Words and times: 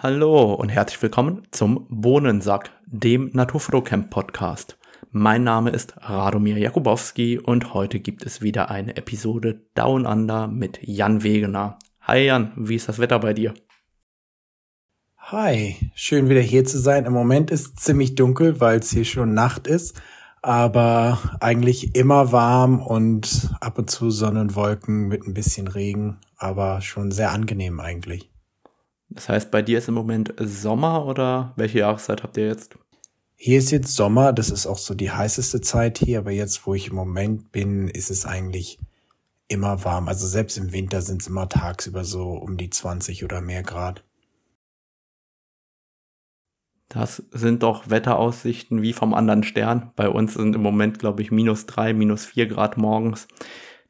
Hallo 0.00 0.54
und 0.54 0.68
herzlich 0.68 1.02
willkommen 1.02 1.42
zum 1.50 1.84
Bohnensack, 1.90 2.70
dem 2.86 3.30
Naturfotocamp 3.32 4.10
Podcast. 4.10 4.78
Mein 5.10 5.42
Name 5.42 5.70
ist 5.70 5.94
Radomir 5.96 6.56
Jakubowski 6.56 7.40
und 7.40 7.74
heute 7.74 7.98
gibt 7.98 8.24
es 8.24 8.40
wieder 8.40 8.70
eine 8.70 8.96
Episode 8.96 9.60
Down 9.74 10.06
Under 10.06 10.46
mit 10.46 10.78
Jan 10.82 11.24
Wegener. 11.24 11.80
Hi 12.02 12.26
Jan, 12.26 12.52
wie 12.54 12.76
ist 12.76 12.88
das 12.88 13.00
Wetter 13.00 13.18
bei 13.18 13.34
dir? 13.34 13.54
Hi, 15.16 15.74
schön 15.96 16.28
wieder 16.28 16.42
hier 16.42 16.64
zu 16.64 16.78
sein. 16.78 17.04
Im 17.04 17.12
Moment 17.12 17.50
ist 17.50 17.66
es 17.66 17.74
ziemlich 17.74 18.14
dunkel, 18.14 18.60
weil 18.60 18.78
es 18.78 18.92
hier 18.92 19.04
schon 19.04 19.34
Nacht 19.34 19.66
ist, 19.66 20.00
aber 20.42 21.18
eigentlich 21.40 21.96
immer 21.96 22.30
warm 22.30 22.80
und 22.80 23.50
ab 23.60 23.78
und 23.78 23.90
zu 23.90 24.12
Sonne 24.12 24.42
und 24.42 24.54
Wolken 24.54 25.08
mit 25.08 25.26
ein 25.26 25.34
bisschen 25.34 25.66
Regen, 25.66 26.18
aber 26.36 26.82
schon 26.82 27.10
sehr 27.10 27.32
angenehm 27.32 27.80
eigentlich. 27.80 28.30
Das 29.10 29.28
heißt, 29.28 29.50
bei 29.50 29.62
dir 29.62 29.78
ist 29.78 29.88
im 29.88 29.94
Moment 29.94 30.34
Sommer 30.38 31.06
oder 31.06 31.52
welche 31.56 31.78
Jahreszeit 31.78 32.22
habt 32.22 32.36
ihr 32.36 32.46
jetzt? 32.46 32.76
Hier 33.36 33.58
ist 33.58 33.70
jetzt 33.70 33.94
Sommer, 33.94 34.32
das 34.32 34.50
ist 34.50 34.66
auch 34.66 34.78
so 34.78 34.94
die 34.94 35.10
heißeste 35.10 35.60
Zeit 35.60 35.98
hier, 35.98 36.18
aber 36.18 36.32
jetzt, 36.32 36.66
wo 36.66 36.74
ich 36.74 36.88
im 36.88 36.96
Moment 36.96 37.52
bin, 37.52 37.88
ist 37.88 38.10
es 38.10 38.26
eigentlich 38.26 38.78
immer 39.46 39.84
warm. 39.84 40.08
Also 40.08 40.26
selbst 40.26 40.58
im 40.58 40.72
Winter 40.72 41.02
sind 41.02 41.22
es 41.22 41.28
immer 41.28 41.48
tagsüber 41.48 42.04
so 42.04 42.30
um 42.32 42.56
die 42.56 42.70
20 42.70 43.24
oder 43.24 43.40
mehr 43.40 43.62
Grad. 43.62 44.04
Das 46.88 47.22
sind 47.32 47.62
doch 47.62 47.90
Wetteraussichten 47.90 48.80
wie 48.82 48.92
vom 48.92 49.12
anderen 49.14 49.42
Stern. 49.42 49.92
Bei 49.94 50.08
uns 50.08 50.34
sind 50.34 50.54
im 50.54 50.62
Moment, 50.62 50.98
glaube 50.98 51.22
ich, 51.22 51.30
minus 51.30 51.66
drei, 51.66 51.92
minus 51.92 52.24
vier 52.24 52.46
Grad 52.46 52.78
morgens. 52.78 53.28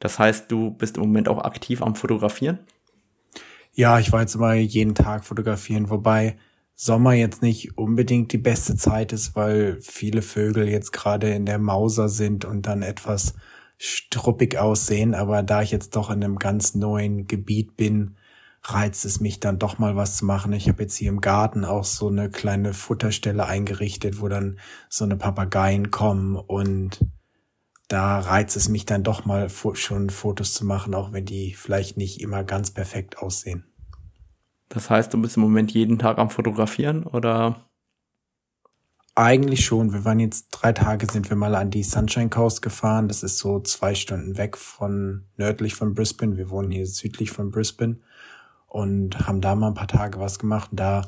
Das 0.01 0.19
heißt, 0.19 0.51
du 0.51 0.73
bist 0.73 0.97
im 0.97 1.05
Moment 1.05 1.29
auch 1.29 1.45
aktiv 1.45 1.81
am 1.83 1.95
Fotografieren? 1.95 2.59
Ja, 3.79 4.01
ich 4.01 4.11
war 4.11 4.23
jetzt 4.23 4.35
immer 4.35 4.55
jeden 4.55 4.97
Tag 4.97 5.25
fotografieren, 5.25 5.89
wobei 5.89 6.37
Sommer 6.75 7.13
jetzt 7.13 7.43
nicht 7.43 7.79
unbedingt 7.79 8.33
die 8.33 8.39
beste 8.39 8.75
Zeit 8.75 9.13
ist, 9.13 9.37
weil 9.37 9.79
viele 9.81 10.23
Vögel 10.23 10.69
jetzt 10.69 10.93
gerade 10.93 11.31
in 11.31 11.47
der 11.47 11.61
Mauser 11.61 12.09
sind 12.09 12.45
und 12.45 12.67
dann 12.67 12.83
etwas 12.83 13.35
struppig 13.77 14.59
aussehen. 14.59 15.15
Aber 15.15 15.45
da 15.45 15.63
ich 15.63 15.71
jetzt 15.71 15.95
doch 15.95 16.11
in 16.11 16.25
einem 16.25 16.41
ganz 16.41 16.75
neuen 16.75 17.29
Gebiet 17.29 17.77
bin, 17.77 18.17
reizt 18.65 19.05
es 19.05 19.21
mich 19.21 19.39
dann 19.39 19.61
doch 19.61 19.79
mal 19.79 19.95
was 19.95 20.17
zu 20.17 20.25
machen. 20.25 20.53
Ich 20.55 20.69
habe 20.69 20.83
jetzt 20.83 20.97
hier 20.97 21.11
im 21.11 21.21
Garten 21.21 21.65
auch 21.65 21.85
so 21.85 22.09
eine 22.09 22.31
kleine 22.31 22.75
Futterstelle 22.75 23.47
eingerichtet, 23.47 24.21
wo 24.21 24.27
dann 24.27 24.59
so 24.89 25.05
eine 25.05 25.17
Papageien 25.17 25.93
kommen 25.93 26.35
und 26.35 26.99
da 27.89 28.19
reizt 28.21 28.57
es 28.57 28.69
mich 28.69 28.85
dann 28.85 29.03
doch 29.03 29.25
mal 29.25 29.49
schon 29.49 30.11
Fotos 30.11 30.53
zu 30.53 30.67
machen, 30.67 30.95
auch 30.95 31.13
wenn 31.13 31.25
die 31.25 31.55
vielleicht 31.55 31.97
nicht 31.97 32.21
immer 32.21 32.45
ganz 32.45 32.71
perfekt 32.71 33.19
aussehen. 33.19 33.65
Das 34.69 34.91
heißt, 34.91 35.13
du 35.13 35.21
bist 35.21 35.37
im 35.37 35.43
Moment 35.43 35.73
jeden 35.73 35.99
Tag 35.99 36.19
am 36.19 36.29
Fotografieren 36.29 37.05
oder? 37.05 37.65
Eigentlich 39.15 39.65
schon. 39.65 39.93
Wir 39.93 40.05
waren 40.05 40.21
jetzt 40.21 40.51
drei 40.51 40.73
Tage, 40.73 41.11
sind 41.11 41.29
wir 41.29 41.37
mal 41.37 41.55
an 41.55 41.71
die 41.71 41.83
Sunshine 41.83 42.29
Coast 42.29 42.63
gefahren. 42.63 43.09
Das 43.09 43.23
ist 43.23 43.39
so 43.39 43.59
zwei 43.61 43.95
Stunden 43.95 44.37
weg 44.37 44.57
von 44.57 45.25
nördlich 45.37 45.75
von 45.75 45.95
Brisbane. 45.95 46.37
Wir 46.37 46.51
wohnen 46.51 46.71
hier 46.71 46.87
südlich 46.87 47.31
von 47.31 47.51
Brisbane 47.51 47.99
und 48.69 49.27
haben 49.27 49.41
da 49.41 49.57
mal 49.57 49.69
ein 49.69 49.75
paar 49.75 49.89
Tage 49.89 50.21
was 50.21 50.39
gemacht. 50.39 50.71
Und 50.71 50.79
da 50.79 51.05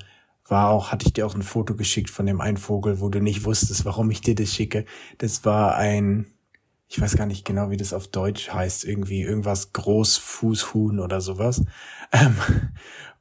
war 0.49 0.71
auch, 0.71 0.91
hatte 0.91 1.07
ich 1.07 1.13
dir 1.13 1.27
auch 1.27 1.37
ein 1.37 1.43
Foto 1.43 1.77
geschickt 1.77 2.11
von 2.11 2.27
dem 2.27 2.41
einen 2.41 2.57
Vogel, 2.57 3.01
wo 3.01 3.11
du 3.11 3.21
nicht 3.21 3.45
wusstest, 3.45 3.85
warum 3.85 4.11
ich 4.11 4.23
dir 4.23 4.35
das 4.35 4.53
schicke. 4.53 4.87
Das 5.19 5.45
war 5.45 5.77
ein 5.77 6.27
ich 6.93 7.01
weiß 7.01 7.17
gar 7.17 7.27
nicht 7.27 7.45
genau, 7.45 7.71
wie 7.71 7.77
das 7.77 7.93
auf 7.93 8.09
Deutsch 8.09 8.51
heißt, 8.51 8.85
irgendwie 8.85 9.23
irgendwas 9.23 9.73
Großfußhuhn 9.73 10.99
oder 10.99 11.21
sowas. 11.21 11.65
Ähm, 12.13 12.35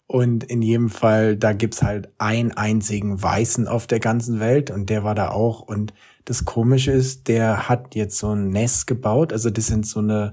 und 0.08 0.46
in 0.46 0.64
jedem 0.64 0.90
Fall, 0.90 1.38
da 1.38 1.54
gibt's 1.54 1.84
halt 1.84 2.10
einen 2.18 2.54
einzigen 2.54 3.22
Weißen 3.22 3.68
auf 3.68 3.86
der 3.86 4.00
ganzen 4.00 4.40
Welt 4.40 4.72
und 4.72 4.90
der 4.90 5.04
war 5.04 5.14
da 5.14 5.30
auch. 5.30 5.60
Und 5.60 5.94
das 6.26 6.44
Komische 6.44 6.92
ist, 6.92 7.28
der 7.28 7.70
hat 7.70 7.94
jetzt 7.94 8.18
so 8.18 8.34
ein 8.34 8.50
Nest 8.50 8.88
gebaut. 8.88 9.32
Also 9.32 9.52
das 9.52 9.68
sind 9.68 9.86
so 9.86 10.00
eine, 10.00 10.32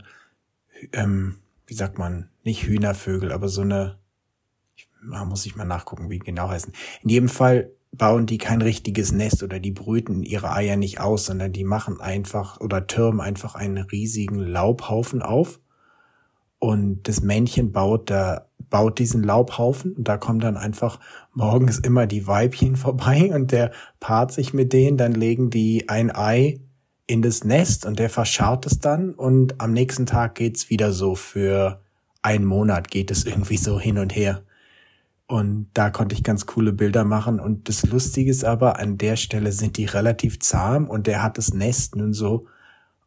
ähm, 0.94 1.36
wie 1.66 1.74
sagt 1.74 1.98
man, 1.98 2.30
nicht 2.44 2.62
Hühnervögel, 2.62 3.30
aber 3.30 3.50
so 3.50 3.60
eine, 3.60 3.98
ich, 4.74 4.88
muss 5.26 5.44
ich 5.44 5.56
mal 5.56 5.66
nachgucken, 5.66 6.08
wie 6.08 6.18
genau 6.18 6.48
heißen. 6.48 6.72
In 7.02 7.10
jedem 7.10 7.28
Fall 7.28 7.68
bauen 7.96 8.26
die 8.26 8.38
kein 8.38 8.62
richtiges 8.62 9.12
Nest 9.12 9.42
oder 9.42 9.60
die 9.60 9.70
brüten 9.70 10.22
ihre 10.22 10.52
Eier 10.52 10.76
nicht 10.76 11.00
aus, 11.00 11.26
sondern 11.26 11.52
die 11.52 11.64
machen 11.64 12.00
einfach 12.00 12.60
oder 12.60 12.86
türmen 12.86 13.20
einfach 13.20 13.54
einen 13.54 13.78
riesigen 13.78 14.38
Laubhaufen 14.38 15.22
auf. 15.22 15.60
Und 16.58 17.06
das 17.08 17.20
Männchen 17.20 17.72
baut 17.72 18.10
da, 18.10 18.46
baut 18.70 18.98
diesen 18.98 19.22
Laubhaufen 19.22 19.92
und 19.92 20.08
da 20.08 20.16
kommen 20.16 20.40
dann 20.40 20.56
einfach 20.56 20.98
morgens 21.32 21.78
immer 21.78 22.06
die 22.06 22.26
Weibchen 22.26 22.76
vorbei 22.76 23.30
und 23.34 23.52
der 23.52 23.72
paart 24.00 24.32
sich 24.32 24.54
mit 24.54 24.72
denen, 24.72 24.96
dann 24.96 25.12
legen 25.12 25.50
die 25.50 25.88
ein 25.88 26.14
Ei 26.14 26.60
in 27.06 27.22
das 27.22 27.44
Nest 27.44 27.86
und 27.86 27.98
der 27.98 28.10
verscharrt 28.10 28.66
es 28.66 28.80
dann 28.80 29.14
und 29.14 29.60
am 29.60 29.72
nächsten 29.72 30.06
Tag 30.06 30.34
geht's 30.34 30.70
wieder 30.70 30.92
so 30.92 31.14
für 31.14 31.80
einen 32.22 32.44
Monat 32.44 32.90
geht 32.90 33.12
es 33.12 33.24
irgendwie 33.24 33.56
so 33.56 33.78
hin 33.78 33.98
und 33.98 34.16
her. 34.16 34.42
Und 35.28 35.70
da 35.74 35.90
konnte 35.90 36.14
ich 36.14 36.22
ganz 36.22 36.46
coole 36.46 36.72
Bilder 36.72 37.04
machen. 37.04 37.40
Und 37.40 37.68
das 37.68 37.84
Lustige 37.84 38.30
ist 38.30 38.44
aber, 38.44 38.78
an 38.78 38.96
der 38.96 39.16
Stelle 39.16 39.52
sind 39.52 39.76
die 39.76 39.86
relativ 39.86 40.38
zahm 40.38 40.88
und 40.88 41.06
der 41.06 41.22
hat 41.22 41.36
das 41.36 41.52
Nest 41.52 41.96
nun 41.96 42.12
so 42.12 42.46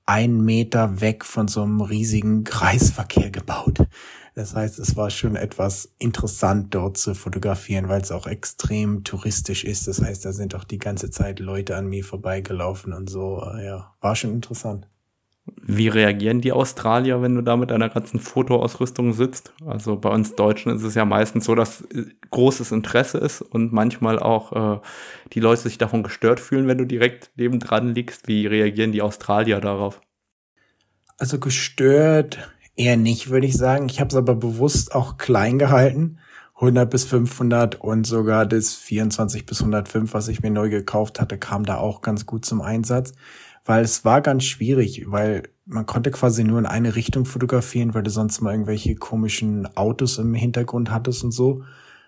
einen 0.06 0.44
Meter 0.44 1.02
weg 1.02 1.24
von 1.24 1.48
so 1.48 1.62
einem 1.62 1.82
riesigen 1.82 2.44
Kreisverkehr 2.44 3.30
gebaut. 3.30 3.78
Das 4.36 4.56
heißt, 4.56 4.80
es 4.80 4.96
war 4.96 5.10
schon 5.12 5.36
etwas 5.36 5.94
interessant 6.00 6.74
dort 6.74 6.98
zu 6.98 7.14
fotografieren, 7.14 7.90
weil 7.90 8.02
es 8.02 8.12
auch 8.12 8.26
extrem 8.26 9.04
touristisch 9.04 9.64
ist. 9.64 9.88
Das 9.88 10.02
heißt, 10.02 10.26
da 10.26 10.34
sind 10.34 10.56
auch 10.56 10.64
die 10.64 10.78
ganze 10.80 11.12
Zeit 11.12 11.40
Leute 11.40 11.76
an 11.76 11.88
mir 11.88 12.04
vorbeigelaufen 12.04 12.92
und 12.94 13.10
so. 13.10 13.42
Ja, 13.62 13.94
war 14.02 14.16
schon 14.16 14.32
interessant. 14.32 14.88
Wie 15.62 15.88
reagieren 15.88 16.42
die 16.42 16.52
Australier, 16.52 17.22
wenn 17.22 17.36
du 17.36 17.42
da 17.42 17.58
mit 17.58 17.72
deiner 17.72 17.90
ganzen 17.90 18.20
Fotoausrüstung 18.20 19.14
sitzt? 19.14 19.54
Also 19.66 19.98
bei 19.98 20.10
uns 20.10 20.36
Deutschen 20.36 20.76
ist 20.76 20.84
es 20.84 20.96
ja 20.96 21.06
meistens 21.06 21.46
so, 21.46 21.56
dass 21.56 21.82
äh, 21.82 22.06
großes 22.32 22.72
Interesse 22.72 23.18
ist 23.18 23.42
und 23.42 23.72
manchmal 23.74 24.20
auch 24.20 24.78
äh, 24.78 24.80
die 25.34 25.40
Leute 25.40 25.64
sich 25.64 25.78
davon 25.78 26.04
gestört 26.04 26.40
fühlen, 26.40 26.68
wenn 26.68 26.78
du 26.78 26.86
direkt 26.86 27.32
nebendran 27.36 27.94
liegst. 27.94 28.28
Wie 28.28 28.48
reagieren 28.48 28.92
die 28.92 29.02
Australier 29.02 29.60
darauf? 29.60 30.02
Also 31.18 31.40
gestört 31.40 32.50
eher 32.76 32.98
nicht, 32.98 33.30
würde 33.30 33.48
ich 33.48 33.58
sagen. 33.58 33.90
Ich 33.90 34.00
habe 34.00 34.10
es 34.10 34.16
aber 34.16 34.36
bewusst 34.36 34.96
auch 34.96 35.18
klein 35.18 35.60
gehalten. 35.60 36.20
100 36.56 36.90
bis 36.90 37.06
500 37.06 37.76
und 37.80 38.06
sogar 38.06 38.46
das 38.46 38.74
24 38.76 39.46
bis 39.46 39.62
105, 39.62 40.14
was 40.14 40.28
ich 40.28 40.42
mir 40.42 40.52
neu 40.52 40.70
gekauft 40.70 41.22
hatte, 41.22 41.38
kam 41.38 41.64
da 41.64 41.78
auch 41.78 42.02
ganz 42.02 42.26
gut 42.26 42.44
zum 42.44 42.62
Einsatz 42.62 43.14
weil 43.66 43.84
es 43.84 44.06
war 44.06 44.22
ganz 44.22 44.44
schwierig, 44.44 45.06
weil 45.08 45.44
man 45.66 45.86
konnte 45.86 46.12
quasi 46.12 46.44
nur 46.44 46.60
in 46.60 46.66
eine 46.66 46.96
Richtung 46.96 47.26
fotografieren, 47.26 47.94
weil 47.94 48.04
du 48.04 48.10
sonst 48.10 48.42
mal 48.42 48.52
irgendwelche 48.52 48.96
komischen 48.96 49.68
Autos 49.78 50.18
im 50.18 50.34
Hintergrund 50.34 50.92
hattest 50.92 51.24
und 51.24 51.32
so. 51.32 51.64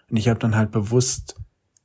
Und 0.10 0.18
ich 0.18 0.28
habe 0.28 0.40
dann 0.40 0.56
halt 0.56 0.72
bewusst 0.72 1.36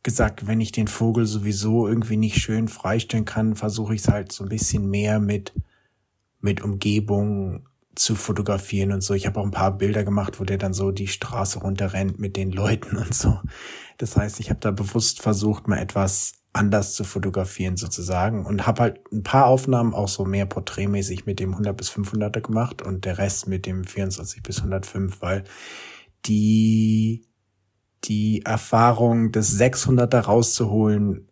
gesagt, 0.02 0.46
wenn 0.46 0.60
ich 0.60 0.72
den 0.72 0.88
Vogel 0.88 1.26
sowieso 1.26 1.86
irgendwie 1.86 2.16
nicht 2.16 2.36
schön 2.36 2.68
freistellen 2.68 3.24
kann, 3.24 3.56
versuche 3.56 3.94
ich 3.94 4.02
es 4.02 4.08
halt 4.08 4.32
so 4.32 4.44
ein 4.44 4.48
bisschen 4.48 4.88
mehr 4.88 5.20
mit 5.20 5.52
mit 6.40 6.62
Umgebung 6.62 7.66
zu 7.94 8.14
fotografieren 8.14 8.92
und 8.92 9.02
so. 9.02 9.14
Ich 9.14 9.26
habe 9.26 9.40
auch 9.40 9.44
ein 9.44 9.50
paar 9.50 9.76
Bilder 9.76 10.04
gemacht, 10.04 10.38
wo 10.38 10.44
der 10.44 10.58
dann 10.58 10.74
so 10.74 10.90
die 10.92 11.08
Straße 11.08 11.58
runterrennt 11.60 12.18
mit 12.18 12.36
den 12.36 12.52
Leuten 12.52 12.96
und 12.96 13.14
so. 13.14 13.40
Das 13.98 14.16
heißt, 14.16 14.40
ich 14.40 14.50
habe 14.50 14.60
da 14.60 14.70
bewusst 14.70 15.20
versucht, 15.20 15.68
mal 15.68 15.78
etwas 15.78 16.34
anders 16.56 16.94
zu 16.94 17.04
fotografieren 17.04 17.76
sozusagen 17.76 18.46
und 18.46 18.66
habe 18.66 18.82
halt 18.82 19.12
ein 19.12 19.22
paar 19.22 19.46
Aufnahmen 19.46 19.94
auch 19.94 20.08
so 20.08 20.24
mehr 20.24 20.46
porträtmäßig 20.46 21.26
mit 21.26 21.38
dem 21.38 21.50
100 21.52 21.76
bis 21.76 21.90
500er 21.90 22.40
gemacht 22.40 22.82
und 22.82 23.04
der 23.04 23.18
Rest 23.18 23.46
mit 23.46 23.66
dem 23.66 23.84
24 23.84 24.42
bis 24.42 24.58
105, 24.58 25.20
weil 25.20 25.44
die 26.24 27.28
die 28.04 28.42
Erfahrung 28.44 29.32
des 29.32 29.58
600er 29.58 30.20
rauszuholen 30.20 31.28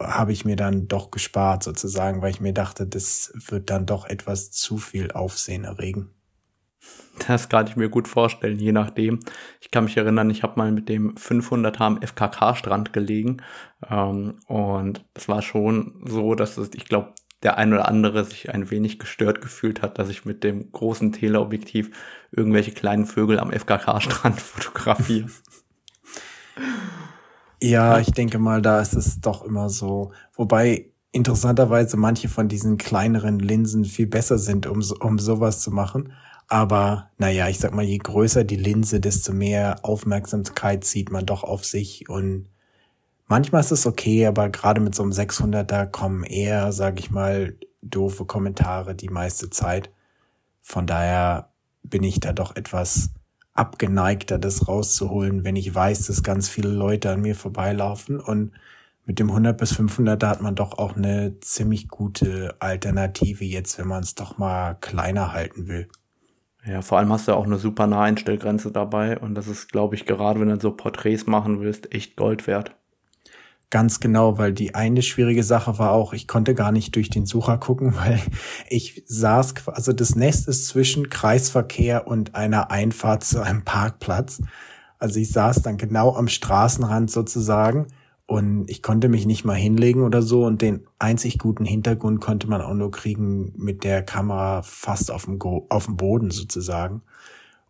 habe 0.00 0.32
ich 0.32 0.44
mir 0.44 0.56
dann 0.56 0.86
doch 0.88 1.10
gespart 1.10 1.64
sozusagen, 1.64 2.22
weil 2.22 2.30
ich 2.30 2.40
mir 2.40 2.52
dachte, 2.52 2.86
das 2.86 3.32
wird 3.34 3.70
dann 3.70 3.86
doch 3.86 4.06
etwas 4.06 4.50
zu 4.50 4.78
viel 4.78 5.10
Aufsehen 5.10 5.64
erregen. 5.64 6.10
Das 7.26 7.48
kann 7.48 7.66
ich 7.66 7.76
mir 7.76 7.88
gut 7.88 8.08
vorstellen, 8.08 8.58
je 8.58 8.72
nachdem. 8.72 9.20
Ich 9.60 9.70
kann 9.70 9.84
mich 9.84 9.96
erinnern, 9.96 10.30
ich 10.30 10.42
habe 10.42 10.54
mal 10.56 10.72
mit 10.72 10.88
dem 10.88 11.14
500er 11.14 11.80
am 11.80 12.00
FKK-Strand 12.00 12.92
gelegen 12.92 13.38
ähm, 13.88 14.34
und 14.46 15.04
es 15.14 15.28
war 15.28 15.42
schon 15.42 16.02
so, 16.06 16.34
dass 16.34 16.56
es, 16.56 16.70
ich 16.74 16.86
glaube, 16.86 17.14
der 17.42 17.56
ein 17.56 17.72
oder 17.72 17.88
andere 17.88 18.24
sich 18.24 18.52
ein 18.52 18.70
wenig 18.70 18.98
gestört 18.98 19.40
gefühlt 19.40 19.82
hat, 19.82 19.98
dass 19.98 20.08
ich 20.08 20.24
mit 20.24 20.42
dem 20.42 20.72
großen 20.72 21.12
Teleobjektiv 21.12 21.90
irgendwelche 22.32 22.72
kleinen 22.72 23.06
Vögel 23.06 23.38
am 23.38 23.52
FKK-Strand 23.52 24.40
fotografiere. 24.40 25.28
Ja, 27.60 27.98
ich 27.98 28.12
denke 28.12 28.38
mal, 28.38 28.62
da 28.62 28.80
ist 28.80 28.94
es 28.94 29.20
doch 29.20 29.44
immer 29.44 29.68
so. 29.68 30.12
Wobei 30.34 30.92
interessanterweise 31.12 31.96
manche 31.96 32.28
von 32.28 32.48
diesen 32.48 32.76
kleineren 32.76 33.38
Linsen 33.38 33.84
viel 33.84 34.06
besser 34.06 34.38
sind, 34.38 34.66
um, 34.66 34.82
um 35.00 35.18
sowas 35.18 35.60
zu 35.60 35.70
machen. 35.70 36.12
Aber 36.48 37.10
naja, 37.18 37.48
ich 37.48 37.58
sag 37.58 37.74
mal, 37.74 37.84
je 37.84 37.98
größer 37.98 38.44
die 38.44 38.56
Linse, 38.56 39.00
desto 39.00 39.32
mehr 39.32 39.84
Aufmerksamkeit 39.84 40.84
zieht 40.84 41.10
man 41.10 41.26
doch 41.26 41.44
auf 41.44 41.64
sich 41.64 42.08
und 42.08 42.48
Manchmal 43.30 43.60
ist 43.60 43.72
es 43.72 43.86
okay, 43.86 44.26
aber 44.26 44.48
gerade 44.48 44.80
mit 44.80 44.94
so 44.94 45.02
einem 45.02 45.12
600er 45.12 45.86
kommen 45.86 46.24
eher, 46.24 46.72
sag 46.72 46.98
ich 46.98 47.10
mal, 47.10 47.56
doofe 47.82 48.24
Kommentare 48.24 48.94
die 48.94 49.10
meiste 49.10 49.50
Zeit. 49.50 49.90
Von 50.62 50.86
daher 50.86 51.50
bin 51.82 52.02
ich 52.04 52.20
da 52.20 52.32
doch 52.32 52.56
etwas 52.56 53.10
abgeneigter, 53.52 54.38
das 54.38 54.66
rauszuholen, 54.66 55.44
wenn 55.44 55.56
ich 55.56 55.74
weiß, 55.74 56.06
dass 56.06 56.22
ganz 56.22 56.48
viele 56.48 56.70
Leute 56.70 57.10
an 57.10 57.20
mir 57.20 57.34
vorbeilaufen. 57.34 58.18
Und 58.18 58.52
mit 59.04 59.18
dem 59.18 59.28
100 59.28 59.58
bis 59.58 59.72
500 59.74 60.22
da 60.22 60.30
hat 60.30 60.40
man 60.40 60.54
doch 60.54 60.78
auch 60.78 60.96
eine 60.96 61.38
ziemlich 61.40 61.88
gute 61.88 62.56
Alternative 62.60 63.44
jetzt, 63.44 63.78
wenn 63.78 63.88
man 63.88 64.02
es 64.04 64.14
doch 64.14 64.38
mal 64.38 64.74
kleiner 64.74 65.32
halten 65.34 65.68
will. 65.68 65.88
Ja, 66.64 66.82
vor 66.82 66.98
allem 66.98 67.12
hast 67.12 67.28
du 67.28 67.32
auch 67.32 67.46
eine 67.46 67.58
super 67.58 67.86
Naheinstellgrenze 67.86 68.70
dabei 68.70 69.18
und 69.18 69.34
das 69.34 69.46
ist, 69.46 69.70
glaube 69.72 69.94
ich, 69.94 70.06
gerade 70.06 70.40
wenn 70.40 70.48
du 70.48 70.60
so 70.60 70.72
Porträts 70.72 71.26
machen 71.26 71.60
willst, 71.60 71.92
echt 71.94 72.16
Gold 72.16 72.46
wert. 72.46 72.74
Ganz 73.70 74.00
genau, 74.00 74.38
weil 74.38 74.54
die 74.54 74.74
eine 74.74 75.02
schwierige 75.02 75.42
Sache 75.42 75.78
war 75.78 75.92
auch, 75.92 76.14
ich 76.14 76.26
konnte 76.26 76.54
gar 76.54 76.72
nicht 76.72 76.96
durch 76.96 77.10
den 77.10 77.26
Sucher 77.26 77.58
gucken, 77.58 77.94
weil 78.04 78.20
ich 78.68 79.02
saß, 79.06 79.54
also 79.68 79.92
das 79.92 80.14
Nest 80.14 80.48
ist 80.48 80.66
zwischen 80.66 81.10
Kreisverkehr 81.10 82.06
und 82.06 82.34
einer 82.34 82.70
Einfahrt 82.70 83.24
zu 83.24 83.42
einem 83.42 83.64
Parkplatz. 83.64 84.42
Also 84.98 85.20
ich 85.20 85.30
saß 85.30 85.62
dann 85.62 85.76
genau 85.76 86.16
am 86.16 86.28
Straßenrand 86.28 87.10
sozusagen 87.10 87.86
und 88.28 88.68
ich 88.68 88.82
konnte 88.82 89.08
mich 89.08 89.24
nicht 89.24 89.46
mal 89.46 89.56
hinlegen 89.56 90.02
oder 90.02 90.20
so 90.20 90.44
und 90.44 90.60
den 90.60 90.86
einzig 90.98 91.38
guten 91.38 91.64
Hintergrund 91.64 92.20
konnte 92.20 92.46
man 92.46 92.60
auch 92.60 92.74
nur 92.74 92.90
kriegen 92.90 93.54
mit 93.56 93.84
der 93.84 94.02
Kamera 94.02 94.60
fast 94.60 95.10
auf 95.10 95.24
dem, 95.24 95.38
Go 95.38 95.64
auf 95.70 95.86
dem 95.86 95.96
Boden 95.96 96.30
sozusagen. 96.30 97.00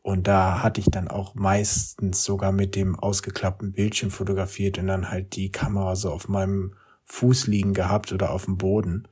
Und 0.02 0.26
da 0.26 0.60
hatte 0.60 0.80
ich 0.80 0.88
dann 0.90 1.06
auch 1.06 1.36
meistens 1.36 2.24
sogar 2.24 2.50
mit 2.50 2.74
dem 2.74 2.98
ausgeklappten 2.98 3.70
Bildschirm 3.70 4.10
fotografiert 4.10 4.78
und 4.78 4.88
dann 4.88 5.12
halt 5.12 5.36
die 5.36 5.52
Kamera 5.52 5.94
so 5.94 6.10
auf 6.10 6.28
meinem 6.28 6.72
Fuß 7.04 7.46
liegen 7.46 7.72
gehabt 7.72 8.12
oder 8.12 8.32
auf 8.32 8.46
dem 8.46 8.58
Boden. 8.58 9.06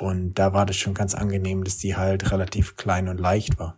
Und 0.00 0.38
da 0.38 0.54
war 0.54 0.64
das 0.64 0.76
schon 0.76 0.94
ganz 0.94 1.14
angenehm, 1.14 1.62
dass 1.62 1.76
die 1.76 1.96
halt 1.96 2.32
relativ 2.32 2.76
klein 2.76 3.08
und 3.08 3.20
leicht 3.20 3.58
war. 3.58 3.76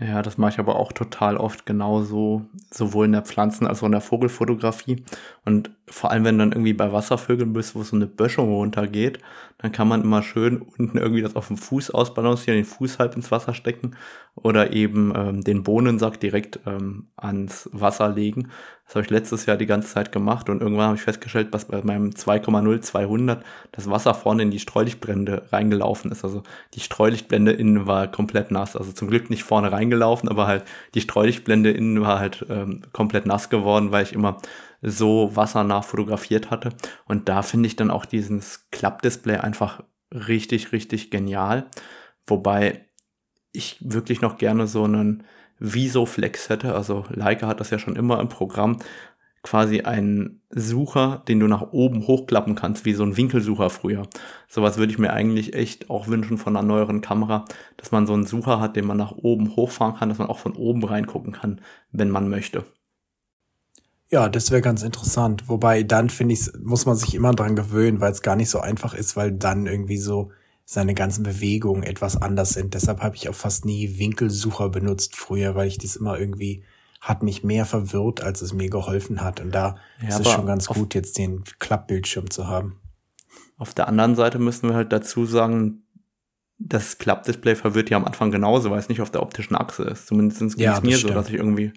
Ja, 0.00 0.22
das 0.22 0.38
mache 0.38 0.52
ich 0.52 0.58
aber 0.58 0.76
auch 0.76 0.92
total 0.92 1.36
oft 1.36 1.66
genauso, 1.66 2.46
sowohl 2.72 3.06
in 3.06 3.12
der 3.12 3.22
Pflanzen- 3.22 3.66
als 3.66 3.80
auch 3.80 3.86
in 3.86 3.92
der 3.92 4.00
Vogelfotografie. 4.00 5.04
Und 5.44 5.70
vor 5.86 6.10
allem, 6.10 6.24
wenn 6.24 6.38
du 6.38 6.44
dann 6.44 6.52
irgendwie 6.52 6.72
bei 6.72 6.92
Wasservögeln 6.92 7.52
bist, 7.52 7.74
wo 7.74 7.82
so 7.82 7.94
eine 7.94 8.06
Böschung 8.06 8.48
runtergeht, 8.48 9.18
dann 9.58 9.70
kann 9.70 9.88
man 9.88 10.02
immer 10.02 10.22
schön 10.22 10.62
unten 10.78 10.98
irgendwie 10.98 11.22
das 11.22 11.36
auf 11.36 11.48
dem 11.48 11.56
Fuß 11.56 11.90
ausbalancieren, 11.90 12.58
den 12.58 12.64
Fuß 12.64 12.98
halb 12.98 13.16
ins 13.16 13.30
Wasser 13.30 13.54
stecken 13.54 13.96
oder 14.34 14.72
eben 14.72 15.12
ähm, 15.14 15.44
den 15.44 15.62
Bohnensack 15.62 16.18
direkt 16.20 16.60
ähm, 16.66 17.06
ans 17.16 17.68
Wasser 17.72 18.08
legen. 18.08 18.50
Das 18.86 18.96
habe 18.96 19.04
ich 19.04 19.10
letztes 19.10 19.46
Jahr 19.46 19.56
die 19.56 19.66
ganze 19.66 19.88
Zeit 19.88 20.10
gemacht 20.10 20.48
und 20.48 20.60
irgendwann 20.60 20.86
habe 20.86 20.96
ich 20.96 21.02
festgestellt, 21.02 21.54
dass 21.54 21.66
bei 21.66 21.82
meinem 21.82 22.10
2,0 22.10 22.80
200 22.80 23.44
das 23.72 23.88
Wasser 23.88 24.14
vorne 24.14 24.42
in 24.42 24.50
die 24.50 24.58
Streulichtblende 24.58 25.44
reingelaufen 25.52 26.10
ist. 26.10 26.24
Also 26.24 26.42
die 26.74 26.80
Streulichtblende 26.80 27.52
innen 27.52 27.86
war 27.86 28.08
komplett 28.08 28.50
nass. 28.50 28.76
Also 28.76 28.92
zum 28.92 29.08
Glück 29.08 29.30
nicht 29.30 29.44
vorne 29.44 29.72
reingelaufen, 29.72 30.28
aber 30.28 30.46
halt 30.46 30.64
die 30.94 31.00
Streulichtblende 31.00 31.70
innen 31.70 32.00
war 32.02 32.18
halt 32.18 32.44
ähm, 32.50 32.82
komplett 32.92 33.26
nass 33.26 33.48
geworden, 33.48 33.92
weil 33.92 34.02
ich 34.02 34.12
immer 34.12 34.38
so 34.84 35.34
wassernah 35.34 35.82
fotografiert 35.82 36.50
hatte. 36.50 36.70
Und 37.06 37.28
da 37.28 37.42
finde 37.42 37.66
ich 37.66 37.76
dann 37.76 37.90
auch 37.90 38.04
dieses 38.04 38.68
Klappdisplay 38.70 39.38
einfach 39.38 39.82
richtig, 40.12 40.72
richtig 40.72 41.10
genial. 41.10 41.66
Wobei 42.26 42.86
ich 43.52 43.78
wirklich 43.80 44.20
noch 44.20 44.36
gerne 44.36 44.66
so 44.66 44.84
einen 44.84 45.24
Visoflex 45.58 46.48
hätte. 46.50 46.74
Also 46.74 47.04
Leica 47.08 47.46
hat 47.46 47.60
das 47.60 47.70
ja 47.70 47.78
schon 47.78 47.96
immer 47.96 48.20
im 48.20 48.28
Programm. 48.28 48.78
Quasi 49.42 49.82
einen 49.82 50.42
Sucher, 50.50 51.22
den 51.28 51.40
du 51.40 51.46
nach 51.46 51.72
oben 51.72 52.06
hochklappen 52.06 52.54
kannst, 52.54 52.86
wie 52.86 52.94
so 52.94 53.04
ein 53.04 53.16
Winkelsucher 53.16 53.68
früher. 53.68 54.08
Sowas 54.48 54.78
würde 54.78 54.92
ich 54.92 54.98
mir 54.98 55.12
eigentlich 55.12 55.54
echt 55.54 55.90
auch 55.90 56.08
wünschen 56.08 56.38
von 56.38 56.56
einer 56.56 56.66
neueren 56.66 57.02
Kamera, 57.02 57.44
dass 57.76 57.92
man 57.92 58.06
so 58.06 58.14
einen 58.14 58.24
Sucher 58.24 58.58
hat, 58.58 58.74
den 58.74 58.86
man 58.86 58.96
nach 58.96 59.12
oben 59.12 59.54
hochfahren 59.54 59.96
kann, 59.96 60.08
dass 60.08 60.18
man 60.18 60.28
auch 60.28 60.38
von 60.38 60.54
oben 60.54 60.82
reingucken 60.84 61.32
kann, 61.32 61.60
wenn 61.92 62.10
man 62.10 62.30
möchte. 62.30 62.64
Ja, 64.14 64.28
das 64.28 64.52
wäre 64.52 64.62
ganz 64.62 64.84
interessant. 64.84 65.48
Wobei 65.48 65.82
dann 65.82 66.08
finde 66.08 66.34
ich, 66.34 66.48
muss 66.62 66.86
man 66.86 66.94
sich 66.94 67.16
immer 67.16 67.34
dran 67.34 67.56
gewöhnen, 67.56 68.00
weil 68.00 68.12
es 68.12 68.22
gar 68.22 68.36
nicht 68.36 68.48
so 68.48 68.60
einfach 68.60 68.94
ist, 68.94 69.16
weil 69.16 69.32
dann 69.32 69.66
irgendwie 69.66 69.96
so 69.96 70.30
seine 70.64 70.94
ganzen 70.94 71.24
Bewegungen 71.24 71.82
etwas 71.82 72.22
anders 72.22 72.50
sind. 72.50 72.74
Deshalb 72.74 73.00
habe 73.00 73.16
ich 73.16 73.28
auch 73.28 73.34
fast 73.34 73.64
nie 73.64 73.98
Winkelsucher 73.98 74.68
benutzt 74.68 75.16
früher, 75.16 75.56
weil 75.56 75.66
ich 75.66 75.78
das 75.78 75.96
immer 75.96 76.16
irgendwie 76.16 76.62
hat 77.00 77.24
mich 77.24 77.42
mehr 77.42 77.66
verwirrt, 77.66 78.22
als 78.22 78.40
es 78.40 78.52
mir 78.52 78.70
geholfen 78.70 79.20
hat. 79.20 79.40
Und 79.40 79.52
da 79.52 79.78
ja, 80.00 80.10
ist 80.10 80.20
es 80.20 80.30
schon 80.30 80.46
ganz 80.46 80.68
gut, 80.68 80.94
jetzt 80.94 81.18
den 81.18 81.42
Klappbildschirm 81.58 82.30
zu 82.30 82.46
haben. 82.46 82.78
Auf 83.58 83.74
der 83.74 83.88
anderen 83.88 84.14
Seite 84.14 84.38
müssen 84.38 84.68
wir 84.68 84.76
halt 84.76 84.92
dazu 84.92 85.26
sagen, 85.26 85.82
das 86.58 86.98
Klappdisplay 86.98 87.56
verwirrt 87.56 87.90
ja 87.90 87.96
am 87.96 88.04
Anfang 88.04 88.30
genauso, 88.30 88.70
weil 88.70 88.78
es 88.78 88.88
nicht 88.88 89.00
auf 89.00 89.10
der 89.10 89.24
optischen 89.24 89.56
Achse 89.56 89.82
ist. 89.82 90.06
Zumindest 90.06 90.38
ging 90.38 90.48
es 90.48 90.54
ja, 90.56 90.80
mir 90.80 90.98
stimmt. 90.98 91.14
so, 91.14 91.18
dass 91.18 91.28
ich 91.30 91.34
irgendwie 91.34 91.72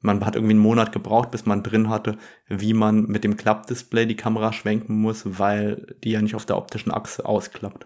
man 0.00 0.24
hat 0.24 0.34
irgendwie 0.34 0.54
einen 0.54 0.62
Monat 0.62 0.92
gebraucht, 0.92 1.30
bis 1.30 1.46
man 1.46 1.62
drin 1.62 1.88
hatte, 1.88 2.16
wie 2.48 2.72
man 2.72 3.06
mit 3.06 3.24
dem 3.24 3.36
Klappdisplay 3.36 4.06
die 4.06 4.16
Kamera 4.16 4.52
schwenken 4.52 5.00
muss, 5.00 5.38
weil 5.38 5.94
die 6.02 6.10
ja 6.10 6.22
nicht 6.22 6.34
auf 6.34 6.46
der 6.46 6.56
optischen 6.56 6.92
Achse 6.92 7.24
ausklappt. 7.24 7.84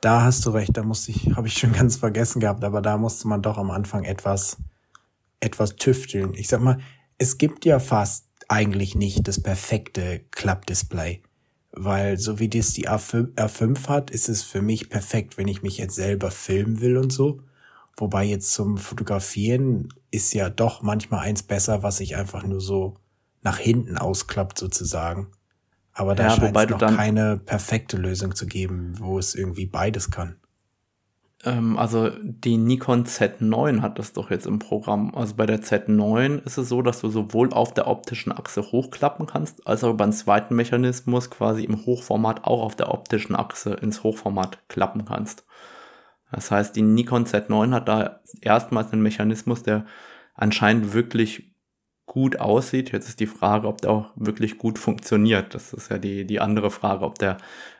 Da 0.00 0.22
hast 0.22 0.46
du 0.46 0.50
recht, 0.50 0.76
da 0.76 0.82
musste 0.82 1.10
ich, 1.10 1.32
habe 1.36 1.48
ich 1.48 1.54
schon 1.54 1.72
ganz 1.72 1.96
vergessen 1.96 2.40
gehabt, 2.40 2.64
aber 2.64 2.80
da 2.80 2.96
musste 2.96 3.28
man 3.28 3.42
doch 3.42 3.58
am 3.58 3.70
Anfang 3.70 4.04
etwas, 4.04 4.56
etwas 5.40 5.76
tüfteln. 5.76 6.34
Ich 6.34 6.48
sag 6.48 6.60
mal, 6.60 6.78
es 7.18 7.36
gibt 7.36 7.64
ja 7.64 7.78
fast 7.78 8.26
eigentlich 8.48 8.94
nicht 8.94 9.28
das 9.28 9.42
perfekte 9.42 10.22
Klappdisplay. 10.30 11.22
Weil 11.72 12.18
so 12.18 12.40
wie 12.40 12.48
das 12.48 12.72
die 12.72 12.88
A5, 12.88 13.34
R5 13.34 13.88
hat, 13.88 14.10
ist 14.10 14.28
es 14.28 14.42
für 14.42 14.60
mich 14.60 14.90
perfekt, 14.90 15.38
wenn 15.38 15.46
ich 15.46 15.62
mich 15.62 15.78
jetzt 15.78 15.94
selber 15.94 16.32
filmen 16.32 16.80
will 16.80 16.96
und 16.96 17.12
so. 17.12 17.42
Wobei 18.00 18.24
jetzt 18.24 18.52
zum 18.54 18.78
Fotografieren 18.78 19.88
ist 20.10 20.32
ja 20.32 20.48
doch 20.48 20.82
manchmal 20.82 21.20
eins 21.20 21.42
besser, 21.42 21.82
was 21.82 21.98
sich 21.98 22.16
einfach 22.16 22.44
nur 22.44 22.60
so 22.60 22.96
nach 23.42 23.58
hinten 23.58 23.98
ausklappt 23.98 24.58
sozusagen. 24.58 25.28
Aber 25.92 26.14
da 26.14 26.28
ja, 26.28 26.30
scheint 26.30 26.56
es 26.56 26.68
noch 26.70 26.78
keine 26.78 27.36
perfekte 27.36 27.98
Lösung 27.98 28.34
zu 28.34 28.46
geben, 28.46 28.94
wo 28.98 29.18
es 29.18 29.34
irgendwie 29.34 29.66
beides 29.66 30.10
kann. 30.10 30.36
Ähm, 31.44 31.78
also 31.78 32.10
die 32.22 32.56
Nikon 32.56 33.04
Z9 33.04 33.82
hat 33.82 33.98
das 33.98 34.12
doch 34.12 34.30
jetzt 34.30 34.46
im 34.46 34.58
Programm. 34.58 35.14
Also 35.14 35.34
bei 35.36 35.46
der 35.46 35.60
Z9 35.60 36.44
ist 36.44 36.58
es 36.58 36.68
so, 36.68 36.80
dass 36.82 37.00
du 37.00 37.10
sowohl 37.10 37.52
auf 37.52 37.74
der 37.74 37.86
optischen 37.86 38.32
Achse 38.32 38.62
hochklappen 38.62 39.26
kannst, 39.26 39.66
als 39.66 39.84
auch 39.84 39.98
einen 39.98 40.12
zweiten 40.12 40.54
Mechanismus 40.54 41.30
quasi 41.30 41.64
im 41.64 41.84
Hochformat 41.84 42.44
auch 42.44 42.62
auf 42.62 42.76
der 42.76 42.92
optischen 42.92 43.36
Achse 43.36 43.74
ins 43.74 44.02
Hochformat 44.02 44.58
klappen 44.68 45.04
kannst. 45.04 45.44
Das 46.32 46.50
heißt, 46.50 46.74
die 46.76 46.82
Nikon 46.82 47.24
Z9 47.24 47.72
hat 47.72 47.88
da 47.88 48.20
erstmals 48.40 48.92
einen 48.92 49.02
Mechanismus, 49.02 49.62
der 49.62 49.86
anscheinend 50.34 50.92
wirklich 50.92 51.54
gut 52.06 52.40
aussieht. 52.40 52.90
Jetzt 52.90 53.08
ist 53.08 53.20
die 53.20 53.26
Frage, 53.26 53.68
ob 53.68 53.80
der 53.80 53.90
auch 53.90 54.10
wirklich 54.16 54.58
gut 54.58 54.78
funktioniert. 54.80 55.54
Das 55.54 55.72
ist 55.72 55.90
ja 55.90 55.98
die, 55.98 56.26
die 56.26 56.40
andere 56.40 56.70
Frage, 56.70 57.04
ob 57.04 57.18
der 57.18 57.36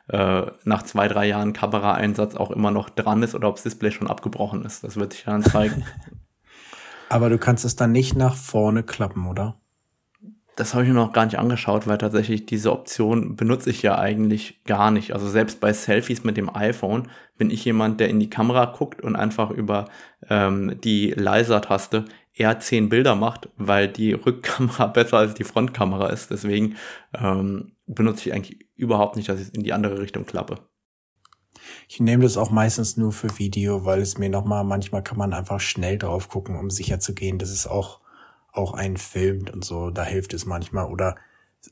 äh, 0.07 0.43
nach 0.63 0.83
zwei, 0.83 1.09
drei 1.09 1.27
Jahren 1.27 1.51
Kameraeinsatz 1.51 2.35
auch 2.35 2.49
immer 2.49 2.71
noch 2.71 2.89
dran 2.89 3.23
ist 3.23 3.35
oder 3.35 3.49
ob 3.49 3.55
das 3.55 3.63
Display 3.63 3.91
schon 3.91 4.07
abgebrochen 4.07 4.63
ist. 4.63 4.85
Das 4.85 4.95
wird 4.95 5.13
sich 5.13 5.25
dann 5.25 5.43
zeigen. 5.43 5.85
Aber 7.09 7.29
du 7.29 7.37
kannst 7.37 7.65
es 7.65 7.75
dann 7.75 7.91
nicht 7.91 8.15
nach 8.15 8.35
vorne 8.35 8.83
klappen, 8.83 9.27
oder? 9.27 9.57
Das 10.57 10.73
habe 10.73 10.83
ich 10.83 10.89
mir 10.89 10.95
noch 10.95 11.13
gar 11.13 11.25
nicht 11.25 11.39
angeschaut, 11.39 11.87
weil 11.87 11.97
tatsächlich 11.97 12.45
diese 12.45 12.71
Option 12.71 13.35
benutze 13.35 13.69
ich 13.69 13.81
ja 13.81 13.97
eigentlich 13.97 14.63
gar 14.65 14.91
nicht. 14.91 15.13
Also 15.13 15.29
selbst 15.29 15.61
bei 15.61 15.71
Selfies 15.71 16.23
mit 16.23 16.35
dem 16.35 16.53
iPhone 16.53 17.09
bin 17.37 17.49
ich 17.49 17.63
jemand, 17.63 17.99
der 17.99 18.09
in 18.09 18.19
die 18.19 18.29
Kamera 18.29 18.65
guckt 18.65 19.01
und 19.01 19.15
einfach 19.15 19.49
über 19.49 19.85
ähm, 20.29 20.77
die 20.83 21.11
Leiser-Taste 21.11 22.05
eher 22.33 22.59
zehn 22.59 22.89
Bilder 22.89 23.15
macht, 23.15 23.49
weil 23.57 23.87
die 23.87 24.13
Rückkamera 24.13 24.87
besser 24.87 25.19
als 25.19 25.33
die 25.33 25.43
Frontkamera 25.43 26.07
ist. 26.09 26.31
Deswegen 26.31 26.75
ähm, 27.13 27.73
benutze 27.87 28.27
ich 28.27 28.35
eigentlich 28.35 28.59
überhaupt 28.75 29.15
nicht, 29.15 29.29
dass 29.29 29.39
ich 29.39 29.47
es 29.47 29.53
in 29.53 29.63
die 29.63 29.73
andere 29.73 29.99
Richtung 29.99 30.25
klappe. 30.25 30.59
Ich 31.87 31.99
nehme 31.99 32.23
das 32.23 32.37
auch 32.37 32.51
meistens 32.51 32.97
nur 32.97 33.11
für 33.11 33.37
Video, 33.37 33.85
weil 33.85 34.01
es 34.01 34.17
mir 34.17 34.29
nochmal, 34.29 34.63
manchmal 34.63 35.03
kann 35.03 35.17
man 35.17 35.33
einfach 35.33 35.59
schnell 35.59 35.97
drauf 35.97 36.27
gucken, 36.27 36.57
um 36.57 36.69
sicher 36.69 36.99
zu 36.99 37.13
gehen, 37.13 37.37
dass 37.37 37.49
es 37.49 37.67
auch 37.67 38.00
auch 38.51 38.73
einen 38.73 38.97
filmt 38.97 39.51
und 39.51 39.63
so, 39.63 39.89
da 39.89 40.03
hilft 40.03 40.33
es 40.33 40.45
manchmal. 40.45 40.85
Oder 40.85 41.15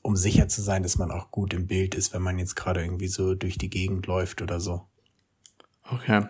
um 0.01 0.15
sicher 0.15 0.48
zu 0.48 0.62
sein, 0.62 0.83
dass 0.83 0.98
man 0.98 1.12
auch 1.12 1.31
gut 1.31 1.53
im 1.53 1.67
Bild 1.67 1.95
ist, 1.95 2.13
wenn 2.13 2.21
man 2.21 2.39
jetzt 2.39 2.55
gerade 2.55 2.81
irgendwie 2.81 3.07
so 3.07 3.36
durch 3.36 3.57
die 3.57 3.69
Gegend 3.69 4.07
läuft 4.07 4.41
oder 4.41 4.59
so. 4.59 4.88
Okay. 5.91 6.27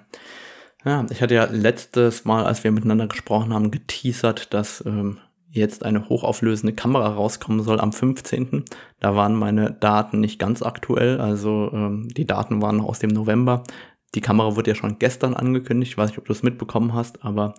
Ja, 0.85 1.05
ich 1.09 1.21
hatte 1.21 1.35
ja 1.35 1.45
letztes 1.45 2.23
Mal, 2.23 2.45
als 2.45 2.63
wir 2.63 2.71
miteinander 2.71 3.07
gesprochen 3.07 3.53
haben, 3.53 3.69
geteasert, 3.69 4.53
dass 4.53 4.83
ähm, 4.85 5.19
jetzt 5.49 5.83
eine 5.83 6.07
hochauflösende 6.07 6.73
Kamera 6.73 7.09
rauskommen 7.09 7.63
soll 7.63 7.81
am 7.81 7.91
15. 7.91 8.63
Da 8.99 9.15
waren 9.15 9.35
meine 9.35 9.71
Daten 9.71 10.19
nicht 10.19 10.39
ganz 10.39 10.61
aktuell, 10.61 11.19
also 11.19 11.71
ähm, 11.73 12.07
die 12.09 12.25
Daten 12.25 12.61
waren 12.61 12.77
noch 12.77 12.85
aus 12.85 12.99
dem 12.99 13.09
November. 13.09 13.63
Die 14.15 14.21
Kamera 14.21 14.55
wurde 14.55 14.71
ja 14.71 14.75
schon 14.75 14.99
gestern 14.99 15.33
angekündigt, 15.33 15.91
ich 15.91 15.97
weiß 15.97 16.09
nicht, 16.11 16.19
ob 16.19 16.25
du 16.25 16.33
es 16.33 16.43
mitbekommen 16.43 16.93
hast, 16.93 17.23
aber 17.23 17.55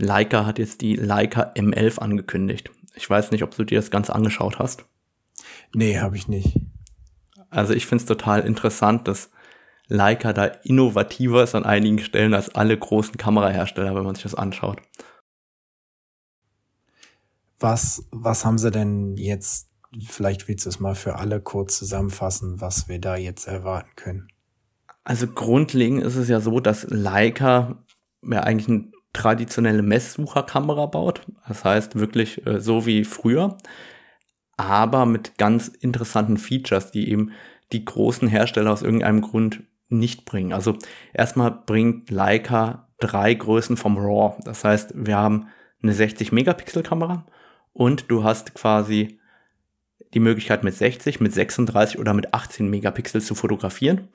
Leica 0.00 0.46
hat 0.46 0.58
jetzt 0.58 0.80
die 0.80 0.96
Leica 0.96 1.52
M11 1.54 1.98
angekündigt. 1.98 2.70
Ich 2.94 3.08
weiß 3.08 3.30
nicht, 3.30 3.42
ob 3.42 3.54
du 3.54 3.64
dir 3.64 3.78
das 3.78 3.90
Ganze 3.90 4.14
angeschaut 4.14 4.58
hast. 4.58 4.84
Nee, 5.74 5.98
habe 5.98 6.16
ich 6.16 6.28
nicht. 6.28 6.58
Also 7.50 7.72
ich 7.72 7.86
finde 7.86 8.02
es 8.02 8.08
total 8.08 8.40
interessant, 8.40 9.08
dass 9.08 9.30
Leica 9.86 10.32
da 10.32 10.44
innovativer 10.44 11.42
ist 11.42 11.54
an 11.54 11.64
einigen 11.64 11.98
Stellen 11.98 12.34
als 12.34 12.54
alle 12.54 12.78
großen 12.78 13.16
Kamerahersteller, 13.16 13.94
wenn 13.94 14.04
man 14.04 14.14
sich 14.14 14.22
das 14.22 14.36
anschaut. 14.36 14.80
Was, 17.58 18.06
was 18.10 18.44
haben 18.44 18.58
sie 18.58 18.70
denn 18.70 19.16
jetzt, 19.16 19.68
vielleicht 20.06 20.48
willst 20.48 20.64
du 20.64 20.70
es 20.70 20.80
mal 20.80 20.94
für 20.94 21.16
alle 21.16 21.40
kurz 21.40 21.78
zusammenfassen, 21.78 22.60
was 22.60 22.88
wir 22.88 23.00
da 23.00 23.16
jetzt 23.16 23.46
erwarten 23.46 23.90
können? 23.96 24.28
Also 25.02 25.26
grundlegend 25.26 26.02
ist 26.04 26.16
es 26.16 26.28
ja 26.28 26.40
so, 26.40 26.60
dass 26.60 26.86
Leica 26.88 27.82
ja 28.22 28.40
eigentlich 28.42 28.68
eine 28.68 28.92
traditionelle 29.12 29.82
Messsucherkamera 29.82 30.86
baut. 30.86 31.22
Das 31.48 31.64
heißt 31.64 31.96
wirklich 31.96 32.46
äh, 32.46 32.60
so 32.60 32.86
wie 32.86 33.04
früher, 33.04 33.58
aber 34.56 35.06
mit 35.06 35.38
ganz 35.38 35.68
interessanten 35.68 36.36
Features, 36.36 36.90
die 36.90 37.10
eben 37.10 37.32
die 37.72 37.84
großen 37.84 38.28
Hersteller 38.28 38.72
aus 38.72 38.82
irgendeinem 38.82 39.20
Grund 39.20 39.62
nicht 39.88 40.24
bringen. 40.24 40.52
Also 40.52 40.76
erstmal 41.12 41.50
bringt 41.50 42.10
Leica 42.10 42.88
drei 42.98 43.34
Größen 43.34 43.76
vom 43.76 43.98
RAW. 43.98 44.36
Das 44.44 44.64
heißt, 44.64 44.92
wir 44.94 45.16
haben 45.16 45.48
eine 45.82 45.92
60 45.92 46.32
Megapixel 46.32 46.82
Kamera 46.82 47.26
und 47.72 48.10
du 48.10 48.22
hast 48.22 48.54
quasi 48.54 49.18
die 50.14 50.20
Möglichkeit 50.20 50.64
mit 50.64 50.74
60, 50.74 51.20
mit 51.20 51.32
36 51.32 51.98
oder 51.98 52.14
mit 52.14 52.34
18 52.34 52.68
Megapixel 52.68 53.22
zu 53.22 53.34
fotografieren 53.34 54.08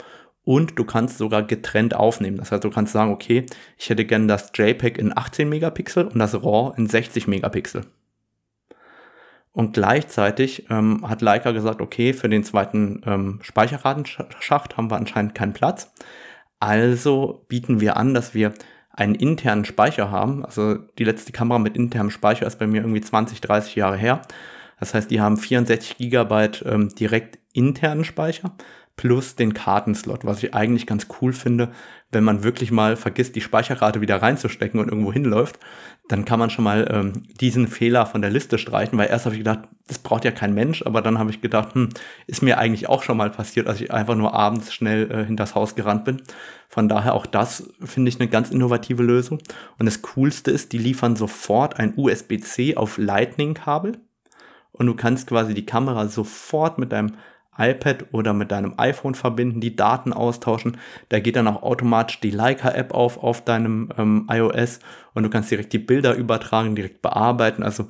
und 0.45 0.77
du 0.79 0.85
kannst 0.85 1.17
sogar 1.17 1.43
getrennt 1.43 1.95
aufnehmen. 1.95 2.37
Das 2.37 2.51
heißt, 2.51 2.63
du 2.63 2.69
kannst 2.69 2.93
sagen, 2.93 3.11
okay, 3.11 3.45
ich 3.77 3.89
hätte 3.89 4.05
gern 4.05 4.27
das 4.27 4.51
JPEG 4.53 4.97
in 4.97 5.15
18 5.15 5.49
Megapixel 5.49 6.05
und 6.05 6.19
das 6.19 6.35
RAW 6.35 6.73
in 6.77 6.87
60 6.87 7.27
Megapixel. 7.27 7.81
Und 9.51 9.73
gleichzeitig 9.73 10.67
ähm, 10.69 11.07
hat 11.07 11.21
Leica 11.21 11.51
gesagt, 11.51 11.81
okay, 11.81 12.13
für 12.13 12.29
den 12.29 12.43
zweiten 12.43 13.01
ähm, 13.05 13.39
Speicherratenschacht 13.41 14.77
haben 14.77 14.91
wir 14.91 14.97
anscheinend 14.97 15.33
keinen 15.33 15.53
Platz. 15.53 15.91
Also 16.59 17.45
bieten 17.47 17.79
wir 17.79 17.97
an, 17.97 18.13
dass 18.13 18.33
wir 18.33 18.53
einen 18.91 19.15
internen 19.15 19.65
Speicher 19.65 20.11
haben. 20.11 20.45
Also 20.45 20.75
die 20.75 21.03
letzte 21.03 21.31
Kamera 21.31 21.57
mit 21.57 21.75
internem 21.75 22.11
Speicher 22.11 22.45
ist 22.45 22.59
bei 22.59 22.67
mir 22.67 22.81
irgendwie 22.81 23.01
20, 23.01 23.41
30 23.41 23.75
Jahre 23.75 23.97
her. 23.97 24.21
Das 24.79 24.93
heißt, 24.93 25.09
die 25.09 25.21
haben 25.21 25.37
64 25.37 25.97
Gigabyte 25.97 26.63
ähm, 26.67 26.89
direkt 26.89 27.39
internen 27.53 28.03
Speicher 28.03 28.51
plus 28.95 29.35
den 29.35 29.53
Kartenslot, 29.53 30.23
was 30.23 30.41
ich 30.41 30.53
eigentlich 30.53 30.87
ganz 30.87 31.07
cool 31.21 31.33
finde, 31.33 31.71
wenn 32.11 32.23
man 32.23 32.43
wirklich 32.43 32.71
mal 32.71 32.95
vergisst, 32.95 33.35
die 33.35 33.41
Speicherkarte 33.41 33.99
wieder 33.99 34.21
reinzustecken 34.21 34.79
und 34.79 34.87
irgendwo 34.87 35.11
hinläuft, 35.11 35.59
dann 36.07 36.23
kann 36.23 36.39
man 36.39 36.49
schon 36.49 36.63
mal 36.63 36.87
ähm, 36.89 37.23
diesen 37.41 37.67
Fehler 37.67 38.05
von 38.05 38.21
der 38.21 38.31
Liste 38.31 38.57
streichen, 38.57 38.97
weil 38.97 39.09
erst 39.09 39.25
habe 39.25 39.35
ich 39.35 39.39
gedacht, 39.39 39.67
das 39.87 39.99
braucht 39.99 40.23
ja 40.23 40.31
kein 40.31 40.53
Mensch, 40.53 40.83
aber 40.85 41.01
dann 41.01 41.19
habe 41.19 41.31
ich 41.31 41.41
gedacht, 41.41 41.73
hm, 41.73 41.89
ist 42.27 42.41
mir 42.41 42.57
eigentlich 42.57 42.87
auch 42.87 43.03
schon 43.03 43.17
mal 43.17 43.29
passiert, 43.29 43.67
als 43.67 43.81
ich 43.81 43.91
einfach 43.91 44.15
nur 44.15 44.33
abends 44.33 44.73
schnell 44.73 45.11
äh, 45.11 45.25
hinters 45.25 45.55
Haus 45.55 45.75
gerannt 45.75 46.05
bin. 46.05 46.21
Von 46.69 46.87
daher 46.87 47.15
auch 47.15 47.25
das 47.25 47.71
finde 47.83 48.09
ich 48.09 48.19
eine 48.19 48.29
ganz 48.29 48.51
innovative 48.51 49.03
Lösung. 49.03 49.39
Und 49.77 49.85
das 49.85 50.01
Coolste 50.01 50.51
ist, 50.51 50.71
die 50.73 50.77
liefern 50.77 51.15
sofort 51.15 51.79
ein 51.79 51.93
USB-C 51.97 52.77
auf 52.77 52.97
Lightning-Kabel 52.97 53.97
und 54.71 54.87
du 54.87 54.95
kannst 54.95 55.27
quasi 55.27 55.53
die 55.53 55.65
Kamera 55.65 56.07
sofort 56.07 56.77
mit 56.77 56.91
deinem 56.91 57.15
iPad 57.57 58.05
oder 58.11 58.33
mit 58.33 58.51
deinem 58.51 58.73
iPhone 58.77 59.15
verbinden, 59.15 59.61
die 59.61 59.75
Daten 59.75 60.13
austauschen. 60.13 60.77
Da 61.09 61.19
geht 61.19 61.35
dann 61.35 61.47
auch 61.47 61.63
automatisch 61.63 62.19
die 62.19 62.31
Leica-App 62.31 62.93
auf 62.93 63.21
auf 63.21 63.43
deinem 63.43 63.89
ähm, 63.97 64.27
iOS 64.29 64.79
und 65.13 65.23
du 65.23 65.29
kannst 65.29 65.51
direkt 65.51 65.73
die 65.73 65.79
Bilder 65.79 66.15
übertragen, 66.15 66.75
direkt 66.75 67.01
bearbeiten. 67.01 67.63
Also 67.63 67.87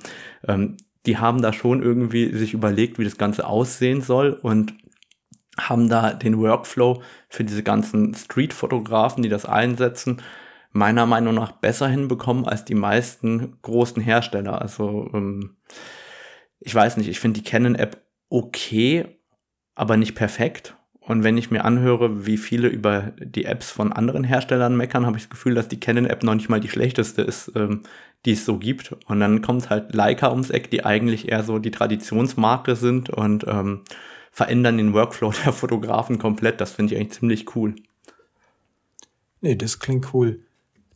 ähm, 0.47 0.77
die 1.05 1.17
haben 1.17 1.41
da 1.41 1.53
schon 1.53 1.83
irgendwie 1.83 2.33
sich 2.33 2.53
überlegt, 2.53 2.99
wie 2.99 3.03
das 3.03 3.17
Ganze 3.17 3.47
aussehen 3.47 4.01
soll 4.01 4.33
und 4.33 4.73
haben 5.57 5.89
da 5.89 6.13
den 6.13 6.37
Workflow 6.37 7.01
für 7.29 7.43
diese 7.43 7.63
ganzen 7.63 8.13
Street-Fotografen, 8.13 9.23
die 9.23 9.29
das 9.29 9.45
einsetzen, 9.45 10.21
meiner 10.71 11.05
Meinung 11.05 11.35
nach 11.35 11.53
besser 11.53 11.87
hinbekommen 11.87 12.45
als 12.45 12.65
die 12.65 12.75
meisten 12.75 13.57
großen 13.61 14.01
Hersteller. 14.01 14.61
Also 14.61 15.09
ähm, 15.13 15.55
ich 16.59 16.75
weiß 16.75 16.97
nicht, 16.97 17.07
ich 17.07 17.19
finde 17.19 17.39
die 17.39 17.49
Canon-App 17.49 18.01
okay, 18.29 19.19
aber 19.75 19.97
nicht 19.97 20.15
perfekt. 20.15 20.75
Und 21.01 21.23
wenn 21.23 21.37
ich 21.37 21.51
mir 21.51 21.63
anhöre, 21.65 22.25
wie 22.25 22.37
viele 22.37 22.67
über 22.67 23.13
die 23.19 23.45
Apps 23.45 23.69
von 23.69 23.93
anderen 23.93 24.23
Herstellern 24.23 24.75
meckern, 24.75 25.05
habe 25.05 25.17
ich 25.17 25.23
das 25.23 25.29
Gefühl, 25.29 25.53
dass 25.53 25.67
die 25.67 25.79
Canon-App 25.79 26.23
noch 26.23 26.33
nicht 26.33 26.49
mal 26.49 26.59
die 26.59 26.69
schlechteste 26.69 27.21
ist, 27.21 27.51
ähm, 27.55 27.83
die 28.25 28.31
es 28.31 28.43
so 28.43 28.57
gibt. 28.57 28.95
Und 29.05 29.19
dann 29.19 29.43
kommt 29.43 29.69
halt 29.69 29.93
Leica 29.93 30.31
ums 30.31 30.49
Eck, 30.49 30.71
die 30.71 30.83
eigentlich 30.83 31.29
eher 31.29 31.43
so 31.43 31.59
die 31.59 31.69
Traditionsmarke 31.69 32.75
sind 32.75 33.11
und 33.11 33.45
ähm, 33.47 33.81
verändern 34.31 34.77
den 34.77 34.93
Workflow 34.93 35.31
der 35.45 35.53
Fotografen 35.53 36.17
komplett. 36.17 36.59
Das 36.59 36.71
finde 36.71 36.93
ich 36.95 36.99
eigentlich 36.99 37.19
ziemlich 37.19 37.55
cool. 37.55 37.75
Nee, 39.41 39.55
das 39.55 39.79
klingt 39.79 40.11
cool. 40.13 40.39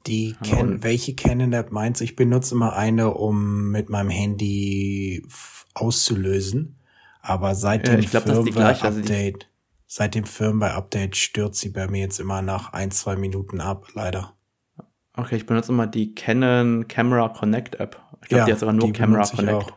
Die 0.08 0.36
Can 0.44 0.82
welche 0.82 1.14
Canon-App 1.14 1.72
meinst 1.72 2.02
du? 2.02 2.06
Ich 2.06 2.16
benutze 2.16 2.56
immer 2.56 2.76
eine, 2.76 3.14
um 3.14 3.70
mit 3.70 3.90
meinem 3.90 4.10
Handy 4.10 5.24
auszulösen. 5.76 6.79
Aber 7.30 7.54
seit 7.54 7.88
dem 7.88 8.02
glaub, 8.02 8.24
Firmware-Update, 8.24 9.48
seit 9.86 10.16
dem 10.16 10.24
Firmware-Update 10.24 11.16
stürzt 11.16 11.60
sie 11.60 11.70
bei 11.70 11.88
mir 11.88 12.00
jetzt 12.00 12.20
immer 12.20 12.42
nach 12.42 12.74
ein, 12.74 12.90
zwei 12.90 13.18
Minuten 13.18 13.62
ab, 13.62 13.86
leider. 13.94 14.34
Okay, 15.16 15.36
ich 15.36 15.46
benutze 15.46 15.72
immer 15.72 15.86
die 15.86 16.16
Canon 16.16 16.88
Camera 16.88 17.30
Connect 17.30 17.76
App. 17.76 18.02
Ich 18.24 18.30
glaube, 18.30 18.40
ja, 18.40 18.46
die 18.48 18.52
hat 18.54 18.60
sogar 18.60 18.74
nur 18.74 18.92
Camera 18.94 19.28
Connect. 19.28 19.74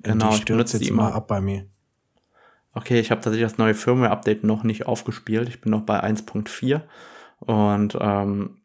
Genau, 0.00 0.30
die 0.30 0.36
stürzt 0.38 0.74
jetzt 0.74 0.88
immer 0.88 1.14
ab 1.14 1.28
bei 1.28 1.40
mir. 1.40 1.66
Okay, 2.72 2.98
ich 2.98 3.12
habe 3.12 3.20
tatsächlich 3.20 3.48
das 3.48 3.58
neue 3.58 3.74
Firmware-Update 3.74 4.42
noch 4.42 4.64
nicht 4.64 4.86
aufgespielt. 4.86 5.48
Ich 5.48 5.60
bin 5.60 5.70
noch 5.70 5.82
bei 5.82 6.02
1.4 6.02 6.80
und 7.38 7.96
ähm, 8.00 8.56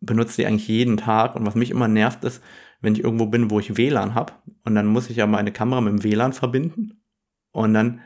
benutze 0.00 0.36
die 0.36 0.46
eigentlich 0.46 0.68
jeden 0.68 0.96
Tag. 0.96 1.36
Und 1.36 1.44
was 1.44 1.54
mich 1.54 1.70
immer 1.70 1.86
nervt 1.86 2.24
ist, 2.24 2.42
wenn 2.80 2.94
ich 2.94 3.04
irgendwo 3.04 3.26
bin, 3.26 3.50
wo 3.50 3.60
ich 3.60 3.76
WLAN 3.76 4.14
habe 4.14 4.32
und 4.64 4.74
dann 4.74 4.86
muss 4.86 5.10
ich 5.10 5.18
ja 5.18 5.26
meine 5.26 5.52
Kamera 5.52 5.82
mit 5.82 5.92
dem 5.92 6.02
WLAN 6.02 6.32
verbinden 6.32 7.02
und 7.56 7.74
dann 7.74 8.00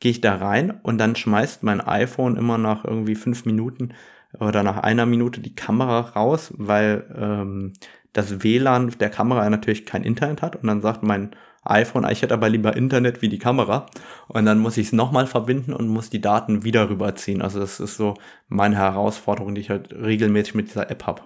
gehe 0.00 0.10
ich 0.10 0.20
da 0.20 0.36
rein 0.36 0.72
und 0.82 0.98
dann 0.98 1.16
schmeißt 1.16 1.62
mein 1.62 1.80
iPhone 1.80 2.36
immer 2.36 2.58
nach 2.58 2.84
irgendwie 2.84 3.14
fünf 3.14 3.46
Minuten 3.46 3.94
oder 4.38 4.62
nach 4.62 4.78
einer 4.78 5.06
Minute 5.06 5.40
die 5.40 5.54
Kamera 5.54 6.00
raus, 6.00 6.52
weil 6.56 7.06
ähm, 7.16 7.72
das 8.12 8.42
WLAN 8.42 8.90
der 8.98 9.10
Kamera 9.10 9.48
natürlich 9.48 9.86
kein 9.86 10.02
Internet 10.02 10.42
hat 10.42 10.56
und 10.56 10.66
dann 10.66 10.82
sagt 10.82 11.02
mein 11.02 11.30
iPhone, 11.62 12.06
ich 12.10 12.22
hätte 12.22 12.34
aber 12.34 12.48
lieber 12.48 12.76
Internet 12.76 13.22
wie 13.22 13.28
die 13.28 13.38
Kamera 13.38 13.86
und 14.28 14.44
dann 14.44 14.58
muss 14.58 14.76
ich 14.76 14.88
es 14.88 14.92
nochmal 14.92 15.26
verbinden 15.26 15.72
und 15.72 15.88
muss 15.88 16.10
die 16.10 16.20
Daten 16.20 16.64
wieder 16.64 16.90
rüberziehen. 16.90 17.42
Also 17.42 17.60
das 17.60 17.80
ist 17.80 17.96
so 17.96 18.14
meine 18.48 18.76
Herausforderung, 18.76 19.54
die 19.54 19.62
ich 19.62 19.70
halt 19.70 19.92
regelmäßig 19.92 20.54
mit 20.54 20.68
dieser 20.68 20.90
App 20.90 21.06
habe. 21.06 21.22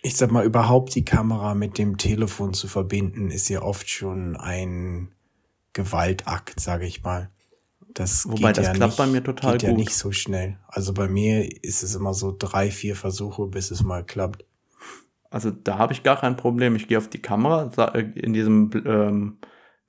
Ich 0.00 0.16
sag 0.16 0.30
mal, 0.30 0.44
überhaupt 0.44 0.94
die 0.94 1.04
Kamera 1.04 1.54
mit 1.54 1.76
dem 1.76 1.98
Telefon 1.98 2.54
zu 2.54 2.68
verbinden, 2.68 3.30
ist 3.30 3.48
ja 3.48 3.62
oft 3.62 3.90
schon 3.90 4.36
ein 4.36 5.08
Gewaltakt, 5.78 6.58
sage 6.58 6.86
ich 6.86 7.04
mal. 7.04 7.30
Das 7.94 8.28
Wobei, 8.28 8.52
das 8.52 8.66
ja 8.66 8.72
klappt 8.72 8.90
nicht, 8.90 8.98
bei 8.98 9.06
mir 9.06 9.22
total 9.22 9.52
geht 9.52 9.60
gut. 9.60 9.70
ja 9.70 9.76
nicht 9.76 9.94
so 9.94 10.10
schnell. 10.10 10.58
Also 10.66 10.92
bei 10.92 11.08
mir 11.08 11.48
ist 11.62 11.84
es 11.84 11.94
immer 11.94 12.14
so 12.14 12.34
drei, 12.36 12.72
vier 12.72 12.96
Versuche, 12.96 13.46
bis 13.46 13.70
es 13.70 13.84
mal 13.84 14.04
klappt. 14.04 14.44
Also 15.30 15.52
da 15.52 15.78
habe 15.78 15.92
ich 15.92 16.02
gar 16.02 16.18
kein 16.18 16.36
Problem. 16.36 16.74
Ich 16.74 16.88
gehe 16.88 16.98
auf 16.98 17.08
die 17.08 17.22
Kamera, 17.22 17.70
äh, 17.94 18.00
in 18.00 18.32
diesem, 18.32 18.70
ähm, 18.84 19.38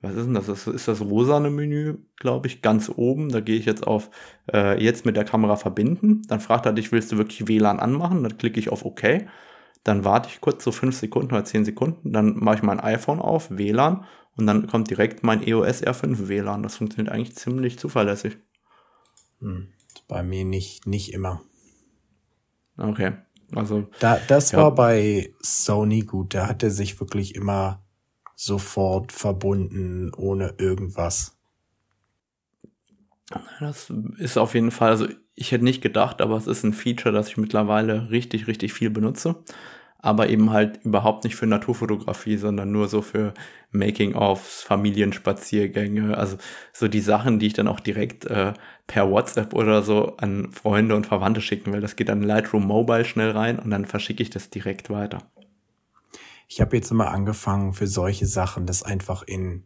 was 0.00 0.14
ist 0.14 0.26
denn 0.26 0.34
das? 0.34 0.46
Das 0.46 0.68
ist 0.68 0.86
das 0.86 1.00
rosane 1.00 1.50
Menü, 1.50 1.96
glaube 2.16 2.46
ich, 2.46 2.62
ganz 2.62 2.88
oben. 2.94 3.30
Da 3.30 3.40
gehe 3.40 3.56
ich 3.56 3.64
jetzt 3.64 3.84
auf 3.84 4.10
äh, 4.52 4.80
jetzt 4.80 5.04
mit 5.04 5.16
der 5.16 5.24
Kamera 5.24 5.56
verbinden. 5.56 6.22
Dann 6.28 6.38
fragt 6.38 6.66
er 6.66 6.72
dich, 6.72 6.92
willst 6.92 7.10
du 7.10 7.18
wirklich 7.18 7.48
WLAN 7.48 7.80
anmachen? 7.80 8.22
Dann 8.22 8.38
klicke 8.38 8.60
ich 8.60 8.70
auf 8.70 8.84
OK. 8.84 9.26
Dann 9.82 10.04
warte 10.04 10.28
ich 10.28 10.40
kurz 10.40 10.62
so 10.62 10.70
fünf 10.70 10.96
Sekunden 10.96 11.32
oder 11.32 11.44
zehn 11.44 11.64
Sekunden. 11.64 12.12
Dann 12.12 12.36
mache 12.38 12.56
ich 12.56 12.62
mein 12.62 12.78
iPhone 12.78 13.18
auf, 13.18 13.50
WLAN 13.50 14.04
und 14.40 14.46
dann 14.46 14.66
kommt 14.66 14.90
direkt 14.90 15.22
mein 15.22 15.46
EOS 15.46 15.82
R5 15.82 16.28
WLAN. 16.28 16.62
Das 16.62 16.76
funktioniert 16.76 17.12
eigentlich 17.12 17.36
ziemlich 17.36 17.78
zuverlässig. 17.78 18.38
Hm. 19.40 19.68
Bei 20.08 20.22
mir 20.22 20.44
nicht, 20.44 20.86
nicht 20.86 21.12
immer. 21.12 21.42
Okay. 22.76 23.12
Also. 23.54 23.88
Da, 24.00 24.18
das 24.28 24.52
ja. 24.52 24.58
war 24.58 24.74
bei 24.74 25.34
Sony 25.40 26.00
gut. 26.00 26.34
Da 26.34 26.48
hat 26.48 26.62
er 26.62 26.70
sich 26.70 26.98
wirklich 27.00 27.34
immer 27.34 27.84
sofort 28.34 29.12
verbunden, 29.12 30.12
ohne 30.16 30.54
irgendwas. 30.58 31.36
Das 33.60 33.92
ist 34.18 34.38
auf 34.38 34.54
jeden 34.54 34.70
Fall, 34.70 34.90
also 34.90 35.06
ich 35.34 35.52
hätte 35.52 35.62
nicht 35.62 35.82
gedacht, 35.82 36.20
aber 36.20 36.36
es 36.36 36.46
ist 36.46 36.64
ein 36.64 36.72
Feature, 36.72 37.14
das 37.14 37.28
ich 37.28 37.36
mittlerweile 37.36 38.10
richtig, 38.10 38.48
richtig 38.48 38.72
viel 38.72 38.90
benutze 38.90 39.44
aber 40.02 40.28
eben 40.28 40.50
halt 40.50 40.80
überhaupt 40.84 41.24
nicht 41.24 41.36
für 41.36 41.46
Naturfotografie, 41.46 42.36
sondern 42.36 42.72
nur 42.72 42.88
so 42.88 43.02
für 43.02 43.34
Making-ofs, 43.70 44.62
Familienspaziergänge, 44.62 46.16
also 46.16 46.36
so 46.72 46.88
die 46.88 47.00
Sachen, 47.00 47.38
die 47.38 47.48
ich 47.48 47.52
dann 47.52 47.68
auch 47.68 47.80
direkt 47.80 48.24
äh, 48.26 48.54
per 48.86 49.10
WhatsApp 49.10 49.54
oder 49.54 49.82
so 49.82 50.16
an 50.16 50.50
Freunde 50.52 50.96
und 50.96 51.06
Verwandte 51.06 51.40
schicken 51.40 51.72
will. 51.72 51.80
Das 51.80 51.96
geht 51.96 52.08
dann 52.08 52.22
Lightroom 52.22 52.66
Mobile 52.66 53.04
schnell 53.04 53.30
rein 53.30 53.58
und 53.58 53.70
dann 53.70 53.84
verschicke 53.84 54.22
ich 54.22 54.30
das 54.30 54.50
direkt 54.50 54.90
weiter. 54.90 55.30
Ich 56.48 56.60
habe 56.60 56.76
jetzt 56.76 56.90
immer 56.90 57.10
angefangen 57.10 57.74
für 57.74 57.86
solche 57.86 58.26
Sachen, 58.26 58.66
das 58.66 58.82
einfach 58.82 59.22
in 59.22 59.64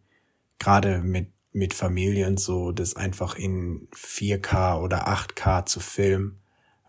gerade 0.59 0.99
mit 0.99 1.35
mit 1.55 1.73
Familie 1.73 2.27
und 2.27 2.41
so, 2.41 2.73
das 2.73 2.97
einfach 2.97 3.37
in 3.37 3.89
4K 3.95 4.81
oder 4.81 5.07
8K 5.09 5.65
zu 5.65 5.79
filmen, 5.79 6.41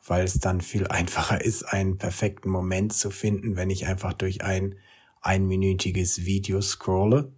weil 0.08 0.24
es 0.24 0.40
dann 0.40 0.62
viel 0.62 0.88
einfacher 0.88 1.44
ist, 1.44 1.64
einen 1.64 1.98
perfekten 1.98 2.50
Moment 2.50 2.94
zu 2.94 3.10
finden, 3.10 3.56
wenn 3.56 3.70
ich 3.70 3.88
einfach 3.88 4.14
durch 4.14 4.44
ein 4.44 4.76
einminütiges 5.22 6.26
Video 6.26 6.62
scrolle. 6.62 7.34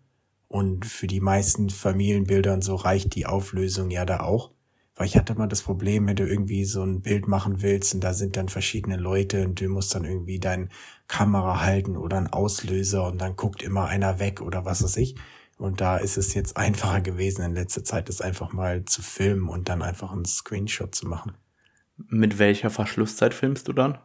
Und 0.50 0.86
für 0.86 1.08
die 1.08 1.20
meisten 1.20 1.70
Familienbilder 1.70 2.54
und 2.54 2.64
so 2.64 2.76
reicht 2.76 3.16
die 3.16 3.26
Auflösung 3.26 3.90
ja 3.90 4.06
da 4.06 4.22
auch. 4.22 4.52
Weil 4.96 5.08
ich 5.08 5.18
hatte 5.18 5.36
mal 5.36 5.48
das 5.48 5.62
Problem, 5.62 6.08
wenn 6.08 6.16
du 6.16 6.28
irgendwie 6.28 6.66
so 6.66 6.84
ein 6.84 7.02
Bild 7.02 7.28
machen 7.28 7.62
willst 7.62 7.94
und 7.94 8.04
da 8.04 8.14
sind 8.14 8.36
dann 8.36 8.50
verschiedene 8.50 8.98
Leute 8.98 9.46
und 9.46 9.62
du 9.62 9.70
musst 9.70 9.94
dann 9.94 10.06
irgendwie 10.06 10.40
deine 10.40 10.70
Kamera 11.08 11.62
halten 11.62 11.96
oder 11.96 12.18
einen 12.18 12.28
Auslöser 12.28 13.06
und 13.06 13.20
dann 13.20 13.36
guckt 13.36 13.62
immer 13.62 13.86
einer 13.86 14.20
weg 14.20 14.42
oder 14.42 14.66
was 14.66 14.84
weiß 14.84 14.98
ich. 14.98 15.16
Und 15.58 15.82
da 15.82 15.98
ist 15.98 16.18
es 16.18 16.34
jetzt 16.34 16.58
einfacher 16.58 17.02
gewesen 17.02 17.44
in 17.44 17.54
letzter 17.54 17.84
Zeit, 17.84 18.10
das 18.10 18.22
einfach 18.22 18.54
mal 18.54 18.86
zu 18.86 19.02
filmen 19.02 19.50
und 19.50 19.70
dann 19.70 19.82
einfach 19.82 20.12
einen 20.12 20.26
Screenshot 20.26 20.96
zu 20.96 21.08
machen. 21.08 21.34
Mit 21.98 22.40
welcher 22.40 22.70
Verschlusszeit 22.70 23.34
filmst 23.34 23.68
du 23.68 23.74
dann? 23.74 23.98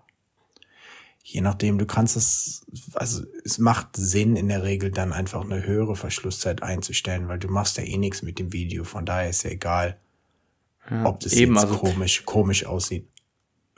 Je 1.25 1.40
nachdem, 1.40 1.78
du 1.78 1.87
kannst 1.87 2.16
es, 2.16 2.66
also 2.94 3.22
es 3.44 3.58
macht 3.58 3.96
Sinn 3.96 4.34
in 4.34 4.49
der 4.49 4.64
Regel 4.64 4.90
dann 4.90 5.12
einfach 5.12 5.44
eine 5.44 5.64
höhere 5.64 5.94
Verschlusszeit 5.94 6.62
einzustellen, 6.62 7.28
weil 7.28 7.38
du 7.38 7.49
machst 7.49 7.76
ja 7.78 7.84
eh 7.84 7.96
nichts 7.96 8.22
mit 8.22 8.38
dem 8.40 8.52
Video, 8.52 8.82
von 8.82 9.06
daher 9.06 9.30
ist 9.30 9.44
ja 9.44 9.50
egal, 9.50 10.00
ja, 10.90 11.04
ob 11.04 11.20
das 11.20 11.32
eben, 11.34 11.54
jetzt 11.54 11.64
also 11.64 11.78
komisch, 11.78 12.25
komisch 12.25 12.66
aussieht. 12.66 13.06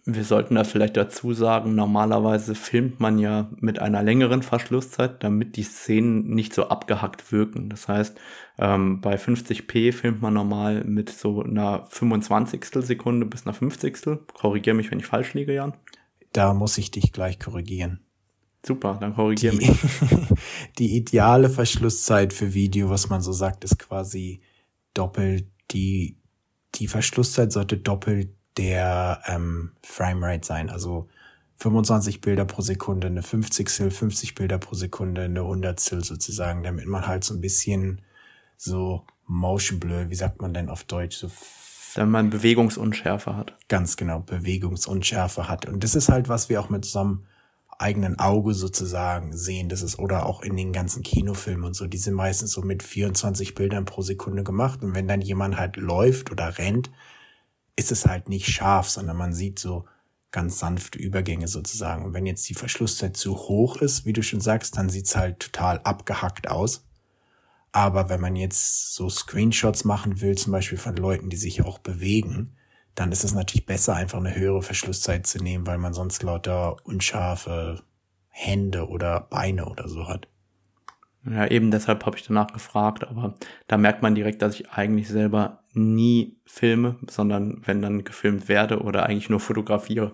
Wir 0.06 0.24
sollten 0.24 0.56
da 0.56 0.64
vielleicht 0.64 0.98
dazu 0.98 1.32
sagen, 1.32 1.74
normalerweise 1.74 2.54
filmt 2.54 3.00
man 3.00 3.18
ja 3.18 3.50
mit 3.56 3.78
einer 3.78 4.02
längeren 4.02 4.42
Verschlusszeit, 4.42 5.24
damit 5.24 5.56
die 5.56 5.62
Szenen 5.62 6.28
nicht 6.28 6.52
so 6.52 6.68
abgehackt 6.68 7.32
wirken. 7.32 7.70
Das 7.70 7.88
heißt, 7.88 8.18
ähm, 8.58 9.00
bei 9.00 9.16
50p 9.16 9.92
filmt 9.92 10.20
man 10.20 10.34
normal 10.34 10.84
mit 10.84 11.08
so 11.08 11.42
einer 11.42 11.86
25. 11.88 12.66
Sekunde 12.84 13.24
bis 13.24 13.46
einer 13.46 13.54
50. 13.54 14.18
Korrigiere 14.34 14.76
mich, 14.76 14.90
wenn 14.90 14.98
ich 14.98 15.06
falsch 15.06 15.32
liege, 15.32 15.54
Jan. 15.54 15.72
Da 16.32 16.52
muss 16.52 16.76
ich 16.76 16.90
dich 16.90 17.12
gleich 17.12 17.38
korrigieren. 17.38 18.00
Super, 18.66 18.98
dann 19.00 19.14
korrigiere 19.14 19.56
mich. 19.56 19.70
die 20.78 20.96
ideale 20.96 21.48
Verschlusszeit 21.48 22.34
für 22.34 22.52
Video, 22.52 22.90
was 22.90 23.08
man 23.08 23.22
so 23.22 23.32
sagt, 23.32 23.64
ist 23.64 23.78
quasi 23.78 24.42
doppelt 24.92 25.46
die, 25.70 26.18
die 26.74 26.88
Verschlusszeit 26.88 27.52
sollte 27.52 27.78
doppelt 27.78 28.30
der 28.56 29.22
ähm, 29.26 29.72
Framerate 29.82 30.46
sein. 30.46 30.70
Also 30.70 31.08
25 31.56 32.20
Bilder 32.20 32.44
pro 32.44 32.62
Sekunde, 32.62 33.06
eine 33.06 33.22
50 33.22 33.70
50 33.70 34.34
Bilder 34.34 34.58
pro 34.58 34.74
Sekunde, 34.74 35.22
eine 35.22 35.40
100 35.40 35.80
sozusagen, 35.80 36.62
damit 36.62 36.86
man 36.86 37.06
halt 37.06 37.24
so 37.24 37.34
ein 37.34 37.40
bisschen 37.40 38.02
so 38.56 39.04
Motion 39.26 39.80
Blur, 39.80 40.10
wie 40.10 40.14
sagt 40.14 40.42
man 40.42 40.52
denn 40.52 40.68
auf 40.68 40.84
Deutsch, 40.84 41.16
so 41.16 41.30
wenn 41.94 42.10
man 42.10 42.30
Bewegungsunschärfe 42.30 43.36
hat. 43.36 43.56
Ganz 43.68 43.96
genau, 43.96 44.18
Bewegungsunschärfe 44.18 45.48
hat. 45.48 45.66
Und 45.66 45.84
das 45.84 45.94
ist 45.94 46.08
halt, 46.08 46.28
was 46.28 46.48
wir 46.48 46.60
auch 46.60 46.68
mit 46.68 46.84
so 46.84 46.98
einem 46.98 47.26
eigenen 47.78 48.18
Auge 48.18 48.54
sozusagen 48.54 49.36
sehen. 49.36 49.68
Das 49.68 49.82
ist, 49.82 49.98
oder 49.98 50.26
auch 50.26 50.42
in 50.42 50.56
den 50.56 50.72
ganzen 50.72 51.02
Kinofilmen 51.02 51.64
und 51.64 51.74
so, 51.74 51.86
die 51.86 51.98
sind 51.98 52.14
meistens 52.14 52.52
so 52.52 52.62
mit 52.62 52.82
24 52.82 53.54
Bildern 53.54 53.84
pro 53.84 54.02
Sekunde 54.02 54.42
gemacht. 54.42 54.82
Und 54.82 54.94
wenn 54.94 55.08
dann 55.08 55.20
jemand 55.20 55.56
halt 55.56 55.76
läuft 55.76 56.30
oder 56.30 56.58
rennt, 56.58 56.90
ist 57.76 57.92
es 57.92 58.06
halt 58.06 58.28
nicht 58.28 58.48
scharf, 58.48 58.88
sondern 58.88 59.16
man 59.16 59.32
sieht 59.32 59.58
so 59.58 59.84
ganz 60.30 60.58
sanfte 60.58 60.98
Übergänge 60.98 61.48
sozusagen. 61.48 62.04
Und 62.04 62.12
wenn 62.12 62.26
jetzt 62.26 62.48
die 62.48 62.54
Verschlusszeit 62.54 63.16
zu 63.16 63.36
hoch 63.36 63.76
ist, 63.76 64.04
wie 64.04 64.12
du 64.12 64.22
schon 64.22 64.40
sagst, 64.40 64.76
dann 64.76 64.88
sieht's 64.88 65.14
halt 65.16 65.40
total 65.40 65.80
abgehackt 65.84 66.48
aus. 66.48 66.86
Aber 67.72 68.08
wenn 68.08 68.20
man 68.20 68.36
jetzt 68.36 68.94
so 68.94 69.08
Screenshots 69.08 69.84
machen 69.84 70.20
will, 70.20 70.36
zum 70.36 70.52
Beispiel 70.52 70.78
von 70.78 70.96
Leuten, 70.96 71.30
die 71.30 71.36
sich 71.36 71.62
auch 71.62 71.78
bewegen, 71.78 72.52
dann 72.94 73.10
ist 73.10 73.24
es 73.24 73.34
natürlich 73.34 73.66
besser, 73.66 73.96
einfach 73.96 74.18
eine 74.18 74.34
höhere 74.34 74.62
Verschlusszeit 74.62 75.26
zu 75.26 75.38
nehmen, 75.38 75.66
weil 75.66 75.78
man 75.78 75.94
sonst 75.94 76.22
lauter 76.22 76.76
unscharfe 76.84 77.82
Hände 78.28 78.88
oder 78.88 79.20
Beine 79.20 79.66
oder 79.66 79.88
so 79.88 80.06
hat. 80.06 80.28
Ja, 81.24 81.46
eben 81.46 81.70
deshalb 81.70 82.04
habe 82.06 82.16
ich 82.16 82.24
danach 82.24 82.52
gefragt, 82.52 83.04
aber 83.04 83.34
da 83.66 83.76
merkt 83.78 84.02
man 84.02 84.14
direkt, 84.14 84.42
dass 84.42 84.60
ich 84.60 84.70
eigentlich 84.70 85.08
selber 85.08 85.63
nie 85.74 86.40
filme, 86.46 86.96
sondern 87.08 87.62
wenn 87.64 87.82
dann 87.82 88.04
gefilmt 88.04 88.48
werde 88.48 88.80
oder 88.80 89.04
eigentlich 89.04 89.30
nur 89.30 89.40
fotografiere. 89.40 90.12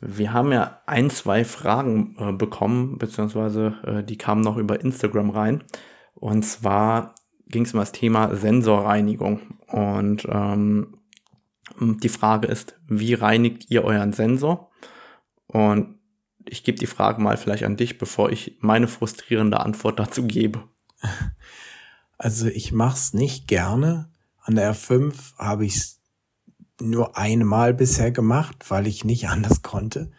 Wir 0.00 0.32
haben 0.32 0.52
ja 0.52 0.80
ein, 0.86 1.10
zwei 1.10 1.44
Fragen 1.44 2.16
äh, 2.18 2.32
bekommen, 2.32 2.98
beziehungsweise 2.98 3.74
äh, 3.84 4.04
die 4.04 4.16
kamen 4.16 4.42
noch 4.42 4.56
über 4.56 4.80
Instagram 4.80 5.30
rein. 5.30 5.64
Und 6.14 6.44
zwar 6.44 7.14
ging 7.48 7.64
es 7.64 7.74
um 7.74 7.80
das 7.80 7.92
Thema 7.92 8.34
Sensorreinigung. 8.34 9.58
Und 9.66 10.26
ähm, 10.30 10.94
die 11.80 12.08
Frage 12.08 12.46
ist, 12.46 12.78
wie 12.86 13.14
reinigt 13.14 13.70
ihr 13.70 13.84
euren 13.84 14.12
Sensor? 14.12 14.70
Und 15.46 15.98
ich 16.44 16.64
gebe 16.64 16.78
die 16.78 16.86
Frage 16.86 17.20
mal 17.20 17.36
vielleicht 17.36 17.64
an 17.64 17.76
dich, 17.76 17.98
bevor 17.98 18.30
ich 18.30 18.56
meine 18.60 18.88
frustrierende 18.88 19.60
Antwort 19.60 19.98
dazu 19.98 20.26
gebe. 20.26 20.62
Also 22.18 22.48
ich 22.48 22.72
mach's 22.72 23.14
nicht 23.14 23.46
gerne. 23.46 24.10
An 24.42 24.56
der 24.56 24.74
R5 24.74 25.36
habe 25.38 25.64
ich 25.64 25.96
nur 26.80 27.16
einmal 27.16 27.74
bisher 27.74 28.10
gemacht, 28.10 28.66
weil 28.68 28.86
ich 28.86 29.04
nicht 29.04 29.28
anders 29.28 29.62
konnte. 29.62 30.10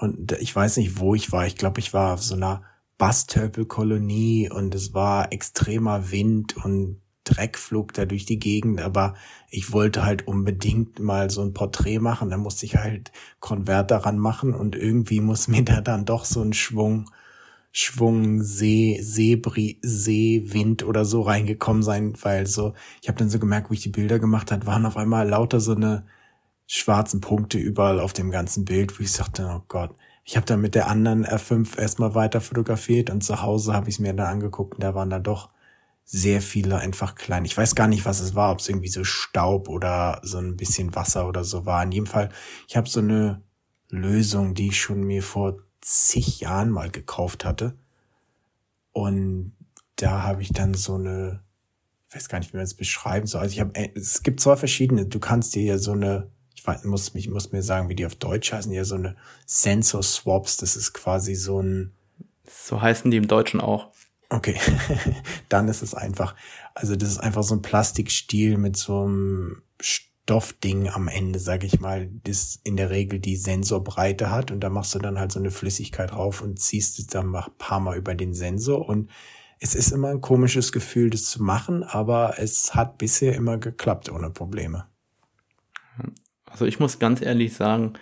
Und 0.00 0.32
ich 0.32 0.54
weiß 0.54 0.76
nicht, 0.76 1.00
wo 1.00 1.14
ich 1.14 1.32
war. 1.32 1.46
Ich 1.46 1.56
glaube, 1.56 1.80
ich 1.80 1.94
war 1.94 2.14
auf 2.14 2.22
so 2.22 2.34
einer 2.34 2.62
Bastölpelkolonie 2.98 4.50
und 4.50 4.74
es 4.74 4.92
war 4.92 5.32
extremer 5.32 6.10
Wind 6.10 6.56
und 6.56 7.00
Dreck 7.24 7.58
flog 7.58 7.92
da 7.92 8.06
durch 8.06 8.24
die 8.24 8.38
Gegend, 8.38 8.80
aber 8.80 9.14
ich 9.50 9.72
wollte 9.72 10.02
halt 10.04 10.26
unbedingt 10.26 10.98
mal 10.98 11.30
so 11.30 11.42
ein 11.42 11.52
Porträt 11.52 11.98
machen. 11.98 12.30
Da 12.30 12.38
musste 12.38 12.64
ich 12.64 12.76
halt 12.76 13.12
Konvert 13.38 13.90
daran 13.90 14.18
machen 14.18 14.54
und 14.54 14.74
irgendwie 14.74 15.20
muss 15.20 15.46
mir 15.46 15.62
da 15.62 15.80
dann 15.80 16.06
doch 16.06 16.24
so 16.24 16.40
ein 16.42 16.54
Schwung, 16.54 17.10
Schwung 17.80 18.42
See, 18.42 18.98
Seebri, 19.00 19.78
Seewind 19.82 20.82
oder 20.82 21.04
so 21.04 21.22
reingekommen 21.22 21.84
sein, 21.84 22.12
weil 22.22 22.44
so, 22.48 22.74
ich 23.00 23.06
habe 23.06 23.18
dann 23.18 23.30
so 23.30 23.38
gemerkt, 23.38 23.70
wo 23.70 23.74
ich 23.74 23.82
die 23.82 23.88
Bilder 23.88 24.18
gemacht 24.18 24.50
hat, 24.50 24.66
waren 24.66 24.84
auf 24.84 24.96
einmal 24.96 25.28
lauter 25.28 25.60
so 25.60 25.76
eine 25.76 26.04
schwarzen 26.66 27.20
Punkte 27.20 27.56
überall 27.56 28.00
auf 28.00 28.12
dem 28.12 28.32
ganzen 28.32 28.64
Bild, 28.64 28.98
wo 28.98 29.04
ich 29.04 29.12
sagte, 29.12 29.48
oh 29.54 29.62
Gott, 29.68 29.94
ich 30.24 30.36
habe 30.36 30.44
dann 30.44 30.60
mit 30.60 30.74
der 30.74 30.88
anderen 30.88 31.24
R5 31.24 31.78
erstmal 31.78 32.16
weiter 32.16 32.40
fotografiert 32.40 33.10
und 33.10 33.22
zu 33.22 33.42
Hause 33.42 33.74
habe 33.74 33.88
ich 33.88 33.94
es 33.94 33.98
mir 34.00 34.12
dann 34.12 34.26
angeguckt 34.26 34.74
und 34.74 34.82
da 34.82 34.96
waren 34.96 35.10
dann 35.10 35.22
doch 35.22 35.50
sehr 36.04 36.42
viele 36.42 36.78
einfach 36.78 37.14
klein. 37.14 37.44
Ich 37.44 37.56
weiß 37.56 37.76
gar 37.76 37.86
nicht, 37.86 38.06
was 38.06 38.18
es 38.18 38.34
war, 38.34 38.50
ob 38.50 38.58
es 38.58 38.68
irgendwie 38.68 38.88
so 38.88 39.04
Staub 39.04 39.68
oder 39.68 40.20
so 40.24 40.38
ein 40.38 40.56
bisschen 40.56 40.96
Wasser 40.96 41.28
oder 41.28 41.44
so 41.44 41.64
war. 41.64 41.84
In 41.84 41.92
jedem 41.92 42.06
Fall, 42.06 42.30
ich 42.66 42.76
habe 42.76 42.88
so 42.88 42.98
eine 42.98 43.40
Lösung, 43.88 44.54
die 44.54 44.66
ich 44.66 44.80
schon 44.80 45.04
mir 45.04 45.22
vor 45.22 45.58
zig 45.88 46.40
Jahren 46.40 46.70
mal 46.70 46.90
gekauft 46.90 47.46
hatte. 47.46 47.74
Und 48.92 49.56
da 49.96 50.22
habe 50.22 50.42
ich 50.42 50.52
dann 50.52 50.74
so 50.74 50.96
eine, 50.96 51.42
ich 52.08 52.14
weiß 52.14 52.28
gar 52.28 52.38
nicht, 52.38 52.52
wie 52.52 52.58
man 52.58 52.64
es 52.64 52.74
beschreiben 52.74 53.26
soll. 53.26 53.40
Also 53.40 53.54
ich 53.54 53.60
habe, 53.60 53.74
äh, 53.74 53.90
es 53.94 54.22
gibt 54.22 54.40
zwei 54.40 54.56
verschiedene. 54.56 55.06
Du 55.06 55.18
kannst 55.18 55.54
dir 55.54 55.62
ja 55.62 55.78
so 55.78 55.92
eine, 55.92 56.30
ich 56.54 56.66
weiß, 56.66 56.84
muss 56.84 57.14
mich, 57.14 57.28
muss 57.30 57.52
mir 57.52 57.62
sagen, 57.62 57.88
wie 57.88 57.94
die 57.94 58.04
auf 58.04 58.16
Deutsch 58.16 58.52
heißen, 58.52 58.70
ja 58.70 58.84
so 58.84 58.96
eine 58.96 59.16
Sensor 59.46 60.02
Swaps. 60.02 60.58
Das 60.58 60.76
ist 60.76 60.92
quasi 60.92 61.34
so 61.34 61.62
ein. 61.62 61.92
So 62.46 62.82
heißen 62.82 63.10
die 63.10 63.16
im 63.16 63.28
Deutschen 63.28 63.60
auch. 63.60 63.90
Okay, 64.28 64.60
dann 65.48 65.68
ist 65.68 65.80
es 65.80 65.94
einfach, 65.94 66.34
also 66.74 66.96
das 66.96 67.08
ist 67.08 67.18
einfach 67.18 67.42
so 67.42 67.54
ein 67.54 67.62
Plastikstiel 67.62 68.58
mit 68.58 68.76
so 68.76 69.04
einem 69.04 69.62
Stoffding 70.28 70.90
am 70.90 71.08
Ende, 71.08 71.38
sag 71.38 71.64
ich 71.64 71.80
mal, 71.80 72.10
das 72.24 72.60
in 72.62 72.76
der 72.76 72.90
Regel 72.90 73.18
die 73.18 73.36
Sensorbreite 73.36 74.30
hat 74.30 74.50
und 74.50 74.60
da 74.60 74.68
machst 74.68 74.94
du 74.94 74.98
dann 74.98 75.18
halt 75.18 75.32
so 75.32 75.38
eine 75.38 75.50
Flüssigkeit 75.50 76.10
drauf 76.10 76.42
und 76.42 76.60
ziehst 76.60 76.98
es 76.98 77.06
dann 77.06 77.34
ein 77.34 77.44
paar 77.56 77.80
Mal 77.80 77.96
über 77.96 78.14
den 78.14 78.34
Sensor 78.34 78.86
und 78.86 79.08
es 79.58 79.74
ist 79.74 79.90
immer 79.90 80.08
ein 80.08 80.20
komisches 80.20 80.70
Gefühl, 80.70 81.08
das 81.08 81.24
zu 81.24 81.42
machen, 81.42 81.82
aber 81.82 82.34
es 82.36 82.74
hat 82.74 82.98
bisher 82.98 83.34
immer 83.36 83.56
geklappt 83.56 84.10
ohne 84.10 84.28
Probleme. 84.28 84.84
Also 86.44 86.66
ich 86.66 86.78
muss 86.78 86.98
ganz 86.98 87.22
ehrlich 87.22 87.54
sagen, 87.54 87.94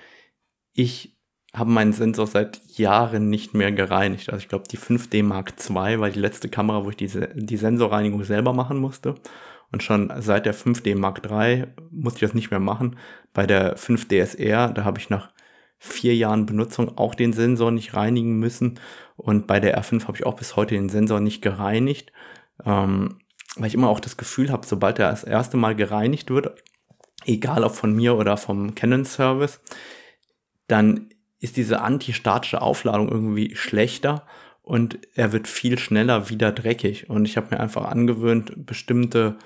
ich 0.72 1.16
habe 1.54 1.70
meinen 1.70 1.92
Sensor 1.92 2.26
seit 2.26 2.60
Jahren 2.76 3.30
nicht 3.30 3.54
mehr 3.54 3.70
gereinigt. 3.70 4.30
Also 4.30 4.42
ich 4.42 4.48
glaube, 4.48 4.66
die 4.68 4.78
5D 4.78 5.22
Mark 5.22 5.54
II 5.70 6.00
war 6.00 6.10
die 6.10 6.18
letzte 6.18 6.48
Kamera, 6.48 6.84
wo 6.84 6.90
ich 6.90 6.96
diese, 6.96 7.28
die 7.36 7.56
Sensorreinigung 7.56 8.24
selber 8.24 8.52
machen 8.52 8.78
musste. 8.78 9.14
Und 9.76 9.82
schon 9.82 10.10
seit 10.20 10.46
der 10.46 10.54
5D 10.54 10.96
Mark 10.96 11.20
III 11.30 11.66
musste 11.90 12.16
ich 12.16 12.28
das 12.30 12.32
nicht 12.32 12.50
mehr 12.50 12.60
machen. 12.60 12.96
Bei 13.34 13.46
der 13.46 13.76
5DSR, 13.76 14.72
da 14.72 14.84
habe 14.84 14.98
ich 14.98 15.10
nach 15.10 15.28
vier 15.76 16.16
Jahren 16.16 16.46
Benutzung 16.46 16.96
auch 16.96 17.14
den 17.14 17.34
Sensor 17.34 17.70
nicht 17.70 17.92
reinigen 17.92 18.38
müssen. 18.38 18.80
Und 19.18 19.46
bei 19.46 19.60
der 19.60 19.78
R5 19.78 20.04
habe 20.04 20.16
ich 20.16 20.24
auch 20.24 20.36
bis 20.36 20.56
heute 20.56 20.74
den 20.74 20.88
Sensor 20.88 21.20
nicht 21.20 21.42
gereinigt. 21.42 22.10
Ähm, 22.64 23.18
weil 23.56 23.66
ich 23.66 23.74
immer 23.74 23.90
auch 23.90 24.00
das 24.00 24.16
Gefühl 24.16 24.50
habe, 24.50 24.66
sobald 24.66 24.98
er 24.98 25.10
das 25.10 25.24
erste 25.24 25.58
Mal 25.58 25.76
gereinigt 25.76 26.30
wird, 26.30 26.54
egal 27.26 27.62
ob 27.62 27.74
von 27.74 27.94
mir 27.94 28.16
oder 28.16 28.38
vom 28.38 28.74
Canon 28.74 29.04
Service, 29.04 29.60
dann 30.68 31.10
ist 31.38 31.58
diese 31.58 31.82
antistatische 31.82 32.62
Aufladung 32.62 33.10
irgendwie 33.10 33.54
schlechter 33.54 34.26
und 34.62 34.98
er 35.12 35.32
wird 35.32 35.48
viel 35.48 35.78
schneller 35.78 36.30
wieder 36.30 36.50
dreckig. 36.50 37.10
Und 37.10 37.26
ich 37.26 37.36
habe 37.36 37.54
mir 37.54 37.60
einfach 37.60 37.84
angewöhnt, 37.84 38.66
bestimmte 38.66 39.36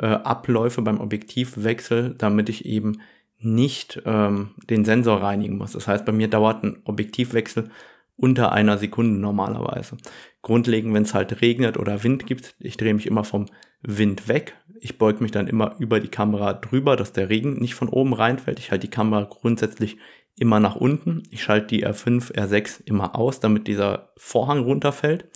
äh, 0.00 0.06
Abläufe 0.06 0.82
beim 0.82 1.00
Objektivwechsel, 1.00 2.14
damit 2.16 2.48
ich 2.48 2.64
eben 2.64 3.00
nicht 3.38 4.02
ähm, 4.04 4.50
den 4.68 4.84
Sensor 4.84 5.22
reinigen 5.22 5.58
muss. 5.58 5.72
Das 5.72 5.88
heißt, 5.88 6.04
bei 6.04 6.12
mir 6.12 6.28
dauert 6.28 6.62
ein 6.62 6.78
Objektivwechsel 6.84 7.70
unter 8.16 8.52
einer 8.52 8.76
Sekunde 8.76 9.18
normalerweise. 9.18 9.96
Grundlegend, 10.42 10.92
wenn 10.94 11.04
es 11.04 11.14
halt 11.14 11.40
regnet 11.40 11.78
oder 11.78 12.04
Wind 12.04 12.26
gibt, 12.26 12.54
ich 12.58 12.76
drehe 12.76 12.92
mich 12.92 13.06
immer 13.06 13.24
vom 13.24 13.46
Wind 13.82 14.28
weg. 14.28 14.56
Ich 14.78 14.98
beug 14.98 15.20
mich 15.20 15.30
dann 15.30 15.46
immer 15.46 15.76
über 15.78 16.00
die 16.00 16.08
Kamera 16.08 16.52
drüber, 16.52 16.96
dass 16.96 17.12
der 17.12 17.30
Regen 17.30 17.58
nicht 17.58 17.74
von 17.74 17.88
oben 17.88 18.12
reinfällt. 18.12 18.58
Ich 18.58 18.70
halte 18.70 18.86
die 18.86 18.90
Kamera 18.90 19.24
grundsätzlich 19.24 19.96
immer 20.36 20.60
nach 20.60 20.76
unten. 20.76 21.22
Ich 21.30 21.42
schalte 21.42 21.68
die 21.68 21.86
R5, 21.86 22.34
R6 22.34 22.82
immer 22.84 23.16
aus, 23.16 23.40
damit 23.40 23.66
dieser 23.66 24.12
Vorhang 24.16 24.60
runterfällt. 24.60 25.28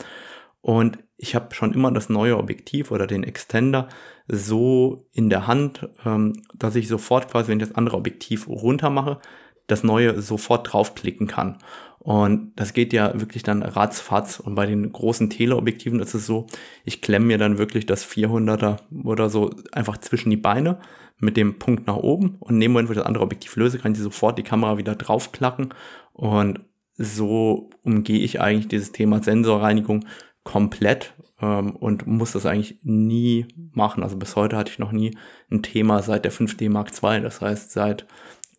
Und 0.61 0.99
ich 1.17 1.35
habe 1.35 1.55
schon 1.55 1.73
immer 1.73 1.91
das 1.91 2.09
neue 2.09 2.37
Objektiv 2.39 2.91
oder 2.91 3.07
den 3.07 3.23
Extender 3.23 3.89
so 4.27 5.07
in 5.13 5.31
der 5.31 5.47
Hand, 5.47 5.89
ähm, 6.05 6.43
dass 6.55 6.77
ich 6.77 6.89
sofort 6.89 7.31
quasi, 7.31 7.51
wenn 7.51 7.61
ich 7.61 7.69
das 7.69 7.77
andere 7.77 7.97
Objektiv 7.97 8.49
runter 8.49 8.91
mache, 8.91 9.21
das 9.67 9.83
neue 9.83 10.21
sofort 10.21 10.73
draufklicken 10.73 11.27
kann. 11.27 11.59
Und 11.99 12.53
das 12.57 12.75
geht 12.75 12.93
ja 12.93 13.19
wirklich 13.19 13.43
dann 13.43 13.63
ratzfatz. 13.63 14.39
Und 14.39 14.55
bei 14.55 14.67
den 14.67 14.93
großen 14.93 15.31
Teleobjektiven 15.31 16.01
ist 16.01 16.13
es 16.13 16.27
so, 16.27 16.47
ich 16.85 17.01
klemme 17.01 17.27
mir 17.27 17.39
dann 17.39 17.57
wirklich 17.57 17.87
das 17.87 18.07
400er 18.07 18.79
oder 19.05 19.31
so 19.31 19.51
einfach 19.73 19.97
zwischen 19.97 20.29
die 20.29 20.37
Beine 20.37 20.81
mit 21.19 21.37
dem 21.37 21.59
Punkt 21.59 21.87
nach 21.87 21.97
oben 21.97 22.37
und 22.41 22.59
neben 22.59 22.73
Moment, 22.73 22.89
wo 22.89 22.93
ich 22.93 22.99
das 22.99 23.07
andere 23.07 23.25
Objektiv 23.25 23.57
löse, 23.57 23.79
kann 23.79 23.93
ich 23.93 23.99
sofort 23.99 24.37
die 24.37 24.43
Kamera 24.43 24.79
wieder 24.79 24.95
draufklacken 24.97 25.73
und 26.13 26.61
so 26.97 27.71
umgehe 27.83 28.21
ich 28.21 28.41
eigentlich 28.41 28.69
dieses 28.69 28.93
Thema 28.93 29.23
Sensorreinigung 29.23 30.05
komplett 30.43 31.14
ähm, 31.45 31.77
und 31.77 32.07
muss 32.07 32.33
das 32.33 32.47
eigentlich 32.47 32.79
nie 32.83 33.47
machen. 33.73 34.03
Also 34.03 34.17
bis 34.17 34.37
heute 34.37 34.57
hatte 34.57 34.73
ich 34.73 34.79
noch 34.79 34.93
nie 34.93 35.17
ein 35.51 35.63
Thema 35.63 36.03
seit 36.03 36.25
der 36.25 36.33
5D 36.33 36.71
Mark 36.71 36.91
II. 37.03 37.21
Das 37.21 37.41
heißt, 37.41 37.71
seit 37.71 38.07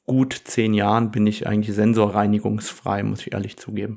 gut 0.06 0.40
zehn 0.46 0.74
Jahren 0.74 1.12
bin 1.12 1.26
ich 1.26 1.48
eigentlich 1.48 1.76
sensorreinigungsfrei, 1.76 3.04
muss 3.04 3.22
ich 3.22 3.34
ehrlich 3.34 3.58
zugeben. 3.58 3.96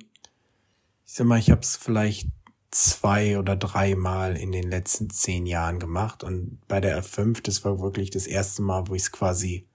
Ich 1.05 1.15
sag 1.15 1.27
mal, 1.27 1.39
ich 1.39 1.51
habe 1.51 1.61
es 1.61 1.77
vielleicht 1.77 2.29
zwei 2.71 3.39
oder 3.39 3.57
dreimal 3.57 4.37
in 4.37 4.53
den 4.53 4.69
letzten 4.69 5.11
zehn 5.11 5.47
Jahren 5.47 5.79
gemacht 5.79 6.23
und 6.23 6.59
bei 6.69 6.81
der 6.81 7.03
F5, 7.03 7.43
das 7.43 7.65
war 7.65 7.81
wirklich 7.81 8.11
das 8.11 8.27
erste 8.27 8.63
Mal, 8.63 8.89
wo 8.89 8.95
ich 8.95 9.03
es 9.03 9.13
quasi 9.13 9.67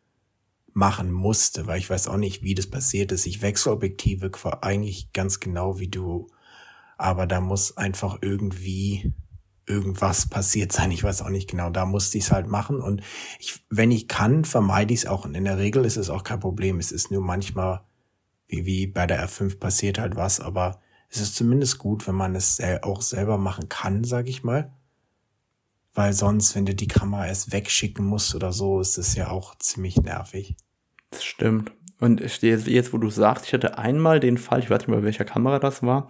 machen 0.73 1.12
musste, 1.12 1.67
weil 1.67 1.80
ich 1.80 1.89
weiß 1.89 2.08
auch 2.08 2.17
nicht, 2.17 2.43
wie 2.43 2.56
das 2.56 2.67
passiert 2.67 3.12
ist. 3.12 3.26
Ich 3.26 3.41
wechsle 3.41 3.71
Objektive 3.71 4.32
eigentlich 4.62 5.12
ganz 5.13 5.39
genau 5.39 5.80
wie 5.80 5.88
du, 5.88 6.28
aber 6.97 7.27
da 7.27 7.41
muss 7.41 7.77
einfach 7.77 8.19
irgendwie 8.21 9.13
irgendwas 9.65 10.27
passiert 10.27 10.71
sein. 10.71 10.91
Ich 10.91 11.03
weiß 11.03 11.21
auch 11.21 11.29
nicht 11.29 11.49
genau. 11.49 11.69
Da 11.69 11.86
musste 11.86 12.17
ich 12.17 12.25
es 12.25 12.32
halt 12.32 12.47
machen. 12.47 12.82
Und 12.82 13.01
ich, 13.39 13.63
wenn 13.69 13.91
ich 13.91 14.08
kann, 14.08 14.45
vermeide 14.45 14.93
ich 14.93 15.01
es 15.01 15.06
auch. 15.06 15.25
Und 15.25 15.36
in 15.36 15.45
der 15.45 15.58
Regel 15.58 15.86
ist 15.86 15.97
es 15.97 16.10
auch 16.10 16.23
kein 16.23 16.39
Problem. 16.39 16.79
Es 16.79 16.91
ist 16.91 17.12
nur 17.12 17.21
manchmal, 17.21 17.82
wie, 18.47 18.65
wie 18.65 18.88
bei 18.88 19.08
der 19.08 19.27
R5 19.27 19.60
passiert 19.60 19.99
halt 19.99 20.15
was, 20.15 20.39
aber 20.39 20.82
es 21.10 21.21
ist 21.21 21.36
zumindest 21.36 21.77
gut, 21.77 22.08
wenn 22.08 22.15
man 22.15 22.36
es 22.36 22.60
auch 22.82 23.01
selber 23.01 23.38
machen 23.38 23.69
kann, 23.69 24.03
sag 24.03 24.27
ich 24.27 24.43
mal. 24.43 24.73
Weil 25.93 26.13
sonst, 26.13 26.56
wenn 26.56 26.65
du 26.65 26.73
die 26.73 26.88
Kamera 26.88 27.27
erst 27.27 27.51
wegschicken 27.51 28.03
musst 28.03 28.34
oder 28.34 28.51
so, 28.51 28.82
ist 28.82 28.97
es 28.97 29.15
ja 29.15 29.29
auch 29.29 29.56
ziemlich 29.60 30.01
nervig. 30.01 30.56
Das 31.12 31.23
stimmt. 31.23 31.71
Und 31.99 32.19
jetzt, 32.19 32.41
jetzt 32.41 32.93
wo 32.93 32.97
du 32.97 33.12
sagst, 33.12 33.45
ich 33.45 33.53
hatte 33.53 33.77
einmal 33.77 34.19
den 34.19 34.39
Fall, 34.39 34.60
ich 34.60 34.69
weiß 34.69 34.79
nicht 34.79 34.88
mehr, 34.88 34.97
bei 34.97 35.06
welcher 35.06 35.23
Kamera 35.23 35.60
das 35.60 35.84
war, 35.84 36.08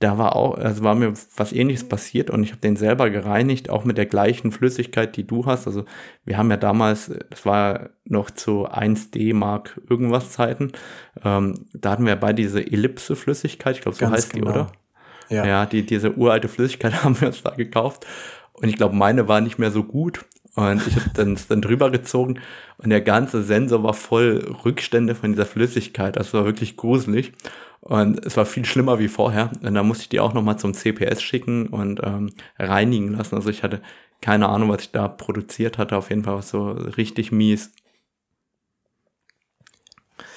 da 0.00 0.18
war 0.18 0.36
auch, 0.36 0.58
also 0.58 0.82
war 0.82 0.94
mir 0.94 1.14
was 1.36 1.52
ähnliches 1.52 1.88
passiert 1.88 2.28
und 2.30 2.42
ich 2.42 2.50
habe 2.50 2.60
den 2.60 2.76
selber 2.76 3.10
gereinigt, 3.10 3.70
auch 3.70 3.84
mit 3.84 3.96
der 3.96 4.06
gleichen 4.06 4.52
Flüssigkeit, 4.52 5.16
die 5.16 5.26
du 5.26 5.46
hast. 5.46 5.66
Also 5.66 5.84
wir 6.24 6.36
haben 6.36 6.50
ja 6.50 6.56
damals, 6.56 7.10
das 7.30 7.46
war 7.46 7.90
noch 8.04 8.30
zu 8.30 8.68
1D 8.68 9.34
Mark 9.34 9.80
irgendwas 9.88 10.30
Zeiten, 10.30 10.72
ähm, 11.24 11.66
da 11.72 11.92
hatten 11.92 12.06
wir 12.06 12.16
bei 12.16 12.32
diese 12.32 12.60
Ellipse-Flüssigkeit, 12.60 13.76
ich 13.76 13.82
glaube, 13.82 13.96
so 13.96 14.04
Ganz 14.04 14.16
heißt 14.16 14.32
genau. 14.32 14.52
die, 14.52 14.58
oder? 14.58 14.72
Ja. 15.30 15.46
ja, 15.46 15.66
die, 15.66 15.86
diese 15.86 16.16
uralte 16.16 16.48
Flüssigkeit 16.48 16.92
haben 17.04 17.18
wir 17.20 17.28
uns 17.28 17.42
da 17.42 17.50
gekauft. 17.50 18.06
Und 18.52 18.68
ich 18.68 18.76
glaube, 18.76 18.94
meine 18.94 19.26
war 19.26 19.40
nicht 19.40 19.58
mehr 19.58 19.70
so 19.70 19.82
gut. 19.82 20.24
Und 20.54 20.86
ich 20.86 20.94
habe 20.94 21.10
dann, 21.14 21.36
dann 21.48 21.62
drüber 21.62 21.90
gezogen 21.90 22.38
und 22.78 22.90
der 22.90 23.00
ganze 23.00 23.42
Sensor 23.42 23.82
war 23.82 23.94
voll 23.94 24.56
Rückstände 24.64 25.16
von 25.16 25.32
dieser 25.32 25.46
Flüssigkeit. 25.46 26.14
Das 26.14 26.32
war 26.32 26.44
wirklich 26.44 26.76
gruselig. 26.76 27.32
Und 27.84 28.24
es 28.24 28.36
war 28.38 28.46
viel 28.46 28.64
schlimmer 28.64 28.98
wie 28.98 29.08
vorher. 29.08 29.50
Und 29.62 29.74
da 29.74 29.82
musste 29.82 30.02
ich 30.02 30.08
die 30.08 30.20
auch 30.20 30.32
nochmal 30.32 30.58
zum 30.58 30.72
CPS 30.72 31.22
schicken 31.22 31.66
und 31.66 32.00
ähm, 32.02 32.30
reinigen 32.58 33.08
lassen. 33.08 33.34
Also 33.34 33.50
ich 33.50 33.62
hatte 33.62 33.82
keine 34.22 34.48
Ahnung, 34.48 34.70
was 34.70 34.82
ich 34.82 34.92
da 34.92 35.06
produziert 35.06 35.76
hatte. 35.76 35.98
Auf 35.98 36.08
jeden 36.08 36.24
Fall 36.24 36.36
was 36.36 36.48
so 36.48 36.70
richtig 36.70 37.30
mies. 37.30 37.72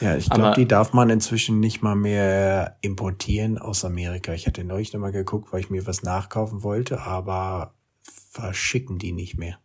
Ja, 0.01 0.17
ich 0.17 0.29
glaube, 0.29 0.55
die 0.55 0.67
darf 0.67 0.91
man 0.91 1.09
inzwischen 1.09 1.61
nicht 1.61 1.81
mal 1.81 1.95
mehr 1.95 2.77
importieren 2.81 3.57
aus 3.57 3.85
Amerika. 3.85 4.33
Ich 4.33 4.45
hatte 4.45 4.65
neulich 4.65 4.91
nochmal 4.91 5.13
geguckt, 5.13 5.53
weil 5.53 5.61
ich 5.61 5.69
mir 5.69 5.87
was 5.87 6.03
nachkaufen 6.03 6.63
wollte, 6.63 7.01
aber 7.01 7.75
verschicken 8.01 8.99
die 8.99 9.13
nicht 9.13 9.37
mehr. 9.37 9.57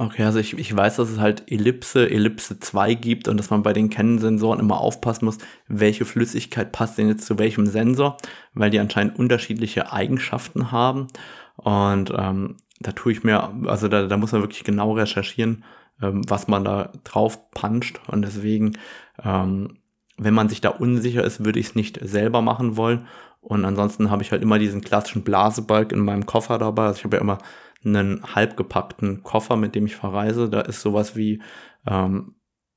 Okay, 0.00 0.24
also 0.24 0.38
ich, 0.38 0.56
ich 0.56 0.74
weiß, 0.74 0.96
dass 0.96 1.10
es 1.10 1.18
halt 1.18 1.52
Ellipse, 1.52 2.08
Ellipse 2.08 2.58
2 2.58 2.94
gibt 2.94 3.28
und 3.28 3.36
dass 3.36 3.50
man 3.50 3.62
bei 3.62 3.74
den 3.74 3.90
Canon-Sensoren 3.90 4.58
immer 4.58 4.80
aufpassen 4.80 5.26
muss, 5.26 5.36
welche 5.68 6.06
Flüssigkeit 6.06 6.72
passt 6.72 6.96
denn 6.96 7.08
jetzt 7.08 7.26
zu 7.26 7.38
welchem 7.38 7.66
Sensor, 7.66 8.16
weil 8.54 8.70
die 8.70 8.78
anscheinend 8.78 9.18
unterschiedliche 9.18 9.92
Eigenschaften 9.92 10.72
haben. 10.72 11.08
Und 11.56 12.14
ähm, 12.16 12.56
da 12.80 12.92
tue 12.92 13.12
ich 13.12 13.24
mir, 13.24 13.52
also 13.66 13.88
da, 13.88 14.06
da 14.06 14.16
muss 14.16 14.32
man 14.32 14.40
wirklich 14.40 14.64
genau 14.64 14.92
recherchieren, 14.94 15.64
ähm, 16.00 16.22
was 16.26 16.48
man 16.48 16.64
da 16.64 16.92
drauf 17.04 17.50
puncht. 17.50 18.00
Und 18.06 18.22
deswegen, 18.22 18.78
ähm, 19.22 19.80
wenn 20.16 20.32
man 20.32 20.48
sich 20.48 20.62
da 20.62 20.70
unsicher 20.70 21.24
ist, 21.24 21.44
würde 21.44 21.60
ich 21.60 21.66
es 21.66 21.74
nicht 21.74 21.98
selber 22.02 22.40
machen 22.40 22.78
wollen. 22.78 23.06
Und 23.42 23.66
ansonsten 23.66 24.10
habe 24.10 24.22
ich 24.22 24.32
halt 24.32 24.40
immer 24.40 24.58
diesen 24.58 24.80
klassischen 24.80 25.24
Blasebalg 25.24 25.92
in 25.92 26.00
meinem 26.00 26.24
Koffer 26.24 26.56
dabei. 26.56 26.86
Also 26.86 27.00
ich 27.00 27.04
habe 27.04 27.18
ja 27.18 27.22
immer 27.22 27.36
einen 27.84 28.22
halbgepackten 28.34 29.22
Koffer, 29.22 29.56
mit 29.56 29.74
dem 29.74 29.86
ich 29.86 29.96
verreise. 29.96 30.48
Da 30.48 30.60
ist 30.60 30.82
sowas 30.82 31.16
wie 31.16 31.42
ähm, 31.86 32.34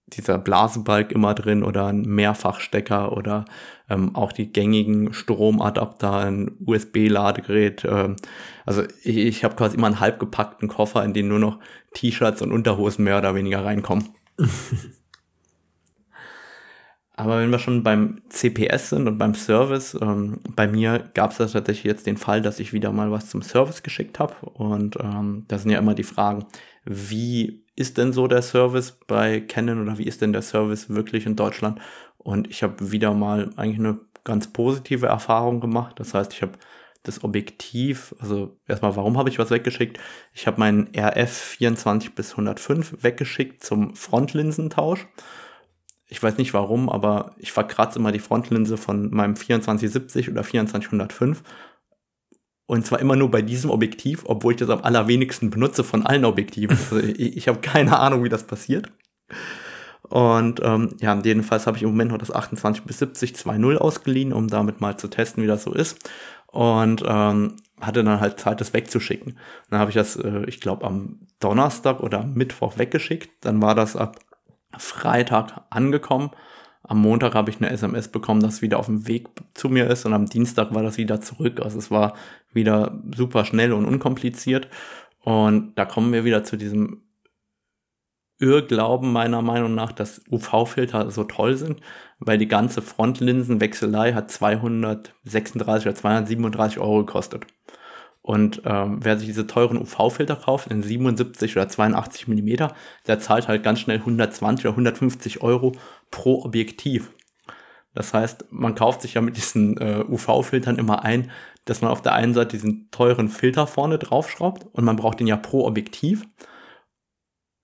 dieser 0.08 0.38
Blasenbalg 0.38 1.12
immer 1.12 1.34
drin 1.34 1.64
oder 1.64 1.88
ein 1.88 2.02
Mehrfachstecker 2.02 3.16
oder 3.16 3.46
ähm, 3.90 4.16
auch 4.16 4.32
die 4.32 4.52
gängigen 4.52 5.14
Stromadapter, 5.14 6.18
ein 6.18 6.58
USB-Ladegerät. 6.66 7.86
Ähm, 7.86 8.16
also 8.66 8.84
ich, 9.04 9.18
ich 9.18 9.44
habe 9.44 9.56
quasi 9.56 9.78
immer 9.78 9.88
einen 9.88 10.00
halbgepackten 10.00 10.68
Koffer, 10.68 11.04
in 11.04 11.14
den 11.14 11.28
nur 11.28 11.40
noch 11.40 11.60
T-Shirts 11.94 12.42
und 12.42 12.52
Unterhosen 12.52 13.04
mehr 13.04 13.18
oder 13.18 13.36
weniger 13.36 13.64
reinkommen. 13.64 14.10
Aber 17.16 17.40
wenn 17.40 17.52
wir 17.52 17.60
schon 17.60 17.84
beim 17.84 18.22
CPS 18.30 18.90
sind 18.90 19.08
und 19.08 19.20
beim 19.20 19.36
Service, 19.36 19.96
ähm, 20.02 20.40
bei 20.56 20.68
mir 20.68 21.12
gab 21.14 21.32
es 21.32 21.38
tatsächlich 21.38 21.84
jetzt 21.84 22.08
den 22.08 22.18
Fall, 22.18 22.42
dass 22.42 22.60
ich 22.60 22.74
wieder 22.74 22.92
mal 22.92 23.12
was 23.12 23.30
zum 23.30 23.44
Service 23.44 23.84
geschickt 23.84 24.20
habe. 24.20 24.34
Und 24.54 24.98
ähm, 25.00 25.46
da 25.48 25.60
sind 25.60 25.70
ja 25.70 25.78
immer 25.78 25.94
die 25.94 26.04
Fragen, 26.04 26.46
wie 26.86 27.64
ist 27.76 27.98
denn 27.98 28.14
so 28.14 28.28
der 28.28 28.42
Service 28.42 28.98
bei 29.08 29.42
Canon 29.42 29.82
oder 29.82 29.98
wie 30.00 30.06
ist 30.06 30.22
denn 30.22 30.34
der 30.34 30.42
Service 30.42 30.90
wirklich 30.90 31.28
in 31.28 31.36
Deutschland? 31.36 31.80
Und 32.18 32.50
ich 32.50 32.64
habe 32.64 32.92
wieder 32.92 33.14
mal 33.14 33.52
eigentlich 33.58 33.80
eine 33.80 34.00
ganz 34.24 34.52
positive 34.52 35.08
Erfahrung 35.08 35.60
gemacht. 35.60 36.00
Das 36.00 36.16
heißt, 36.16 36.34
ich 36.34 36.42
habe 36.42 36.54
das 37.04 37.24
Objektiv, 37.24 38.16
also 38.20 38.58
erstmal, 38.68 38.96
warum 38.96 39.18
habe 39.18 39.30
ich 39.30 39.38
was 39.38 39.52
weggeschickt? 39.52 40.00
Ich 40.34 40.48
habe 40.48 40.60
meinen 40.60 40.90
RF 40.98 41.32
24 41.32 42.16
bis 42.16 42.32
105 42.32 43.04
weggeschickt 43.04 43.64
zum 43.64 43.96
Frontlinsentausch 43.96 45.06
ich 46.14 46.22
weiß 46.22 46.38
nicht 46.38 46.54
warum, 46.54 46.90
aber 46.90 47.32
ich 47.40 47.52
verkratze 47.52 47.98
immer 47.98 48.12
die 48.12 48.20
Frontlinse 48.20 48.78
von 48.78 49.10
meinem 49.10 49.36
2470 49.36 50.30
oder 50.30 50.44
2405. 50.44 51.42
Und 52.68 52.86
zwar 52.86 53.00
immer 53.00 53.16
nur 53.16 53.32
bei 53.32 53.42
diesem 53.42 53.72
Objektiv, 53.72 54.22
obwohl 54.28 54.54
ich 54.54 54.60
das 54.60 54.70
am 54.70 54.84
allerwenigsten 54.84 55.50
benutze 55.50 55.84
von 55.84 56.06
allen 56.06 56.24
Objektiven. 56.24 56.78
Also 56.78 57.00
ich, 57.18 57.36
ich 57.36 57.48
habe 57.48 57.62
keine 57.62 57.98
Ahnung, 57.98 58.24
wie 58.24 58.30
das 58.30 58.44
passiert. 58.44 58.92
Und 60.04 60.62
ähm, 60.64 60.90
ja, 61.00 61.20
jedenfalls 61.20 61.66
habe 61.66 61.78
ich 61.78 61.84
im 61.84 61.90
Moment 61.90 62.12
noch 62.12 62.20
das 62.20 62.32
28 62.32 62.84
bis 62.84 63.00
70 63.00 63.34
2.0 63.34 63.78
ausgeliehen, 63.78 64.34
um 64.34 64.48
damit 64.48 64.82
mal 64.82 64.98
zu 64.98 65.08
testen, 65.08 65.42
wie 65.42 65.48
das 65.48 65.64
so 65.64 65.74
ist. 65.74 65.98
Und 66.46 67.04
ähm, 67.08 67.56
hatte 67.82 68.04
dann 68.04 68.20
halt 68.20 68.40
Zeit, 68.40 68.62
das 68.62 68.74
wegzuschicken. 68.74 69.40
Dann 69.72 69.80
habe 69.80 69.90
ich 69.90 69.96
das, 69.96 70.16
äh, 70.16 70.44
ich 70.46 70.62
glaube, 70.62 70.86
am 70.86 71.22
Donnerstag 71.40 72.02
oder 72.02 72.24
Mittwoch 72.24 72.78
weggeschickt. 72.78 73.32
Dann 73.42 73.64
war 73.64 73.74
das 73.74 73.96
ab 73.96 74.20
Freitag 74.78 75.62
angekommen. 75.70 76.32
Am 76.84 77.02
Montag 77.02 77.34
habe 77.34 77.50
ich 77.50 77.58
eine 77.58 77.70
SMS 77.70 78.10
bekommen, 78.10 78.42
dass 78.42 78.62
wieder 78.62 78.78
auf 78.78 78.88
dem 78.88 79.08
Weg 79.08 79.28
zu 79.54 79.70
mir 79.70 79.88
ist 79.90 80.06
und 80.06 80.14
am 80.14 80.26
Dienstag 80.26 80.74
war 80.74 80.84
das 80.84 80.98
wieder 80.98 81.22
zurück. 81.22 81.62
Also 81.62 81.78
es 81.78 81.92
war 81.92 82.16
wieder 82.52 83.02
super 83.16 83.46
schnell 83.46 83.72
und 83.72 83.86
unkompliziert. 83.86 84.68
Und 85.22 85.76
da 85.76 85.86
kommen 85.86 86.12
wir 86.12 86.26
wieder 86.26 86.44
zu 86.44 86.58
diesem 86.58 87.04
Irrglauben 88.40 89.14
meiner 89.14 89.42
Meinung 89.42 89.74
nach, 89.76 89.94
dass 89.94 90.22
UV-Filter 90.30 91.10
so 91.12 91.24
toll 91.24 91.56
sind, 91.56 91.80
weil 92.20 92.38
die 92.38 92.48
ganze 92.50 92.82
Frontlinsenwechselei 92.82 94.14
hat 94.14 94.30
236 94.32 95.88
oder 95.88 95.96
237 95.96 96.80
Euro 96.80 97.06
gekostet. 97.06 97.46
Und 98.24 98.62
ähm, 98.66 99.00
wer 99.02 99.18
sich 99.18 99.28
diese 99.28 99.48
teuren 99.48 99.78
UV-Filter 99.78 100.38
kauft 100.38 100.72
in 100.72 100.82
77 100.82 101.58
oder 101.58 101.68
82 101.68 102.30
Millimeter, 102.30 102.74
der 103.06 103.20
zahlt 103.20 103.50
halt 103.50 103.64
ganz 103.64 103.82
schnell 103.82 103.98
120 103.98 104.66
oder 104.66 104.74
150 104.74 105.42
Euro 105.42 105.74
pro 106.10 106.42
Objektiv. 106.46 107.12
Das 107.94 108.14
heißt, 108.14 108.46
man 108.50 108.76
kauft 108.76 109.02
sich 109.02 109.16
ja 109.16 109.22
mit 109.22 109.36
diesen 109.36 109.78
äh, 109.78 110.06
UV-Filtern 110.08 110.78
immer 110.78 111.04
ein, 111.04 111.32
dass 111.66 111.82
man 111.82 111.92
auf 111.92 112.02
der 112.02 112.14
einen 112.14 112.34
Seite 112.34 112.52
diesen 112.56 112.90
teuren 112.92 113.28
Filter 113.28 113.68
vorne 113.68 114.00
draufschraubt 114.00 114.68
und 114.72 114.86
man 114.86 114.96
braucht 114.96 115.20
den 115.20 115.28
ja 115.28 115.36
pro 115.36 115.66
Objektiv. 115.66 116.24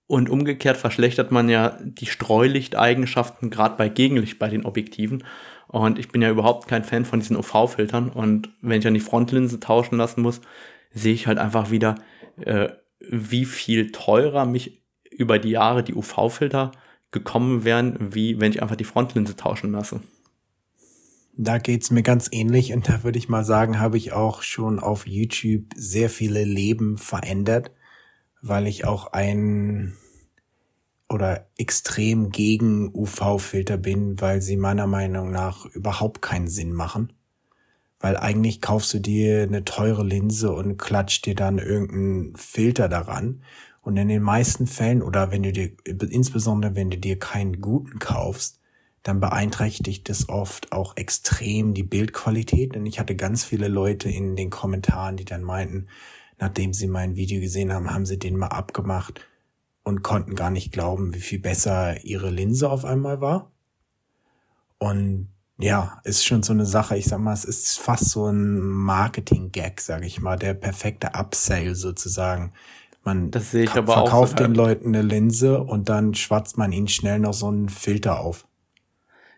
Und 0.09 0.27
umgekehrt 0.27 0.77
verschlechtert 0.77 1.29
man 1.29 1.49
ja 1.49 1.77
die 1.83 2.07
Streulichteigenschaften 2.07 3.51
gerade 3.51 3.77
bei 3.77 3.89
Gegenlicht 3.89 4.39
bei 4.39 4.49
den 4.49 4.65
Objektiven. 4.65 5.23
Und 5.67 5.99
ich 5.99 6.09
bin 6.09 6.23
ja 6.23 6.31
überhaupt 6.31 6.67
kein 6.67 6.83
Fan 6.83 7.05
von 7.05 7.19
diesen 7.19 7.37
UV-Filtern. 7.37 8.09
Und 8.09 8.49
wenn 8.63 8.79
ich 8.79 8.83
dann 8.83 8.95
die 8.95 9.01
Frontlinse 9.01 9.59
tauschen 9.59 9.99
lassen 9.99 10.23
muss, 10.23 10.41
sehe 10.91 11.13
ich 11.13 11.27
halt 11.27 11.37
einfach 11.37 11.69
wieder, 11.69 11.93
äh, 12.37 12.69
wie 12.99 13.45
viel 13.45 13.91
teurer 13.91 14.47
mich 14.47 14.81
über 15.11 15.37
die 15.37 15.51
Jahre 15.51 15.83
die 15.83 15.93
UV-Filter 15.93 16.71
gekommen 17.11 17.63
wären, 17.63 18.11
wie 18.11 18.39
wenn 18.41 18.51
ich 18.51 18.63
einfach 18.63 18.77
die 18.77 18.85
Frontlinse 18.85 19.35
tauschen 19.35 19.73
lasse. 19.73 20.01
Da 21.37 21.59
geht's 21.59 21.91
mir 21.91 22.01
ganz 22.01 22.29
ähnlich 22.31 22.73
und 22.73 22.89
da 22.89 23.03
würde 23.03 23.19
ich 23.19 23.29
mal 23.29 23.43
sagen, 23.43 23.79
habe 23.79 23.97
ich 23.97 24.11
auch 24.11 24.41
schon 24.41 24.79
auf 24.79 25.05
YouTube 25.05 25.65
sehr 25.75 26.09
viele 26.09 26.45
Leben 26.45 26.97
verändert, 26.97 27.69
weil 28.41 28.67
ich 28.67 28.85
auch 28.85 29.13
ein 29.13 29.95
oder 31.09 31.47
extrem 31.57 32.29
gegen 32.29 32.93
UV-Filter 32.93 33.77
bin, 33.77 34.21
weil 34.21 34.41
sie 34.41 34.57
meiner 34.57 34.87
Meinung 34.87 35.31
nach 35.31 35.65
überhaupt 35.65 36.21
keinen 36.21 36.47
Sinn 36.47 36.71
machen. 36.71 37.13
Weil 37.99 38.15
eigentlich 38.15 38.61
kaufst 38.61 38.93
du 38.93 38.99
dir 38.99 39.43
eine 39.43 39.65
teure 39.65 40.03
Linse 40.03 40.53
und 40.53 40.77
klatscht 40.77 41.25
dir 41.25 41.35
dann 41.35 41.57
irgendeinen 41.57 42.35
Filter 42.35 42.87
daran. 42.87 43.41
Und 43.81 43.97
in 43.97 44.07
den 44.07 44.21
meisten 44.21 44.67
Fällen, 44.67 45.01
oder 45.01 45.31
wenn 45.31 45.43
du 45.43 45.51
dir, 45.51 45.71
insbesondere 45.85 46.75
wenn 46.75 46.91
du 46.91 46.97
dir 46.97 47.17
keinen 47.17 47.59
guten 47.59 47.99
kaufst, 47.99 48.59
dann 49.03 49.19
beeinträchtigt 49.19 50.09
es 50.09 50.29
oft 50.29 50.71
auch 50.71 50.95
extrem 50.95 51.73
die 51.73 51.83
Bildqualität. 51.83 52.75
Denn 52.75 52.85
ich 52.85 52.99
hatte 52.99 53.15
ganz 53.15 53.43
viele 53.43 53.67
Leute 53.67 54.09
in 54.09 54.35
den 54.35 54.49
Kommentaren, 54.49 55.17
die 55.17 55.25
dann 55.25 55.43
meinten, 55.43 55.87
nachdem 56.39 56.73
sie 56.73 56.87
mein 56.87 57.15
Video 57.15 57.41
gesehen 57.41 57.73
haben, 57.73 57.91
haben 57.91 58.05
sie 58.05 58.17
den 58.17 58.37
mal 58.37 58.47
abgemacht 58.47 59.21
und 59.83 60.01
konnten 60.03 60.35
gar 60.35 60.49
nicht 60.49 60.71
glauben, 60.71 61.13
wie 61.13 61.19
viel 61.19 61.39
besser 61.39 62.03
ihre 62.03 62.29
Linse 62.29 62.69
auf 62.69 62.85
einmal 62.85 63.21
war. 63.21 63.51
Und 64.77 65.29
ja, 65.57 65.99
ist 66.05 66.25
schon 66.25 66.41
so 66.41 66.53
eine 66.53 66.65
Sache. 66.65 66.97
Ich 66.97 67.05
sag 67.05 67.19
mal, 67.19 67.33
es 67.33 67.43
ist 67.43 67.79
fast 67.79 68.09
so 68.09 68.27
ein 68.27 68.59
Marketing-Gag, 68.59 69.81
sage 69.81 70.05
ich 70.05 70.21
mal, 70.21 70.37
der 70.37 70.53
perfekte 70.53 71.15
Upsale 71.15 71.75
sozusagen. 71.75 72.53
Man 73.03 73.31
verkauft 73.31 74.13
auch 74.13 74.33
den 74.33 74.55
Leuten 74.55 74.89
eine 74.89 75.01
Linse 75.01 75.61
und 75.61 75.89
dann 75.89 76.13
schwatzt 76.13 76.57
man 76.57 76.71
ihnen 76.71 76.87
schnell 76.87 77.19
noch 77.19 77.33
so 77.33 77.47
einen 77.47 77.67
Filter 77.67 78.19
auf. 78.19 78.47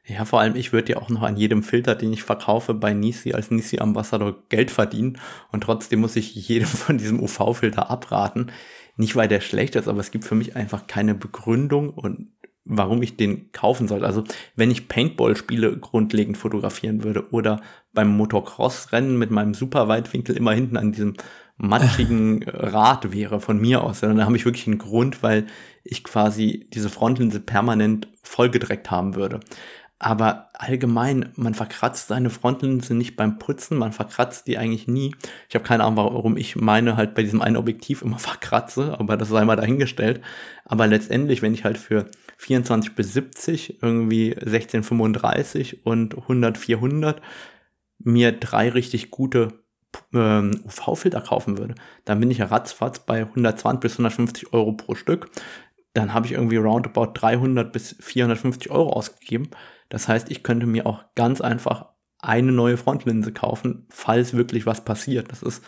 Ja, 0.05 0.25
vor 0.25 0.39
allem, 0.39 0.55
ich 0.55 0.73
würde 0.73 0.93
ja 0.93 0.97
auch 0.97 1.09
noch 1.09 1.21
an 1.21 1.37
jedem 1.37 1.61
Filter, 1.61 1.93
den 1.95 2.11
ich 2.11 2.23
verkaufe, 2.23 2.73
bei 2.73 2.93
Nisi 2.93 3.33
als 3.33 3.51
Nisi-Ambassador 3.51 4.35
Geld 4.49 4.71
verdienen. 4.71 5.19
Und 5.51 5.61
trotzdem 5.63 5.99
muss 6.01 6.15
ich 6.15 6.35
jedem 6.35 6.67
von 6.67 6.97
diesem 6.97 7.19
UV-Filter 7.21 7.89
abraten. 7.89 8.51
Nicht, 8.97 9.15
weil 9.15 9.27
der 9.27 9.41
schlecht 9.41 9.75
ist, 9.75 9.87
aber 9.87 9.99
es 9.99 10.11
gibt 10.11 10.25
für 10.25 10.35
mich 10.35 10.55
einfach 10.55 10.87
keine 10.87 11.15
Begründung 11.15 11.89
und 11.89 12.27
warum 12.65 13.01
ich 13.01 13.17
den 13.17 13.51
kaufen 13.51 13.87
sollte. 13.87 14.05
Also, 14.05 14.23
wenn 14.55 14.71
ich 14.71 14.87
Paintball-Spiele 14.87 15.77
grundlegend 15.77 16.37
fotografieren 16.37 17.03
würde 17.03 17.29
oder 17.31 17.61
beim 17.93 18.15
Motocross-Rennen 18.15 19.17
mit 19.17 19.31
meinem 19.31 19.53
Superweitwinkel 19.53 20.37
immer 20.37 20.53
hinten 20.53 20.77
an 20.77 20.91
diesem 20.91 21.15
matschigen 21.57 22.43
Rad 22.47 23.13
wäre 23.13 23.39
von 23.39 23.59
mir 23.59 23.83
aus, 23.83 24.01
dann 24.01 24.23
habe 24.25 24.35
ich 24.35 24.45
wirklich 24.45 24.67
einen 24.67 24.77
Grund, 24.77 25.23
weil 25.23 25.47
ich 25.83 26.03
quasi 26.03 26.67
diese 26.73 26.89
Frontlinse 26.89 27.39
permanent 27.39 28.07
vollgedreckt 28.23 28.91
haben 28.91 29.15
würde. 29.15 29.39
Aber 30.03 30.49
allgemein, 30.53 31.29
man 31.35 31.53
verkratzt 31.53 32.07
seine 32.07 32.31
Frontlinse 32.31 32.95
nicht 32.95 33.15
beim 33.15 33.37
Putzen, 33.37 33.77
man 33.77 33.91
verkratzt 33.91 34.47
die 34.47 34.57
eigentlich 34.57 34.87
nie. 34.87 35.13
Ich 35.47 35.53
habe 35.53 35.63
keine 35.63 35.83
Ahnung, 35.83 35.97
warum 35.97 36.37
ich 36.37 36.55
meine 36.55 36.97
halt 36.97 37.13
bei 37.13 37.21
diesem 37.21 37.39
einen 37.39 37.55
Objektiv 37.55 38.01
immer 38.01 38.17
verkratze, 38.17 38.99
aber 38.99 39.15
das 39.15 39.29
sei 39.29 39.45
mal 39.45 39.57
dahingestellt. 39.57 40.21
Aber 40.65 40.87
letztendlich, 40.87 41.43
wenn 41.43 41.53
ich 41.53 41.65
halt 41.65 41.77
für 41.77 42.09
24 42.37 42.95
bis 42.95 43.13
70 43.13 43.83
irgendwie 43.83 44.31
1635 44.31 45.85
und 45.85 46.17
100 46.17 46.57
400 46.57 47.21
mir 47.99 48.31
drei 48.31 48.69
richtig 48.69 49.11
gute 49.11 49.49
ähm, 50.15 50.61
UV-Filter 50.65 51.21
kaufen 51.21 51.59
würde, 51.59 51.75
dann 52.05 52.19
bin 52.19 52.31
ich 52.31 52.39
ja 52.39 52.45
ratzfatz 52.45 52.97
bei 52.97 53.19
120 53.19 53.79
bis 53.79 53.93
150 53.93 54.51
Euro 54.51 54.71
pro 54.71 54.95
Stück. 54.95 55.29
Dann 55.93 56.15
habe 56.15 56.25
ich 56.25 56.31
irgendwie 56.31 56.57
roundabout 56.57 57.11
300 57.13 57.71
bis 57.71 57.95
450 57.99 58.71
Euro 58.71 58.93
ausgegeben. 58.93 59.51
Das 59.91 60.07
heißt, 60.07 60.31
ich 60.31 60.41
könnte 60.41 60.65
mir 60.65 60.87
auch 60.87 61.03
ganz 61.15 61.41
einfach 61.41 61.89
eine 62.17 62.51
neue 62.51 62.77
Frontlinse 62.77 63.33
kaufen, 63.33 63.85
falls 63.89 64.33
wirklich 64.33 64.65
was 64.65 64.85
passiert. 64.85 65.31
Das 65.31 65.43
ist 65.43 65.63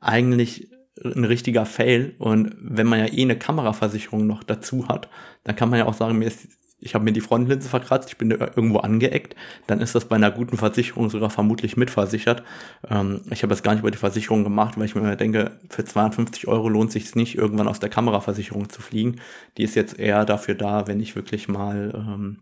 eigentlich 0.00 0.70
ein 1.02 1.24
richtiger 1.24 1.64
Fail. 1.64 2.14
Und 2.18 2.54
wenn 2.60 2.86
man 2.86 2.98
ja 2.98 3.06
eh 3.06 3.22
eine 3.22 3.38
Kameraversicherung 3.38 4.26
noch 4.26 4.42
dazu 4.42 4.88
hat, 4.88 5.08
dann 5.44 5.56
kann 5.56 5.70
man 5.70 5.78
ja 5.78 5.86
auch 5.86 5.94
sagen, 5.94 6.18
mir 6.18 6.26
ist, 6.26 6.48
ich 6.80 6.94
habe 6.94 7.04
mir 7.04 7.12
die 7.12 7.22
Frontlinse 7.22 7.68
verkratzt, 7.68 8.10
ich 8.10 8.18
bin 8.18 8.30
irgendwo 8.30 8.78
angeeckt, 8.78 9.36
dann 9.68 9.80
ist 9.80 9.94
das 9.94 10.04
bei 10.04 10.16
einer 10.16 10.30
guten 10.30 10.58
Versicherung 10.58 11.08
sogar 11.08 11.30
vermutlich 11.30 11.78
mitversichert. 11.78 12.42
Ähm, 12.90 13.22
ich 13.30 13.42
habe 13.42 13.50
das 13.50 13.62
gar 13.62 13.72
nicht 13.72 13.80
über 13.80 13.90
die 13.90 13.96
Versicherung 13.96 14.44
gemacht, 14.44 14.76
weil 14.76 14.84
ich 14.84 14.94
mir 14.94 15.16
denke, 15.16 15.60
für 15.70 15.84
52 15.84 16.46
Euro 16.46 16.68
lohnt 16.68 16.92
sich 16.92 17.14
nicht, 17.14 17.38
irgendwann 17.38 17.68
aus 17.68 17.80
der 17.80 17.88
Kameraversicherung 17.88 18.68
zu 18.68 18.82
fliegen. 18.82 19.20
Die 19.56 19.62
ist 19.62 19.76
jetzt 19.76 19.98
eher 19.98 20.26
dafür 20.26 20.56
da, 20.56 20.88
wenn 20.88 21.00
ich 21.00 21.16
wirklich 21.16 21.48
mal 21.48 21.92
ähm, 21.94 22.40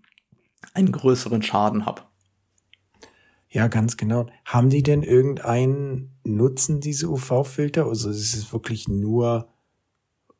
einen 0.74 0.92
größeren 0.92 1.42
Schaden 1.42 1.86
habe. 1.86 2.02
Ja, 3.48 3.66
ganz 3.66 3.96
genau. 3.96 4.26
Haben 4.44 4.70
die 4.70 4.82
denn 4.82 5.02
irgendeinen 5.02 6.12
Nutzen, 6.22 6.80
diese 6.80 7.08
UV-Filter? 7.08 7.86
Also 7.86 8.10
ist 8.10 8.34
es 8.34 8.52
wirklich 8.52 8.86
nur 8.86 9.48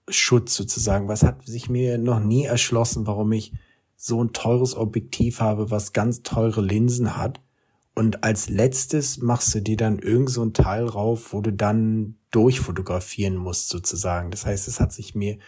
Schutz 0.08 0.54
sozusagen? 0.54 1.08
Was 1.08 1.24
hat 1.24 1.44
sich 1.44 1.68
mir 1.68 1.98
noch 1.98 2.20
nie 2.20 2.44
erschlossen, 2.44 3.06
warum 3.06 3.32
ich 3.32 3.52
so 3.96 4.22
ein 4.22 4.32
teures 4.32 4.76
Objektiv 4.76 5.40
habe, 5.40 5.70
was 5.70 5.92
ganz 5.92 6.22
teure 6.22 6.60
Linsen 6.60 7.16
hat? 7.16 7.40
Und 7.96 8.22
als 8.22 8.48
letztes 8.48 9.18
machst 9.18 9.54
du 9.54 9.60
dir 9.60 9.76
dann 9.76 9.98
irgend 9.98 10.30
so 10.30 10.44
ein 10.44 10.52
Teil 10.52 10.86
rauf, 10.86 11.32
wo 11.32 11.40
du 11.40 11.52
dann 11.52 12.14
durchfotografieren 12.30 13.36
musst 13.36 13.68
sozusagen. 13.68 14.30
Das 14.30 14.46
heißt, 14.46 14.68
es 14.68 14.78
hat 14.78 14.92
sich 14.92 15.16
mir 15.16 15.38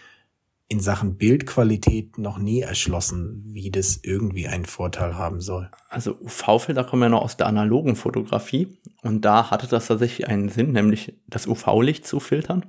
in 0.73 0.81
Sachen 0.81 1.19
Bildqualität 1.19 2.17
noch 2.17 2.39
nie 2.39 2.61
erschlossen, 2.61 3.43
wie 3.45 3.71
das 3.71 4.01
irgendwie 4.03 4.49
einen 4.49 4.65
Vorteil 4.65 5.19
haben 5.19 5.43
soll. 5.43 5.71
Also 5.91 6.17
UV-Filter 6.19 6.85
kommen 6.85 7.03
ja 7.03 7.09
noch 7.11 7.21
aus 7.21 7.37
der 7.37 7.47
analogen 7.47 7.95
Fotografie 7.95 8.79
und 9.03 9.23
da 9.23 9.51
hatte 9.51 9.67
das 9.67 9.89
tatsächlich 9.89 10.29
einen 10.29 10.49
Sinn, 10.49 10.73
nämlich 10.73 11.21
das 11.27 11.47
UV-Licht 11.47 12.07
zu 12.07 12.21
filtern. 12.21 12.65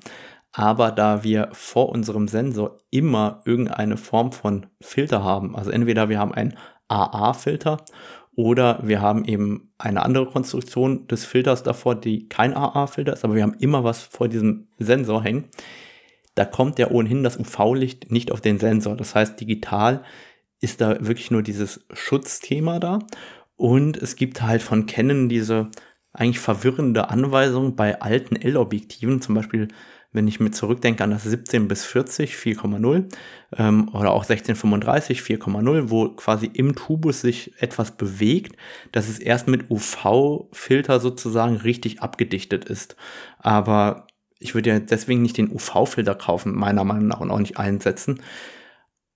Aber 0.52 0.92
da 0.92 1.24
wir 1.24 1.48
vor 1.54 1.90
unserem 1.90 2.28
Sensor 2.28 2.78
immer 2.92 3.42
irgendeine 3.46 3.96
Form 3.96 4.34
von 4.34 4.66
Filter 4.82 5.24
haben, 5.24 5.56
also 5.56 5.72
entweder 5.72 6.10
wir 6.10 6.20
haben 6.20 6.34
einen 6.34 6.56
AA-Filter 6.90 7.86
oder 8.36 8.82
wir 8.84 9.00
haben 9.00 9.24
eben 9.24 9.72
eine 9.78 10.04
andere 10.04 10.26
Konstruktion 10.26 11.08
des 11.08 11.24
Filters 11.24 11.64
davor, 11.64 11.96
die 11.96 12.28
kein 12.28 12.54
AA-Filter 12.54 13.14
ist, 13.14 13.24
aber 13.24 13.36
wir 13.36 13.44
haben 13.44 13.56
immer 13.60 13.86
was 13.86 14.02
vor 14.02 14.28
diesem 14.28 14.68
Sensor 14.78 15.24
hängen, 15.24 15.46
da 16.36 16.46
kommt 16.46 16.80
ja 16.80 16.90
ohnehin 16.90 17.24
das 17.24 17.38
UV-Licht 17.38 18.12
nicht 18.12 18.32
auf 18.32 18.42
den 18.42 18.60
Sensor. 18.60 18.96
Das 18.96 19.16
heißt, 19.16 19.40
digital 19.40 20.04
ist 20.60 20.82
da 20.82 21.06
wirklich 21.06 21.32
nur 21.32 21.44
dieses 21.44 21.86
Schutzthema 21.92 22.80
da. 22.80 23.00
Und 23.56 23.98
es 23.98 24.16
gibt 24.16 24.42
halt 24.42 24.62
von 24.62 24.86
Canon 24.86 25.30
diese 25.30 25.70
eigentlich 26.12 26.40
verwirrende 26.40 27.10
Anweisung 27.10 27.76
bei 27.76 28.02
alten 28.02 28.36
L-Objektiven, 28.36 29.22
zum 29.22 29.36
Beispiel 29.36 29.68
wenn 30.14 30.28
ich 30.28 30.40
mir 30.40 30.52
zurückdenke 30.52 31.04
an 31.04 31.10
das 31.10 31.24
17 31.24 31.68
bis 31.68 31.86
40 31.86 32.36
4,0 32.36 33.10
ähm, 33.58 33.90
oder 33.90 34.12
auch 34.12 34.24
1635 34.24 35.22
4,0, 35.22 35.90
wo 35.90 36.10
quasi 36.10 36.46
im 36.46 36.76
Tubus 36.76 37.22
sich 37.22 37.60
etwas 37.62 37.98
bewegt, 37.98 38.56
dass 38.92 39.10
es 39.10 39.20
erst 39.20 39.48
mit 39.48 39.70
UV-Filter 39.70 41.00
sozusagen 41.00 41.58
richtig 41.58 42.02
abgedichtet 42.02 42.66
ist. 42.66 42.96
Aber 43.40 44.08
ich 44.44 44.56
würde 44.56 44.70
ja 44.70 44.80
deswegen 44.80 45.22
nicht 45.22 45.38
den 45.38 45.52
UV-Filter 45.52 46.16
kaufen, 46.16 46.56
meiner 46.56 46.84
Meinung 46.84 47.08
nach, 47.08 47.20
und 47.20 47.32
auch 47.32 47.40
nicht 47.40 47.58
einsetzen. 47.58 48.22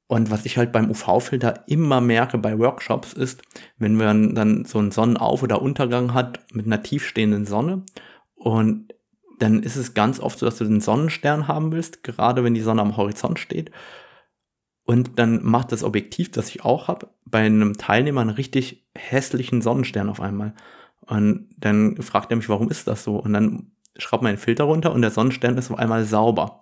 Und 0.07 0.31
was 0.31 0.45
ich 0.45 0.57
halt 0.57 0.71
beim 0.71 0.89
UV-Filter 0.89 1.65
immer 1.67 1.99
merke 1.99 2.37
bei 2.37 2.57
Workshops 2.57 3.13
ist, 3.13 3.41
wenn 3.77 3.95
man 3.95 4.35
dann 4.35 4.63
so 4.65 4.79
einen 4.79 4.91
Sonnenauf- 4.91 5.43
oder 5.43 5.61
Untergang 5.61 6.13
hat 6.13 6.39
mit 6.53 6.65
einer 6.65 6.81
tiefstehenden 6.81 7.45
Sonne 7.45 7.83
und 8.35 8.93
dann 9.39 9.61
ist 9.61 9.75
es 9.75 9.93
ganz 9.93 10.19
oft 10.19 10.39
so, 10.39 10.45
dass 10.45 10.57
du 10.57 10.63
den 10.63 10.81
Sonnenstern 10.81 11.47
haben 11.47 11.71
willst, 11.71 12.03
gerade 12.03 12.43
wenn 12.43 12.53
die 12.53 12.61
Sonne 12.61 12.81
am 12.81 12.97
Horizont 12.97 13.37
steht. 13.37 13.71
Und 14.83 15.19
dann 15.19 15.43
macht 15.43 15.71
das 15.71 15.83
Objektiv, 15.83 16.31
das 16.31 16.49
ich 16.49 16.63
auch 16.63 16.87
habe, 16.87 17.09
bei 17.25 17.39
einem 17.39 17.77
Teilnehmer 17.77 18.21
einen 18.21 18.29
richtig 18.31 18.87
hässlichen 18.95 19.61
Sonnenstern 19.61 20.09
auf 20.09 20.21
einmal. 20.21 20.53
Und 21.01 21.49
dann 21.57 22.01
fragt 22.01 22.31
er 22.31 22.37
mich, 22.37 22.49
warum 22.49 22.69
ist 22.69 22.87
das 22.87 23.03
so? 23.03 23.17
Und 23.17 23.33
dann 23.33 23.71
schraubt 23.97 24.23
man 24.23 24.33
den 24.33 24.39
Filter 24.39 24.65
runter 24.65 24.93
und 24.93 25.01
der 25.01 25.11
Sonnenstern 25.11 25.57
ist 25.57 25.71
auf 25.71 25.79
einmal 25.79 26.05
sauber. 26.05 26.61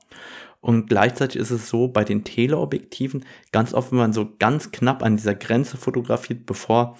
Und 0.61 0.87
gleichzeitig 0.87 1.39
ist 1.39 1.51
es 1.51 1.69
so 1.69 1.87
bei 1.87 2.03
den 2.03 2.23
Teleobjektiven 2.23 3.23
ganz 3.51 3.73
oft, 3.73 3.91
wenn 3.91 3.99
man 3.99 4.13
so 4.13 4.33
ganz 4.39 4.71
knapp 4.71 5.03
an 5.03 5.15
dieser 5.15 5.35
Grenze 5.35 5.77
fotografiert, 5.77 6.45
bevor 6.45 6.97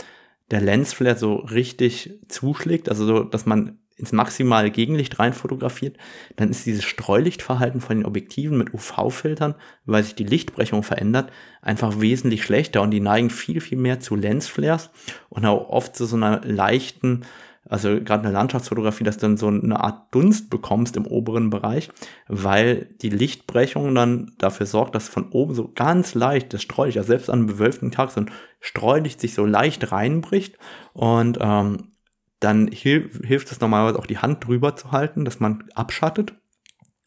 der 0.52 0.62
Lensflare 0.62 1.18
so 1.18 1.36
richtig 1.36 2.20
zuschlägt, 2.28 2.90
also 2.90 3.06
so, 3.06 3.24
dass 3.24 3.46
man 3.46 3.80
ins 3.98 4.12
maximale 4.12 4.72
Gegenlicht 4.72 5.20
rein 5.20 5.34
fotografiert, 5.34 5.98
dann 6.36 6.50
ist 6.50 6.66
dieses 6.66 6.84
Streulichtverhalten 6.84 7.80
von 7.80 7.98
den 7.98 8.06
Objektiven 8.06 8.58
mit 8.58 8.74
UV-Filtern, 8.74 9.56
weil 9.86 10.04
sich 10.04 10.16
die 10.16 10.26
Lichtbrechung 10.26 10.84
verändert, 10.84 11.32
einfach 11.62 12.02
wesentlich 12.02 12.44
schlechter 12.44 12.82
und 12.82 12.92
die 12.92 13.00
neigen 13.00 13.30
viel, 13.30 13.62
viel 13.62 13.78
mehr 13.78 14.02
zu 14.02 14.16
Lensflares 14.16 14.90
und 15.30 15.46
auch 15.46 15.70
oft 15.70 15.96
zu 15.96 16.06
so 16.06 16.18
einer 16.18 16.42
leichten, 16.44 17.26
also 17.68 18.00
gerade 18.02 18.24
eine 18.24 18.34
Landschaftsfotografie, 18.34 19.04
dass 19.04 19.18
du 19.18 19.22
dann 19.22 19.38
so 19.38 19.48
eine 19.48 19.80
Art 19.80 20.14
Dunst 20.14 20.50
bekommst 20.50 20.96
im 20.98 21.08
oberen 21.08 21.50
Bereich, 21.50 21.90
weil 22.28 22.94
die 23.02 23.10
Lichtbrechung 23.10 23.94
dann 23.96 24.34
dafür 24.38 24.68
sorgt, 24.68 24.94
dass 24.94 25.10
von 25.10 25.30
oben 25.32 25.56
so 25.56 25.72
ganz 25.74 26.14
leicht 26.14 26.54
das 26.54 26.62
Streulicht, 26.62 26.98
also 26.98 27.08
selbst 27.08 27.30
an 27.30 27.40
einem 27.40 27.48
bewölkten 27.48 27.92
Tag 27.92 28.12
so 28.12 28.22
ein 28.22 28.32
Streulicht 28.60 29.20
sich 29.20 29.34
so 29.34 29.46
leicht 29.46 29.92
reinbricht 29.92 30.58
und 30.94 31.40
ähm, 31.42 31.92
dann 32.40 32.68
hilf, 32.68 33.20
hilft 33.24 33.52
es 33.52 33.60
normalerweise 33.60 33.98
auch 33.98 34.08
die 34.08 34.20
Hand 34.20 34.46
drüber 34.46 34.76
zu 34.76 34.92
halten, 34.92 35.26
dass 35.26 35.40
man 35.40 35.64
abschattet. 35.74 36.34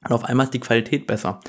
Und 0.05 0.13
auf 0.13 0.25
einmal 0.25 0.45
ist 0.45 0.55
die 0.55 0.61
Qualität 0.61 1.07
besser. 1.07 1.41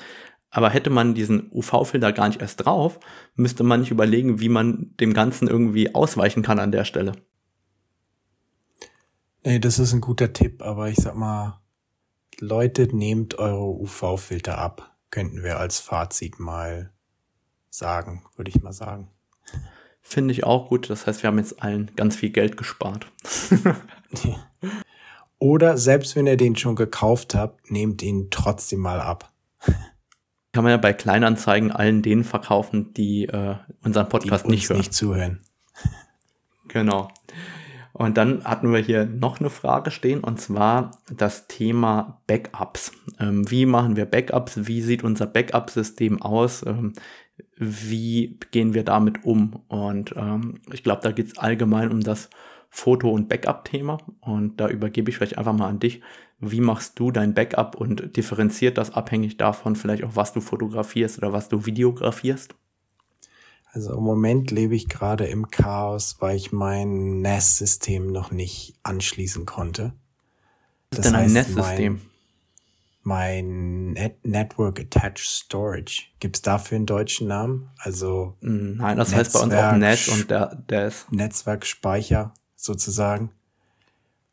Aber 0.51 0.69
hätte 0.69 0.89
man 0.89 1.13
diesen 1.13 1.49
UV-Filter 1.51 2.11
gar 2.11 2.27
nicht 2.27 2.41
erst 2.41 2.65
drauf, 2.65 2.99
müsste 3.35 3.63
man 3.63 3.81
nicht 3.81 3.91
überlegen, 3.91 4.39
wie 4.39 4.49
man 4.49 4.93
dem 4.99 5.13
Ganzen 5.13 5.47
irgendwie 5.47 5.93
ausweichen 5.93 6.43
kann 6.43 6.59
an 6.59 6.71
der 6.71 6.85
Stelle. 6.85 7.13
Nee, 9.43 9.59
das 9.59 9.79
ist 9.79 9.93
ein 9.93 10.01
guter 10.01 10.33
Tipp, 10.33 10.61
aber 10.61 10.89
ich 10.89 10.97
sag 10.97 11.15
mal, 11.15 11.59
Leute, 12.39 12.93
nehmt 12.95 13.37
eure 13.39 13.65
UV-Filter 13.65 14.57
ab, 14.57 14.95
könnten 15.11 15.43
wir 15.43 15.59
als 15.59 15.79
Fazit 15.79 16.39
mal 16.39 16.91
sagen, 17.69 18.23
würde 18.35 18.49
ich 18.49 18.61
mal 18.61 18.73
sagen. 18.73 19.09
Finde 20.01 20.31
ich 20.31 20.43
auch 20.43 20.69
gut. 20.69 20.89
Das 20.89 21.05
heißt, 21.05 21.21
wir 21.21 21.27
haben 21.27 21.37
jetzt 21.37 21.61
allen 21.61 21.91
ganz 21.95 22.15
viel 22.15 22.31
Geld 22.31 22.57
gespart. 22.57 23.11
Oder 25.39 25.77
selbst 25.77 26.15
wenn 26.15 26.27
ihr 26.27 26.35
den 26.35 26.55
schon 26.55 26.75
gekauft 26.75 27.35
habt, 27.35 27.69
nehmt 27.71 28.01
ihn 28.01 28.29
trotzdem 28.31 28.79
mal 28.79 28.99
ab. 28.99 29.31
Kann 30.51 30.63
man 30.63 30.71
ja 30.71 30.77
bei 30.77 30.93
Kleinanzeigen 30.93 31.71
allen 31.71 32.01
denen 32.01 32.23
verkaufen, 32.23 32.91
die 32.95 33.25
äh, 33.25 33.55
unseren 33.83 34.09
Podcast 34.09 34.45
die 34.45 34.49
nicht 34.51 34.69
hören. 34.69 34.77
nicht 34.79 34.93
zuhören. 34.93 35.41
Genau. 36.67 37.09
Und 37.93 38.17
dann 38.17 38.43
hatten 38.43 38.71
wir 38.71 38.79
hier 38.79 39.05
noch 39.05 39.39
eine 39.39 39.49
Frage 39.49 39.91
stehen, 39.91 40.21
und 40.21 40.39
zwar 40.39 40.91
das 41.11 41.47
Thema 41.47 42.21
Backups. 42.27 42.91
Ähm, 43.19 43.49
wie 43.49 43.65
machen 43.65 43.95
wir 43.95 44.05
Backups? 44.05 44.67
Wie 44.67 44.81
sieht 44.81 45.03
unser 45.03 45.25
Backup-System 45.25 46.21
aus? 46.21 46.65
Ähm, 46.65 46.93
wie 47.57 48.37
gehen 48.51 48.73
wir 48.73 48.83
damit 48.83 49.25
um? 49.25 49.63
Und 49.67 50.13
ähm, 50.15 50.59
ich 50.71 50.83
glaube, 50.83 51.01
da 51.03 51.11
geht 51.11 51.27
es 51.27 51.37
allgemein 51.37 51.91
um 51.91 52.01
das 52.01 52.29
Foto- 52.69 53.09
und 53.09 53.27
Backup-Thema. 53.27 53.97
Und 54.21 54.59
da 54.59 54.69
übergebe 54.69 55.09
ich 55.09 55.17
vielleicht 55.17 55.37
einfach 55.37 55.53
mal 55.53 55.67
an 55.67 55.79
dich. 55.79 56.01
Wie 56.39 56.61
machst 56.61 56.99
du 56.99 57.11
dein 57.11 57.33
Backup 57.33 57.75
und 57.75 58.15
differenziert 58.15 58.77
das 58.77 58.93
abhängig 58.93 59.37
davon, 59.37 59.75
vielleicht 59.75 60.03
auch, 60.03 60.15
was 60.15 60.31
du 60.31 60.39
fotografierst 60.39 61.17
oder 61.17 61.33
was 61.33 61.49
du 61.49 61.65
videografierst? 61.65 62.55
Also 63.71 63.95
im 63.95 64.03
Moment 64.03 64.51
lebe 64.51 64.75
ich 64.75 64.89
gerade 64.89 65.25
im 65.25 65.49
Chaos, 65.49 66.17
weil 66.19 66.35
ich 66.35 66.51
mein 66.51 67.21
NAS-System 67.21 68.11
noch 68.11 68.31
nicht 68.31 68.75
anschließen 68.83 69.45
konnte. 69.45 69.93
Was 70.91 70.99
ist 70.99 71.05
denn 71.05 71.15
ein 71.15 71.33
NAS-System? 71.33 72.01
mein 73.09 73.93
Net 73.93 74.25
Network 74.25 74.79
Attached 74.79 75.25
Storage. 75.25 76.03
Gibt's 76.19 76.41
dafür 76.41 76.75
einen 76.77 76.85
deutschen 76.85 77.27
Namen? 77.27 77.69
Also 77.77 78.37
mm, 78.41 78.77
Nein, 78.77 78.97
das 78.97 79.11
Netzwerk, 79.11 79.25
heißt 79.25 79.33
bei 79.33 79.39
uns 79.39 79.53
auch 79.53 79.75
NAS 79.77 80.07
und 80.09 80.29
der, 80.29 80.55
der 80.69 80.87
ist 80.87 81.11
Netzwerkspeicher 81.11 82.33
sozusagen. 82.55 83.31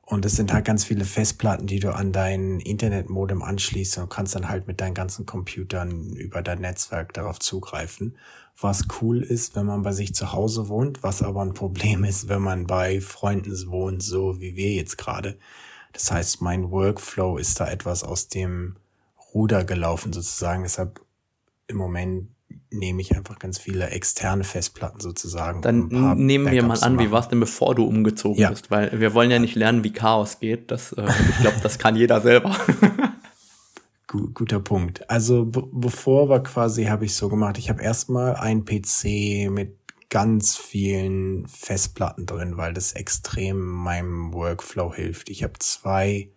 Und 0.03 0.25
es 0.25 0.37
sind 0.37 0.53
halt 0.53 0.64
ganz 0.64 0.85
viele 0.85 1.05
Festplatten, 1.05 1.66
die 1.66 1.81
du 1.81 1.92
an 1.92 2.12
dein 2.12 2.61
Internetmodem 2.61 3.42
anschließt 3.42 3.99
und 3.99 4.09
kannst 4.09 4.37
dann 4.37 4.49
halt 4.49 4.68
mit 4.68 4.81
deinen 4.81 4.94
ganzen 4.94 5.27
Computern 5.27 6.12
über 6.12 6.42
dein 6.42 6.61
Netzwerk 6.61 7.12
darauf 7.12 7.40
zugreifen. 7.40 8.16
Was 8.59 8.85
cool 9.01 9.23
ist, 9.23 9.55
wenn 9.55 9.66
man 9.66 9.83
bei 9.83 9.92
sich 9.92 10.14
zu 10.14 10.33
Hause 10.33 10.69
wohnt, 10.69 11.03
was 11.03 11.23
aber 11.23 11.42
ein 11.42 11.55
Problem 11.55 12.05
ist, 12.05 12.29
wenn 12.29 12.42
man 12.42 12.66
bei 12.66 13.01
Freunden 13.01 13.55
wohnt, 13.69 14.03
so 14.03 14.40
wie 14.40 14.57
wir 14.57 14.73
jetzt 14.73 14.97
gerade 14.97 15.37
das 15.97 16.12
heißt, 16.12 16.42
mein 16.42 16.71
Workflow 16.71 17.38
ist 17.38 17.59
da 17.59 17.71
etwas 17.71 18.05
aus 18.05 18.29
dem 18.29 18.77
Ruder 19.33 19.64
gelaufen 19.64 20.12
sozusagen. 20.12 20.62
Deshalb 20.62 21.01
im 21.69 21.79
Moment 21.79 22.29
nehme 22.71 23.01
ich 23.01 23.16
einfach 23.16 23.38
ganz 23.38 23.59
viele 23.59 23.88
externe 23.88 24.45
Festplatten 24.45 25.01
sozusagen. 25.01 25.62
Dann 25.62 25.85
um 25.85 26.27
nehmen 26.27 26.51
wir 26.51 26.62
mal 26.64 26.79
an, 26.81 26.99
wie 26.99 27.11
war 27.11 27.21
es 27.21 27.29
denn, 27.29 27.40
bevor 27.40 27.75
du 27.75 27.85
umgezogen 27.85 28.38
ja. 28.38 28.51
bist? 28.51 28.71
Weil 28.71 29.01
wir 29.01 29.14
wollen 29.14 29.31
ja 29.31 29.38
nicht 29.38 29.55
lernen, 29.55 29.85
wie 29.85 29.92
Chaos 29.92 30.38
geht. 30.38 30.71
Das, 30.71 30.92
äh, 30.92 31.07
ich 31.31 31.38
glaube, 31.38 31.57
das 31.62 31.79
kann 31.79 31.97
jeder 31.97 32.21
selber. 32.21 32.55
Guter 34.35 34.61
Punkt. 34.61 35.09
Also 35.11 35.46
bevor 35.46 36.29
war 36.29 36.42
quasi, 36.42 36.85
habe 36.85 37.05
ich 37.05 37.14
so 37.14 37.29
gemacht, 37.29 37.59
ich 37.59 37.68
habe 37.68 37.83
erstmal 37.83 38.37
einen 38.37 38.64
PC 38.64 39.50
mit 39.50 39.76
ganz 40.09 40.57
vielen 40.57 41.46
Festplatten 41.48 42.26
drin, 42.26 42.57
weil 42.57 42.72
das 42.72 42.92
extrem 42.92 43.59
meinem 43.61 44.33
Workflow 44.33 44.94
hilft. 44.94 45.29
Ich 45.29 45.42
habe 45.42 45.55
zwei 45.59 46.31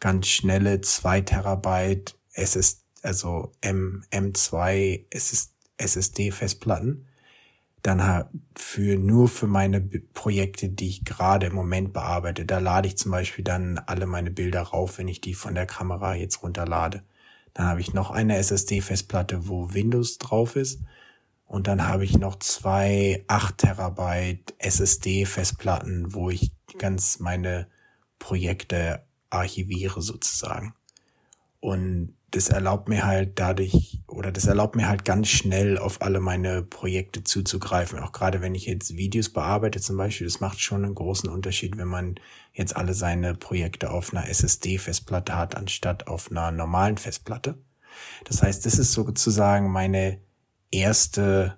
ganz 0.00 0.26
schnelle 0.26 0.80
zwei 0.80 1.20
Terabyte 1.20 2.18
SS, 2.32 2.82
also 3.02 3.52
M, 3.60 4.04
M2 4.10 5.04
SSD 5.76 6.30
Festplatten. 6.30 7.06
Dann 7.84 8.24
für 8.56 8.96
nur 8.96 9.28
für 9.28 9.46
meine 9.46 9.82
Projekte, 9.82 10.70
die 10.70 10.88
ich 10.88 11.04
gerade 11.04 11.48
im 11.48 11.54
Moment 11.54 11.92
bearbeite. 11.92 12.46
Da 12.46 12.58
lade 12.58 12.88
ich 12.88 12.96
zum 12.96 13.10
Beispiel 13.12 13.44
dann 13.44 13.76
alle 13.76 14.06
meine 14.06 14.30
Bilder 14.30 14.62
rauf, 14.62 14.96
wenn 14.96 15.06
ich 15.06 15.20
die 15.20 15.34
von 15.34 15.54
der 15.54 15.66
Kamera 15.66 16.14
jetzt 16.14 16.42
runterlade. 16.42 17.02
Dann 17.52 17.66
habe 17.66 17.82
ich 17.82 17.92
noch 17.92 18.10
eine 18.10 18.38
SSD-Festplatte, 18.38 19.48
wo 19.48 19.74
Windows 19.74 20.16
drauf 20.16 20.56
ist. 20.56 20.80
Und 21.44 21.66
dann 21.66 21.86
habe 21.86 22.06
ich 22.06 22.16
noch 22.16 22.38
zwei 22.38 23.22
8 23.26 23.58
Terabyte 23.58 24.54
SSD-Festplatten, 24.56 26.14
wo 26.14 26.30
ich 26.30 26.52
ganz 26.78 27.18
meine 27.18 27.68
Projekte 28.18 29.04
archiviere 29.28 30.00
sozusagen. 30.00 30.74
Und 31.60 32.14
das 32.34 32.48
erlaubt 32.48 32.88
mir 32.88 33.06
halt 33.06 33.38
dadurch, 33.38 34.02
oder 34.08 34.32
das 34.32 34.46
erlaubt 34.46 34.74
mir 34.74 34.88
halt 34.88 35.04
ganz 35.04 35.28
schnell 35.28 35.78
auf 35.78 36.02
alle 36.02 36.18
meine 36.18 36.62
Projekte 36.62 37.22
zuzugreifen. 37.22 38.00
Auch 38.00 38.10
gerade 38.10 38.40
wenn 38.40 38.56
ich 38.56 38.66
jetzt 38.66 38.96
Videos 38.96 39.28
bearbeite 39.28 39.80
zum 39.80 39.96
Beispiel, 39.96 40.26
das 40.26 40.40
macht 40.40 40.60
schon 40.60 40.84
einen 40.84 40.96
großen 40.96 41.30
Unterschied, 41.30 41.76
wenn 41.76 41.86
man 41.86 42.16
jetzt 42.52 42.74
alle 42.74 42.92
seine 42.92 43.36
Projekte 43.36 43.90
auf 43.90 44.12
einer 44.12 44.28
SSD-Festplatte 44.28 45.36
hat, 45.36 45.54
anstatt 45.54 46.08
auf 46.08 46.28
einer 46.28 46.50
normalen 46.50 46.96
Festplatte. 46.96 47.56
Das 48.24 48.42
heißt, 48.42 48.66
das 48.66 48.80
ist 48.80 48.92
sozusagen 48.92 49.70
meine 49.70 50.20
erste, 50.72 51.56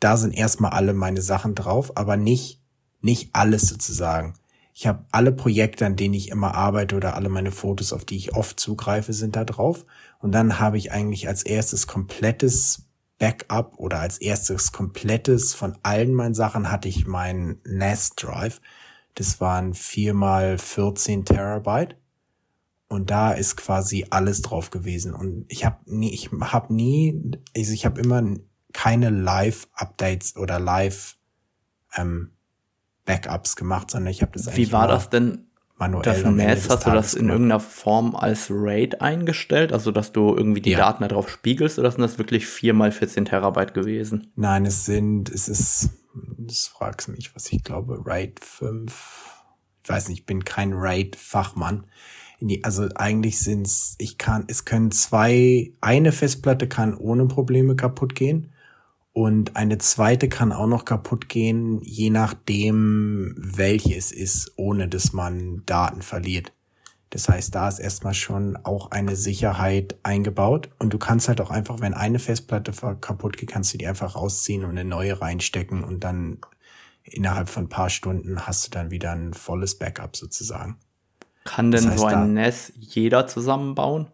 da 0.00 0.16
sind 0.16 0.32
erstmal 0.32 0.72
alle 0.72 0.92
meine 0.92 1.22
Sachen 1.22 1.54
drauf, 1.54 1.96
aber 1.96 2.16
nicht, 2.16 2.60
nicht 3.00 3.30
alles 3.32 3.62
sozusagen. 3.62 4.34
Ich 4.72 4.86
habe 4.86 5.04
alle 5.10 5.32
Projekte, 5.32 5.86
an 5.86 5.96
denen 5.96 6.14
ich 6.14 6.28
immer 6.28 6.54
arbeite 6.54 6.96
oder 6.96 7.14
alle 7.14 7.28
meine 7.28 7.52
Fotos, 7.52 7.92
auf 7.92 8.04
die 8.04 8.16
ich 8.16 8.34
oft 8.34 8.58
zugreife, 8.58 9.12
sind 9.12 9.36
da 9.36 9.44
drauf. 9.44 9.84
Und 10.18 10.32
dann 10.32 10.58
habe 10.58 10.78
ich 10.78 10.92
eigentlich 10.92 11.28
als 11.28 11.42
erstes 11.42 11.86
komplettes 11.86 12.86
Backup 13.18 13.74
oder 13.78 14.00
als 14.00 14.18
erstes 14.18 14.72
komplettes 14.72 15.54
von 15.54 15.76
allen 15.82 16.14
meinen 16.14 16.34
Sachen 16.34 16.70
hatte 16.70 16.88
ich 16.88 17.06
meinen 17.06 17.60
NAS 17.64 18.14
Drive. 18.16 18.60
Das 19.14 19.40
waren 19.40 19.74
viermal 19.74 20.56
14 20.56 21.24
Terabyte. 21.24 21.96
Und 22.88 23.10
da 23.10 23.30
ist 23.32 23.56
quasi 23.56 24.06
alles 24.10 24.42
drauf 24.42 24.70
gewesen. 24.70 25.14
Und 25.14 25.44
ich 25.48 25.64
habe 25.64 25.78
nie, 25.86 26.12
ich 26.12 26.30
habe 26.32 26.74
nie, 26.74 27.38
also 27.56 27.72
ich 27.72 27.84
habe 27.84 28.00
immer 28.00 28.22
keine 28.72 29.10
Live-Updates 29.10 30.36
oder 30.36 30.58
Live 30.58 31.16
ähm, 31.96 32.32
Backups 33.10 33.56
gemacht, 33.56 33.90
sondern 33.90 34.10
ich 34.10 34.22
habe 34.22 34.32
das. 34.32 34.56
Wie 34.56 34.72
war 34.72 34.88
das 34.88 35.10
denn? 35.10 35.46
Manuell 35.76 36.02
das 36.02 36.22
NAS, 36.22 36.68
hast 36.68 36.86
du 36.86 36.90
das 36.90 37.14
in 37.14 37.20
gemacht. 37.20 37.32
irgendeiner 37.32 37.60
Form 37.60 38.14
als 38.14 38.48
RAID 38.50 39.00
eingestellt? 39.00 39.72
Also, 39.72 39.92
dass 39.92 40.12
du 40.12 40.36
irgendwie 40.36 40.60
die 40.60 40.72
ja. 40.72 40.78
Daten 40.78 41.08
darauf 41.08 41.30
spiegelst 41.30 41.78
oder 41.78 41.90
sind 41.90 42.02
das 42.02 42.18
wirklich 42.18 42.46
vier 42.46 42.74
mal 42.74 42.92
14 42.92 43.24
Terabyte 43.24 43.72
gewesen? 43.72 44.30
Nein, 44.36 44.66
es 44.66 44.84
sind, 44.84 45.30
es 45.30 45.48
ist, 45.48 45.88
das 46.36 46.66
fragst 46.66 47.08
mich, 47.08 47.34
was 47.34 47.50
ich 47.50 47.64
glaube, 47.64 47.98
RAID 48.04 48.40
5. 48.44 49.42
Ich 49.82 49.88
weiß 49.88 50.08
nicht, 50.10 50.18
ich 50.20 50.26
bin 50.26 50.44
kein 50.44 50.74
RAID-Fachmann 50.74 51.86
also 52.62 52.88
eigentlich 52.94 53.38
sind's, 53.40 53.96
ich 53.98 54.16
kann, 54.16 54.44
es 54.48 54.64
können 54.64 54.90
zwei, 54.92 55.72
eine 55.80 56.10
Festplatte 56.12 56.68
kann 56.68 56.96
ohne 56.96 57.26
Probleme 57.26 57.76
kaputt 57.76 58.14
gehen 58.14 58.52
Und 59.12 59.56
eine 59.56 59.78
zweite 59.78 60.28
kann 60.28 60.52
auch 60.52 60.68
noch 60.68 60.84
kaputt 60.84 61.28
gehen, 61.28 61.80
je 61.82 62.10
nachdem, 62.10 63.34
welche 63.36 63.96
es 63.96 64.12
ist, 64.12 64.52
ohne 64.56 64.88
dass 64.88 65.12
man 65.12 65.64
Daten 65.66 66.02
verliert. 66.02 66.52
Das 67.10 67.28
heißt, 67.28 67.52
da 67.52 67.68
ist 67.68 67.80
erstmal 67.80 68.14
schon 68.14 68.56
auch 68.56 68.92
eine 68.92 69.16
Sicherheit 69.16 69.98
eingebaut 70.04 70.70
und 70.78 70.92
du 70.92 70.98
kannst 70.98 71.26
halt 71.26 71.40
auch 71.40 71.50
einfach, 71.50 71.80
wenn 71.80 71.92
eine 71.92 72.20
Festplatte 72.20 72.70
kaputt 73.00 73.36
geht, 73.36 73.50
kannst 73.50 73.74
du 73.74 73.78
die 73.78 73.88
einfach 73.88 74.14
rausziehen 74.14 74.64
und 74.64 74.70
eine 74.70 74.84
neue 74.84 75.20
reinstecken 75.20 75.82
und 75.82 76.04
dann 76.04 76.38
innerhalb 77.02 77.48
von 77.48 77.64
ein 77.64 77.68
paar 77.68 77.90
Stunden 77.90 78.46
hast 78.46 78.66
du 78.66 78.70
dann 78.70 78.92
wieder 78.92 79.10
ein 79.10 79.34
volles 79.34 79.76
Backup 79.76 80.16
sozusagen. 80.16 80.78
Kann 81.42 81.72
denn 81.72 81.82
das 81.82 81.92
heißt, 81.92 82.00
so 82.00 82.06
ein 82.06 82.34
NES 82.34 82.72
jeder 82.76 83.26
zusammenbauen? 83.26 84.06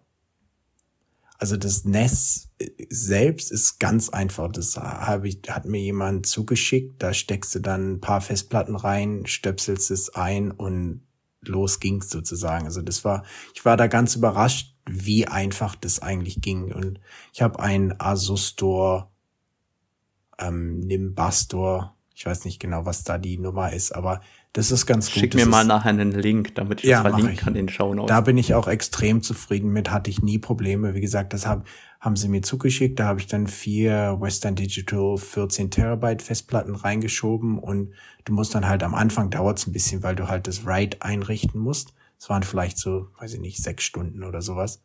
Also 1.36 1.59
das 1.59 1.84
NES 1.84 2.45
selbst 2.88 3.52
ist 3.52 3.78
ganz 3.78 4.09
einfach. 4.09 4.50
Das 4.50 4.76
habe 4.76 5.28
ich, 5.28 5.40
hat 5.48 5.66
mir 5.66 5.80
jemand 5.80 6.26
zugeschickt. 6.26 7.02
Da 7.02 7.12
steckst 7.12 7.54
du 7.54 7.61
dann 7.61 7.94
ein 7.94 8.00
paar 8.00 8.20
Festplatten 8.20 8.76
rein, 8.76 9.26
stöpselst 9.26 9.90
es 9.90 10.14
ein 10.14 10.50
und 10.50 11.02
los 11.42 11.80
ging's 11.80 12.11
sozusagen. 12.11 12.66
Also 12.66 12.82
das 12.82 13.04
war, 13.04 13.24
ich 13.54 13.64
war 13.64 13.76
da 13.76 13.86
ganz 13.86 14.16
überrascht, 14.16 14.74
wie 14.88 15.26
einfach 15.26 15.74
das 15.74 16.00
eigentlich 16.00 16.40
ging. 16.40 16.72
Und 16.72 17.00
ich 17.32 17.42
habe 17.42 17.61
einen 17.61 18.00
Asustor, 18.00 19.11
ähm, 20.38 20.80
Nimbastor, 20.80 21.94
ich 22.14 22.24
weiß 22.24 22.46
nicht 22.46 22.61
genau, 22.61 22.86
was 22.86 23.04
da 23.04 23.18
die 23.18 23.36
Nummer 23.36 23.72
ist, 23.72 23.92
aber 23.92 24.22
das 24.57 24.70
ist 24.70 24.86
ganz 24.86 25.12
gut. 25.12 25.20
Schick 25.20 25.34
mir 25.34 25.42
das 25.42 25.50
mal 25.50 25.66
nachher 25.66 25.90
einen 25.90 26.12
Link, 26.12 26.54
damit 26.54 26.82
ich 26.82 26.88
ja, 26.88 27.02
das 27.02 27.12
verlinken 27.12 27.36
kann 27.36 27.54
in 27.57 27.66
den 27.66 27.68
Show 27.68 27.92
Notes. 27.92 28.09
Da 28.09 28.22
bin 28.22 28.38
ich 28.38 28.54
auch 28.54 28.68
extrem 28.68 29.20
zufrieden 29.20 29.70
mit, 29.70 29.90
hatte 29.90 30.09
ich 30.09 30.22
nie 30.22 30.38
Probleme. 30.38 30.94
Wie 30.94 31.02
gesagt, 31.02 31.34
das 31.34 31.46
hab, 31.46 31.66
haben 32.00 32.16
sie 32.16 32.28
mir 32.28 32.40
zugeschickt. 32.40 32.98
Da 32.98 33.04
habe 33.04 33.20
ich 33.20 33.26
dann 33.26 33.48
vier 33.48 34.16
Western 34.18 34.54
Digital 34.54 35.18
14 35.18 35.70
Terabyte 35.70 36.22
Festplatten 36.22 36.74
reingeschoben 36.74 37.59
und 37.59 37.92
du 38.24 38.32
musst 38.32 38.54
dann 38.54 38.66
halt 38.66 38.82
am 38.82 38.94
Anfang 38.94 39.28
dauert's 39.28 39.66
ein 39.66 39.72
bisschen, 39.72 40.02
weil 40.02 40.16
du 40.16 40.28
halt 40.28 40.46
das 40.46 40.64
RAID 40.64 41.02
einrichten 41.02 41.61
musst. 41.61 41.92
Es 42.18 42.30
waren 42.30 42.42
vielleicht 42.42 42.78
so, 42.78 43.09
weiß 43.20 43.34
ich 43.34 43.40
nicht, 43.40 43.62
sechs 43.62 43.84
Stunden 43.84 44.24
oder 44.24 44.40
sowas. 44.40 44.80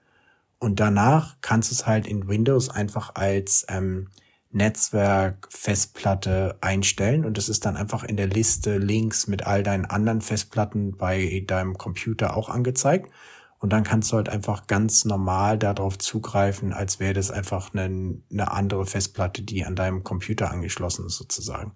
Und 0.60 0.82
danach 0.82 1.38
kannst 1.40 1.72
du 1.72 1.76
es 1.76 1.88
halt 1.88 2.08
in 2.08 2.28
Windows 2.28 2.68
einfach 2.68 3.16
als 3.16 3.66
ähm, 3.70 4.10
Netzwerk-Festplatte 4.52 6.58
einstellen 6.62 7.26
und 7.26 7.38
das 7.38 7.50
ist 7.50 7.66
dann 7.66 7.78
einfach 7.78 8.04
in 8.04 8.18
der 8.18 8.28
Liste 8.28 8.78
links 8.78 9.28
mit 9.28 9.48
all 9.48 9.64
deinen 9.64 9.86
anderen 9.86 10.22
Festplatten 10.22 10.98
bei 10.98 11.44
deinem 11.48 11.78
Computer 11.78 12.36
auch 12.36 12.50
angezeigt. 12.50 13.12
Und 13.60 13.72
dann 13.72 13.84
kannst 13.84 14.12
du 14.12 14.16
halt 14.16 14.28
einfach 14.28 14.66
ganz 14.66 15.06
normal 15.06 15.60
darauf 15.60 16.00
zugreifen, 16.00 16.74
als 16.74 17.00
wäre 17.00 17.14
das 17.14 17.30
einfach 17.30 17.76
eine, 17.76 18.18
eine 18.32 18.52
andere 18.52 18.88
Festplatte, 18.88 19.44
die 19.44 19.66
an 19.66 19.76
deinem 19.76 20.04
Computer 20.04 20.50
angeschlossen 20.50 21.06
ist, 21.06 21.18
sozusagen. 21.18 21.74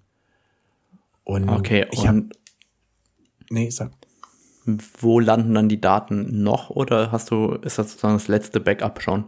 Und 1.24 1.48
okay, 1.48 1.86
ich 1.92 2.08
habe. 2.08 2.30
Nee, 3.52 3.70
sag. 3.70 3.92
Wo 5.00 5.20
landen 5.20 5.54
dann 5.54 5.70
die 5.70 5.80
Daten 5.80 6.42
noch 6.42 6.72
oder 6.72 7.12
hast 7.12 7.30
du, 7.30 7.52
ist 7.52 7.78
das 7.78 7.92
sozusagen 7.92 8.16
das 8.16 8.28
letzte 8.28 8.60
Backup 8.60 9.00
schon? 9.00 9.26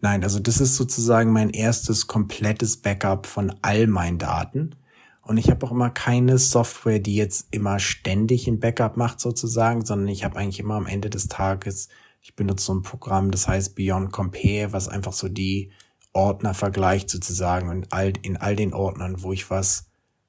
Nein, 0.00 0.22
also 0.24 0.38
das 0.38 0.60
ist 0.60 0.76
sozusagen 0.76 1.32
mein 1.32 1.50
erstes 1.50 2.06
komplettes 2.06 2.76
Backup 2.76 3.26
von 3.26 3.54
all 3.62 3.86
meinen 3.86 4.18
Daten. 4.18 4.76
Und 5.22 5.38
ich 5.38 5.50
habe 5.50 5.66
auch 5.66 5.72
immer 5.72 5.90
keine 5.90 6.38
Software, 6.38 7.00
die 7.00 7.16
jetzt 7.16 7.48
immer 7.50 7.78
ständig 7.80 8.46
ein 8.46 8.60
Backup 8.60 8.96
macht 8.96 9.18
sozusagen, 9.18 9.84
sondern 9.84 10.08
ich 10.08 10.24
habe 10.24 10.38
eigentlich 10.38 10.60
immer 10.60 10.76
am 10.76 10.86
Ende 10.86 11.10
des 11.10 11.26
Tages, 11.28 11.88
ich 12.22 12.36
benutze 12.36 12.66
so 12.66 12.74
ein 12.74 12.82
Programm, 12.82 13.30
das 13.30 13.48
heißt 13.48 13.74
Beyond 13.74 14.12
Compare, 14.12 14.72
was 14.72 14.88
einfach 14.88 15.12
so 15.12 15.28
die 15.28 15.72
Ordner 16.12 16.54
vergleicht 16.54 17.10
sozusagen 17.10 17.68
und 17.68 17.92
all, 17.92 18.12
in 18.22 18.36
all 18.36 18.56
den 18.56 18.72
Ordnern, 18.72 19.22
wo 19.22 19.32
ich 19.32 19.50
was 19.50 19.86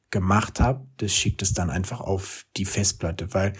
gemacht 0.09 0.59
habe, 0.59 0.85
das 0.97 1.13
schickt 1.13 1.41
es 1.41 1.53
dann 1.53 1.69
einfach 1.69 2.01
auf 2.01 2.45
die 2.55 2.65
Festplatte, 2.65 3.33
weil 3.33 3.53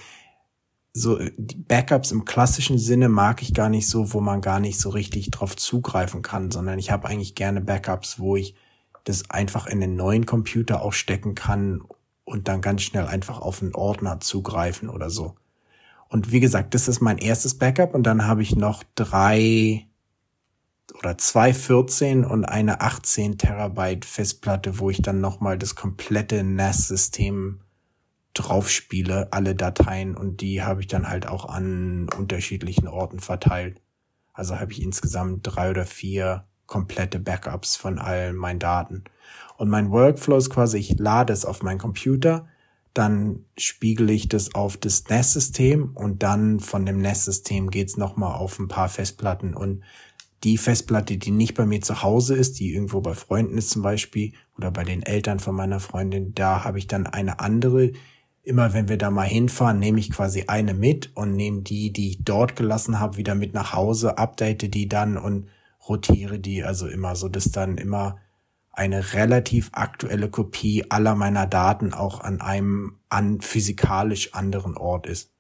so 0.94 1.20
Backups 1.38 2.12
im 2.12 2.26
klassischen 2.26 2.78
Sinne 2.80 3.10
mag 3.10 3.42
ich 3.42 3.54
gar 3.54 3.70
nicht 3.70 3.88
so, 3.88 4.14
wo 4.14 4.22
man 4.22 4.42
gar 4.42 4.60
nicht 4.60 4.80
so 4.80 4.90
richtig 4.90 5.32
drauf 5.32 5.56
zugreifen 5.56 6.22
kann, 6.22 6.52
sondern 6.52 6.80
ich 6.80 6.92
habe 6.92 7.08
eigentlich 7.08 7.36
gerne 7.36 7.62
Backups, 7.62 8.20
wo 8.20 8.36
ich 8.36 8.56
das 9.04 9.30
einfach 9.30 9.68
in 9.68 9.80
den 9.80 9.96
neuen 9.96 10.26
Computer 10.26 10.82
auch 10.82 10.94
stecken 10.94 11.36
kann 11.36 11.82
und 12.26 12.48
dann 12.48 12.62
ganz 12.62 12.82
schnell 12.82 13.06
einfach 13.06 13.40
auf 13.40 13.62
einen 13.62 13.76
Ordner 13.76 14.20
zugreifen 14.20 14.90
oder 14.90 15.10
so. 15.10 15.36
Und 16.10 16.32
wie 16.32 16.40
gesagt, 16.40 16.74
das 16.74 16.88
ist 16.88 17.02
mein 17.02 17.18
erstes 17.18 17.58
Backup 17.58 17.94
und 17.94 18.04
dann 18.04 18.26
habe 18.26 18.42
ich 18.42 18.56
noch 18.56 18.84
drei 18.96 19.88
oder 21.00 21.18
zwei 21.18 21.54
14 21.54 22.26
und 22.26 22.46
eine 22.46 22.82
18 22.82 23.38
Terabyte 23.38 24.06
Festplatte, 24.06 24.80
wo 24.80 24.90
ich 24.90 25.02
dann 25.02 25.22
nochmal 25.22 25.58
das 25.58 25.76
komplette 25.76 26.44
NAS-System 26.44 27.62
drauf 28.38 28.70
spiele, 28.70 29.32
alle 29.32 29.56
Dateien 29.56 30.16
und 30.16 30.42
die 30.42 30.64
habe 30.64 30.82
ich 30.82 30.88
dann 30.88 31.10
halt 31.10 31.28
auch 31.28 31.46
an 31.46 32.08
unterschiedlichen 32.18 32.88
Orten 32.88 33.20
verteilt. 33.20 33.82
Also 34.34 34.60
habe 34.60 34.72
ich 34.72 34.82
insgesamt 34.82 35.42
drei 35.44 35.70
oder 35.70 35.86
vier 35.86 36.46
komplette 36.68 37.20
Backups 37.20 37.76
von 37.76 37.98
all 37.98 38.34
meinen 38.34 38.60
Daten. 38.60 39.06
Und 39.58 39.70
mein 39.70 39.92
Workflow 39.92 40.38
ist 40.38 40.50
quasi, 40.50 40.78
ich 40.78 41.00
lade 41.00 41.34
es 41.34 41.46
auf 41.46 41.64
meinen 41.64 41.80
Computer, 41.80 42.48
dann 42.94 43.46
spiegele 43.58 44.14
ich 44.14 44.28
das 44.28 44.56
auf 44.56 44.78
das 44.78 45.08
NAS-System 45.08 45.92
und 45.96 46.24
dann 46.24 46.60
von 46.60 46.86
dem 46.86 47.02
NAS-System 47.02 47.70
geht's 47.70 47.98
nochmal 47.98 48.36
auf 48.36 48.60
ein 48.60 48.68
paar 48.68 48.90
Festplatten 48.90 49.54
und 49.54 49.84
die 50.44 50.58
Festplatte, 50.58 51.18
die 51.18 51.32
nicht 51.32 51.56
bei 51.56 51.66
mir 51.66 51.82
zu 51.82 52.04
Hause 52.04 52.36
ist, 52.36 52.60
die 52.60 52.74
irgendwo 52.74 53.02
bei 53.02 53.14
Freunden 53.14 53.58
ist 53.58 53.72
zum 53.72 53.82
Beispiel 53.82 54.34
oder 54.56 54.72
bei 54.72 54.84
den 54.84 55.02
Eltern 55.02 55.40
von 55.40 55.56
meiner 55.56 55.80
Freundin, 55.80 56.34
da 56.36 56.64
habe 56.64 56.78
ich 56.78 56.88
dann 56.88 57.08
eine 57.08 57.40
andere, 57.40 57.92
immer 58.48 58.74
wenn 58.74 58.88
wir 58.88 58.98
da 58.98 59.12
mal 59.12 59.28
hinfahren, 59.28 59.78
nehme 59.78 60.00
ich 60.00 60.10
quasi 60.10 60.46
eine 60.48 60.74
mit 60.74 61.16
und 61.16 61.36
nehme 61.36 61.64
die, 61.64 61.92
die 61.92 62.12
ich 62.12 62.24
dort 62.24 62.56
gelassen 62.56 63.00
habe, 63.00 63.18
wieder 63.18 63.36
mit 63.36 63.54
nach 63.54 63.74
Hause, 63.74 64.18
update 64.18 64.74
die 64.74 64.88
dann 64.88 65.18
und 65.18 65.50
rotiere 65.88 66.40
die 66.40 66.64
also 66.64 66.88
immer 66.88 67.18
so, 67.18 67.28
dass 67.28 67.52
dann 67.52 67.78
immer 67.78 68.20
eine 68.72 69.14
relativ 69.14 69.70
aktuelle 69.74 70.30
Kopie 70.30 70.86
aller 70.90 71.14
meiner 71.16 71.46
Daten 71.46 71.94
auch 71.94 72.22
an 72.22 72.40
einem 72.40 73.00
an 73.10 73.42
physikalisch 73.42 74.34
anderen 74.34 74.78
Ort 74.78 75.08
ist. 75.08 75.34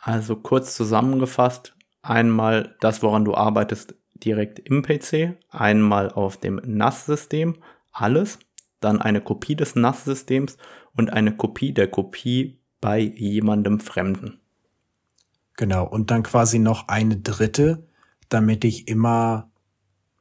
Also 0.00 0.36
kurz 0.36 0.76
zusammengefasst, 0.76 1.74
einmal 2.00 2.76
das, 2.80 3.02
woran 3.02 3.24
du 3.24 3.34
arbeitest, 3.34 3.96
direkt 4.14 4.60
im 4.60 4.82
PC, 4.82 5.36
einmal 5.50 6.12
auf 6.12 6.36
dem 6.36 6.60
NAS-System, 6.64 7.56
alles, 7.90 8.38
dann 8.86 9.02
eine 9.02 9.20
Kopie 9.20 9.56
des 9.56 9.74
NAS-Systems 9.74 10.56
und 10.96 11.12
eine 11.12 11.36
Kopie 11.36 11.72
der 11.72 11.88
Kopie 11.88 12.58
bei 12.80 13.00
jemandem 13.00 13.80
Fremden. 13.80 14.40
Genau, 15.56 15.86
und 15.86 16.10
dann 16.10 16.22
quasi 16.22 16.58
noch 16.58 16.88
eine 16.88 17.16
dritte, 17.16 17.86
damit 18.28 18.64
ich 18.64 18.88
immer 18.88 19.50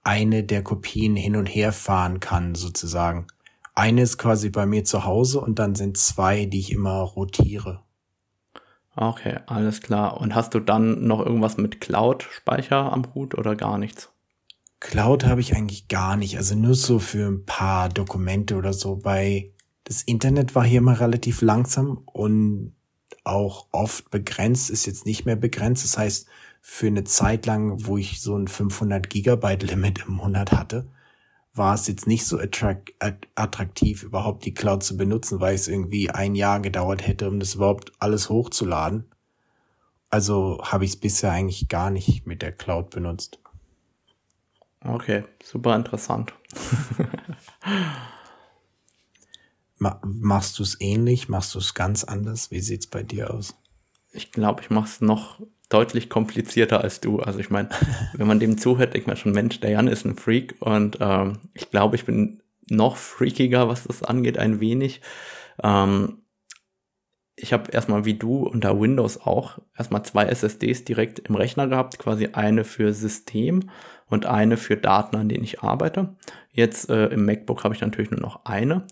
eine 0.03 0.43
der 0.43 0.63
Kopien 0.63 1.15
hin 1.15 1.35
und 1.35 1.47
her 1.47 1.71
fahren 1.71 2.19
kann, 2.19 2.55
sozusagen. 2.55 3.27
Eine 3.73 4.03
ist 4.03 4.17
quasi 4.17 4.49
bei 4.49 4.65
mir 4.65 4.83
zu 4.83 5.05
Hause 5.05 5.41
und 5.41 5.59
dann 5.59 5.75
sind 5.75 5.97
zwei, 5.97 6.45
die 6.45 6.59
ich 6.59 6.71
immer 6.71 6.99
rotiere. 7.01 7.83
Okay, 8.95 9.39
alles 9.47 9.81
klar. 9.81 10.21
Und 10.21 10.33
hast 10.33 10.53
du 10.53 10.61
dann 10.61 11.05
noch 11.05 11.19
irgendwas 11.25 11.57
mit 11.57 11.81
Cloud-Speicher 11.81 12.93
am 12.93 13.13
Hut 13.13 13.37
oder 13.37 13.55
gar 13.55 13.77
nichts? 13.77 14.14
Cloud 14.85 15.25
habe 15.25 15.41
ich 15.41 15.55
eigentlich 15.55 15.87
gar 15.87 16.15
nicht. 16.15 16.37
Also 16.37 16.53
nur 16.53 16.75
so 16.75 16.99
für 16.99 17.25
ein 17.27 17.43
paar 17.43 17.89
Dokumente 17.89 18.55
oder 18.55 18.71
so. 18.71 18.97
Bei 18.97 19.51
das 19.83 20.03
Internet 20.03 20.53
war 20.53 20.63
hier 20.63 20.77
immer 20.77 20.99
relativ 20.99 21.41
langsam 21.41 22.03
und 22.05 22.75
auch 23.23 23.65
oft 23.71 24.11
begrenzt, 24.11 24.69
ist 24.69 24.85
jetzt 24.85 25.07
nicht 25.07 25.25
mehr 25.25 25.35
begrenzt. 25.35 25.83
Das 25.83 25.97
heißt, 25.97 26.27
für 26.61 26.85
eine 26.85 27.03
Zeit 27.03 27.47
lang, 27.47 27.87
wo 27.87 27.97
ich 27.97 28.21
so 28.21 28.37
ein 28.37 28.47
500 28.47 29.09
Gigabyte 29.09 29.63
Limit 29.63 30.05
im 30.07 30.13
Monat 30.13 30.51
hatte, 30.51 30.87
war 31.55 31.73
es 31.73 31.87
jetzt 31.87 32.05
nicht 32.05 32.27
so 32.27 32.37
attraktiv, 32.39 34.03
überhaupt 34.03 34.45
die 34.45 34.53
Cloud 34.53 34.83
zu 34.83 34.97
benutzen, 34.97 35.39
weil 35.39 35.55
es 35.55 35.67
irgendwie 35.67 36.11
ein 36.11 36.35
Jahr 36.35 36.59
gedauert 36.59 37.07
hätte, 37.07 37.27
um 37.27 37.39
das 37.39 37.55
überhaupt 37.55 37.91
alles 37.97 38.29
hochzuladen. 38.29 39.05
Also 40.11 40.61
habe 40.63 40.85
ich 40.85 40.91
es 40.91 40.97
bisher 40.97 41.31
eigentlich 41.31 41.69
gar 41.69 41.89
nicht 41.89 42.27
mit 42.27 42.43
der 42.43 42.51
Cloud 42.51 42.91
benutzt. 42.91 43.39
Okay, 44.87 45.23
super 45.43 45.75
interessant. 45.75 46.33
Machst 49.79 50.59
du 50.59 50.63
es 50.63 50.79
ähnlich? 50.79 51.27
Machst 51.27 51.55
du 51.55 51.59
es 51.59 51.73
ganz 51.73 52.03
anders? 52.03 52.51
Wie 52.51 52.61
sieht's 52.61 52.87
bei 52.87 53.03
dir 53.03 53.33
aus? 53.33 53.55
Ich 54.11 54.31
glaube, 54.31 54.61
ich 54.61 54.69
mache 54.69 54.85
es 54.85 55.01
noch 55.01 55.41
deutlich 55.69 56.09
komplizierter 56.09 56.81
als 56.81 57.01
du. 57.01 57.19
Also 57.19 57.39
ich 57.39 57.49
meine, 57.49 57.69
wenn 58.13 58.27
man 58.27 58.39
dem 58.39 58.57
zuhört, 58.57 58.93
denkt 58.93 59.07
man 59.07 59.17
schon, 59.17 59.31
Mensch, 59.33 59.59
der 59.59 59.71
Jan 59.71 59.87
ist 59.87 60.05
ein 60.05 60.15
Freak 60.15 60.55
und 60.59 60.97
ähm, 61.01 61.39
ich 61.53 61.71
glaube, 61.71 61.95
ich 61.95 62.05
bin 62.05 62.41
noch 62.69 62.97
freakiger, 62.97 63.67
was 63.67 63.83
das 63.83 64.03
angeht, 64.03 64.37
ein 64.37 64.59
wenig. 64.59 65.01
Ähm, 65.61 66.21
ich 67.35 67.51
habe 67.51 67.71
erstmal 67.71 68.05
wie 68.05 68.13
du 68.13 68.47
unter 68.47 68.79
Windows 68.79 69.19
auch 69.19 69.59
erstmal 69.77 70.03
zwei 70.03 70.25
SSDs 70.25 70.85
direkt 70.85 71.19
im 71.19 71.35
Rechner 71.35 71.67
gehabt, 71.67 71.99
quasi 71.99 72.29
eine 72.31 72.63
für 72.63 72.93
System 72.93 73.69
und 74.09 74.25
eine 74.25 74.57
für 74.57 74.77
Daten, 74.77 75.15
an 75.15 75.29
denen 75.29 75.43
ich 75.43 75.61
arbeite. 75.61 76.15
Jetzt 76.51 76.89
äh, 76.89 77.07
im 77.07 77.25
MacBook 77.25 77.63
habe 77.63 77.75
ich 77.75 77.81
natürlich 77.81 78.11
nur 78.11 78.21
noch 78.21 78.45
eine, 78.45 78.85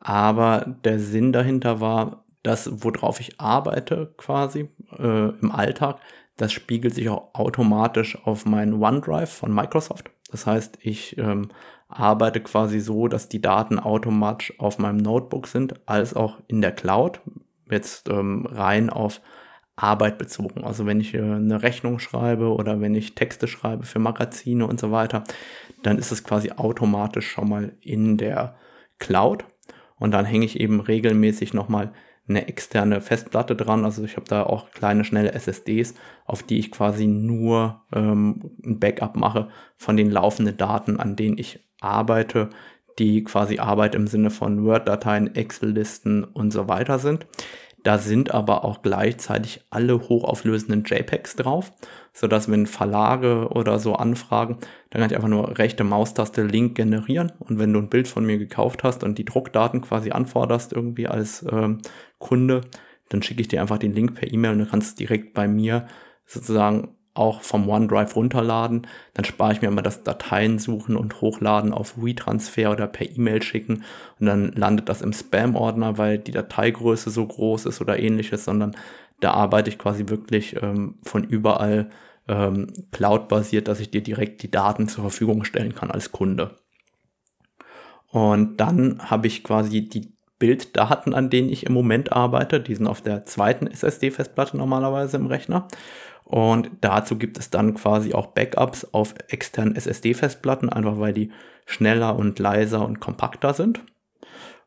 aber 0.00 0.76
der 0.84 0.98
Sinn 0.98 1.32
dahinter 1.32 1.80
war, 1.80 2.24
dass 2.42 2.82
worauf 2.84 3.20
ich 3.20 3.40
arbeite 3.40 4.14
quasi 4.16 4.70
äh, 4.98 5.28
im 5.28 5.52
Alltag, 5.52 5.98
das 6.36 6.52
spiegelt 6.52 6.94
sich 6.94 7.08
auch 7.08 7.34
automatisch 7.34 8.16
auf 8.24 8.46
meinen 8.46 8.82
OneDrive 8.82 9.30
von 9.30 9.52
Microsoft. 9.52 10.10
Das 10.30 10.46
heißt, 10.46 10.78
ich 10.82 11.18
ähm, 11.18 11.48
arbeite 11.88 12.40
quasi 12.40 12.80
so, 12.80 13.08
dass 13.08 13.28
die 13.28 13.40
Daten 13.40 13.78
automatisch 13.78 14.52
auf 14.58 14.78
meinem 14.78 14.98
Notebook 14.98 15.46
sind, 15.46 15.74
als 15.86 16.14
auch 16.14 16.38
in 16.46 16.60
der 16.60 16.72
Cloud 16.72 17.20
jetzt 17.70 18.08
ähm, 18.08 18.46
rein 18.46 18.90
auf 18.90 19.20
Arbeit 19.78 20.18
bezogen. 20.18 20.64
Also 20.64 20.86
wenn 20.86 21.00
ich 21.00 21.14
äh, 21.14 21.20
eine 21.20 21.62
Rechnung 21.62 21.98
schreibe 21.98 22.52
oder 22.52 22.80
wenn 22.80 22.94
ich 22.94 23.14
Texte 23.14 23.48
schreibe 23.48 23.84
für 23.84 23.98
Magazine 23.98 24.66
und 24.66 24.80
so 24.80 24.90
weiter, 24.90 25.24
dann 25.82 25.98
ist 25.98 26.12
es 26.12 26.24
quasi 26.24 26.50
automatisch 26.50 27.28
schon 27.28 27.48
mal 27.48 27.72
in 27.80 28.16
der 28.16 28.56
Cloud. 28.98 29.44
Und 29.96 30.12
dann 30.12 30.24
hänge 30.24 30.44
ich 30.44 30.60
eben 30.60 30.80
regelmäßig 30.80 31.54
nochmal 31.54 31.92
eine 32.28 32.46
externe 32.46 33.00
Festplatte 33.00 33.56
dran. 33.56 33.84
Also 33.84 34.04
ich 34.04 34.16
habe 34.16 34.26
da 34.28 34.42
auch 34.42 34.70
kleine, 34.70 35.04
schnelle 35.04 35.32
SSDs, 35.32 35.94
auf 36.26 36.42
die 36.42 36.58
ich 36.58 36.70
quasi 36.70 37.06
nur 37.06 37.82
ähm, 37.92 38.50
ein 38.64 38.78
Backup 38.78 39.16
mache 39.16 39.48
von 39.76 39.96
den 39.96 40.10
laufenden 40.10 40.56
Daten, 40.56 41.00
an 41.00 41.16
denen 41.16 41.38
ich 41.38 41.60
arbeite, 41.80 42.50
die 42.98 43.22
quasi 43.24 43.58
Arbeit 43.58 43.94
im 43.94 44.08
Sinne 44.08 44.30
von 44.30 44.64
Word-Dateien, 44.64 45.34
Excel-Listen 45.34 46.24
und 46.24 46.52
so 46.52 46.68
weiter 46.68 46.98
sind. 46.98 47.26
Da 47.84 47.98
sind 47.98 48.34
aber 48.34 48.64
auch 48.64 48.82
gleichzeitig 48.82 49.64
alle 49.70 50.08
hochauflösenden 50.08 50.84
JPEGs 50.84 51.36
drauf, 51.36 51.72
sodass 52.12 52.50
wenn 52.50 52.66
Verlage 52.66 53.48
oder 53.50 53.78
so 53.78 53.94
anfragen, 53.94 54.58
dann 54.90 55.00
kann 55.00 55.10
ich 55.10 55.16
einfach 55.16 55.28
nur 55.28 55.58
rechte 55.58 55.84
Maustaste 55.84 56.42
Link 56.42 56.74
generieren. 56.74 57.32
Und 57.38 57.58
wenn 57.58 57.72
du 57.72 57.78
ein 57.78 57.88
Bild 57.88 58.08
von 58.08 58.26
mir 58.26 58.38
gekauft 58.38 58.82
hast 58.82 59.04
und 59.04 59.18
die 59.18 59.24
Druckdaten 59.24 59.80
quasi 59.80 60.10
anforderst 60.10 60.72
irgendwie 60.72 61.06
als 61.06 61.46
ähm, 61.50 61.78
Kunde, 62.18 62.62
dann 63.08 63.22
schicke 63.22 63.40
ich 63.40 63.48
dir 63.48 63.60
einfach 63.60 63.78
den 63.78 63.94
Link 63.94 64.14
per 64.14 64.30
E-Mail 64.32 64.52
und 64.52 64.58
du 64.58 64.66
kannst 64.66 64.98
direkt 64.98 65.32
bei 65.34 65.46
mir 65.48 65.86
sozusagen 66.26 66.97
auch 67.18 67.42
vom 67.42 67.68
OneDrive 67.68 68.16
runterladen. 68.16 68.86
Dann 69.14 69.24
spare 69.24 69.52
ich 69.52 69.62
mir 69.62 69.68
immer 69.68 69.82
das 69.82 70.04
Dateien 70.04 70.58
suchen 70.58 70.96
und 70.96 71.20
hochladen 71.20 71.72
auf 71.72 72.02
WeTransfer 72.02 72.70
oder 72.70 72.86
per 72.86 73.10
E-Mail 73.10 73.42
schicken. 73.42 73.84
Und 74.18 74.26
dann 74.26 74.52
landet 74.52 74.88
das 74.88 75.02
im 75.02 75.12
Spam-Ordner, 75.12 75.98
weil 75.98 76.18
die 76.18 76.32
Dateigröße 76.32 77.10
so 77.10 77.26
groß 77.26 77.66
ist 77.66 77.80
oder 77.80 77.98
ähnliches, 77.98 78.44
sondern 78.44 78.76
da 79.20 79.32
arbeite 79.32 79.70
ich 79.70 79.78
quasi 79.78 80.08
wirklich 80.08 80.56
ähm, 80.62 80.94
von 81.02 81.24
überall 81.24 81.90
ähm, 82.28 82.72
cloud-basiert, 82.92 83.68
dass 83.68 83.80
ich 83.80 83.90
dir 83.90 84.02
direkt 84.02 84.42
die 84.42 84.50
Daten 84.50 84.88
zur 84.88 85.02
Verfügung 85.02 85.44
stellen 85.44 85.74
kann 85.74 85.90
als 85.90 86.12
Kunde. 86.12 86.56
Und 88.10 88.58
dann 88.58 89.10
habe 89.10 89.26
ich 89.26 89.44
quasi 89.44 89.88
die 89.88 90.12
Bilddaten, 90.38 91.14
an 91.14 91.30
denen 91.30 91.50
ich 91.50 91.66
im 91.66 91.72
Moment 91.72 92.12
arbeite. 92.12 92.60
Die 92.60 92.74
sind 92.74 92.86
auf 92.86 93.02
der 93.02 93.26
zweiten 93.26 93.66
SSD-Festplatte 93.66 94.56
normalerweise 94.56 95.16
im 95.16 95.26
Rechner. 95.26 95.68
Und 96.28 96.70
dazu 96.82 97.16
gibt 97.16 97.38
es 97.38 97.48
dann 97.48 97.72
quasi 97.72 98.12
auch 98.12 98.26
Backups 98.26 98.84
auf 98.92 99.14
externen 99.28 99.74
SSD-Festplatten, 99.74 100.68
einfach 100.68 101.00
weil 101.00 101.14
die 101.14 101.32
schneller 101.64 102.16
und 102.16 102.38
leiser 102.38 102.84
und 102.84 103.00
kompakter 103.00 103.54
sind. 103.54 103.80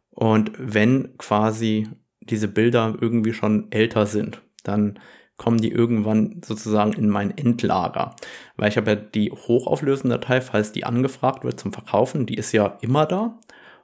Und 0.10 0.52
wenn 0.58 1.16
quasi 1.20 1.88
diese 2.20 2.48
Bilder 2.48 2.96
irgendwie 3.00 3.34
schon 3.34 3.72
älter 3.72 4.08
sind, 4.08 4.42
dann 4.64 4.98
kommen 5.38 5.62
die 5.62 5.72
irgendwann 5.72 6.42
sozusagen 6.44 6.94
in 6.94 7.10
mein 7.10 7.38
Endlager. 7.38 8.16
Weil 8.58 8.70
ich 8.70 8.78
habe 8.78 8.92
ja 8.92 8.96
die 8.96 9.32
hochauflösende 9.32 10.18
Datei, 10.18 10.42
falls 10.42 10.72
die 10.72 10.84
angefragt 10.84 11.44
wird 11.44 11.60
zum 11.60 11.74
Verkaufen, 11.74 12.26
die 12.26 12.36
ist 12.36 12.54
ja 12.54 12.80
immer 12.82 13.06
da. 13.06 13.38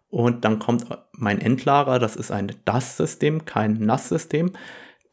Und 0.09 0.45
dann 0.45 0.57
kommt 0.57 0.87
mein 1.11 1.39
Endlager, 1.39 1.99
das 1.99 2.15
ist 2.15 2.31
ein 2.31 2.51
DAS-System, 2.65 3.45
kein 3.45 3.73
NAS-System 3.73 4.53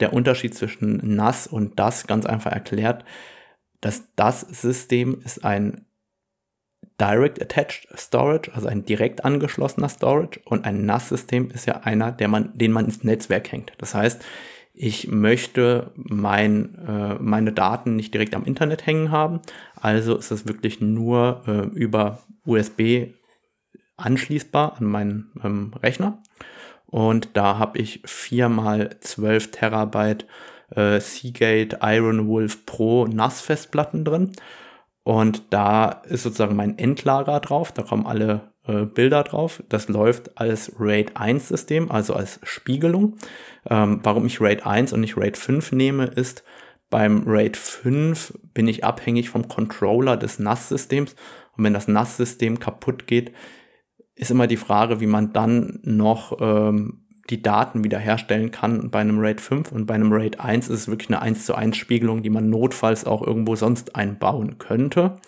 der 0.00 0.12
Unterschied 0.12 0.54
zwischen 0.54 1.14
NAS 1.14 1.46
und 1.46 1.78
DAS 1.78 2.06
ganz 2.06 2.26
einfach 2.26 2.52
erklärt. 2.52 3.04
Das 3.80 4.14
DAS-System 4.16 5.20
ist 5.24 5.44
ein 5.44 5.86
Direct 7.00 7.42
Attached 7.42 7.88
Storage, 7.96 8.52
also 8.54 8.68
ein 8.68 8.84
direkt 8.84 9.24
angeschlossener 9.24 9.88
Storage 9.88 10.40
und 10.44 10.64
ein 10.64 10.86
NAS-System 10.86 11.50
ist 11.50 11.66
ja 11.66 11.80
einer, 11.80 12.16
man, 12.28 12.56
den 12.56 12.72
man 12.72 12.84
ins 12.84 13.02
Netzwerk 13.02 13.50
hängt. 13.50 13.72
Das 13.78 13.94
heißt, 13.94 14.24
ich 14.74 15.08
möchte 15.08 15.92
mein, 15.96 16.74
äh, 16.86 17.14
meine 17.20 17.52
Daten 17.52 17.96
nicht 17.96 18.12
direkt 18.12 18.34
am 18.34 18.44
Internet 18.44 18.86
hängen 18.86 19.10
haben, 19.10 19.40
also 19.80 20.16
ist 20.16 20.30
es 20.30 20.46
wirklich 20.46 20.80
nur 20.80 21.42
äh, 21.46 21.66
über 21.76 22.22
USB 22.44 23.08
anschließbar 23.96 24.76
an 24.78 24.86
meinen 24.86 25.32
ähm, 25.42 25.72
Rechner. 25.80 26.22
Und 26.94 27.30
da 27.36 27.58
habe 27.58 27.80
ich 27.80 28.02
viermal 28.04 28.90
12 29.00 29.50
Terabyte 29.50 30.26
äh, 30.70 31.00
Seagate 31.00 31.80
Iron 31.82 32.28
Wolf 32.28 32.66
Pro 32.66 33.08
NAS-Festplatten 33.08 34.04
drin. 34.04 34.30
Und 35.02 35.42
da 35.52 35.88
ist 35.88 36.22
sozusagen 36.22 36.54
mein 36.54 36.78
Endlager 36.78 37.40
drauf. 37.40 37.72
Da 37.72 37.82
kommen 37.82 38.06
alle 38.06 38.52
äh, 38.68 38.84
Bilder 38.84 39.24
drauf. 39.24 39.60
Das 39.68 39.88
läuft 39.88 40.38
als 40.38 40.70
RAID 40.78 41.16
1 41.16 41.48
System, 41.48 41.90
also 41.90 42.14
als 42.14 42.38
Spiegelung. 42.44 43.16
Ähm, 43.68 43.98
warum 44.04 44.26
ich 44.26 44.40
RAID 44.40 44.64
1 44.64 44.92
und 44.92 45.00
nicht 45.00 45.16
RAID 45.16 45.36
5 45.36 45.72
nehme, 45.72 46.04
ist, 46.04 46.44
beim 46.90 47.24
RAID 47.26 47.56
5 47.56 48.38
bin 48.54 48.68
ich 48.68 48.84
abhängig 48.84 49.30
vom 49.30 49.48
Controller 49.48 50.16
des 50.16 50.38
NAS-Systems. 50.38 51.16
Und 51.56 51.64
wenn 51.64 51.74
das 51.74 51.88
NAS-System 51.88 52.60
kaputt 52.60 53.08
geht, 53.08 53.32
ist 54.16 54.30
immer 54.30 54.46
die 54.46 54.56
Frage, 54.56 55.00
wie 55.00 55.06
man 55.06 55.32
dann 55.32 55.80
noch 55.82 56.38
ähm, 56.40 57.04
die 57.30 57.42
Daten 57.42 57.82
wiederherstellen 57.84 58.50
kann 58.50 58.90
bei 58.90 59.00
einem 59.00 59.18
RAID 59.18 59.40
5 59.40 59.72
und 59.72 59.86
bei 59.86 59.94
einem 59.94 60.12
RAID 60.12 60.40
1 60.40 60.68
ist 60.68 60.80
es 60.80 60.88
wirklich 60.88 61.08
eine 61.08 61.22
1 61.22 61.46
zu 61.46 61.54
1 61.54 61.76
Spiegelung, 61.76 62.22
die 62.22 62.30
man 62.30 62.50
notfalls 62.50 63.06
auch 63.06 63.22
irgendwo 63.26 63.56
sonst 63.56 63.96
einbauen 63.96 64.58
könnte. 64.58 65.18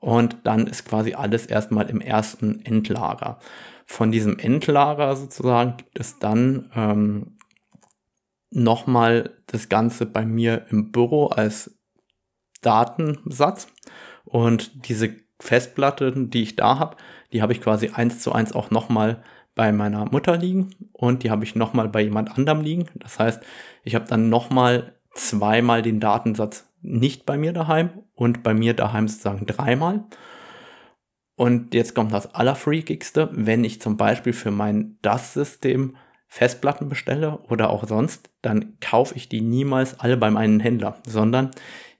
Und 0.00 0.38
dann 0.42 0.66
ist 0.66 0.84
quasi 0.84 1.14
alles 1.14 1.46
erstmal 1.46 1.88
im 1.88 2.00
ersten 2.00 2.64
Endlager. 2.64 3.38
Von 3.86 4.10
diesem 4.10 4.38
Endlager 4.38 5.14
sozusagen 5.14 5.76
gibt 5.76 5.98
es 5.98 6.18
dann 6.18 6.70
ähm, 6.74 7.36
nochmal 8.50 9.30
das 9.46 9.68
Ganze 9.68 10.06
bei 10.06 10.26
mir 10.26 10.66
im 10.70 10.90
Büro 10.90 11.26
als 11.26 11.78
Datensatz. 12.62 13.68
Und 14.24 14.88
diese 14.88 15.14
Festplatte, 15.38 16.12
die 16.12 16.42
ich 16.42 16.56
da 16.56 16.78
habe, 16.78 16.96
die 17.32 17.42
habe 17.42 17.52
ich 17.52 17.60
quasi 17.60 17.90
eins 17.94 18.20
zu 18.20 18.32
eins 18.32 18.52
auch 18.52 18.70
nochmal 18.70 19.22
bei 19.54 19.72
meiner 19.72 20.06
Mutter 20.06 20.36
liegen 20.36 20.70
und 20.92 21.22
die 21.22 21.30
habe 21.30 21.44
ich 21.44 21.54
nochmal 21.54 21.88
bei 21.88 22.02
jemand 22.02 22.36
anderem 22.36 22.62
liegen. 22.62 22.86
Das 22.94 23.18
heißt, 23.18 23.42
ich 23.84 23.94
habe 23.94 24.06
dann 24.06 24.28
nochmal 24.28 24.94
zweimal 25.14 25.82
den 25.82 26.00
Datensatz 26.00 26.68
nicht 26.80 27.26
bei 27.26 27.36
mir 27.36 27.52
daheim 27.52 27.90
und 28.14 28.42
bei 28.42 28.54
mir 28.54 28.74
daheim 28.74 29.08
sozusagen 29.08 29.46
dreimal. 29.46 30.04
Und 31.36 31.74
jetzt 31.74 31.94
kommt 31.94 32.12
das 32.12 32.34
Allerfreakigste, 32.34 33.30
wenn 33.32 33.64
ich 33.64 33.80
zum 33.80 33.96
Beispiel 33.96 34.32
für 34.32 34.50
mein 34.50 34.98
DAS-System 35.02 35.96
Festplatten 36.28 36.88
bestelle 36.88 37.38
oder 37.48 37.68
auch 37.68 37.86
sonst, 37.86 38.30
dann 38.40 38.78
kaufe 38.80 39.14
ich 39.16 39.28
die 39.28 39.42
niemals 39.42 40.00
alle 40.00 40.16
bei 40.16 40.30
meinem 40.30 40.60
Händler, 40.60 40.96
sondern 41.06 41.50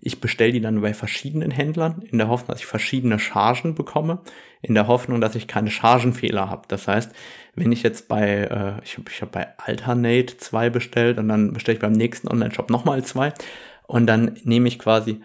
ich 0.05 0.21
bestelle 0.21 0.53
die 0.53 0.61
dann 0.61 0.81
bei 0.81 0.95
verschiedenen 0.95 1.53
Händlern 1.53 2.03
in 2.11 2.19
der 2.19 2.27
Hoffnung, 2.27 2.49
dass 2.49 2.59
ich 2.59 2.67
verschiedene 2.67 3.21
Chargen 3.21 3.77
bekomme, 3.77 4.19
in 4.61 4.75
der 4.75 4.89
Hoffnung, 4.89 5.21
dass 5.21 5.37
ich 5.37 5.47
keine 5.47 5.71
Chargenfehler 5.71 6.51
habe. 6.51 6.63
Das 6.67 6.89
heißt, 6.89 7.13
wenn 7.55 7.71
ich 7.71 7.85
jetzt 7.85 8.09
bei, 8.09 8.29
äh, 8.29 8.85
ich 8.85 8.99
habe 8.99 9.09
ich 9.09 9.23
hab 9.23 9.31
bei 9.31 9.47
Alternate 9.59 10.37
zwei 10.39 10.71
bestellt 10.71 11.19
und 11.19 11.29
dann 11.29 11.53
bestelle 11.53 11.77
ich 11.77 11.81
beim 11.81 11.93
nächsten 11.93 12.27
Online-Shop 12.27 12.69
nochmal 12.69 13.05
zwei 13.05 13.33
und 13.87 14.07
dann 14.09 14.37
nehme 14.43 14.67
ich 14.67 14.81
quasi 14.81 15.21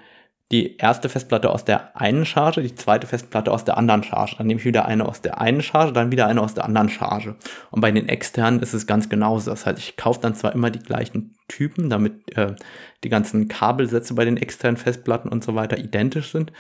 die 0.52 0.78
erste 0.78 1.10
Festplatte 1.10 1.50
aus 1.50 1.66
der 1.66 1.98
einen 2.00 2.26
Charge, 2.26 2.62
die 2.62 2.74
zweite 2.74 3.06
Festplatte 3.06 3.52
aus 3.52 3.66
der 3.66 3.78
anderen 3.78 4.04
Charge. 4.04 4.36
Dann 4.38 4.48
nehme 4.48 4.60
ich 4.60 4.66
wieder 4.66 4.86
eine 4.86 5.06
aus 5.06 5.22
der 5.22 5.42
einen 5.42 5.62
Charge, 5.62 5.92
dann 5.92 6.12
wieder 6.12 6.28
eine 6.28 6.42
aus 6.42 6.54
der 6.54 6.64
anderen 6.64 6.90
Charge. 6.90 7.36
Und 7.70 7.82
bei 7.82 7.92
den 7.92 8.08
externen 8.08 8.62
ist 8.62 8.74
es 8.74 8.88
ganz 8.88 9.10
genauso. 9.10 9.52
Das 9.52 9.66
heißt, 9.66 9.78
ich 9.78 9.98
kaufe 9.98 10.22
dann 10.22 10.36
zwar 10.36 10.54
immer 10.54 10.70
die 10.70 10.80
gleichen 10.80 11.36
Typen, 11.50 11.90
damit 11.90 12.36
äh, 12.38 12.56
die 13.04 13.10
ganzen 13.10 13.50
Kabelsätze 13.50 14.14
bei 14.14 14.24
den 14.24 14.38
externen 14.38 14.78
Festplatten 14.78 15.30
und 15.30 15.44
so 15.44 15.54
weiter 15.56 15.78
identisch 15.78 16.32
sind, 16.32 16.54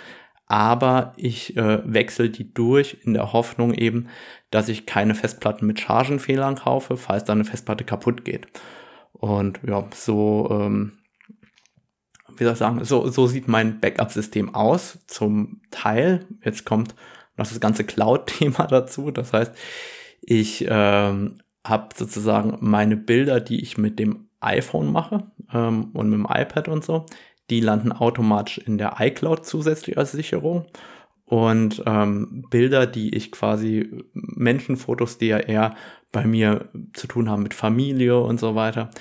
aber 0.48 1.14
ich 1.18 1.58
äh, 1.58 1.80
wechsle 1.84 2.30
die 2.30 2.54
durch 2.54 2.98
in 3.04 3.14
der 3.14 3.34
Hoffnung 3.34 3.74
eben, 3.74 4.08
dass 4.50 4.70
ich 4.70 4.86
keine 4.86 5.14
Festplatten 5.14 5.68
mit 5.68 5.80
Chargenfehlern 5.80 6.56
kaufe, 6.56 6.96
falls 6.96 7.26
da 7.26 7.34
eine 7.34 7.44
Festplatte 7.44 7.84
kaputt 7.84 8.24
geht. 8.24 8.48
Und 9.12 9.60
ja, 9.68 9.86
so 9.94 10.48
ähm, 10.52 10.94
wie 12.38 12.44
soll 12.44 12.54
ich 12.54 12.60
sagen, 12.60 12.84
so, 12.86 13.10
so 13.10 13.28
sieht 13.28 13.48
mein 13.48 13.80
Backup-System 13.80 14.56
aus, 14.56 15.00
zum 15.08 15.62
Teil. 15.72 16.26
Jetzt 16.44 16.66
kommt 16.66 16.96
noch 17.36 17.48
das 17.48 17.60
ganze 17.60 17.84
Cloud-Thema 17.84 18.68
dazu. 18.70 19.12
Das 19.12 19.34
heißt, 19.34 19.54
ich 20.22 20.66
ähm, 20.70 21.36
habe 21.66 21.90
sozusagen 21.96 22.58
meine 22.62 22.98
Bilder, 22.98 23.40
die 23.40 23.62
ich 23.62 23.78
mit 23.78 24.00
dem 24.00 24.28
iPhone 24.40 24.92
mache 24.92 25.32
ähm, 25.54 25.90
und 25.94 26.10
mit 26.10 26.20
dem 26.20 26.28
iPad 26.30 26.68
und 26.68 26.84
so, 26.84 27.06
die 27.50 27.60
landen 27.60 27.92
automatisch 27.92 28.58
in 28.58 28.78
der 28.78 28.96
iCloud 29.00 29.46
zusätzlich 29.46 29.98
als 29.98 30.12
Sicherung. 30.12 30.66
Und 31.26 31.84
ähm, 31.86 32.46
Bilder, 32.50 32.88
die 32.88 33.14
ich 33.14 33.32
quasi, 33.32 34.06
Menschenfotos, 34.14 35.18
die 35.18 35.28
ja 35.28 35.40
eher 35.40 35.76
bei 36.14 36.26
mir 36.26 36.70
zu 36.94 37.08
tun 37.08 37.30
haben 37.30 37.44
mit 37.44 37.54
Familie 37.54 38.18
und 38.20 38.40
so 38.40 38.56
weiter, 38.56 38.92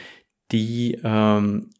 die 0.50 0.98
ähm, 1.04 1.70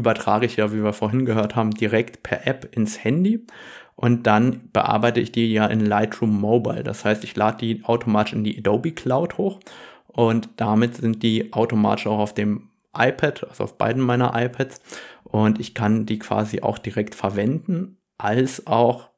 übertrage 0.00 0.46
ich 0.46 0.56
ja, 0.56 0.72
wie 0.72 0.82
wir 0.82 0.92
vorhin 0.92 1.24
gehört 1.24 1.56
haben, 1.56 1.70
direkt 1.70 2.22
per 2.22 2.46
App 2.46 2.68
ins 2.76 3.04
Handy. 3.04 3.46
Und 3.94 4.26
dann 4.26 4.70
bearbeite 4.72 5.20
ich 5.20 5.30
die 5.30 5.52
ja 5.52 5.66
in 5.66 5.84
Lightroom 5.84 6.40
Mobile. 6.40 6.82
Das 6.82 7.04
heißt, 7.04 7.22
ich 7.22 7.36
lade 7.36 7.58
die 7.58 7.84
automatisch 7.84 8.32
in 8.32 8.44
die 8.44 8.58
Adobe 8.58 8.92
Cloud 8.92 9.36
hoch. 9.36 9.60
Und 10.06 10.48
damit 10.56 10.96
sind 10.96 11.22
die 11.22 11.52
automatisch 11.52 12.06
auch 12.06 12.18
auf 12.18 12.34
dem 12.34 12.70
iPad, 12.96 13.46
also 13.48 13.64
auf 13.64 13.76
beiden 13.76 14.02
meiner 14.02 14.32
iPads. 14.34 14.80
Und 15.24 15.60
ich 15.60 15.74
kann 15.74 16.06
die 16.06 16.18
quasi 16.18 16.62
auch 16.62 16.78
direkt 16.78 17.14
verwenden, 17.14 17.98
als 18.16 18.66
auch 18.66 19.09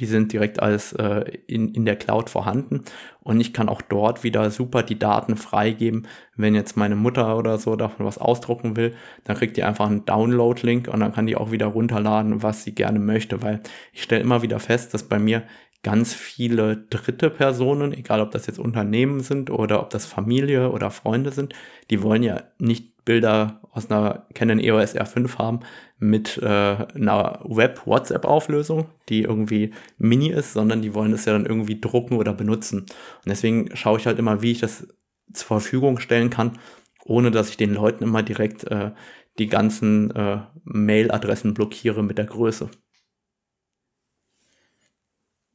die 0.00 0.06
sind 0.06 0.32
direkt 0.32 0.60
als 0.60 0.92
äh, 0.92 1.24
in, 1.46 1.72
in 1.72 1.84
der 1.84 1.96
Cloud 1.96 2.28
vorhanden 2.28 2.82
und 3.20 3.40
ich 3.40 3.52
kann 3.52 3.68
auch 3.68 3.80
dort 3.80 4.24
wieder 4.24 4.50
super 4.50 4.82
die 4.82 4.98
Daten 4.98 5.36
freigeben. 5.36 6.08
Wenn 6.36 6.54
jetzt 6.54 6.76
meine 6.76 6.96
Mutter 6.96 7.38
oder 7.38 7.58
so 7.58 7.76
davon 7.76 8.04
was 8.04 8.18
ausdrucken 8.18 8.76
will, 8.76 8.94
dann 9.24 9.36
kriegt 9.36 9.56
die 9.56 9.62
einfach 9.62 9.86
einen 9.86 10.04
Download-Link 10.04 10.88
und 10.88 11.00
dann 11.00 11.12
kann 11.12 11.26
die 11.26 11.36
auch 11.36 11.52
wieder 11.52 11.66
runterladen, 11.66 12.42
was 12.42 12.64
sie 12.64 12.74
gerne 12.74 12.98
möchte, 12.98 13.42
weil 13.42 13.60
ich 13.92 14.02
stelle 14.02 14.22
immer 14.22 14.42
wieder 14.42 14.58
fest, 14.58 14.94
dass 14.94 15.04
bei 15.04 15.18
mir 15.18 15.44
ganz 15.84 16.14
viele 16.14 16.76
dritte 16.76 17.30
Personen, 17.30 17.92
egal 17.92 18.20
ob 18.20 18.32
das 18.32 18.46
jetzt 18.48 18.58
Unternehmen 18.58 19.20
sind 19.20 19.50
oder 19.50 19.80
ob 19.80 19.90
das 19.90 20.06
Familie 20.06 20.72
oder 20.72 20.90
Freunde 20.90 21.30
sind, 21.30 21.54
die 21.90 22.02
wollen 22.02 22.24
ja 22.24 22.42
nicht 22.58 23.04
Bilder 23.04 23.60
aus 23.70 23.90
einer 23.90 24.26
Canon 24.34 24.58
EOS 24.58 24.96
R5 24.96 25.38
haben 25.38 25.60
mit 25.98 26.38
äh, 26.38 26.46
einer 26.46 27.40
Web-WhatsApp-Auflösung, 27.44 28.86
die 29.10 29.22
irgendwie 29.22 29.72
mini 29.98 30.30
ist, 30.30 30.54
sondern 30.54 30.80
die 30.80 30.94
wollen 30.94 31.12
das 31.12 31.26
ja 31.26 31.34
dann 31.34 31.46
irgendwie 31.46 31.80
drucken 31.80 32.16
oder 32.16 32.32
benutzen. 32.32 32.80
Und 32.80 33.26
deswegen 33.26 33.76
schaue 33.76 33.98
ich 33.98 34.06
halt 34.06 34.18
immer, 34.18 34.40
wie 34.40 34.52
ich 34.52 34.60
das 34.60 34.88
zur 35.34 35.46
Verfügung 35.46 35.98
stellen 36.00 36.30
kann, 36.30 36.58
ohne 37.04 37.30
dass 37.30 37.50
ich 37.50 37.58
den 37.58 37.74
Leuten 37.74 38.04
immer 38.04 38.22
direkt 38.22 38.64
äh, 38.64 38.92
die 39.38 39.48
ganzen 39.48 40.10
äh, 40.12 40.40
Mail-Adressen 40.64 41.52
blockiere 41.52 42.02
mit 42.02 42.16
der 42.16 42.26
Größe. 42.26 42.70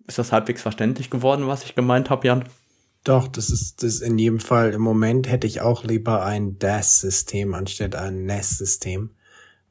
Ist 0.10 0.18
das 0.18 0.32
halbwegs 0.32 0.64
verständlich 0.64 1.12
geworden, 1.12 1.46
was 1.46 1.64
ich 1.64 1.76
gemeint 1.76 2.10
habe, 2.10 2.26
Jan? 2.26 2.44
Doch, 3.04 3.28
das 3.28 3.52
ist 3.52 3.84
das 3.84 4.00
in 4.00 4.18
jedem 4.18 4.40
Fall. 4.40 4.74
Im 4.74 4.82
Moment 4.82 5.30
hätte 5.30 5.46
ich 5.46 5.62
auch 5.62 5.84
lieber 5.84 6.26
ein 6.26 6.58
DAS-System 6.58 7.54
anstatt 7.54 7.94
ein 7.94 8.26
NAS-System, 8.26 9.12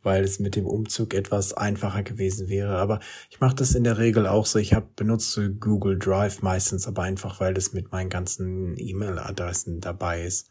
weil 0.04 0.22
es 0.22 0.38
mit 0.38 0.54
dem 0.54 0.64
Umzug 0.64 1.12
etwas 1.12 1.54
einfacher 1.54 2.04
gewesen 2.04 2.48
wäre. 2.48 2.78
Aber 2.78 3.00
ich 3.30 3.40
mache 3.40 3.56
das 3.56 3.74
in 3.74 3.82
der 3.82 3.98
Regel 3.98 4.28
auch 4.28 4.46
so. 4.46 4.60
Ich 4.60 4.74
hab, 4.74 4.94
benutze 4.94 5.50
Google 5.50 5.98
Drive 5.98 6.40
meistens, 6.40 6.86
aber 6.86 7.02
einfach, 7.02 7.40
weil 7.40 7.52
das 7.52 7.72
mit 7.72 7.90
meinen 7.90 8.08
ganzen 8.08 8.76
E-Mail-Adressen 8.78 9.80
dabei 9.80 10.22
ist. 10.22 10.50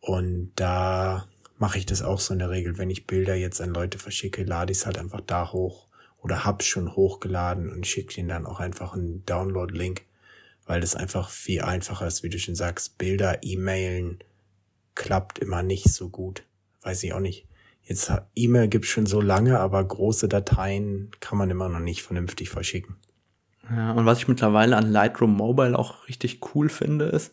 Und 0.00 0.52
da 0.56 1.26
mache 1.56 1.78
ich 1.78 1.86
das 1.86 2.02
auch 2.02 2.20
so 2.20 2.34
in 2.34 2.40
der 2.40 2.50
Regel. 2.50 2.76
Wenn 2.76 2.90
ich 2.90 3.06
Bilder 3.06 3.36
jetzt 3.36 3.62
an 3.62 3.72
Leute 3.72 3.98
verschicke, 3.98 4.44
lade 4.44 4.70
ich 4.70 4.80
es 4.80 4.84
halt 4.84 4.98
einfach 4.98 5.22
da 5.22 5.50
hoch 5.50 5.87
oder 6.28 6.44
hab's 6.44 6.66
schon 6.66 6.94
hochgeladen 6.94 7.70
und 7.70 7.86
schicke 7.86 8.20
ihnen 8.20 8.28
dann 8.28 8.46
auch 8.46 8.60
einfach 8.60 8.94
einen 8.94 9.24
Download-Link 9.24 10.02
weil 10.68 10.82
das 10.82 10.94
einfach 10.94 11.30
viel 11.30 11.62
einfacher 11.62 12.06
ist, 12.06 12.22
wie 12.22 12.28
du 12.28 12.38
schon 12.38 12.54
sagst. 12.54 12.98
Bilder, 12.98 13.42
E-Mailen 13.42 14.18
klappt 14.94 15.38
immer 15.38 15.62
nicht 15.62 15.92
so 15.92 16.10
gut. 16.10 16.42
Weiß 16.82 17.02
ich 17.02 17.14
auch 17.14 17.20
nicht. 17.20 17.46
Jetzt 17.82 18.12
E-Mail 18.36 18.68
gibt's 18.68 18.88
schon 18.88 19.06
so 19.06 19.22
lange, 19.22 19.58
aber 19.58 19.82
große 19.82 20.28
Dateien 20.28 21.10
kann 21.20 21.38
man 21.38 21.48
immer 21.48 21.70
noch 21.70 21.80
nicht 21.80 22.02
vernünftig 22.02 22.50
verschicken. 22.50 22.96
Ja, 23.70 23.92
und 23.92 24.04
was 24.04 24.18
ich 24.18 24.28
mittlerweile 24.28 24.76
an 24.76 24.92
Lightroom 24.92 25.34
Mobile 25.34 25.78
auch 25.78 26.06
richtig 26.06 26.40
cool 26.54 26.68
finde, 26.68 27.06
ist, 27.06 27.32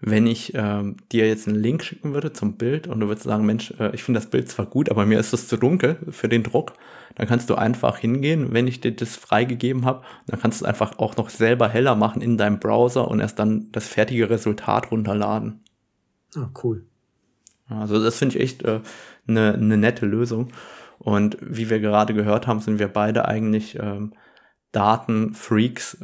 wenn 0.00 0.26
ich 0.26 0.52
ähm, 0.54 0.98
dir 1.10 1.26
jetzt 1.26 1.48
einen 1.48 1.56
Link 1.56 1.82
schicken 1.82 2.12
würde 2.12 2.34
zum 2.34 2.58
Bild 2.58 2.86
und 2.86 3.00
du 3.00 3.08
würdest 3.08 3.24
sagen, 3.24 3.46
Mensch, 3.46 3.72
äh, 3.78 3.94
ich 3.94 4.02
finde 4.02 4.20
das 4.20 4.28
Bild 4.28 4.50
zwar 4.50 4.66
gut, 4.66 4.90
aber 4.90 5.06
mir 5.06 5.18
ist 5.18 5.32
es 5.32 5.48
zu 5.48 5.56
dunkel 5.56 5.96
für 6.10 6.28
den 6.28 6.42
Druck, 6.42 6.74
dann 7.14 7.26
kannst 7.26 7.48
du 7.50 7.54
einfach 7.54 7.98
hingehen, 7.98 8.52
wenn 8.52 8.66
ich 8.66 8.80
dir 8.80 8.94
das 8.94 9.16
freigegeben 9.16 9.84
habe, 9.84 10.04
dann 10.26 10.40
kannst 10.40 10.60
du 10.60 10.64
es 10.64 10.68
einfach 10.68 10.98
auch 10.98 11.16
noch 11.16 11.30
selber 11.30 11.68
heller 11.68 11.94
machen 11.94 12.22
in 12.22 12.36
deinem 12.36 12.58
Browser 12.58 13.08
und 13.08 13.20
erst 13.20 13.38
dann 13.38 13.68
das 13.72 13.86
fertige 13.86 14.30
Resultat 14.30 14.90
runterladen. 14.90 15.60
Ah, 16.36 16.48
cool. 16.62 16.84
Also 17.68 18.02
das 18.02 18.18
finde 18.18 18.36
ich 18.36 18.42
echt 18.42 18.64
eine 18.66 18.82
äh, 19.26 19.56
ne 19.56 19.76
nette 19.76 20.06
Lösung. 20.06 20.52
Und 20.98 21.36
wie 21.40 21.70
wir 21.70 21.80
gerade 21.80 22.14
gehört 22.14 22.46
haben, 22.46 22.60
sind 22.60 22.78
wir 22.78 22.88
beide 22.88 23.26
eigentlich 23.26 23.78
ähm, 23.78 24.14
Datenfreaks 24.72 25.98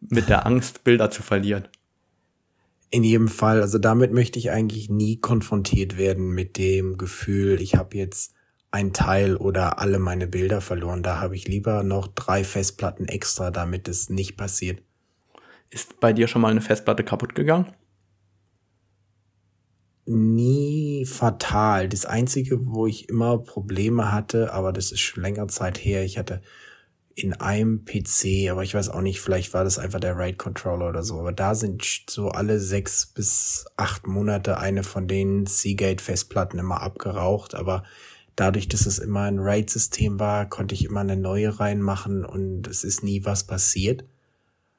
mit 0.00 0.28
der 0.28 0.46
Angst, 0.46 0.84
Bilder 0.84 1.10
zu 1.10 1.22
verlieren. 1.22 1.68
In 2.90 3.04
jedem 3.04 3.28
Fall, 3.28 3.62
also 3.62 3.78
damit 3.78 4.12
möchte 4.12 4.38
ich 4.38 4.50
eigentlich 4.50 4.88
nie 4.88 5.18
konfrontiert 5.18 5.98
werden 5.98 6.30
mit 6.30 6.56
dem 6.56 6.96
Gefühl, 6.96 7.60
ich 7.60 7.74
habe 7.74 7.96
jetzt 7.96 8.35
ein 8.76 8.92
Teil 8.92 9.36
oder 9.36 9.78
alle 9.78 9.98
meine 9.98 10.26
Bilder 10.26 10.60
verloren. 10.60 11.02
Da 11.02 11.18
habe 11.18 11.34
ich 11.34 11.48
lieber 11.48 11.82
noch 11.82 12.08
drei 12.08 12.44
Festplatten 12.44 13.08
extra, 13.08 13.50
damit 13.50 13.88
es 13.88 14.10
nicht 14.10 14.36
passiert. 14.36 14.82
Ist 15.70 15.98
bei 15.98 16.12
dir 16.12 16.28
schon 16.28 16.42
mal 16.42 16.50
eine 16.50 16.60
Festplatte 16.60 17.02
kaputt 17.02 17.34
gegangen? 17.34 17.72
Nie 20.04 21.06
fatal. 21.06 21.88
Das 21.88 22.04
einzige, 22.04 22.66
wo 22.66 22.86
ich 22.86 23.08
immer 23.08 23.38
Probleme 23.38 24.12
hatte, 24.12 24.52
aber 24.52 24.72
das 24.72 24.92
ist 24.92 25.00
schon 25.00 25.22
länger 25.22 25.48
Zeit 25.48 25.82
her. 25.82 26.04
Ich 26.04 26.18
hatte 26.18 26.42
in 27.14 27.32
einem 27.32 27.86
PC, 27.86 28.50
aber 28.50 28.62
ich 28.62 28.74
weiß 28.74 28.90
auch 28.90 29.00
nicht, 29.00 29.22
vielleicht 29.22 29.54
war 29.54 29.64
das 29.64 29.78
einfach 29.78 30.00
der 30.00 30.18
RAID 30.18 30.36
Controller 30.38 30.90
oder 30.90 31.02
so. 31.02 31.18
Aber 31.18 31.32
da 31.32 31.54
sind 31.54 31.82
so 32.10 32.28
alle 32.28 32.60
sechs 32.60 33.06
bis 33.06 33.64
acht 33.78 34.06
Monate 34.06 34.58
eine 34.58 34.82
von 34.82 35.08
den 35.08 35.46
Seagate 35.46 36.04
Festplatten 36.04 36.58
immer 36.58 36.82
abgeraucht. 36.82 37.54
Aber 37.54 37.84
dadurch, 38.36 38.68
dass 38.68 38.86
es 38.86 38.98
immer 38.98 39.22
ein 39.22 39.38
RAID-System 39.38 40.20
war, 40.20 40.48
konnte 40.48 40.74
ich 40.74 40.84
immer 40.84 41.00
eine 41.00 41.16
neue 41.16 41.58
reinmachen 41.58 42.24
und 42.24 42.66
es 42.68 42.84
ist 42.84 43.02
nie 43.02 43.24
was 43.24 43.44
passiert. 43.44 44.04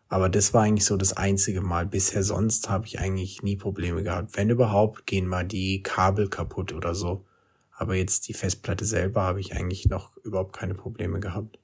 Aber 0.10 0.30
das 0.30 0.54
war 0.54 0.64
eigentlich 0.64 0.86
so 0.86 0.96
das 0.96 1.18
einzige 1.18 1.62
Mal. 1.62 1.86
Bisher 1.86 2.24
sonst 2.24 2.70
habe 2.70 2.86
ich 2.86 3.00
eigentlich 3.00 3.44
nie 3.44 3.58
Probleme 3.58 4.04
gehabt. 4.04 4.38
Wenn 4.38 4.50
überhaupt, 4.50 5.06
gehen 5.06 5.28
mal 5.28 5.44
die 5.44 5.84
Kabel 5.84 6.30
kaputt 6.30 6.72
oder 6.72 6.96
so. 6.96 7.26
Aber 7.72 7.96
jetzt 7.96 8.28
die 8.30 8.34
Festplatte 8.34 8.86
selber 8.86 9.24
habe 9.24 9.42
ich 9.42 9.56
eigentlich 9.56 9.90
noch 9.90 10.16
überhaupt 10.24 10.56
keine 10.56 10.76
Probleme 10.76 11.20
gehabt. 11.20 11.60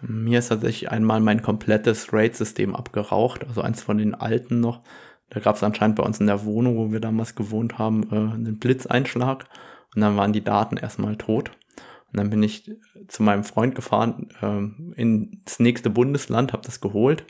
Mir 0.00 0.40
ist 0.40 0.48
tatsächlich 0.48 0.90
einmal 0.90 1.20
mein 1.20 1.42
komplettes 1.42 2.12
RAID-System 2.12 2.74
abgeraucht, 2.74 3.46
also 3.46 3.60
eins 3.60 3.82
von 3.82 3.98
den 3.98 4.16
alten 4.16 4.58
noch. 4.58 4.82
Da 5.30 5.38
gab 5.38 5.54
es 5.54 5.62
anscheinend 5.62 5.96
bei 5.96 6.02
uns 6.02 6.18
in 6.18 6.26
der 6.26 6.44
Wohnung, 6.44 6.76
wo 6.76 6.92
wir 6.92 6.98
damals 6.98 7.36
gewohnt 7.36 7.78
haben, 7.78 8.02
äh, 8.10 8.16
einen 8.16 8.58
Blitzeinschlag 8.58 9.46
und 9.94 10.00
dann 10.02 10.16
waren 10.16 10.32
die 10.32 10.44
Daten 10.44 10.76
erstmal 10.76 11.16
tot. 11.16 11.50
Und 12.12 12.18
dann 12.18 12.28
bin 12.28 12.42
ich 12.42 12.70
zu 13.08 13.22
meinem 13.22 13.42
Freund 13.42 13.74
gefahren 13.74 14.28
äh, 14.42 15.00
ins 15.00 15.58
nächste 15.58 15.88
Bundesland, 15.88 16.52
habe 16.52 16.64
das 16.64 16.80
geholt, 16.80 17.24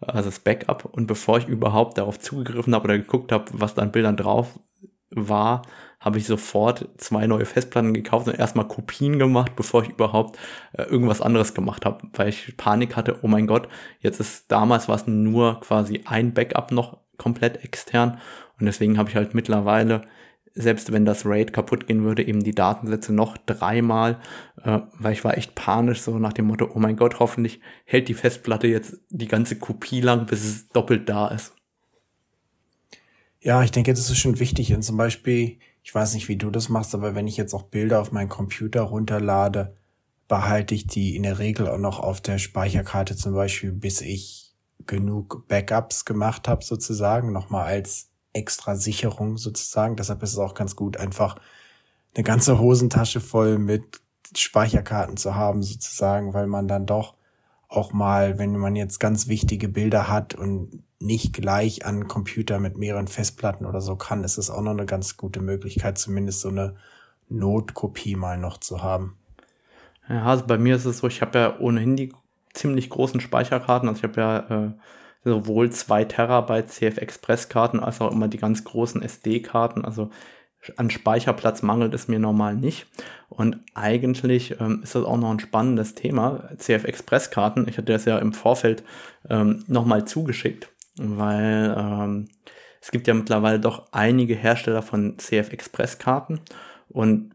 also 0.00 0.28
das 0.30 0.38
Backup. 0.38 0.84
Und 0.84 1.06
bevor 1.06 1.38
ich 1.38 1.48
überhaupt 1.48 1.98
darauf 1.98 2.20
zugegriffen 2.20 2.74
habe 2.74 2.84
oder 2.84 2.98
geguckt 2.98 3.32
habe, 3.32 3.46
was 3.52 3.74
da 3.74 3.82
an 3.82 3.90
Bildern 3.90 4.16
drauf 4.16 4.60
war, 5.10 5.62
habe 6.00 6.18
ich 6.18 6.26
sofort 6.26 6.88
zwei 6.98 7.26
neue 7.26 7.44
Festplatten 7.44 7.92
gekauft 7.92 8.28
und 8.28 8.38
erstmal 8.38 8.68
Kopien 8.68 9.18
gemacht, 9.18 9.56
bevor 9.56 9.82
ich 9.82 9.88
überhaupt 9.88 10.38
äh, 10.72 10.84
irgendwas 10.84 11.20
anderes 11.20 11.54
gemacht 11.54 11.84
habe, 11.84 12.06
weil 12.12 12.28
ich 12.28 12.56
Panik 12.56 12.94
hatte, 12.94 13.18
oh 13.22 13.28
mein 13.28 13.48
Gott, 13.48 13.68
jetzt 14.00 14.20
ist 14.20 14.50
damals 14.52 14.88
war 14.88 14.94
es 14.94 15.08
nur 15.08 15.60
quasi 15.60 16.02
ein 16.04 16.34
Backup 16.34 16.70
noch 16.70 16.98
komplett 17.16 17.64
extern 17.64 18.20
und 18.60 18.66
deswegen 18.66 18.96
habe 18.96 19.10
ich 19.10 19.16
halt 19.16 19.34
mittlerweile 19.34 20.02
selbst 20.58 20.92
wenn 20.92 21.04
das 21.04 21.24
RAID 21.24 21.52
kaputt 21.52 21.86
gehen 21.86 22.02
würde, 22.02 22.26
eben 22.26 22.42
die 22.42 22.54
Datensätze 22.54 23.14
noch 23.14 23.36
dreimal, 23.38 24.20
äh, 24.64 24.80
weil 24.98 25.12
ich 25.12 25.24
war 25.24 25.38
echt 25.38 25.54
panisch, 25.54 26.00
so 26.00 26.18
nach 26.18 26.32
dem 26.32 26.46
Motto, 26.46 26.68
oh 26.74 26.80
mein 26.80 26.96
Gott, 26.96 27.20
hoffentlich 27.20 27.60
hält 27.84 28.08
die 28.08 28.14
Festplatte 28.14 28.66
jetzt 28.66 28.98
die 29.08 29.28
ganze 29.28 29.56
Kopie 29.56 30.00
lang, 30.00 30.26
bis 30.26 30.44
es 30.44 30.68
doppelt 30.70 31.08
da 31.08 31.28
ist. 31.28 31.54
Ja, 33.40 33.62
ich 33.62 33.70
denke, 33.70 33.92
das 33.92 34.10
ist 34.10 34.18
schon 34.18 34.40
wichtig. 34.40 34.74
Und 34.74 34.82
zum 34.82 34.96
Beispiel, 34.96 35.58
ich 35.84 35.94
weiß 35.94 36.14
nicht, 36.14 36.28
wie 36.28 36.36
du 36.36 36.50
das 36.50 36.68
machst, 36.68 36.92
aber 36.94 37.14
wenn 37.14 37.28
ich 37.28 37.36
jetzt 37.36 37.54
auch 37.54 37.62
Bilder 37.62 38.00
auf 38.00 38.10
meinen 38.10 38.28
Computer 38.28 38.82
runterlade, 38.82 39.76
behalte 40.26 40.74
ich 40.74 40.88
die 40.88 41.14
in 41.14 41.22
der 41.22 41.38
Regel 41.38 41.68
auch 41.68 41.78
noch 41.78 42.00
auf 42.00 42.20
der 42.20 42.38
Speicherkarte 42.38 43.16
zum 43.16 43.32
Beispiel, 43.32 43.70
bis 43.70 44.00
ich 44.00 44.56
genug 44.86 45.46
Backups 45.46 46.04
gemacht 46.04 46.48
habe, 46.48 46.64
sozusagen, 46.64 47.32
nochmal 47.32 47.66
als 47.66 48.07
extra 48.38 48.76
Sicherung 48.76 49.36
sozusagen. 49.36 49.96
Deshalb 49.96 50.22
ist 50.22 50.32
es 50.32 50.38
auch 50.38 50.54
ganz 50.54 50.76
gut, 50.76 50.96
einfach 50.96 51.36
eine 52.14 52.24
ganze 52.24 52.58
Hosentasche 52.58 53.20
voll 53.20 53.58
mit 53.58 54.00
Speicherkarten 54.34 55.16
zu 55.16 55.34
haben, 55.34 55.62
sozusagen, 55.62 56.34
weil 56.34 56.46
man 56.46 56.68
dann 56.68 56.86
doch 56.86 57.14
auch 57.68 57.92
mal, 57.92 58.38
wenn 58.38 58.56
man 58.56 58.76
jetzt 58.76 58.98
ganz 58.98 59.28
wichtige 59.28 59.68
Bilder 59.68 60.08
hat 60.08 60.34
und 60.34 60.82
nicht 61.00 61.32
gleich 61.32 61.84
an 61.84 62.08
Computer 62.08 62.58
mit 62.58 62.76
mehreren 62.76 63.08
Festplatten 63.08 63.66
oder 63.66 63.80
so 63.80 63.96
kann, 63.96 64.24
ist 64.24 64.38
es 64.38 64.50
auch 64.50 64.62
noch 64.62 64.72
eine 64.72 64.86
ganz 64.86 65.16
gute 65.16 65.40
Möglichkeit, 65.40 65.98
zumindest 65.98 66.40
so 66.40 66.48
eine 66.48 66.76
Notkopie 67.28 68.16
mal 68.16 68.38
noch 68.38 68.58
zu 68.58 68.82
haben. 68.82 69.16
Ja, 70.08 70.24
also 70.24 70.46
bei 70.46 70.58
mir 70.58 70.76
ist 70.76 70.86
es 70.86 70.98
so, 70.98 71.06
ich 71.06 71.20
habe 71.20 71.38
ja 71.38 71.60
ohnehin 71.60 71.94
die 71.94 72.12
ziemlich 72.54 72.90
großen 72.90 73.20
Speicherkarten. 73.20 73.88
Also 73.88 73.98
ich 73.98 74.04
habe 74.04 74.20
ja 74.20 74.38
äh, 74.38 74.72
sowohl 75.24 75.70
2 75.70 76.04
Terabyte 76.04 76.68
CF 76.68 76.98
Express 76.98 77.48
Karten 77.48 77.80
als 77.80 78.00
auch 78.00 78.12
immer 78.12 78.28
die 78.28 78.38
ganz 78.38 78.64
großen 78.64 79.02
SD 79.02 79.40
Karten. 79.40 79.84
Also 79.84 80.10
an 80.76 80.90
Speicherplatz 80.90 81.62
mangelt 81.62 81.94
es 81.94 82.08
mir 82.08 82.18
normal 82.18 82.56
nicht. 82.56 82.86
Und 83.28 83.58
eigentlich 83.74 84.60
ähm, 84.60 84.80
ist 84.82 84.94
das 84.94 85.04
auch 85.04 85.16
noch 85.16 85.30
ein 85.30 85.40
spannendes 85.40 85.94
Thema. 85.94 86.48
CF 86.56 86.84
Express 86.84 87.30
Karten, 87.30 87.66
ich 87.68 87.78
hatte 87.78 87.92
das 87.92 88.04
ja 88.04 88.18
im 88.18 88.32
Vorfeld 88.32 88.82
ähm, 89.28 89.64
nochmal 89.66 90.04
zugeschickt, 90.06 90.70
weil 90.96 91.74
ähm, 91.76 92.28
es 92.80 92.90
gibt 92.90 93.06
ja 93.06 93.14
mittlerweile 93.14 93.60
doch 93.60 93.92
einige 93.92 94.34
Hersteller 94.34 94.82
von 94.82 95.18
CF 95.18 95.52
Express 95.52 95.98
Karten. 95.98 96.40
Und 96.88 97.34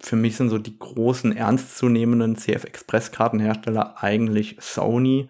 für 0.00 0.16
mich 0.16 0.36
sind 0.36 0.50
so 0.50 0.58
die 0.58 0.78
großen 0.78 1.36
ernstzunehmenden 1.36 2.36
CF 2.36 2.64
Express 2.64 3.12
Kartenhersteller 3.12 4.02
eigentlich 4.02 4.56
Sony, 4.60 5.28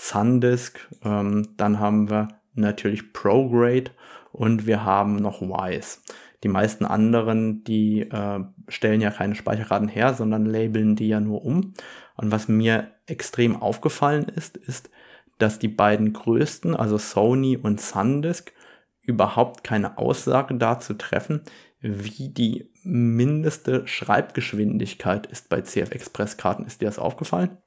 Sandisk, 0.00 0.88
ähm, 1.04 1.48
dann 1.56 1.80
haben 1.80 2.08
wir 2.08 2.28
natürlich 2.54 3.12
ProGrade 3.12 3.90
und 4.32 4.66
wir 4.66 4.84
haben 4.84 5.16
noch 5.16 5.40
Wise. 5.42 5.98
Die 6.44 6.48
meisten 6.48 6.84
anderen, 6.84 7.64
die 7.64 8.02
äh, 8.02 8.40
stellen 8.68 9.00
ja 9.00 9.10
keine 9.10 9.34
Speicherkarten 9.34 9.88
her, 9.88 10.14
sondern 10.14 10.46
labeln 10.46 10.94
die 10.94 11.08
ja 11.08 11.18
nur 11.18 11.44
um. 11.44 11.74
Und 12.16 12.30
was 12.30 12.46
mir 12.46 12.92
extrem 13.06 13.60
aufgefallen 13.60 14.26
ist, 14.28 14.56
ist, 14.56 14.88
dass 15.38 15.58
die 15.58 15.68
beiden 15.68 16.12
größten, 16.12 16.76
also 16.76 16.96
Sony 16.96 17.56
und 17.56 17.80
Sandisk, 17.80 18.52
überhaupt 19.02 19.64
keine 19.64 19.98
Aussage 19.98 20.54
dazu 20.54 20.94
treffen, 20.94 21.42
wie 21.80 22.28
die 22.28 22.70
mindeste 22.82 23.86
Schreibgeschwindigkeit 23.86 25.26
ist 25.26 25.48
bei 25.48 25.62
CF 25.62 25.90
Express 25.92 26.36
Karten. 26.36 26.64
Ist 26.64 26.82
dir 26.82 26.86
das 26.86 26.98
aufgefallen? 26.98 27.58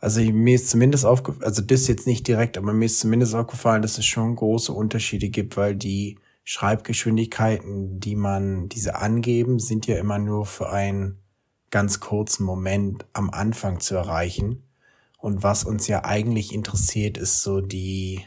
Also 0.00 0.20
mir 0.20 0.54
ist 0.54 0.70
zumindest 0.70 1.04
aufgefallen, 1.04 1.44
also 1.44 1.60
das 1.60 1.88
jetzt 1.88 2.06
nicht 2.06 2.26
direkt, 2.26 2.56
aber 2.56 2.72
mir 2.72 2.86
ist 2.86 3.00
zumindest 3.00 3.34
aufgefallen, 3.34 3.82
dass 3.82 3.98
es 3.98 4.06
schon 4.06 4.36
große 4.36 4.72
Unterschiede 4.72 5.28
gibt, 5.28 5.56
weil 5.56 5.74
die 5.74 6.18
Schreibgeschwindigkeiten, 6.44 7.98
die 8.00 8.14
man 8.14 8.68
diese 8.68 8.96
angeben, 8.96 9.58
sind 9.58 9.86
ja 9.86 9.98
immer 9.98 10.18
nur 10.18 10.46
für 10.46 10.70
einen 10.70 11.18
ganz 11.70 12.00
kurzen 12.00 12.44
Moment 12.44 13.06
am 13.12 13.30
Anfang 13.30 13.80
zu 13.80 13.96
erreichen. 13.96 14.62
Und 15.18 15.42
was 15.42 15.64
uns 15.64 15.88
ja 15.88 16.04
eigentlich 16.04 16.54
interessiert, 16.54 17.18
ist 17.18 17.42
so 17.42 17.60
die, 17.60 18.24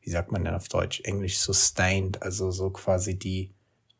wie 0.00 0.10
sagt 0.10 0.32
man 0.32 0.44
denn 0.44 0.54
auf 0.54 0.68
Deutsch, 0.68 1.02
Englisch 1.04 1.38
sustained, 1.38 2.22
also 2.22 2.50
so 2.50 2.70
quasi 2.70 3.18
die 3.18 3.52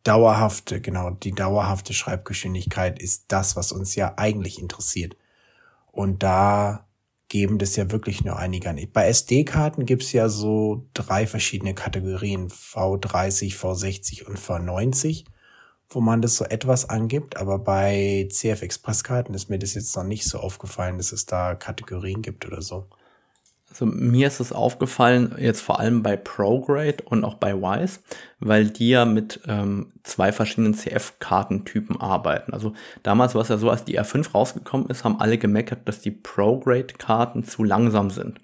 dauerhafte, 0.03 0.81
genau, 0.81 1.11
die 1.11 1.33
dauerhafte 1.33 1.93
Schreibgeschwindigkeit 1.93 3.01
ist 3.01 3.26
das, 3.28 3.55
was 3.55 3.70
uns 3.70 3.95
ja 3.95 4.14
eigentlich 4.16 4.59
interessiert. 4.59 5.14
Und 6.01 6.22
da 6.22 6.86
geben 7.28 7.59
das 7.59 7.76
ja 7.76 7.90
wirklich 7.90 8.24
nur 8.24 8.38
einige 8.38 8.70
an. 8.70 8.80
Bei 8.90 9.07
SD-Karten 9.09 9.84
gibt's 9.84 10.12
ja 10.12 10.30
so 10.30 10.88
drei 10.94 11.26
verschiedene 11.26 11.74
Kategorien, 11.74 12.48
V30, 12.48 13.55
V60 13.55 14.24
und 14.24 14.38
V90, 14.38 15.26
wo 15.90 16.01
man 16.01 16.22
das 16.22 16.36
so 16.36 16.46
etwas 16.46 16.88
angibt. 16.88 17.36
Aber 17.36 17.59
bei 17.59 18.26
CF 18.30 18.62
Express-Karten 18.62 19.34
ist 19.34 19.51
mir 19.51 19.59
das 19.59 19.74
jetzt 19.74 19.94
noch 19.94 20.05
nicht 20.05 20.24
so 20.24 20.38
aufgefallen, 20.38 20.96
dass 20.96 21.12
es 21.12 21.26
da 21.26 21.55
Kategorien 21.55 22.22
gibt 22.22 22.46
oder 22.46 22.62
so. 22.62 22.86
Also 23.70 23.86
mir 23.86 24.26
ist 24.26 24.40
es 24.40 24.52
aufgefallen, 24.52 25.34
jetzt 25.38 25.60
vor 25.60 25.78
allem 25.78 26.02
bei 26.02 26.16
ProGrade 26.16 27.04
und 27.04 27.24
auch 27.24 27.34
bei 27.34 27.54
Wise, 27.54 28.00
weil 28.40 28.66
die 28.68 28.90
ja 28.90 29.04
mit 29.04 29.40
ähm, 29.46 29.92
zwei 30.02 30.32
verschiedenen 30.32 30.74
CF-Kartentypen 30.74 32.00
arbeiten. 32.00 32.52
Also 32.52 32.72
damals 33.04 33.34
war 33.34 33.42
es 33.42 33.48
ja 33.48 33.58
so, 33.58 33.70
als 33.70 33.84
die 33.84 33.98
R5 33.98 34.32
rausgekommen 34.32 34.88
ist, 34.88 35.04
haben 35.04 35.20
alle 35.20 35.38
gemeckert, 35.38 35.86
dass 35.86 36.00
die 36.00 36.10
ProGrade-Karten 36.10 37.44
zu 37.44 37.62
langsam 37.62 38.10
sind. 38.10 38.40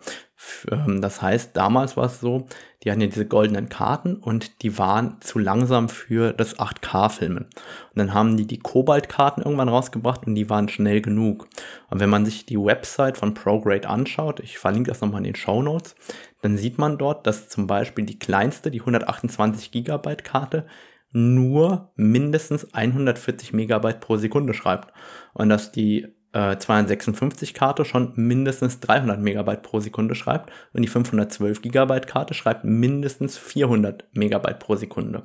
Ähm, 0.70 1.02
das 1.02 1.20
heißt, 1.20 1.56
damals 1.56 1.96
war 1.96 2.06
es 2.06 2.20
so, 2.20 2.46
die 2.82 2.90
hatten 2.90 3.00
ja 3.00 3.06
diese 3.06 3.26
goldenen 3.26 3.68
Karten 3.68 4.16
und 4.16 4.62
die 4.62 4.78
waren 4.78 5.16
zu 5.20 5.38
langsam 5.38 5.88
für 5.88 6.32
das 6.32 6.58
8K-Filmen. 6.58 7.44
Und 7.44 7.96
dann 7.96 8.14
haben 8.14 8.36
die 8.36 8.46
die 8.46 8.58
Kobalt-Karten 8.58 9.42
irgendwann 9.42 9.68
rausgebracht 9.68 10.26
und 10.26 10.34
die 10.34 10.50
waren 10.50 10.68
schnell 10.68 11.00
genug. 11.00 11.48
Und 11.90 12.00
wenn 12.00 12.10
man 12.10 12.24
sich 12.24 12.46
die 12.46 12.58
Website 12.58 13.16
von 13.16 13.34
ProGrade 13.34 13.88
anschaut, 13.88 14.40
ich 14.40 14.58
verlinke 14.58 14.90
das 14.90 15.00
nochmal 15.00 15.20
in 15.20 15.32
den 15.32 15.36
Show 15.36 15.62
Notes, 15.62 15.94
dann 16.42 16.56
sieht 16.56 16.78
man 16.78 16.98
dort, 16.98 17.26
dass 17.26 17.48
zum 17.48 17.66
Beispiel 17.66 18.04
die 18.04 18.18
kleinste, 18.18 18.70
die 18.70 18.80
128 18.80 19.70
Gigabyte 19.72 20.24
Karte, 20.24 20.66
nur 21.12 21.92
mindestens 21.96 22.74
140 22.74 23.52
Megabyte 23.52 24.00
pro 24.00 24.16
Sekunde 24.16 24.52
schreibt. 24.52 24.92
Und 25.32 25.48
dass 25.48 25.72
die 25.72 26.15
256 26.15 26.15
äh, 26.36 27.52
Karte 27.54 27.84
schon 27.86 28.12
mindestens 28.16 28.80
300 28.80 29.18
Megabyte 29.20 29.62
pro 29.62 29.80
Sekunde 29.80 30.14
schreibt 30.14 30.52
und 30.74 30.82
die 30.82 30.88
512 30.88 31.62
Gigabyte 31.62 32.06
Karte 32.06 32.34
schreibt 32.34 32.64
mindestens 32.64 33.38
400 33.38 34.04
Megabyte 34.12 34.58
pro 34.58 34.76
Sekunde. 34.76 35.22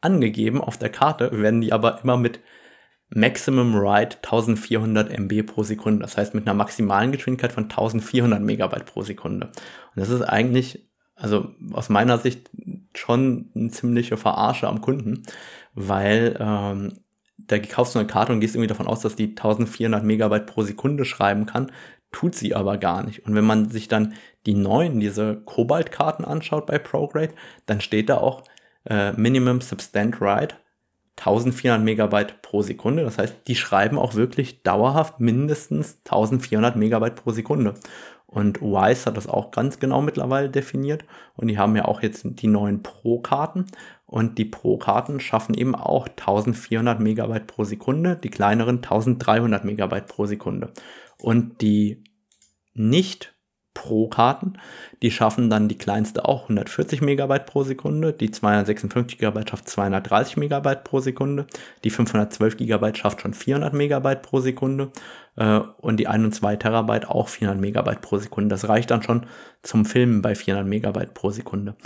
Angegeben 0.00 0.60
auf 0.60 0.76
der 0.76 0.90
Karte 0.90 1.30
werden 1.32 1.60
die 1.60 1.72
aber 1.72 2.00
immer 2.02 2.16
mit 2.16 2.40
Maximum 3.10 3.74
Write 3.74 4.16
1400 4.16 5.10
MB 5.16 5.46
pro 5.46 5.62
Sekunde. 5.62 6.02
Das 6.02 6.16
heißt 6.16 6.34
mit 6.34 6.46
einer 6.46 6.54
maximalen 6.54 7.12
Geschwindigkeit 7.12 7.52
von 7.52 7.64
1400 7.64 8.42
Megabyte 8.42 8.84
pro 8.84 9.02
Sekunde. 9.02 9.46
Und 9.46 9.96
das 9.96 10.10
ist 10.10 10.22
eigentlich, 10.22 10.88
also 11.14 11.54
aus 11.72 11.88
meiner 11.88 12.18
Sicht 12.18 12.50
schon 12.94 13.50
eine 13.54 13.70
ziemliche 13.70 14.16
Verarsche 14.16 14.66
am 14.66 14.80
Kunden, 14.80 15.22
weil 15.74 16.36
ähm, 16.40 16.98
da 17.38 17.58
kaufst 17.58 17.94
du 17.94 17.98
eine 17.98 18.08
Karte 18.08 18.32
und 18.32 18.40
gehst 18.40 18.54
irgendwie 18.54 18.68
davon 18.68 18.86
aus, 18.86 19.00
dass 19.00 19.16
die 19.16 19.28
1400 19.28 20.04
Megabyte 20.04 20.46
pro 20.46 20.62
Sekunde 20.62 21.04
schreiben 21.04 21.46
kann, 21.46 21.72
tut 22.12 22.34
sie 22.34 22.54
aber 22.54 22.78
gar 22.78 23.02
nicht. 23.04 23.26
Und 23.26 23.34
wenn 23.34 23.44
man 23.44 23.70
sich 23.70 23.88
dann 23.88 24.14
die 24.46 24.54
neuen, 24.54 25.00
diese 25.00 25.36
Kobalt-Karten 25.44 26.24
anschaut 26.24 26.66
bei 26.66 26.78
ProGrade, 26.78 27.34
dann 27.66 27.80
steht 27.80 28.08
da 28.08 28.18
auch 28.18 28.42
äh, 28.84 29.12
Minimum 29.12 29.60
Substant 29.60 30.20
Write 30.20 30.56
1400 31.16 31.82
Megabyte 31.82 32.42
pro 32.42 32.62
Sekunde. 32.62 33.02
Das 33.02 33.18
heißt, 33.18 33.36
die 33.46 33.56
schreiben 33.56 33.98
auch 33.98 34.14
wirklich 34.14 34.62
dauerhaft 34.62 35.20
mindestens 35.20 35.98
1400 36.04 36.76
Megabyte 36.76 37.16
pro 37.16 37.30
Sekunde. 37.32 37.74
Und 38.30 38.60
Wise 38.60 39.06
hat 39.06 39.16
das 39.16 39.26
auch 39.26 39.52
ganz 39.52 39.80
genau 39.80 40.02
mittlerweile 40.02 40.50
definiert. 40.50 41.04
Und 41.34 41.48
die 41.48 41.56
haben 41.56 41.74
ja 41.76 41.86
auch 41.86 42.02
jetzt 42.02 42.24
die 42.24 42.46
neuen 42.46 42.82
Pro-Karten. 42.82 43.64
Und 44.04 44.36
die 44.36 44.44
Pro-Karten 44.44 45.18
schaffen 45.18 45.54
eben 45.54 45.74
auch 45.74 46.08
1400 46.08 47.00
Megabyte 47.00 47.46
pro 47.46 47.64
Sekunde, 47.64 48.16
die 48.16 48.28
kleineren 48.28 48.76
1300 48.76 49.64
Megabyte 49.64 50.06
pro 50.06 50.26
Sekunde. 50.26 50.72
Und 51.18 51.62
die 51.62 52.04
nicht 52.74 53.34
Pro-Karten, 53.78 54.54
die 55.02 55.12
schaffen 55.12 55.50
dann 55.50 55.68
die 55.68 55.78
kleinste 55.78 56.24
auch 56.24 56.42
140 56.42 57.00
Megabyte 57.00 57.46
pro 57.46 57.62
Sekunde, 57.62 58.12
die 58.12 58.32
256 58.32 59.18
Gigabyte 59.18 59.50
schafft 59.50 59.68
230 59.68 60.36
Megabyte 60.36 60.82
pro 60.82 60.98
Sekunde, 60.98 61.46
die 61.84 61.90
512 61.90 62.56
Gigabyte 62.56 62.98
schafft 62.98 63.20
schon 63.20 63.34
400 63.34 63.74
Megabyte 63.74 64.22
pro 64.22 64.40
Sekunde 64.40 64.90
äh, 65.36 65.60
und 65.80 65.98
die 66.00 66.08
1 66.08 66.24
und 66.24 66.34
2 66.34 66.56
Terabyte 66.56 67.08
auch 67.08 67.28
400 67.28 67.60
Megabyte 67.60 68.00
pro 68.00 68.18
Sekunde. 68.18 68.48
Das 68.48 68.68
reicht 68.68 68.90
dann 68.90 69.04
schon 69.04 69.26
zum 69.62 69.84
Filmen 69.84 70.22
bei 70.22 70.34
400 70.34 70.66
Megabyte 70.66 71.14
pro 71.14 71.30
Sekunde. 71.30 71.76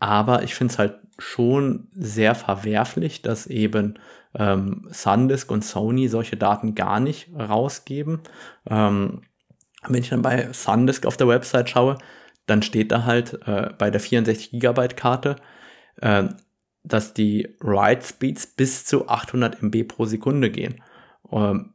Aber 0.00 0.42
ich 0.42 0.56
finde 0.56 0.72
es 0.72 0.78
halt 0.80 0.96
schon 1.18 1.86
sehr 1.92 2.34
verwerflich, 2.34 3.22
dass 3.22 3.46
eben 3.46 4.00
ähm, 4.34 4.88
SanDisk 4.90 5.52
und 5.52 5.64
Sony 5.64 6.08
solche 6.08 6.36
Daten 6.36 6.74
gar 6.74 6.98
nicht 6.98 7.30
rausgeben. 7.36 8.22
Ähm, 8.68 9.22
wenn 9.86 10.02
ich 10.02 10.10
dann 10.10 10.22
bei 10.22 10.52
SanDisk 10.52 11.06
auf 11.06 11.16
der 11.16 11.28
Website 11.28 11.70
schaue, 11.70 11.98
dann 12.46 12.62
steht 12.62 12.90
da 12.90 13.04
halt 13.04 13.40
äh, 13.46 13.70
bei 13.78 13.90
der 13.90 14.00
64 14.00 14.50
Gigabyte 14.50 14.96
Karte, 14.96 15.36
äh, 16.00 16.24
dass 16.82 17.14
die 17.14 17.54
Write 17.60 18.04
Speeds 18.04 18.46
bis 18.46 18.84
zu 18.84 19.08
800 19.08 19.62
MB 19.62 19.86
pro 19.86 20.06
Sekunde 20.06 20.50
gehen. 20.50 20.82
Ähm, 21.30 21.74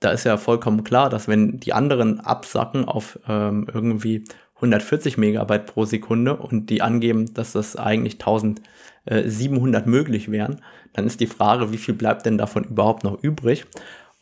da 0.00 0.10
ist 0.10 0.24
ja 0.24 0.36
vollkommen 0.36 0.84
klar, 0.84 1.10
dass 1.10 1.28
wenn 1.28 1.58
die 1.58 1.72
anderen 1.72 2.20
absacken 2.20 2.84
auf 2.84 3.18
ähm, 3.28 3.66
irgendwie 3.72 4.24
140 4.56 5.18
Megabyte 5.18 5.66
pro 5.66 5.84
Sekunde 5.84 6.36
und 6.36 6.70
die 6.70 6.82
angeben, 6.82 7.34
dass 7.34 7.52
das 7.52 7.76
eigentlich 7.76 8.14
1700 8.14 9.86
möglich 9.86 10.30
wären, 10.30 10.60
dann 10.92 11.06
ist 11.06 11.20
die 11.20 11.26
Frage, 11.26 11.72
wie 11.72 11.78
viel 11.78 11.94
bleibt 11.94 12.26
denn 12.26 12.38
davon 12.38 12.64
überhaupt 12.64 13.02
noch 13.02 13.22
übrig? 13.22 13.64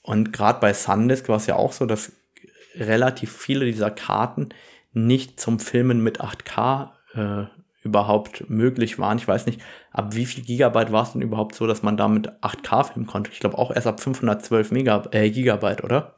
Und 0.03 0.33
gerade 0.33 0.61
bei 0.61 0.73
SanDisk 0.73 1.29
war 1.29 1.37
es 1.37 1.47
ja 1.47 1.57
auch 1.57 1.73
so, 1.73 1.85
dass 1.85 2.13
relativ 2.75 3.33
viele 3.33 3.67
dieser 3.67 3.91
Karten 3.91 4.51
nicht 4.93 5.41
zum 5.41 5.59
Filmen 5.59 6.03
mit 6.03 6.21
8K 6.21 6.91
äh, 7.15 7.47
überhaupt 7.83 8.49
möglich 8.51 8.99
waren. 8.99 9.19
Ich 9.19 9.27
weiß 9.27 9.47
nicht, 9.47 9.61
ab 9.91 10.15
wie 10.15 10.27
viel 10.27 10.45
Gigabyte 10.45 10.93
war 10.93 11.05
es 11.05 11.13
denn 11.13 11.23
überhaupt 11.23 11.55
so, 11.55 11.67
dass 11.67 11.83
man 11.83 11.97
damit 11.97 12.31
8K 12.43 12.85
filmen 12.85 13.07
konnte? 13.07 13.31
Ich 13.33 13.41
glaube 13.41 13.59
auch 13.59 13.71
erst 13.71 13.87
ab 13.87 14.01
512 14.01 14.71
Megab 14.71 15.15
äh, 15.15 15.31
Gigabyte, 15.31 15.85
oder? 15.85 16.15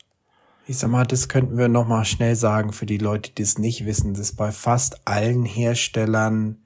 Ich 0.66 0.78
sag 0.78 0.90
mal, 0.90 1.04
das 1.04 1.28
könnten 1.28 1.58
wir 1.58 1.68
noch 1.68 1.86
mal 1.86 2.04
schnell 2.04 2.36
sagen 2.36 2.72
für 2.72 2.86
die 2.86 2.98
Leute, 2.98 3.32
die 3.32 3.42
es 3.42 3.58
nicht 3.58 3.84
wissen, 3.84 4.14
dass 4.14 4.32
bei 4.32 4.52
fast 4.52 5.06
allen 5.06 5.44
Herstellern 5.44 6.58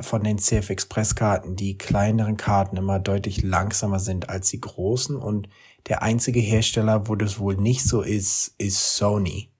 von 0.00 0.24
den 0.24 0.38
CF 0.38 0.70
Express 0.70 1.14
Karten 1.14 1.56
die 1.56 1.76
kleineren 1.76 2.38
Karten 2.38 2.78
immer 2.78 2.98
deutlich 2.98 3.42
langsamer 3.42 3.98
sind 3.98 4.30
als 4.30 4.48
die 4.48 4.60
großen 4.60 5.16
und 5.16 5.48
der 5.88 6.02
einzige 6.02 6.40
Hersteller, 6.40 7.08
wo 7.08 7.14
das 7.14 7.38
wohl 7.38 7.56
nicht 7.56 7.84
so 7.84 8.02
ist, 8.02 8.54
ist 8.58 8.96
Sony. 8.96 9.50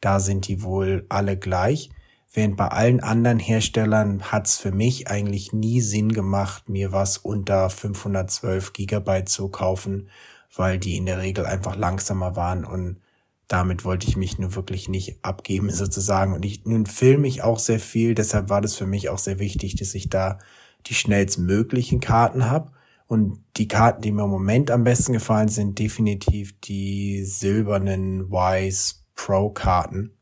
Da 0.00 0.20
sind 0.20 0.48
die 0.48 0.62
wohl 0.62 1.06
alle 1.08 1.38
gleich. 1.38 1.90
Während 2.32 2.56
bei 2.56 2.68
allen 2.68 3.00
anderen 3.00 3.38
Herstellern 3.38 4.32
hat's 4.32 4.58
für 4.58 4.72
mich 4.72 5.08
eigentlich 5.08 5.52
nie 5.52 5.80
Sinn 5.80 6.12
gemacht, 6.12 6.68
mir 6.68 6.92
was 6.92 7.16
unter 7.16 7.70
512 7.70 8.72
Gigabyte 8.72 9.28
zu 9.28 9.48
kaufen, 9.48 10.10
weil 10.54 10.78
die 10.78 10.96
in 10.96 11.06
der 11.06 11.18
Regel 11.18 11.46
einfach 11.46 11.76
langsamer 11.76 12.36
waren 12.36 12.64
und 12.64 12.98
damit 13.48 13.84
wollte 13.84 14.08
ich 14.08 14.16
mich 14.16 14.38
nur 14.38 14.54
wirklich 14.54 14.88
nicht 14.88 15.18
abgeben 15.22 15.70
sozusagen. 15.70 16.34
Und 16.34 16.44
ich, 16.44 16.64
nun 16.64 16.86
filme 16.86 17.28
ich 17.28 17.42
auch 17.42 17.58
sehr 17.58 17.80
viel, 17.80 18.14
deshalb 18.14 18.48
war 18.48 18.60
das 18.60 18.74
für 18.74 18.86
mich 18.86 19.08
auch 19.08 19.18
sehr 19.18 19.38
wichtig, 19.38 19.76
dass 19.76 19.94
ich 19.94 20.08
da 20.08 20.38
die 20.86 20.94
schnellstmöglichen 20.94 22.00
Karten 22.00 22.50
habe. 22.50 22.72
Und 23.06 23.44
die 23.56 23.68
Karten, 23.68 24.02
die 24.02 24.12
mir 24.12 24.24
im 24.24 24.30
Moment 24.30 24.70
am 24.70 24.84
besten 24.84 25.12
gefallen, 25.12 25.48
sind 25.48 25.78
definitiv 25.78 26.58
die 26.60 27.24
silbernen 27.24 28.30
Wise 28.30 28.96
Pro 29.14 29.50
Karten. 29.50 30.16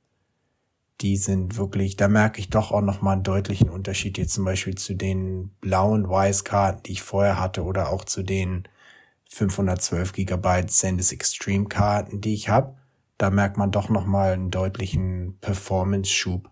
Die 1.00 1.16
sind 1.16 1.56
wirklich, 1.56 1.96
da 1.96 2.08
merke 2.08 2.40
ich 2.40 2.50
doch 2.50 2.70
auch 2.70 2.80
nochmal 2.80 3.14
einen 3.14 3.22
deutlichen 3.22 3.70
Unterschied 3.70 4.18
jetzt 4.18 4.34
zum 4.34 4.44
Beispiel 4.44 4.74
zu 4.74 4.94
den 4.94 5.50
blauen 5.60 6.08
Wise 6.08 6.44
Karten, 6.44 6.82
die 6.84 6.92
ich 6.92 7.02
vorher 7.02 7.40
hatte 7.40 7.64
oder 7.64 7.90
auch 7.90 8.04
zu 8.04 8.22
den 8.22 8.68
512 9.30 10.12
Gigabyte 10.12 10.70
SanDisk 10.70 11.12
Extreme 11.12 11.66
Karten, 11.66 12.20
die 12.20 12.34
ich 12.34 12.48
habe 12.48 12.76
da 13.22 13.30
merkt 13.30 13.56
man 13.56 13.70
doch 13.70 13.88
nochmal 13.88 14.32
einen 14.32 14.50
deutlichen 14.50 15.38
Performance-Schub. 15.40 16.50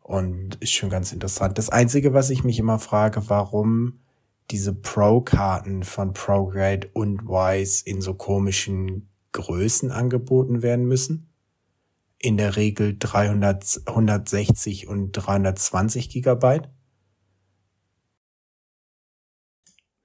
Und 0.00 0.56
ist 0.56 0.72
schon 0.72 0.90
ganz 0.90 1.12
interessant. 1.12 1.56
Das 1.56 1.70
Einzige, 1.70 2.12
was 2.12 2.30
ich 2.30 2.42
mich 2.42 2.58
immer 2.58 2.80
frage, 2.80 3.28
warum 3.28 4.00
diese 4.50 4.74
Pro-Karten 4.74 5.82
von 5.82 6.12
ProGrade 6.12 6.90
und 6.92 7.26
Wise 7.26 7.82
in 7.86 8.00
so 8.00 8.14
komischen 8.14 9.08
Größen 9.32 9.90
angeboten 9.90 10.62
werden 10.62 10.86
müssen. 10.86 11.28
In 12.18 12.36
der 12.36 12.56
Regel 12.56 12.96
300, 12.98 13.82
160 13.86 14.86
und 14.86 15.12
320 15.12 16.10
Gigabyte. 16.10 16.70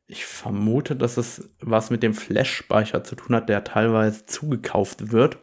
Ich 0.07 0.25
vermute, 0.25 0.95
dass 0.95 1.17
es 1.17 1.49
was 1.59 1.89
mit 1.89 2.01
dem 2.01 2.13
Flash-Speicher 2.13 3.03
zu 3.03 3.15
tun 3.15 3.35
hat, 3.35 3.49
der 3.49 3.65
teilweise 3.65 4.25
zugekauft 4.25 5.11
wird. 5.11 5.37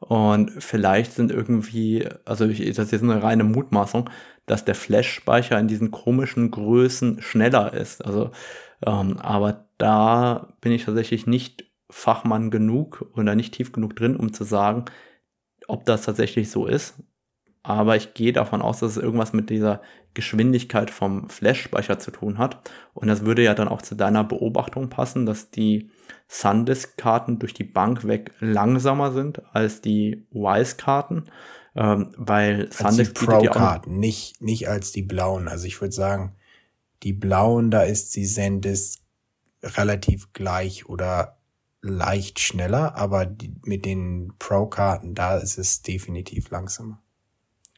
Und 0.00 0.50
vielleicht 0.62 1.12
sind 1.12 1.32
irgendwie, 1.32 2.08
also 2.24 2.46
ich, 2.46 2.58
das 2.74 2.86
ist 2.86 2.92
jetzt 2.92 3.02
eine 3.02 3.22
reine 3.22 3.44
Mutmaßung, 3.44 4.08
dass 4.46 4.64
der 4.64 4.74
Flash-Speicher 4.74 5.58
in 5.58 5.68
diesen 5.68 5.90
komischen 5.90 6.50
Größen 6.50 7.20
schneller 7.20 7.74
ist. 7.74 8.04
Also, 8.04 8.30
ähm, 8.86 9.18
aber 9.18 9.68
da 9.78 10.48
bin 10.60 10.72
ich 10.72 10.84
tatsächlich 10.84 11.26
nicht 11.26 11.66
Fachmann 11.90 12.50
genug 12.50 13.10
oder 13.16 13.34
nicht 13.34 13.54
tief 13.54 13.72
genug 13.72 13.96
drin, 13.96 14.16
um 14.16 14.32
zu 14.32 14.44
sagen, 14.44 14.84
ob 15.66 15.84
das 15.84 16.02
tatsächlich 16.02 16.50
so 16.50 16.66
ist 16.66 16.94
aber 17.68 17.96
ich 17.96 18.14
gehe 18.14 18.32
davon 18.32 18.62
aus, 18.62 18.80
dass 18.80 18.92
es 18.92 19.02
irgendwas 19.02 19.34
mit 19.34 19.50
dieser 19.50 19.82
Geschwindigkeit 20.14 20.90
vom 20.90 21.28
Flash-Speicher 21.28 21.98
zu 21.98 22.10
tun 22.10 22.38
hat. 22.38 22.70
Und 22.94 23.08
das 23.08 23.26
würde 23.26 23.42
ja 23.42 23.52
dann 23.52 23.68
auch 23.68 23.82
zu 23.82 23.94
deiner 23.94 24.24
Beobachtung 24.24 24.88
passen, 24.88 25.26
dass 25.26 25.50
die 25.50 25.90
SanDisk-Karten 26.28 27.38
durch 27.38 27.54
die 27.54 27.64
Bank 27.64 28.06
weg 28.06 28.32
langsamer 28.40 29.12
sind 29.12 29.42
als 29.54 29.80
die 29.80 30.26
Wise-Karten. 30.30 31.24
Ähm, 31.74 32.12
weil 32.16 32.66
als 32.66 32.78
SanDisk 32.78 33.18
die 33.18 33.26
Pro-Karten, 33.26 33.98
nicht, 33.98 34.42
nicht 34.42 34.68
als 34.68 34.92
die 34.92 35.02
blauen. 35.02 35.48
Also 35.48 35.66
ich 35.66 35.80
würde 35.80 35.94
sagen, 35.94 36.34
die 37.02 37.12
blauen, 37.12 37.70
da 37.70 37.82
ist 37.82 38.16
die 38.16 38.26
SanDisk 38.26 39.00
relativ 39.62 40.32
gleich 40.32 40.88
oder 40.88 41.38
leicht 41.80 42.40
schneller, 42.40 42.96
aber 42.96 43.26
die, 43.26 43.54
mit 43.64 43.84
den 43.84 44.32
Pro-Karten, 44.38 45.14
da 45.14 45.36
ist 45.38 45.58
es 45.58 45.82
definitiv 45.82 46.50
langsamer. 46.50 47.00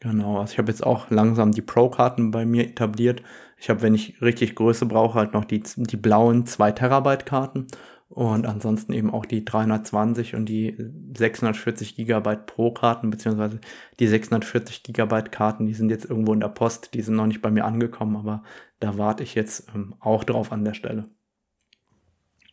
Genau, 0.01 0.41
also 0.41 0.53
ich 0.53 0.59
habe 0.59 0.73
jetzt 0.73 0.85
auch 0.85 1.11
langsam 1.11 1.53
die 1.53 1.61
Pro-Karten 1.61 2.31
bei 2.31 2.47
mir 2.47 2.65
etabliert. 2.65 3.23
Ich 3.59 3.69
habe, 3.69 3.83
wenn 3.83 3.95
ich 3.95 4.23
richtig 4.23 4.55
Größe 4.55 4.87
brauche, 4.87 5.19
halt 5.19 5.35
noch 5.35 5.45
die, 5.45 5.63
die 5.77 5.99
blauen 5.99 6.47
2 6.47 6.73
Terabyte 6.73 7.27
Karten 7.27 7.67
und 8.11 8.45
ansonsten 8.45 8.93
eben 8.93 9.11
auch 9.11 9.25
die 9.25 9.45
320 9.45 10.35
und 10.35 10.47
die 10.47 10.77
640 11.17 11.95
Gigabyte 11.95 12.45
Pro 12.47 12.73
Karten, 12.73 13.09
beziehungsweise 13.09 13.61
die 14.01 14.09
640 14.09 14.83
Gigabyte 14.83 15.31
Karten, 15.33 15.67
die 15.67 15.75
sind 15.75 15.91
jetzt 15.91 16.05
irgendwo 16.05 16.35
in 16.35 16.41
der 16.41 16.49
Post, 16.49 16.93
die 16.95 17.03
sind 17.03 17.15
noch 17.15 17.27
nicht 17.27 17.41
bei 17.41 17.51
mir 17.51 17.65
angekommen, 17.65 18.17
aber 18.17 18.43
da 18.81 18.99
warte 18.99 19.23
ich 19.23 19.35
jetzt 19.35 19.69
ähm, 19.75 19.95
auch 20.01 20.25
drauf 20.25 20.51
an 20.51 20.65
der 20.65 20.75
Stelle. 20.75 21.07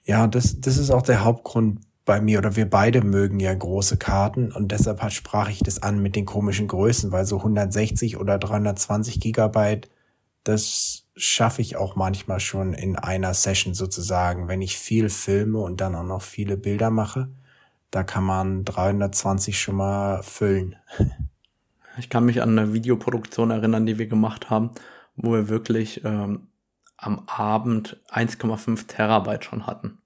Ja, 0.03 0.27
das, 0.27 0.61
das 0.61 0.77
ist 0.77 0.91
auch 0.91 1.01
der 1.01 1.23
Hauptgrund, 1.23 1.79
bei 2.07 2.21
mir 2.21 2.39
oder 2.39 2.55
wir 2.55 2.69
beide 2.69 3.03
mögen 3.03 3.39
ja 3.39 3.53
große 3.53 3.97
Karten 3.97 4.53
und 4.53 4.71
deshalb 4.71 5.01
hat, 5.01 5.11
sprach 5.11 5.49
ich 5.49 5.59
das 5.59 5.83
an 5.83 6.01
mit 6.01 6.15
den 6.15 6.25
komischen 6.25 6.67
Größen, 6.67 7.11
weil 7.11 7.25
so 7.25 7.37
160 7.37 8.17
oder 8.17 8.37
320 8.39 9.19
Gigabyte, 9.19 9.89
das 10.45 11.03
schaffe 11.17 11.61
ich 11.61 11.75
auch 11.75 11.95
manchmal 11.95 12.39
schon 12.39 12.73
in 12.73 12.95
einer 12.95 13.33
Session 13.33 13.73
sozusagen, 13.73 14.47
wenn 14.47 14.61
ich 14.61 14.77
viel 14.77 15.09
filme 15.09 15.59
und 15.59 15.81
dann 15.81 15.95
auch 15.95 16.03
noch 16.03 16.21
viele 16.21 16.57
Bilder 16.57 16.89
mache. 16.89 17.29
Da 17.91 18.03
kann 18.03 18.23
man 18.23 18.65
320 18.65 19.59
schon 19.59 19.75
mal 19.75 20.23
füllen. 20.23 20.75
Ich 21.99 22.11
kann 22.11 22.25
mich 22.25 22.43
an 22.43 22.59
eine 22.59 22.73
Videoproduktion 22.73 23.49
erinnern, 23.49 23.87
die 23.87 23.97
wir 23.97 24.05
gemacht 24.05 24.51
haben, 24.51 24.69
wo 25.15 25.31
wir 25.31 25.49
wirklich 25.49 26.05
ähm, 26.05 26.47
am 26.95 27.23
Abend 27.25 27.99
1,5 28.11 28.85
Terabyte 28.85 29.43
schon 29.43 29.65
hatten. 29.65 29.97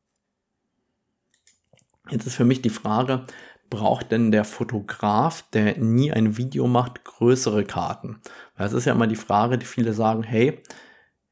Jetzt 2.10 2.28
ist 2.28 2.36
für 2.36 2.46
mich 2.46 2.62
die 2.62 2.70
Frage, 2.70 3.26
braucht 3.70 4.12
denn 4.12 4.32
der 4.32 4.44
Fotograf, 4.44 5.44
der 5.54 5.78
nie 5.80 6.12
ein 6.12 6.38
Video 6.38 6.68
macht, 6.68 7.04
größere 7.04 7.66
Karten? 7.66 8.22
Weil 8.56 8.68
es 8.68 8.74
ist 8.74 8.86
ja 8.86 8.94
immer 8.94 9.08
die 9.08 9.16
Frage, 9.16 9.58
die 9.58 9.66
viele 9.66 9.94
sagen, 9.94 10.24
hey, 10.24 10.62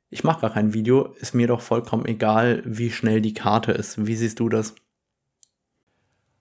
ich 0.09 0.23
mache 0.23 0.41
gar 0.41 0.53
kein 0.53 0.73
Video, 0.73 1.13
ist 1.19 1.35
mir 1.35 1.47
doch 1.47 1.61
vollkommen 1.61 2.05
egal, 2.05 2.63
wie 2.65 2.91
schnell 2.91 3.21
die 3.21 3.33
Karte 3.33 3.71
ist. 3.71 4.05
Wie 4.05 4.15
siehst 4.15 4.39
du 4.39 4.49
das? 4.49 4.73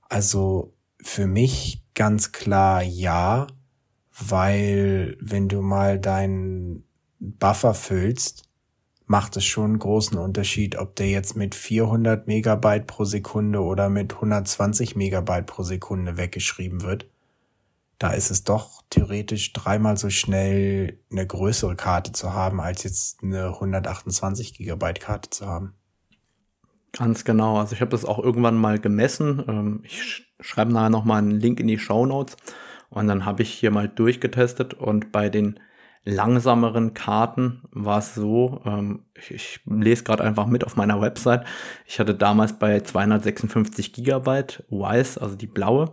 Also 0.08 0.74
für 1.00 1.26
mich 1.26 1.82
ganz 1.94 2.32
klar 2.32 2.82
ja, 2.82 3.46
weil 4.18 5.16
wenn 5.20 5.48
du 5.48 5.60
mal 5.60 6.00
deinen 6.00 6.84
Buffer 7.18 7.74
füllst, 7.74 8.44
macht 9.04 9.36
es 9.36 9.44
schon 9.44 9.64
einen 9.64 9.78
großen 9.78 10.18
Unterschied, 10.18 10.76
ob 10.76 10.96
der 10.96 11.08
jetzt 11.08 11.36
mit 11.36 11.54
400 11.54 12.26
Megabyte 12.26 12.86
pro 12.86 13.04
Sekunde 13.04 13.62
oder 13.62 13.88
mit 13.88 14.14
120 14.14 14.96
Megabyte 14.96 15.46
pro 15.46 15.62
Sekunde 15.62 16.16
weggeschrieben 16.16 16.82
wird. 16.82 17.06
Da 17.98 18.12
ist 18.12 18.30
es 18.30 18.44
doch 18.44 18.82
theoretisch 18.90 19.52
dreimal 19.52 19.96
so 19.96 20.08
schnell 20.08 21.00
eine 21.10 21.26
größere 21.26 21.74
Karte 21.74 22.12
zu 22.12 22.32
haben, 22.32 22.60
als 22.60 22.84
jetzt 22.84 23.22
eine 23.22 23.48
128 23.48 24.54
Gigabyte 24.54 25.00
Karte 25.00 25.30
zu 25.30 25.46
haben. 25.46 25.74
Ganz 26.92 27.24
genau. 27.24 27.58
Also 27.58 27.74
ich 27.74 27.80
habe 27.80 27.90
das 27.90 28.04
auch 28.04 28.18
irgendwann 28.18 28.56
mal 28.56 28.78
gemessen. 28.78 29.44
Ähm, 29.48 29.80
ich 29.84 30.26
schreibe 30.40 30.72
nachher 30.72 30.90
nochmal 30.90 31.18
einen 31.18 31.40
Link 31.40 31.60
in 31.60 31.66
die 31.66 31.78
Show 31.78 32.06
Notes. 32.06 32.36
Und 32.90 33.08
dann 33.08 33.24
habe 33.24 33.42
ich 33.42 33.52
hier 33.52 33.70
mal 33.70 33.88
durchgetestet 33.88 34.74
und 34.74 35.12
bei 35.12 35.28
den 35.28 35.60
langsameren 36.04 36.94
Karten 36.94 37.62
war 37.70 37.98
es 37.98 38.14
so, 38.14 38.62
ähm, 38.64 39.04
ich, 39.14 39.30
ich 39.30 39.60
lese 39.66 40.04
gerade 40.04 40.24
einfach 40.24 40.46
mit 40.46 40.64
auf 40.64 40.76
meiner 40.76 41.00
Website, 41.02 41.44
ich 41.86 42.00
hatte 42.00 42.14
damals 42.14 42.58
bei 42.58 42.80
256 42.80 43.92
Gigabyte 43.92 44.64
Wise, 44.70 45.20
also 45.20 45.36
die 45.36 45.46
blaue, 45.46 45.92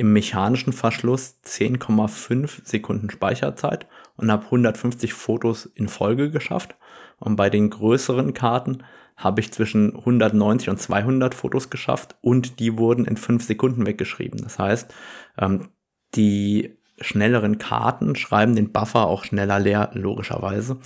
im 0.00 0.14
mechanischen 0.14 0.72
Verschluss 0.72 1.38
10,5 1.44 2.66
Sekunden 2.66 3.10
Speicherzeit 3.10 3.86
und 4.16 4.32
habe 4.32 4.46
150 4.46 5.12
Fotos 5.12 5.66
in 5.66 5.88
Folge 5.88 6.30
geschafft. 6.30 6.74
Und 7.18 7.36
bei 7.36 7.50
den 7.50 7.68
größeren 7.68 8.32
Karten 8.32 8.82
habe 9.18 9.42
ich 9.42 9.52
zwischen 9.52 9.94
190 9.94 10.70
und 10.70 10.80
200 10.80 11.34
Fotos 11.34 11.68
geschafft 11.68 12.16
und 12.22 12.60
die 12.60 12.78
wurden 12.78 13.04
in 13.04 13.18
5 13.18 13.44
Sekunden 13.44 13.84
weggeschrieben. 13.84 14.40
Das 14.42 14.58
heißt, 14.58 14.90
ähm, 15.36 15.68
die 16.14 16.78
schnelleren 17.02 17.58
Karten 17.58 18.16
schreiben 18.16 18.56
den 18.56 18.72
Buffer 18.72 19.06
auch 19.06 19.24
schneller 19.24 19.58
leer, 19.58 19.90
logischerweise. 19.92 20.78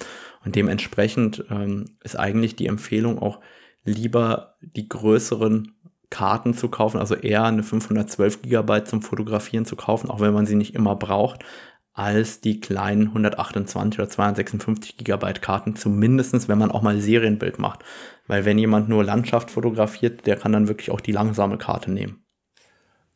Und 0.45 0.57
dementsprechend 0.57 1.45
ähm, 1.51 1.85
ist 2.03 2.19
eigentlich 2.19 2.57
die 2.57 2.67
Empfehlung 2.67 3.21
auch 3.21 3.39
lieber 3.85 4.57
die 4.61 4.89
größeren 4.89 5.74
Karten 6.15 6.55
zu 6.55 6.69
kaufen, 6.69 7.01
also 7.01 7.17
eher 7.17 7.43
eine 7.43 7.65
512 7.65 8.43
Gigabyte 8.43 8.87
zum 8.87 9.03
Fotografieren 9.03 9.65
zu 9.65 9.75
kaufen, 9.75 10.11
auch 10.11 10.21
wenn 10.21 10.33
man 10.33 10.47
sie 10.47 10.55
nicht 10.55 10.73
immer 10.77 10.95
braucht, 10.95 11.45
als 11.93 12.41
die 12.41 12.61
kleinen 12.61 13.09
128 13.09 13.99
oder 13.99 14.09
256 14.09 14.97
Gigabyte 14.97 15.43
Karten, 15.43 15.75
zumindestens 15.75 16.49
wenn 16.49 16.59
man 16.59 16.71
auch 16.71 16.83
mal 16.83 17.01
Serienbild 17.01 17.59
macht. 17.59 17.81
Weil 18.29 18.45
wenn 18.45 18.59
jemand 18.59 18.89
nur 18.89 19.03
Landschaft 19.03 19.51
fotografiert, 19.51 20.25
der 20.25 20.37
kann 20.37 20.53
dann 20.53 20.69
wirklich 20.69 20.93
auch 20.93 21.01
die 21.01 21.11
langsame 21.11 21.59
Karte 21.59 21.91
nehmen. 21.91 22.25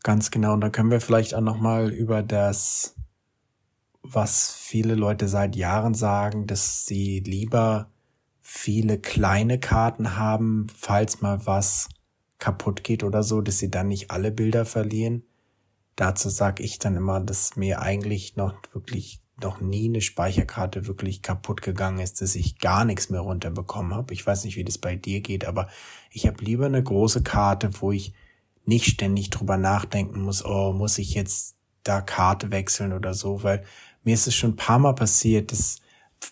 Ganz 0.02 0.32
genau. 0.32 0.54
Und 0.54 0.60
dann 0.60 0.72
können 0.72 0.90
wir 0.90 1.00
vielleicht 1.00 1.36
auch 1.36 1.40
nochmal 1.40 1.90
über 1.90 2.24
das, 2.24 2.96
was 4.02 4.56
viele 4.58 4.96
Leute 4.96 5.28
seit 5.28 5.54
Jahren 5.54 5.94
sagen, 5.94 6.48
dass 6.48 6.84
sie 6.84 7.20
lieber 7.20 7.92
viele 8.40 8.98
kleine 8.98 9.60
Karten 9.60 10.16
haben, 10.16 10.66
falls 10.76 11.20
mal 11.20 11.46
was 11.46 11.88
kaputt 12.38 12.84
geht 12.84 13.02
oder 13.02 13.22
so, 13.22 13.40
dass 13.40 13.58
sie 13.58 13.70
dann 13.70 13.88
nicht 13.88 14.10
alle 14.10 14.30
Bilder 14.30 14.64
verlieren. 14.64 15.24
Dazu 15.96 16.28
sage 16.28 16.62
ich 16.62 16.78
dann 16.78 16.96
immer, 16.96 17.20
dass 17.20 17.56
mir 17.56 17.82
eigentlich 17.82 18.36
noch 18.36 18.54
wirklich 18.72 19.20
noch 19.40 19.60
nie 19.60 19.88
eine 19.88 20.00
Speicherkarte 20.00 20.86
wirklich 20.86 21.22
kaputt 21.22 21.62
gegangen 21.62 22.00
ist, 22.00 22.20
dass 22.20 22.34
ich 22.34 22.58
gar 22.58 22.84
nichts 22.84 23.08
mehr 23.10 23.20
runterbekommen 23.20 23.94
habe. 23.94 24.12
Ich 24.12 24.26
weiß 24.26 24.44
nicht, 24.44 24.56
wie 24.56 24.64
das 24.64 24.78
bei 24.78 24.96
dir 24.96 25.20
geht, 25.20 25.44
aber 25.44 25.68
ich 26.10 26.26
habe 26.26 26.44
lieber 26.44 26.66
eine 26.66 26.82
große 26.82 27.22
Karte, 27.22 27.70
wo 27.80 27.92
ich 27.92 28.14
nicht 28.64 28.86
ständig 28.86 29.30
drüber 29.30 29.56
nachdenken 29.56 30.22
muss, 30.22 30.44
oh, 30.44 30.72
muss 30.72 30.98
ich 30.98 31.14
jetzt 31.14 31.56
da 31.84 32.00
Karte 32.00 32.50
wechseln 32.50 32.92
oder 32.92 33.14
so, 33.14 33.42
weil 33.42 33.64
mir 34.04 34.14
ist 34.14 34.26
es 34.26 34.34
schon 34.34 34.50
ein 34.50 34.56
paar 34.56 34.78
Mal 34.78 34.94
passiert, 34.94 35.52
dass 35.52 35.78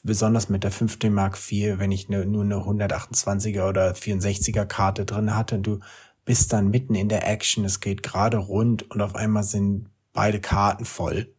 besonders 0.03 0.49
mit 0.49 0.64
der 0.64 0.70
15 0.70 1.12
Mark 1.12 1.37
IV, 1.37 1.78
wenn 1.78 1.93
ich 1.93 2.09
ne, 2.09 2.26
nur 2.26 2.43
eine 2.43 2.57
128er 2.57 3.68
oder 3.68 3.93
64er 3.93 4.64
Karte 4.64 5.05
drin 5.05 5.34
hatte, 5.34 5.59
du 5.59 5.80
bist 6.24 6.53
dann 6.53 6.70
mitten 6.70 6.95
in 6.95 7.09
der 7.09 7.26
Action, 7.28 7.64
es 7.64 7.80
geht 7.80 8.03
gerade 8.03 8.37
rund 8.37 8.91
und 8.91 9.01
auf 9.01 9.14
einmal 9.14 9.45
sind 9.45 9.91
beide 10.12 10.41
Karten 10.41 10.84
voll. 10.84 11.32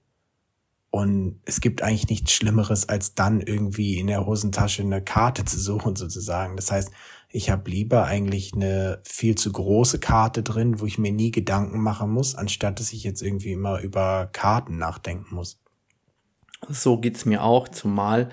Und 0.89 1.41
es 1.45 1.59
gibt 1.59 1.81
eigentlich 1.81 2.09
nichts 2.09 2.31
Schlimmeres, 2.31 2.87
als 2.87 3.13
dann 3.13 3.41
irgendwie 3.41 3.99
in 3.99 4.07
der 4.07 4.25
Hosentasche 4.25 4.81
eine 4.81 5.03
Karte 5.03 5.43
zu 5.43 5.59
suchen, 5.59 5.95
sozusagen. 5.95 6.55
Das 6.55 6.71
heißt, 6.71 6.91
ich 7.29 7.49
habe 7.49 7.69
lieber 7.69 8.05
eigentlich 8.05 8.53
eine 8.53 9.01
viel 9.03 9.35
zu 9.35 9.51
große 9.51 9.99
Karte 9.99 10.43
drin, 10.43 10.79
wo 10.79 10.85
ich 10.85 10.97
mir 10.97 11.11
nie 11.11 11.31
Gedanken 11.31 11.81
machen 11.81 12.09
muss, 12.09 12.35
anstatt 12.35 12.79
dass 12.79 12.93
ich 12.93 13.03
jetzt 13.03 13.21
irgendwie 13.21 13.51
immer 13.51 13.81
über 13.81 14.29
Karten 14.31 14.77
nachdenken 14.77 15.35
muss. 15.35 15.59
So 16.69 16.97
geht's 16.97 17.25
mir 17.25 17.43
auch, 17.43 17.67
zumal 17.67 18.29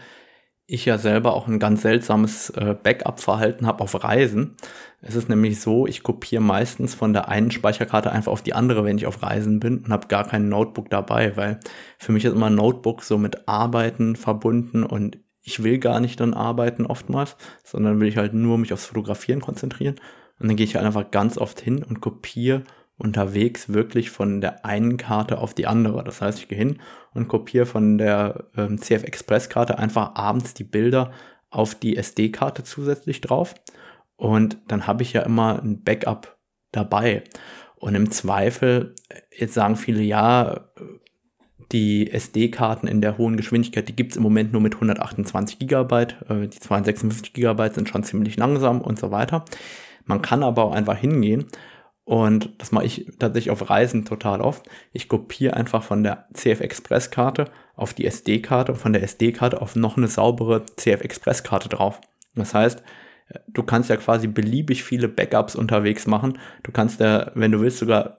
ich 0.66 0.86
ja 0.86 0.96
selber 0.96 1.34
auch 1.34 1.46
ein 1.46 1.58
ganz 1.58 1.82
seltsames 1.82 2.50
äh, 2.50 2.74
Backup-Verhalten 2.82 3.66
habe 3.66 3.82
auf 3.82 4.02
Reisen. 4.02 4.56
Es 5.02 5.14
ist 5.14 5.28
nämlich 5.28 5.60
so, 5.60 5.86
ich 5.86 6.02
kopiere 6.02 6.40
meistens 6.42 6.94
von 6.94 7.12
der 7.12 7.28
einen 7.28 7.50
Speicherkarte 7.50 8.10
einfach 8.10 8.32
auf 8.32 8.42
die 8.42 8.54
andere, 8.54 8.84
wenn 8.84 8.96
ich 8.96 9.06
auf 9.06 9.22
Reisen 9.22 9.60
bin 9.60 9.78
und 9.78 9.92
habe 9.92 10.08
gar 10.08 10.24
kein 10.26 10.48
Notebook 10.48 10.88
dabei, 10.88 11.36
weil 11.36 11.60
für 11.98 12.12
mich 12.12 12.24
ist 12.24 12.32
immer 12.32 12.48
Notebook 12.48 13.02
so 13.02 13.18
mit 13.18 13.46
Arbeiten 13.46 14.16
verbunden 14.16 14.84
und 14.84 15.18
ich 15.42 15.62
will 15.62 15.78
gar 15.78 16.00
nicht 16.00 16.20
dann 16.20 16.32
arbeiten 16.32 16.86
oftmals, 16.86 17.36
sondern 17.62 18.00
will 18.00 18.08
ich 18.08 18.16
halt 18.16 18.32
nur 18.32 18.56
mich 18.56 18.72
aufs 18.72 18.86
Fotografieren 18.86 19.42
konzentrieren. 19.42 19.96
Und 20.40 20.48
dann 20.48 20.56
gehe 20.56 20.64
ich 20.64 20.74
halt 20.74 20.86
einfach 20.86 21.10
ganz 21.10 21.36
oft 21.36 21.60
hin 21.60 21.84
und 21.84 22.00
kopiere 22.00 22.64
unterwegs 22.96 23.72
wirklich 23.72 24.10
von 24.10 24.40
der 24.40 24.64
einen 24.64 24.96
Karte 24.96 25.38
auf 25.38 25.54
die 25.54 25.66
andere. 25.66 26.04
Das 26.04 26.20
heißt, 26.20 26.38
ich 26.38 26.48
gehe 26.48 26.58
hin 26.58 26.80
und 27.12 27.28
kopiere 27.28 27.66
von 27.66 27.98
der 27.98 28.44
ähm, 28.56 28.78
CF 28.78 29.02
Express 29.04 29.48
Karte 29.48 29.78
einfach 29.78 30.14
abends 30.14 30.54
die 30.54 30.64
Bilder 30.64 31.10
auf 31.50 31.74
die 31.74 31.96
SD-Karte 31.96 32.62
zusätzlich 32.62 33.20
drauf. 33.20 33.54
Und 34.16 34.58
dann 34.68 34.86
habe 34.86 35.02
ich 35.02 35.12
ja 35.12 35.22
immer 35.22 35.60
ein 35.62 35.82
Backup 35.82 36.36
dabei. 36.72 37.24
Und 37.76 37.94
im 37.94 38.10
Zweifel, 38.10 38.94
jetzt 39.36 39.54
sagen 39.54 39.76
viele, 39.76 40.02
ja, 40.02 40.68
die 41.72 42.10
SD-Karten 42.10 42.86
in 42.86 43.00
der 43.00 43.18
hohen 43.18 43.36
Geschwindigkeit, 43.36 43.88
die 43.88 43.96
gibt 43.96 44.12
es 44.12 44.16
im 44.16 44.22
Moment 44.22 44.52
nur 44.52 44.60
mit 44.60 44.74
128 44.74 45.58
GB. 45.58 45.94
Äh, 46.28 46.48
die 46.48 46.60
256 46.60 47.32
GB 47.32 47.70
sind 47.70 47.88
schon 47.88 48.04
ziemlich 48.04 48.36
langsam 48.36 48.80
und 48.80 48.98
so 48.98 49.10
weiter. 49.10 49.44
Man 50.04 50.22
kann 50.22 50.42
aber 50.42 50.64
auch 50.64 50.74
einfach 50.74 50.96
hingehen 50.96 51.46
und 52.04 52.50
das 52.58 52.70
mache 52.70 52.84
ich 52.84 53.06
tatsächlich 53.18 53.50
auf 53.50 53.70
Reisen 53.70 54.04
total 54.04 54.40
oft. 54.42 54.68
Ich 54.92 55.08
kopiere 55.08 55.54
einfach 55.54 55.82
von 55.82 56.02
der 56.02 56.26
CF 56.34 56.60
Express 56.60 57.10
Karte 57.10 57.46
auf 57.76 57.94
die 57.94 58.04
SD-Karte 58.04 58.72
und 58.72 58.78
von 58.78 58.92
der 58.92 59.02
SD-Karte 59.02 59.62
auf 59.62 59.74
noch 59.74 59.96
eine 59.96 60.08
saubere 60.08 60.66
CF 60.76 61.00
Express 61.00 61.42
Karte 61.42 61.70
drauf. 61.70 62.00
Das 62.34 62.52
heißt, 62.52 62.82
du 63.48 63.62
kannst 63.62 63.88
ja 63.88 63.96
quasi 63.96 64.26
beliebig 64.26 64.84
viele 64.84 65.08
Backups 65.08 65.56
unterwegs 65.56 66.06
machen. 66.06 66.38
Du 66.62 66.72
kannst 66.72 67.00
ja, 67.00 67.30
wenn 67.34 67.52
du 67.52 67.60
willst, 67.60 67.78
sogar 67.78 68.18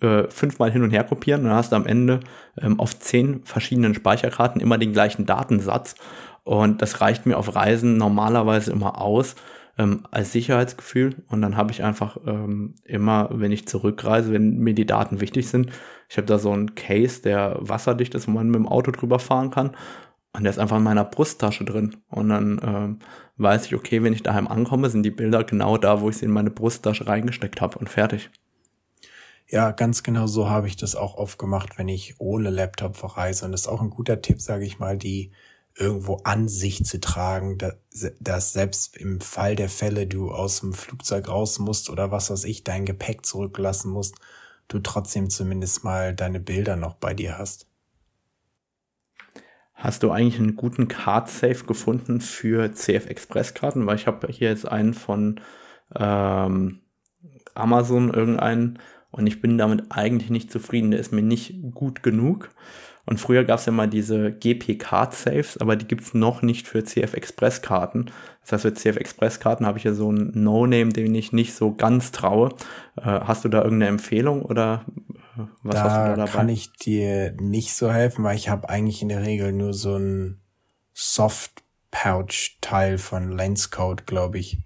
äh, 0.00 0.24
fünfmal 0.28 0.72
hin 0.72 0.82
und 0.82 0.90
her 0.90 1.04
kopieren. 1.04 1.44
Dann 1.44 1.52
hast 1.52 1.72
du 1.72 1.76
am 1.76 1.86
Ende 1.86 2.20
ähm, 2.58 2.80
auf 2.80 2.98
zehn 2.98 3.44
verschiedenen 3.44 3.94
Speicherkarten 3.94 4.62
immer 4.62 4.78
den 4.78 4.94
gleichen 4.94 5.26
Datensatz. 5.26 5.94
Und 6.42 6.80
das 6.80 7.02
reicht 7.02 7.26
mir 7.26 7.36
auf 7.36 7.54
Reisen 7.54 7.98
normalerweise 7.98 8.72
immer 8.72 8.98
aus 8.98 9.36
ähm, 9.80 10.02
als 10.10 10.32
Sicherheitsgefühl. 10.32 11.16
Und 11.28 11.40
dann 11.40 11.56
habe 11.56 11.72
ich 11.72 11.82
einfach 11.82 12.18
ähm, 12.26 12.74
immer, 12.84 13.30
wenn 13.32 13.50
ich 13.50 13.66
zurückreise, 13.66 14.32
wenn 14.32 14.58
mir 14.58 14.74
die 14.74 14.86
Daten 14.86 15.20
wichtig 15.20 15.48
sind, 15.48 15.70
ich 16.08 16.18
habe 16.18 16.26
da 16.26 16.38
so 16.38 16.52
einen 16.52 16.74
Case, 16.74 17.22
der 17.22 17.56
wasserdicht 17.60 18.14
ist, 18.14 18.28
wo 18.28 18.32
man 18.32 18.48
mit 18.48 18.56
dem 18.56 18.68
Auto 18.68 18.90
drüber 18.90 19.18
fahren 19.18 19.50
kann. 19.50 19.70
Und 20.32 20.44
der 20.44 20.50
ist 20.50 20.58
einfach 20.58 20.76
in 20.76 20.82
meiner 20.82 21.04
Brusttasche 21.04 21.64
drin. 21.64 21.96
Und 22.08 22.28
dann 22.28 22.60
ähm, 22.62 22.98
weiß 23.38 23.66
ich, 23.66 23.74
okay, 23.74 24.02
wenn 24.02 24.12
ich 24.12 24.22
daheim 24.22 24.48
ankomme, 24.48 24.90
sind 24.90 25.02
die 25.02 25.10
Bilder 25.10 25.44
genau 25.44 25.78
da, 25.78 26.00
wo 26.00 26.10
ich 26.10 26.18
sie 26.18 26.26
in 26.26 26.30
meine 26.30 26.50
Brusttasche 26.50 27.06
reingesteckt 27.06 27.60
habe 27.60 27.78
und 27.78 27.88
fertig. 27.88 28.30
Ja, 29.48 29.72
ganz 29.72 30.02
genau 30.02 30.26
so 30.26 30.48
habe 30.48 30.68
ich 30.68 30.76
das 30.76 30.94
auch 30.94 31.16
oft 31.16 31.38
gemacht, 31.38 31.78
wenn 31.78 31.88
ich 31.88 32.16
ohne 32.18 32.50
Laptop 32.50 32.96
verreise. 32.96 33.46
Und 33.46 33.52
das 33.52 33.62
ist 33.62 33.68
auch 33.68 33.80
ein 33.80 33.90
guter 33.90 34.20
Tipp, 34.20 34.40
sage 34.40 34.64
ich 34.64 34.78
mal, 34.78 34.98
die 34.98 35.32
irgendwo 35.80 36.20
an 36.24 36.46
sich 36.48 36.84
zu 36.84 37.00
tragen, 37.00 37.58
dass, 38.20 38.52
selbst 38.52 38.96
im 38.96 39.20
Fall 39.20 39.56
der 39.56 39.70
Fälle 39.70 40.06
du 40.06 40.30
aus 40.30 40.60
dem 40.60 40.74
Flugzeug 40.74 41.28
raus 41.28 41.58
musst 41.58 41.88
oder 41.88 42.12
was 42.12 42.30
weiß 42.30 42.44
ich, 42.44 42.64
dein 42.64 42.84
Gepäck 42.84 43.24
zurücklassen 43.24 43.90
musst, 43.90 44.16
du 44.68 44.78
trotzdem 44.78 45.30
zumindest 45.30 45.82
mal 45.82 46.14
deine 46.14 46.38
Bilder 46.38 46.76
noch 46.76 46.94
bei 46.94 47.14
dir 47.14 47.38
hast. 47.38 47.66
Hast 49.72 50.02
du 50.02 50.10
eigentlich 50.10 50.38
einen 50.38 50.56
guten 50.56 50.88
Card-Safe 50.88 51.64
gefunden 51.64 52.20
für 52.20 52.70
CF 52.72 53.06
Express-Karten? 53.06 53.86
Weil 53.86 53.96
ich 53.96 54.06
habe 54.06 54.28
hier 54.28 54.50
jetzt 54.50 54.68
einen 54.68 54.92
von 54.92 55.40
ähm, 55.96 56.80
Amazon, 57.54 58.12
irgendeinen, 58.12 58.78
und 59.10 59.26
ich 59.26 59.40
bin 59.40 59.58
damit 59.58 59.86
eigentlich 59.90 60.30
nicht 60.30 60.52
zufrieden. 60.52 60.90
Der 60.90 61.00
ist 61.00 61.12
mir 61.12 61.22
nicht 61.22 61.54
gut 61.74 62.02
genug. 62.02 62.50
Und 63.06 63.18
früher 63.18 63.44
gab 63.44 63.58
es 63.58 63.66
ja 63.66 63.72
mal 63.72 63.88
diese 63.88 64.32
GP-Card-Saves, 64.32 65.58
aber 65.58 65.76
die 65.76 65.86
gibt 65.86 66.02
es 66.02 66.14
noch 66.14 66.42
nicht 66.42 66.68
für 66.68 66.84
CF 66.84 67.14
Express-Karten. 67.14 68.10
Das 68.42 68.52
heißt, 68.52 68.62
für 68.62 68.74
CF 68.74 68.96
Express-Karten 68.96 69.66
habe 69.66 69.78
ich 69.78 69.84
ja 69.84 69.94
so 69.94 70.08
einen 70.08 70.32
No-Name, 70.34 70.92
den 70.92 71.14
ich 71.14 71.32
nicht 71.32 71.54
so 71.54 71.74
ganz 71.74 72.12
traue. 72.12 72.50
Äh, 72.96 73.02
hast 73.02 73.44
du 73.44 73.48
da 73.48 73.62
irgendeine 73.62 73.88
Empfehlung 73.88 74.42
oder 74.42 74.84
äh, 75.36 75.42
was 75.62 75.74
da 75.74 75.82
hast 75.82 75.96
du 75.96 76.10
da 76.10 76.16
dabei? 76.16 76.30
kann 76.30 76.48
ich 76.48 76.72
dir 76.72 77.32
nicht 77.40 77.74
so 77.74 77.92
helfen, 77.92 78.24
weil 78.24 78.36
ich 78.36 78.48
habe 78.48 78.68
eigentlich 78.68 79.02
in 79.02 79.08
der 79.08 79.22
Regel 79.22 79.52
nur 79.52 79.74
so 79.74 79.96
ein 79.96 80.40
Soft-Pouch-Teil 80.92 82.98
von 82.98 83.32
Lenscode, 83.32 84.06
glaube 84.06 84.38
ich, 84.38 84.58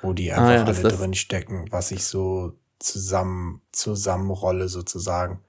wo 0.00 0.12
die 0.12 0.32
einfach 0.32 0.48
ah, 0.48 0.54
ja, 0.54 0.64
alle 0.64 0.88
drin 0.88 1.14
stecken, 1.14 1.66
was 1.70 1.90
ich 1.90 2.04
so 2.04 2.58
zusammen 2.78 3.62
zusammenrolle 3.70 4.68
sozusagen. 4.68 5.40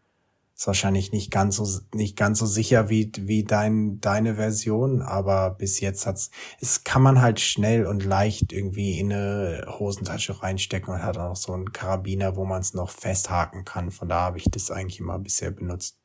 Ist 0.64 0.68
wahrscheinlich 0.68 1.12
nicht 1.12 1.30
ganz 1.30 1.58
so 1.58 1.82
nicht 1.94 2.16
ganz 2.16 2.40
so 2.40 2.46
sicher 2.46 2.88
wie 2.88 3.12
wie 3.20 3.44
dein 3.44 4.00
deine 4.00 4.36
Version, 4.36 5.02
aber 5.02 5.50
bis 5.50 5.82
jetzt 5.82 6.08
hat's 6.08 6.32
es 6.62 6.86
kann 6.86 7.02
man 7.02 7.22
halt 7.22 7.42
schnell 7.42 7.86
und 7.86 8.06
leicht 8.06 8.54
irgendwie 8.54 8.98
in 8.98 9.12
eine 9.12 9.66
Hosentasche 9.78 10.42
reinstecken 10.42 10.94
und 10.94 11.04
hat 11.04 11.18
auch 11.18 11.36
so 11.36 11.52
einen 11.52 11.74
Karabiner, 11.74 12.38
wo 12.38 12.46
man 12.46 12.62
es 12.62 12.74
noch 12.74 12.92
festhaken 12.92 13.66
kann. 13.66 13.92
Von 13.92 14.08
da 14.08 14.22
habe 14.22 14.38
ich 14.38 14.46
das 14.46 14.72
eigentlich 14.72 15.02
immer 15.02 15.20
bisher 15.20 15.52
benutzt. 15.52 15.98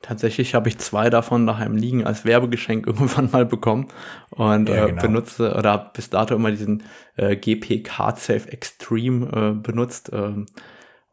Tatsächlich 0.00 0.54
habe 0.54 0.68
ich 0.68 0.78
zwei 0.78 1.10
davon 1.10 1.44
daheim 1.44 1.74
liegen 1.74 2.06
als 2.06 2.24
Werbegeschenk 2.24 2.86
irgendwann 2.86 3.32
mal 3.32 3.46
bekommen 3.46 3.88
und 4.30 4.68
ja, 4.68 4.84
äh, 4.84 4.88
genau. 4.90 5.02
benutze 5.02 5.56
oder 5.56 5.72
habe 5.72 5.90
bis 5.94 6.08
dato 6.08 6.36
immer 6.36 6.52
diesen 6.52 6.84
äh, 7.16 7.34
GP 7.34 7.82
Card 7.82 8.20
Safe 8.20 8.48
Extreme 8.48 9.26
äh, 9.56 9.60
benutzt. 9.60 10.12
Äh, 10.12 10.46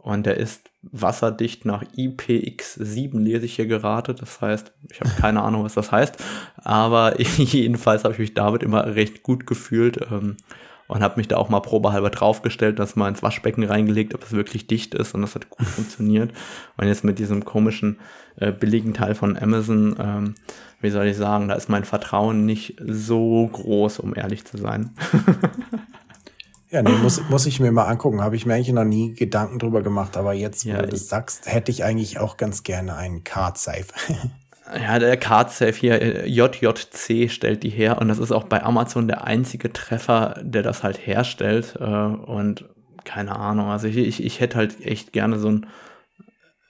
und 0.05 0.27
der 0.27 0.37
ist 0.37 0.69
wasserdicht 0.83 1.65
nach 1.65 1.83
IPX7, 1.97 3.19
lese 3.19 3.45
ich 3.45 3.55
hier 3.55 3.65
gerade. 3.65 4.13
Das 4.13 4.39
heißt, 4.39 4.71
ich 4.91 4.99
habe 4.99 5.09
keine 5.19 5.41
Ahnung, 5.41 5.63
was 5.63 5.73
das 5.73 5.91
heißt. 5.91 6.23
Aber 6.57 7.19
jedenfalls 7.19 8.03
habe 8.03 8.13
ich 8.13 8.19
mich 8.19 8.35
damit 8.35 8.61
immer 8.61 8.85
recht 8.93 9.23
gut 9.23 9.47
gefühlt 9.47 9.99
ähm, 10.11 10.37
und 10.87 11.01
habe 11.01 11.17
mich 11.17 11.27
da 11.27 11.37
auch 11.37 11.49
mal 11.49 11.61
probehalber 11.61 12.11
draufgestellt, 12.11 12.77
das 12.77 12.95
mal 12.95 13.09
ins 13.09 13.23
Waschbecken 13.23 13.63
reingelegt, 13.63 14.13
ob 14.13 14.21
es 14.21 14.33
wirklich 14.33 14.67
dicht 14.67 14.93
ist. 14.93 15.15
Und 15.15 15.23
das 15.23 15.33
hat 15.33 15.49
gut 15.49 15.65
funktioniert. 15.65 16.31
Und 16.77 16.87
jetzt 16.87 17.03
mit 17.03 17.17
diesem 17.17 17.43
komischen 17.43 17.97
äh, 18.35 18.51
billigen 18.51 18.93
Teil 18.93 19.15
von 19.15 19.35
Amazon, 19.35 19.95
ähm, 19.97 20.35
wie 20.81 20.91
soll 20.91 21.07
ich 21.07 21.17
sagen, 21.17 21.47
da 21.47 21.55
ist 21.55 21.67
mein 21.67 21.83
Vertrauen 21.83 22.45
nicht 22.45 22.75
so 22.79 23.47
groß, 23.51 23.97
um 23.97 24.15
ehrlich 24.15 24.45
zu 24.45 24.57
sein. 24.57 24.91
Ja, 26.69 26.81
nee, 26.81 26.91
muss, 26.91 27.21
muss 27.29 27.45
ich 27.45 27.59
mir 27.59 27.71
mal 27.71 27.85
angucken. 27.85 28.21
Habe 28.21 28.35
ich 28.35 28.45
mir 28.45 28.55
eigentlich 28.55 28.73
noch 28.73 28.83
nie 28.83 29.13
Gedanken 29.13 29.59
drüber 29.59 29.81
gemacht, 29.81 30.17
aber 30.17 30.33
jetzt, 30.33 30.65
wo 30.65 30.69
ja, 30.69 30.81
du 30.81 30.87
das 30.87 31.07
sagst, 31.07 31.45
hätte 31.45 31.71
ich 31.71 31.83
eigentlich 31.83 32.19
auch 32.19 32.37
ganz 32.37 32.63
gerne 32.63 32.95
einen 32.95 33.23
Card 33.23 33.57
Safe. 33.57 33.85
ja, 34.75 34.99
der 34.99 35.17
Card 35.17 35.51
Safe 35.51 35.73
hier, 35.73 36.27
JJC 36.27 37.29
stellt 37.29 37.63
die 37.63 37.69
her 37.69 38.01
und 38.01 38.07
das 38.07 38.19
ist 38.19 38.31
auch 38.31 38.45
bei 38.45 38.63
Amazon 38.63 39.07
der 39.07 39.23
einzige 39.25 39.71
Treffer, 39.71 40.39
der 40.41 40.63
das 40.63 40.83
halt 40.83 41.05
herstellt. 41.05 41.75
Äh, 41.79 41.83
und 41.83 42.65
keine 43.03 43.35
Ahnung, 43.35 43.67
also 43.67 43.87
ich, 43.87 43.97
ich, 43.97 44.23
ich 44.23 44.39
hätte 44.39 44.57
halt 44.57 44.83
echt 44.83 45.13
gerne 45.13 45.37
so 45.37 45.49
ein 45.49 45.67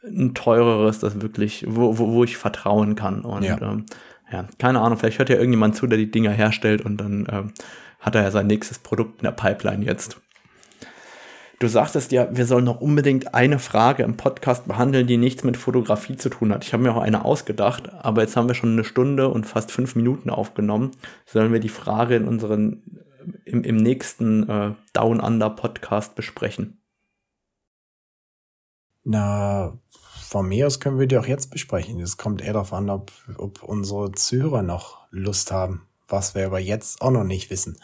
ein 0.07 0.33
teureres, 0.33 0.99
das 0.99 1.21
wirklich, 1.21 1.65
wo, 1.67 1.97
wo, 1.97 2.13
wo 2.13 2.23
ich 2.23 2.37
vertrauen 2.37 2.95
kann. 2.95 3.21
Und 3.21 3.43
ja. 3.43 3.59
Ähm, 3.61 3.85
ja, 4.31 4.47
keine 4.57 4.81
Ahnung, 4.81 4.97
vielleicht 4.97 5.19
hört 5.19 5.29
ja 5.29 5.35
irgendjemand 5.35 5.75
zu, 5.75 5.87
der 5.87 5.97
die 5.97 6.09
Dinger 6.09 6.31
herstellt 6.31 6.83
und 6.83 6.97
dann 6.97 7.27
ähm, 7.31 7.53
hat 8.05 8.15
er 8.15 8.23
ja 8.23 8.31
sein 8.31 8.47
nächstes 8.47 8.77
Produkt 8.77 9.19
in 9.19 9.23
der 9.23 9.31
Pipeline 9.31 9.83
jetzt. 9.83 10.21
Du 11.59 11.67
sagtest 11.67 12.11
ja, 12.11 12.27
wir 12.35 12.45
sollen 12.45 12.65
noch 12.65 12.81
unbedingt 12.81 13.33
eine 13.33 13.59
Frage 13.59 14.03
im 14.03 14.17
Podcast 14.17 14.67
behandeln, 14.67 15.07
die 15.07 15.17
nichts 15.17 15.43
mit 15.43 15.57
Fotografie 15.57 16.15
zu 16.17 16.29
tun 16.29 16.53
hat. 16.53 16.65
Ich 16.65 16.73
habe 16.73 16.83
mir 16.83 16.93
auch 16.93 17.01
eine 17.01 17.25
ausgedacht, 17.25 17.91
aber 17.93 18.21
jetzt 18.21 18.35
haben 18.35 18.47
wir 18.47 18.55
schon 18.55 18.73
eine 18.73 18.83
Stunde 18.83 19.29
und 19.29 19.45
fast 19.45 19.71
fünf 19.71 19.95
Minuten 19.95 20.29
aufgenommen. 20.29 20.91
Sollen 21.25 21.53
wir 21.53 21.59
die 21.59 21.69
Frage 21.69 22.17
in 22.17 22.27
unseren 22.27 22.83
im, 23.45 23.63
im 23.63 23.77
nächsten 23.77 24.47
äh, 24.49 24.73
Down 24.93 25.19
Under 25.19 25.49
Podcast 25.49 26.15
besprechen? 26.15 26.81
Na, 29.03 29.79
von 30.27 30.47
mir 30.47 30.67
aus 30.67 30.79
können 30.79 30.99
wir 30.99 31.07
die 31.07 31.17
auch 31.17 31.27
jetzt 31.27 31.51
besprechen. 31.51 31.99
Es 32.01 32.17
kommt 32.17 32.41
eher 32.41 32.53
darauf 32.53 32.73
an, 32.73 32.89
ob, 32.89 33.11
ob 33.37 33.63
unsere 33.63 34.11
Zuhörer 34.11 34.61
noch 34.61 35.07
Lust 35.09 35.51
haben, 35.51 35.87
was 36.07 36.35
wir 36.35 36.45
aber 36.45 36.59
jetzt 36.59 37.01
auch 37.01 37.11
noch 37.11 37.23
nicht 37.23 37.49
wissen. 37.49 37.77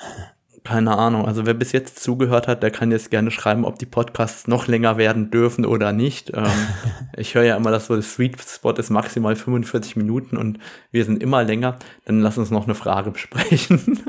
Keine 0.63 0.95
Ahnung. 0.95 1.25
Also 1.25 1.47
wer 1.47 1.55
bis 1.55 1.71
jetzt 1.71 1.99
zugehört 1.99 2.47
hat, 2.47 2.61
der 2.61 2.69
kann 2.69 2.91
jetzt 2.91 3.09
gerne 3.09 3.31
schreiben, 3.31 3.65
ob 3.65 3.79
die 3.79 3.87
Podcasts 3.87 4.47
noch 4.47 4.67
länger 4.67 4.97
werden 4.97 5.31
dürfen 5.31 5.65
oder 5.65 5.91
nicht. 5.91 6.31
Ähm, 6.35 6.45
ich 7.17 7.33
höre 7.33 7.43
ja 7.43 7.57
immer, 7.57 7.71
dass 7.71 7.87
so 7.87 7.95
das 7.95 8.13
Sweet 8.13 8.39
Spot 8.39 8.73
ist 8.73 8.91
maximal 8.91 9.35
45 9.35 9.95
Minuten 9.95 10.37
und 10.37 10.59
wir 10.91 11.03
sind 11.03 11.21
immer 11.21 11.43
länger. 11.43 11.79
Dann 12.05 12.21
lass 12.21 12.37
uns 12.37 12.51
noch 12.51 12.65
eine 12.65 12.75
Frage 12.75 13.09
besprechen. 13.09 14.01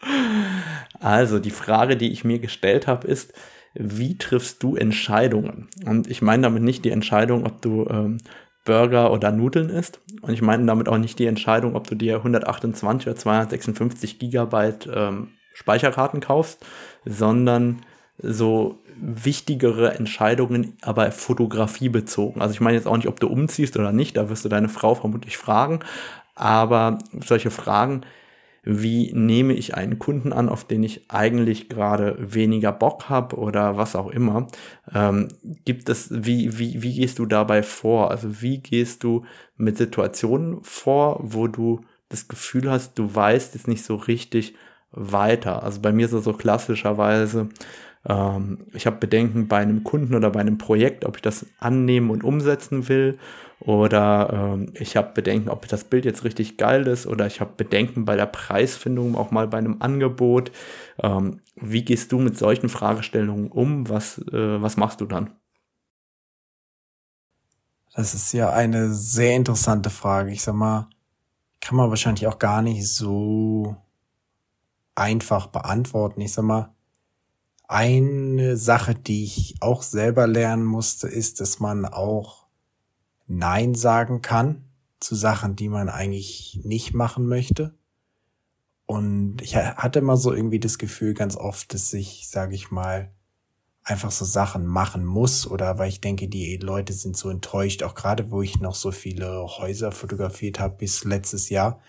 also 1.00 1.38
die 1.38 1.50
Frage, 1.50 1.96
die 1.96 2.12
ich 2.12 2.24
mir 2.24 2.38
gestellt 2.38 2.86
habe, 2.86 3.08
ist, 3.08 3.32
wie 3.72 4.18
triffst 4.18 4.62
du 4.62 4.76
Entscheidungen? 4.76 5.68
Und 5.86 6.08
ich 6.10 6.20
meine 6.20 6.42
damit 6.42 6.62
nicht 6.62 6.84
die 6.84 6.90
Entscheidung, 6.90 7.46
ob 7.46 7.62
du 7.62 7.86
ähm, 7.88 8.18
Burger 8.66 9.10
oder 9.10 9.32
Nudeln 9.32 9.70
isst. 9.70 10.00
Und 10.20 10.34
ich 10.34 10.42
meine 10.42 10.66
damit 10.66 10.90
auch 10.90 10.98
nicht 10.98 11.18
die 11.18 11.26
Entscheidung, 11.26 11.74
ob 11.74 11.86
du 11.86 11.94
dir 11.94 12.16
128 12.16 13.08
oder 13.08 13.16
256 13.16 14.18
Gigabyte 14.18 14.90
ähm, 14.94 15.28
Speicherkarten 15.54 16.20
kaufst, 16.20 16.66
sondern 17.06 17.80
so 18.18 18.78
wichtigere 18.98 19.94
Entscheidungen, 19.94 20.76
aber 20.82 21.10
Fotografie 21.12 21.88
bezogen. 21.88 22.42
Also 22.42 22.52
ich 22.52 22.60
meine 22.60 22.76
jetzt 22.76 22.86
auch 22.86 22.96
nicht, 22.96 23.08
ob 23.08 23.20
du 23.20 23.28
umziehst 23.28 23.76
oder 23.78 23.92
nicht, 23.92 24.16
da 24.16 24.28
wirst 24.28 24.44
du 24.44 24.48
deine 24.48 24.68
Frau 24.68 24.94
vermutlich 24.94 25.36
fragen, 25.36 25.80
aber 26.34 26.98
solche 27.24 27.50
Fragen, 27.50 28.02
wie 28.68 29.12
nehme 29.14 29.52
ich 29.52 29.76
einen 29.76 30.00
Kunden 30.00 30.32
an, 30.32 30.48
auf 30.48 30.64
den 30.64 30.82
ich 30.82 31.08
eigentlich 31.08 31.68
gerade 31.68 32.16
weniger 32.18 32.72
Bock 32.72 33.08
habe 33.08 33.36
oder 33.36 33.76
was 33.76 33.94
auch 33.94 34.10
immer. 34.10 34.48
Ähm, 34.92 35.28
gibt 35.64 35.88
es, 35.88 36.08
wie, 36.10 36.58
wie, 36.58 36.82
wie 36.82 36.94
gehst 36.94 37.20
du 37.20 37.26
dabei 37.26 37.62
vor? 37.62 38.10
Also 38.10 38.42
wie 38.42 38.58
gehst 38.58 39.04
du 39.04 39.24
mit 39.56 39.78
Situationen 39.78 40.58
vor, 40.62 41.20
wo 41.22 41.46
du 41.46 41.82
das 42.08 42.26
Gefühl 42.26 42.68
hast, 42.68 42.98
du 42.98 43.14
weißt 43.14 43.54
jetzt 43.54 43.68
nicht 43.68 43.84
so 43.84 43.94
richtig 43.94 44.54
weiter. 44.90 45.62
Also 45.62 45.80
bei 45.80 45.92
mir 45.92 46.06
ist 46.06 46.12
es 46.12 46.24
so 46.24 46.32
klassischerweise, 46.32 47.48
ähm, 48.08 48.66
ich 48.72 48.86
habe 48.86 48.96
Bedenken 48.96 49.46
bei 49.46 49.58
einem 49.58 49.84
Kunden 49.84 50.16
oder 50.16 50.30
bei 50.30 50.40
einem 50.40 50.58
Projekt, 50.58 51.04
ob 51.04 51.16
ich 51.16 51.22
das 51.22 51.46
annehmen 51.60 52.10
und 52.10 52.24
umsetzen 52.24 52.88
will 52.88 53.18
oder 53.60 54.30
ähm, 54.32 54.72
ich 54.74 54.96
habe 54.96 55.12
Bedenken, 55.14 55.48
ob 55.48 55.66
das 55.68 55.84
Bild 55.84 56.04
jetzt 56.04 56.24
richtig 56.24 56.58
geil 56.58 56.86
ist 56.86 57.06
oder 57.06 57.26
ich 57.26 57.40
habe 57.40 57.52
Bedenken 57.56 58.04
bei 58.04 58.16
der 58.16 58.26
Preisfindung, 58.26 59.16
auch 59.16 59.30
mal 59.30 59.48
bei 59.48 59.58
einem 59.58 59.76
Angebot. 59.80 60.52
Ähm, 61.02 61.40
wie 61.54 61.84
gehst 61.84 62.12
du 62.12 62.18
mit 62.18 62.36
solchen 62.36 62.68
Fragestellungen 62.68 63.50
um? 63.50 63.88
Was, 63.88 64.18
äh, 64.18 64.62
was 64.62 64.76
machst 64.76 65.00
du 65.00 65.06
dann? 65.06 65.30
Das 67.94 68.12
ist 68.12 68.32
ja 68.34 68.50
eine 68.50 68.92
sehr 68.92 69.34
interessante 69.34 69.88
Frage. 69.88 70.30
Ich 70.30 70.42
sag 70.42 70.54
mal, 70.54 70.90
kann 71.62 71.76
man 71.76 71.88
wahrscheinlich 71.88 72.26
auch 72.26 72.38
gar 72.38 72.60
nicht 72.60 72.86
so 72.86 73.74
einfach 74.94 75.46
beantworten. 75.46 76.20
Ich 76.20 76.34
sag 76.34 76.44
mal, 76.44 76.74
eine 77.68 78.58
Sache, 78.58 78.94
die 78.94 79.24
ich 79.24 79.56
auch 79.60 79.82
selber 79.82 80.26
lernen 80.26 80.64
musste, 80.64 81.08
ist, 81.08 81.40
dass 81.40 81.58
man 81.58 81.86
auch 81.86 82.45
Nein 83.26 83.74
sagen 83.74 84.22
kann 84.22 84.64
zu 85.00 85.14
Sachen, 85.14 85.56
die 85.56 85.68
man 85.68 85.88
eigentlich 85.88 86.60
nicht 86.64 86.94
machen 86.94 87.26
möchte. 87.26 87.74
Und 88.86 89.42
ich 89.42 89.56
hatte 89.56 89.98
immer 89.98 90.16
so 90.16 90.32
irgendwie 90.32 90.60
das 90.60 90.78
Gefühl 90.78 91.14
ganz 91.14 91.36
oft, 91.36 91.74
dass 91.74 91.92
ich, 91.92 92.28
sage 92.28 92.54
ich 92.54 92.70
mal, 92.70 93.10
einfach 93.82 94.10
so 94.10 94.24
Sachen 94.24 94.66
machen 94.66 95.04
muss 95.04 95.46
oder 95.46 95.78
weil 95.78 95.88
ich 95.88 96.00
denke, 96.00 96.28
die 96.28 96.56
Leute 96.56 96.92
sind 96.92 97.16
so 97.16 97.30
enttäuscht, 97.30 97.84
auch 97.84 97.94
gerade 97.94 98.30
wo 98.30 98.42
ich 98.42 98.60
noch 98.60 98.74
so 98.74 98.90
viele 98.90 99.46
Häuser 99.46 99.92
fotografiert 99.92 100.58
habe 100.58 100.76
bis 100.76 101.04
letztes 101.04 101.50
Jahr. 101.50 101.80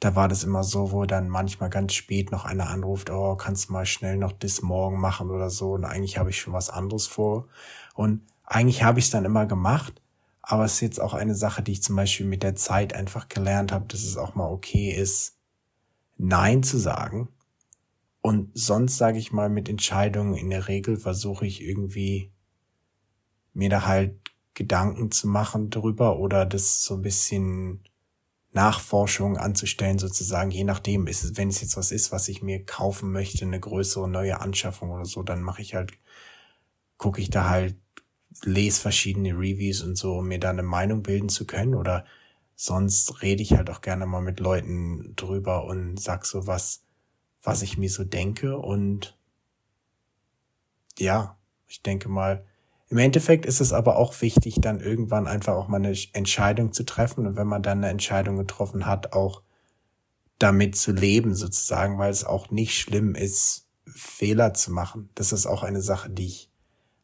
Da 0.00 0.14
war 0.16 0.28
das 0.28 0.44
immer 0.44 0.64
so, 0.64 0.90
wo 0.90 1.04
dann 1.04 1.28
manchmal 1.28 1.70
ganz 1.70 1.94
spät 1.94 2.32
noch 2.32 2.44
einer 2.44 2.68
anruft, 2.68 3.10
oh, 3.10 3.36
kannst 3.36 3.68
du 3.68 3.72
mal 3.72 3.86
schnell 3.86 4.16
noch 4.16 4.32
das 4.32 4.60
morgen 4.60 5.00
machen 5.00 5.30
oder 5.30 5.48
so. 5.48 5.72
Und 5.72 5.84
eigentlich 5.84 6.18
habe 6.18 6.30
ich 6.30 6.40
schon 6.40 6.52
was 6.52 6.68
anderes 6.68 7.06
vor. 7.06 7.46
Und 7.94 8.22
eigentlich 8.44 8.82
habe 8.82 8.98
ich 8.98 9.06
es 9.06 9.10
dann 9.10 9.24
immer 9.24 9.46
gemacht. 9.46 10.02
Aber 10.48 10.64
es 10.64 10.74
ist 10.74 10.80
jetzt 10.80 11.00
auch 11.00 11.12
eine 11.12 11.34
Sache, 11.34 11.60
die 11.60 11.72
ich 11.72 11.82
zum 11.82 11.96
Beispiel 11.96 12.24
mit 12.24 12.44
der 12.44 12.54
Zeit 12.54 12.94
einfach 12.94 13.28
gelernt 13.28 13.72
habe, 13.72 13.86
dass 13.88 14.04
es 14.04 14.16
auch 14.16 14.36
mal 14.36 14.48
okay 14.48 14.92
ist, 14.92 15.36
Nein 16.18 16.62
zu 16.62 16.78
sagen. 16.78 17.28
Und 18.20 18.56
sonst 18.56 18.96
sage 18.96 19.18
ich 19.18 19.32
mal 19.32 19.50
mit 19.50 19.68
Entscheidungen 19.68 20.34
in 20.34 20.50
der 20.50 20.68
Regel 20.68 20.98
versuche 20.98 21.46
ich 21.46 21.62
irgendwie 21.62 22.30
mir 23.54 23.70
da 23.70 23.86
halt 23.86 24.14
Gedanken 24.54 25.10
zu 25.10 25.26
machen 25.26 25.68
drüber 25.68 26.20
oder 26.20 26.46
das 26.46 26.84
so 26.84 26.94
ein 26.94 27.02
bisschen 27.02 27.80
Nachforschung 28.52 29.36
anzustellen, 29.36 29.98
sozusagen, 29.98 30.52
je 30.52 30.64
nachdem, 30.64 31.08
ist 31.08 31.24
es, 31.24 31.36
wenn 31.36 31.48
es 31.48 31.60
jetzt 31.60 31.76
was 31.76 31.90
ist, 31.90 32.12
was 32.12 32.28
ich 32.28 32.40
mir 32.40 32.64
kaufen 32.64 33.10
möchte, 33.10 33.44
eine 33.44 33.58
größere 33.58 34.08
neue 34.08 34.40
Anschaffung 34.40 34.90
oder 34.90 35.06
so, 35.06 35.24
dann 35.24 35.42
mache 35.42 35.60
ich 35.60 35.74
halt, 35.74 35.92
gucke 36.98 37.20
ich 37.20 37.30
da 37.30 37.50
halt 37.50 37.76
lese 38.44 38.80
verschiedene 38.80 39.30
Reviews 39.30 39.82
und 39.82 39.96
so, 39.96 40.18
um 40.18 40.28
mir 40.28 40.38
da 40.38 40.50
eine 40.50 40.62
Meinung 40.62 41.02
bilden 41.02 41.28
zu 41.28 41.46
können. 41.46 41.74
Oder 41.74 42.04
sonst 42.54 43.22
rede 43.22 43.42
ich 43.42 43.52
halt 43.52 43.70
auch 43.70 43.80
gerne 43.80 44.06
mal 44.06 44.22
mit 44.22 44.40
Leuten 44.40 45.14
drüber 45.16 45.64
und 45.64 46.00
sag 46.00 46.26
so 46.26 46.46
was, 46.46 46.82
was 47.42 47.62
ich 47.62 47.78
mir 47.78 47.90
so 47.90 48.04
denke. 48.04 48.58
Und 48.58 49.16
ja, 50.98 51.36
ich 51.68 51.82
denke 51.82 52.08
mal, 52.08 52.44
im 52.88 52.98
Endeffekt 52.98 53.46
ist 53.46 53.60
es 53.60 53.72
aber 53.72 53.96
auch 53.96 54.20
wichtig, 54.20 54.60
dann 54.60 54.80
irgendwann 54.80 55.26
einfach 55.26 55.54
auch 55.54 55.68
mal 55.68 55.78
eine 55.78 55.96
Entscheidung 56.12 56.72
zu 56.72 56.84
treffen. 56.84 57.26
Und 57.26 57.36
wenn 57.36 57.48
man 57.48 57.62
dann 57.62 57.78
eine 57.78 57.88
Entscheidung 57.88 58.36
getroffen 58.36 58.86
hat, 58.86 59.12
auch 59.12 59.42
damit 60.38 60.76
zu 60.76 60.92
leben 60.92 61.34
sozusagen, 61.34 61.98
weil 61.98 62.10
es 62.10 62.24
auch 62.24 62.50
nicht 62.50 62.78
schlimm 62.78 63.14
ist, 63.14 63.66
Fehler 63.86 64.54
zu 64.54 64.72
machen. 64.72 65.10
Das 65.14 65.32
ist 65.32 65.46
auch 65.46 65.62
eine 65.62 65.80
Sache, 65.80 66.10
die 66.10 66.26
ich 66.26 66.45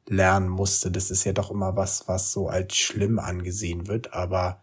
lernen 0.06 0.48
musste. 0.48 0.90
Das 0.90 1.10
ist 1.10 1.24
ja 1.24 1.32
doch 1.32 1.50
immer 1.50 1.76
was, 1.76 2.08
was 2.08 2.32
so 2.32 2.48
als 2.48 2.76
schlimm 2.76 3.18
angesehen 3.18 3.86
wird. 3.86 4.14
Aber 4.14 4.62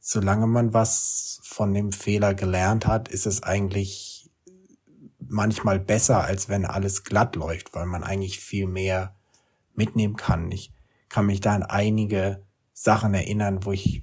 solange 0.00 0.46
man 0.46 0.72
was 0.72 1.40
von 1.42 1.72
dem 1.74 1.92
Fehler 1.92 2.34
gelernt 2.34 2.86
hat, 2.86 3.08
ist 3.08 3.26
es 3.26 3.42
eigentlich 3.42 4.30
manchmal 5.18 5.80
besser, 5.80 6.24
als 6.24 6.48
wenn 6.48 6.64
alles 6.64 7.04
glatt 7.04 7.36
läuft, 7.36 7.74
weil 7.74 7.86
man 7.86 8.04
eigentlich 8.04 8.40
viel 8.40 8.66
mehr 8.66 9.16
mitnehmen 9.74 10.16
kann. 10.16 10.50
Ich 10.52 10.72
kann 11.08 11.26
mich 11.26 11.40
da 11.40 11.54
an 11.54 11.62
einige 11.62 12.44
Sachen 12.72 13.14
erinnern, 13.14 13.64
wo 13.64 13.72
ich 13.72 14.02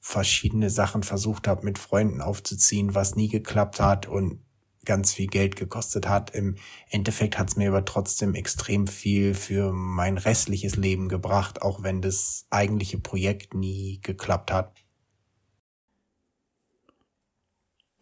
verschiedene 0.00 0.70
Sachen 0.70 1.02
versucht 1.02 1.48
habe, 1.48 1.64
mit 1.64 1.78
Freunden 1.78 2.20
aufzuziehen, 2.20 2.94
was 2.94 3.14
nie 3.14 3.28
geklappt 3.28 3.80
hat 3.80 4.06
und 4.06 4.40
ganz 4.84 5.12
viel 5.12 5.26
Geld 5.26 5.56
gekostet 5.56 6.08
hat. 6.08 6.30
Im 6.30 6.56
Endeffekt 6.90 7.38
hat 7.38 7.48
es 7.48 7.56
mir 7.56 7.68
aber 7.68 7.84
trotzdem 7.84 8.34
extrem 8.34 8.86
viel 8.86 9.34
für 9.34 9.72
mein 9.72 10.18
restliches 10.18 10.76
Leben 10.76 11.08
gebracht, 11.08 11.62
auch 11.62 11.82
wenn 11.82 12.02
das 12.02 12.46
eigentliche 12.50 12.98
Projekt 12.98 13.54
nie 13.54 14.00
geklappt 14.02 14.52
hat. 14.52 14.72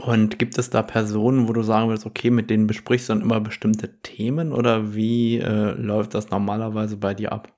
Und 0.01 0.39
gibt 0.39 0.57
es 0.57 0.70
da 0.70 0.82
Personen, 0.82 1.47
wo 1.47 1.52
du 1.52 1.62
sagen 1.62 1.89
würdest, 1.89 2.07
okay, 2.07 2.31
mit 2.31 2.48
denen 2.48 2.66
besprichst 2.66 3.09
du 3.09 3.12
dann 3.12 3.23
immer 3.23 3.40
bestimmte 3.40 4.01
Themen 4.01 4.52
oder 4.52 4.94
wie 4.94 5.39
äh, 5.39 5.73
läuft 5.73 6.15
das 6.15 6.31
normalerweise 6.31 6.97
bei 6.97 7.12
dir 7.12 7.32
ab? 7.32 7.52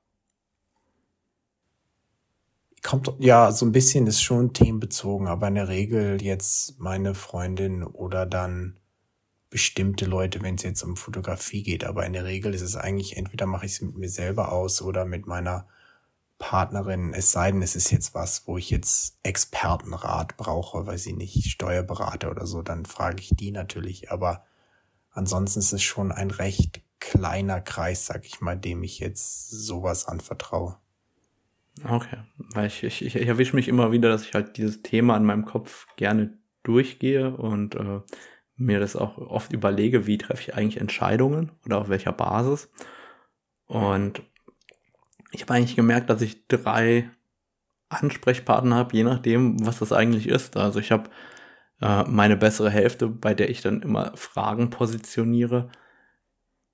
Kommt, 2.83 3.13
ja, 3.21 3.53
so 3.53 3.65
ein 3.65 3.71
bisschen 3.71 4.09
ist 4.09 4.23
schon 4.23 4.53
themenbezogen, 4.53 5.29
aber 5.29 5.47
in 5.47 5.55
der 5.55 5.69
Regel 5.69 6.21
jetzt 6.21 6.81
meine 6.81 7.15
Freundin 7.15 7.85
oder 7.85 8.27
dann 8.27 8.81
bestimmte 9.53 10.07
Leute, 10.07 10.43
wenn 10.43 10.55
es 10.57 10.63
jetzt 10.63 10.83
um 10.83 10.97
Fotografie 10.97 11.63
geht. 11.63 11.85
Aber 11.85 12.05
in 12.07 12.15
der 12.15 12.25
Regel 12.25 12.55
ist 12.55 12.63
es 12.63 12.75
eigentlich, 12.75 13.17
entweder 13.17 13.47
mache 13.47 13.67
ich 13.67 13.73
es 13.73 13.81
mit 13.83 13.97
mir 13.97 14.09
selber 14.09 14.51
aus 14.51 14.81
oder 14.81 15.05
mit 15.05 15.27
meiner 15.27 15.69
Partnerin. 16.39 17.13
Es 17.15 17.33
sei 17.33 17.53
denn, 17.53 17.61
es 17.61 17.77
ist 17.77 17.91
jetzt 17.93 18.15
was, 18.15 18.49
wo 18.49 18.57
ich 18.57 18.71
jetzt 18.71 19.19
Expertenrat 19.23 20.39
brauche, 20.39 20.87
weil 20.87 20.97
sie 20.97 21.13
nicht 21.13 21.51
Steuerberater 21.51 22.31
oder 22.31 22.47
so, 22.47 22.63
dann 22.63 22.87
frage 22.87 23.21
ich 23.21 23.31
die 23.35 23.53
natürlich. 23.53 24.11
Aber 24.11 24.45
ansonsten 25.11 25.61
ist 25.61 25.73
es 25.73 25.83
schon 25.83 26.13
ein 26.13 26.31
recht 26.31 26.81
kleiner 26.99 27.61
Kreis, 27.61 28.07
sag 28.07 28.25
ich 28.25 28.41
mal, 28.41 28.57
dem 28.57 28.83
ich 28.83 29.01
jetzt 29.01 29.51
sowas 29.51 30.09
anvertraue. 30.09 30.79
Okay, 31.85 32.19
weil 32.55 32.69
ich, 32.69 32.83
ich, 32.85 33.05
ich 33.05 33.17
erwische 33.17 33.55
mich 33.55 33.69
immer 33.69 33.93
wieder, 33.93 34.09
dass 34.09 34.25
ich 34.25 34.33
halt 34.33 34.57
dieses 34.57 34.83
Thema 34.83 35.17
in 35.17 35.25
meinem 35.25 35.45
Kopf 35.45 35.87
gerne 35.97 36.39
durchgehe 36.63 37.37
und 37.37 37.75
äh, 37.75 38.01
mir 38.65 38.81
das 38.81 38.97
auch 38.97 39.19
oft 39.19 39.53
überlege, 39.53 40.07
wie 40.07 40.19
treffe 40.19 40.43
ich 40.43 40.55
eigentlich 40.55 40.81
Entscheidungen 40.81 41.53
oder 41.67 41.79
auf 41.79 41.89
welcher 41.89 42.13
Basis. 42.13 42.71
Und 43.67 44.23
ich 45.33 45.43
habe 45.43 45.55
eigentlich 45.55 45.77
gemerkt, 45.77 46.11
dass 46.11 46.23
ich 46.23 46.47
drei 46.47 47.11
Ansprechpartner 47.89 48.77
habe, 48.77 48.97
je 48.97 49.05
nachdem, 49.05 49.65
was 49.67 49.79
das 49.79 49.93
eigentlich 49.93 50.29
ist. 50.29 50.57
Also 50.57 50.81
ich 50.81 50.93
habe 50.93 51.11
äh, 51.81 52.05
meine 52.05 52.37
bessere 52.37 52.71
Hälfte, 52.71 53.09
bei 53.09 53.35
der 53.35 53.51
ich 53.51 53.61
dann 53.61 53.83
immer 53.83 54.13
Fragen 54.17 54.71
positioniere, 54.71 55.71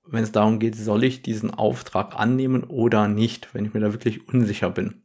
wenn 0.05 0.23
es 0.23 0.31
darum 0.31 0.59
geht, 0.59 0.75
soll 0.75 1.03
ich 1.03 1.21
diesen 1.21 1.53
Auftrag 1.53 2.15
annehmen 2.15 2.63
oder 2.63 3.07
nicht, 3.07 3.53
wenn 3.53 3.65
ich 3.65 3.73
mir 3.73 3.79
da 3.79 3.93
wirklich 3.93 4.27
unsicher 4.27 4.69
bin. 4.69 5.03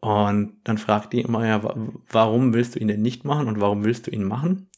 Und 0.00 0.60
dann 0.64 0.78
fragt 0.78 1.12
die 1.12 1.22
immer, 1.22 1.46
ja, 1.46 1.62
warum 2.10 2.52
willst 2.52 2.74
du 2.74 2.78
ihn 2.78 2.88
denn 2.88 3.02
nicht 3.02 3.24
machen 3.24 3.48
und 3.48 3.60
warum 3.60 3.84
willst 3.84 4.06
du 4.06 4.10
ihn 4.10 4.24
machen? 4.24 4.68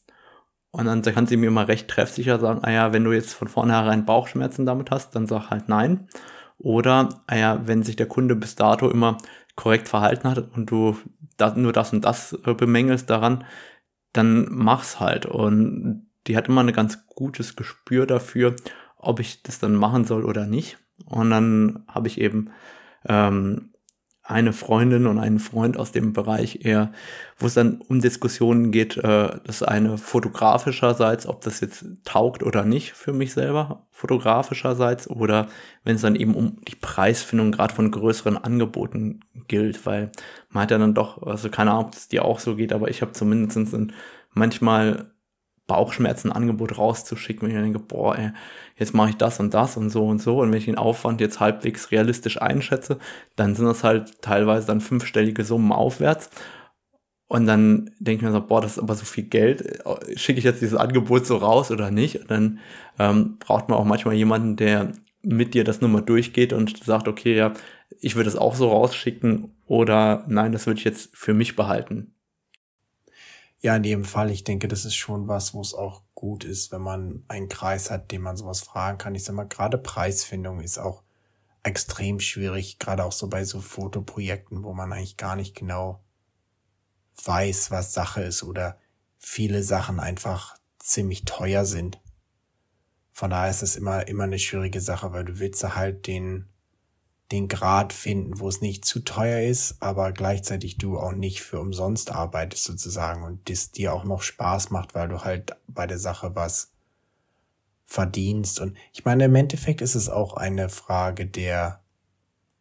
Und 0.71 0.87
dann 0.87 1.03
kann 1.03 1.27
sie 1.27 1.37
mir 1.37 1.47
immer 1.47 1.69
recht 1.69 1.89
treffsicher 1.89 2.39
sagen, 2.39 2.61
ah 2.63 2.71
ja, 2.71 2.93
wenn 2.93 3.05
du 3.05 3.13
jetzt 3.13 3.33
von 3.33 3.49
vornherein 3.49 4.05
Bauchschmerzen 4.05 4.67
damit 4.67 4.91
hast, 4.91 5.15
dann 5.15 5.27
sag 5.27 5.51
halt 5.51 5.69
nein. 5.69 6.09
Oder, 6.59 7.23
ah 7.27 7.37
ja, 7.37 7.67
wenn 7.67 7.83
sich 7.83 7.97
der 7.97 8.07
Kunde 8.07 8.37
bis 8.37 8.55
dato 8.55 8.91
immer 8.91 9.19
korrekt 9.57 9.89
verhalten 9.89 10.29
hat 10.29 10.39
und 10.55 10.71
du 10.71 10.97
das, 11.37 11.57
nur 11.57 11.73
das 11.73 11.93
und 11.93 12.05
das 12.05 12.33
äh, 12.45 12.55
bemängelst 12.55 13.09
daran, 13.09 13.45
dann 14.13 14.47
mach's 14.51 15.01
halt. 15.01 15.27
Und 15.27 16.09
die 16.27 16.37
hat 16.37 16.49
immer 16.49 16.63
ein 16.63 16.73
ganz 16.73 17.07
gutes 17.07 17.57
Gespür 17.57 18.07
dafür, 18.07 18.55
ob 18.97 19.21
ich 19.21 19.43
das 19.43 19.59
dann 19.59 19.75
machen 19.75 20.05
soll 20.05 20.25
oder 20.25 20.47
nicht. 20.47 20.79
Und 21.07 21.31
dann 21.31 21.85
habe 21.89 22.09
ich 22.09 22.21
eben 22.21 22.51
ähm, 23.09 23.73
eine 24.29 24.53
Freundin 24.53 25.07
und 25.07 25.19
einen 25.19 25.39
Freund 25.39 25.79
aus 25.79 25.91
dem 25.91 26.13
Bereich 26.13 26.67
eher, 26.67 26.93
wo 27.39 27.47
es 27.47 27.55
dann 27.55 27.81
um 27.89 28.01
Diskussionen 28.01 28.71
geht, 28.71 28.99
äh, 28.99 29.31
das 29.43 29.63
eine 29.63 29.97
fotografischerseits, 29.97 31.27
ob 31.27 31.41
das 31.41 31.61
jetzt 31.61 31.87
taugt 32.05 32.43
oder 32.43 32.67
nicht 32.67 32.93
für 32.93 33.15
mich 33.15 33.33
selber, 33.33 33.87
fotografischerseits, 33.91 35.09
oder 35.09 35.49
wenn 35.83 35.97
es 35.97 36.03
dann 36.03 36.15
eben 36.15 36.35
um 36.35 36.59
die 36.69 36.77
Preisfindung 36.77 37.53
gerade 37.53 37.75
von 37.75 37.91
größeren 37.91 38.37
Angeboten 38.37 39.21
gilt, 39.49 39.87
weil 39.87 40.13
man 40.51 40.65
hat 40.65 40.73
ja 40.73 40.79
dann 40.79 40.93
doch, 40.93 41.23
also 41.23 41.49
keine 41.49 41.71
Ahnung, 41.71 41.87
ob 41.87 41.95
es 41.95 42.09
dir 42.09 42.27
auch 42.27 42.39
so 42.39 42.55
geht, 42.55 42.75
aber 42.75 42.89
ich 42.91 43.01
habe 43.01 43.13
zumindest 43.13 43.59
manchmal 44.35 45.11
Bauchschmerzen 45.69 46.33
Angebot 46.33 46.77
rauszuschicken, 46.77 47.47
wenn 47.47 47.57
ich 47.57 47.63
denke, 47.63 47.79
boah, 47.79 48.19
ey, 48.19 48.31
jetzt 48.77 48.95
mache 48.95 49.11
ich 49.11 49.17
das 49.17 49.39
und 49.39 49.55
das 49.55 49.77
und 49.77 49.91
so 49.91 50.05
und 50.07 50.21
so 50.21 50.41
und 50.41 50.51
wenn 50.51 50.59
ich 50.59 50.65
den 50.65 50.79
Aufwand 50.79 51.21
jetzt 51.21 51.39
halbwegs 51.39 51.93
realistisch 51.93 52.43
einschätze, 52.43 52.99
dann 53.37 53.55
sind 53.55 53.67
das 53.67 53.85
halt 53.85 54.21
teilweise 54.23 54.67
dann 54.67 54.81
fünfstellige 54.81 55.45
Summen 55.45 55.71
aufwärts 55.71 56.31
und 57.29 57.47
dann 57.47 57.91
denke 58.01 58.21
ich 58.21 58.23
mir 58.23 58.33
so, 58.33 58.41
boah, 58.41 58.63
das 58.63 58.73
ist 58.73 58.79
aber 58.79 58.95
so 58.95 59.05
viel 59.05 59.25
Geld, 59.25 59.83
schicke 60.17 60.39
ich 60.39 60.45
jetzt 60.45 60.63
dieses 60.63 60.79
Angebot 60.79 61.27
so 61.27 61.37
raus 61.37 61.71
oder 61.71 61.91
nicht? 61.91 62.17
Und 62.23 62.31
dann 62.31 62.59
ähm, 62.99 63.37
braucht 63.39 63.69
man 63.69 63.79
auch 63.79 63.85
manchmal 63.85 64.15
jemanden, 64.15 64.57
der 64.57 64.93
mit 65.23 65.53
dir 65.53 65.65
das 65.65 65.83
nur 65.83 65.91
mal 65.91 66.01
durchgeht 66.01 66.55
und 66.55 66.83
sagt, 66.83 67.07
okay, 67.07 67.37
ja, 67.37 67.53
ich 68.01 68.17
würde 68.17 68.31
es 68.31 68.37
auch 68.37 68.55
so 68.55 68.69
rausschicken 68.69 69.53
oder 69.67 70.25
nein, 70.27 70.53
das 70.53 70.67
würde 70.67 70.79
ich 70.79 70.85
jetzt 70.85 71.15
für 71.15 71.35
mich 71.35 71.55
behalten. 71.55 72.15
Ja, 73.61 73.75
in 73.77 73.85
jedem 73.85 74.05
Fall. 74.05 74.31
Ich 74.31 74.45
denke, 74.45 74.69
das 74.69 74.85
ist 74.85 74.95
schon 74.95 75.27
was, 75.27 75.53
wo 75.53 75.61
es 75.61 75.75
auch 75.75 76.03
gut 76.15 76.45
ist, 76.45 76.71
wenn 76.71 76.81
man 76.81 77.25
einen 77.29 77.49
Kreis 77.49 77.91
hat, 77.91 78.13
den 78.13 78.23
man 78.23 78.37
sowas 78.37 78.61
fragen 78.61 78.99
kann. 78.99 79.15
Ich 79.15 79.25
sag 79.25 79.35
mal, 79.35 79.49
gerade 79.49 79.79
Preisfindung 79.79 80.61
ist 80.61 80.79
auch 80.79 81.03
extrem 81.65 82.21
schwierig, 82.21 82.79
gerade 82.79 83.05
auch 83.05 83.13
so 83.13 83.29
bei 83.29 83.45
so 83.45 83.61
Fotoprojekten, 83.61 84.63
wo 84.63 84.73
man 84.73 84.93
eigentlich 84.93 85.17
gar 85.17 85.37
nicht 85.37 85.57
genau 85.57 86.05
weiß, 87.25 87.71
was 87.73 87.93
Sache 87.93 88.23
ist 88.23 88.45
oder 88.45 88.79
viele 89.19 89.63
Sachen 89.65 89.99
einfach 89.99 90.57
ziemlich 90.79 91.25
teuer 91.25 91.65
sind. 91.65 92.01
Von 93.13 93.31
daher 93.31 93.51
ist 93.51 93.63
es 93.63 93.75
immer, 93.75 94.07
immer 94.07 94.25
eine 94.25 94.39
schwierige 94.39 94.81
Sache, 94.81 95.13
weil 95.13 95.25
du 95.25 95.41
willst 95.41 95.63
halt 95.75 96.07
den 96.07 96.49
den 97.33 97.49
Grad 97.49 97.93
finden, 97.93 98.41
wo 98.41 98.49
es 98.49 98.61
nicht 98.61 98.85
zu 98.85 99.01
teuer 99.01 99.49
ist, 99.49 99.77
aber 99.81 100.13
gleichzeitig 100.13 100.79
du 100.79 100.99
auch 100.99 101.13
nicht 101.13 101.43
für 101.43 101.61
umsonst 101.61 102.11
arbeitest 102.11 102.65
sozusagen 102.65 103.23
und 103.23 103.51
das 103.51 103.71
dir 103.71 103.93
auch 103.93 104.05
noch 104.05 104.23
Spaß 104.23 104.71
macht, 104.71 104.95
weil 104.95 105.09
du 105.09 105.21
halt 105.25 105.55
bei 105.67 105.87
der 105.87 105.99
Sache 105.99 106.35
was 106.35 106.71
verdienst. 107.85 108.61
Und 108.61 108.77
ich 108.93 109.05
meine, 109.05 109.27
im 109.27 109.35
Endeffekt 109.35 109.81
ist 109.83 109.95
es 109.95 110.09
auch 110.09 110.35
eine 110.35 110.69
Frage 110.69 111.27
der 111.27 111.83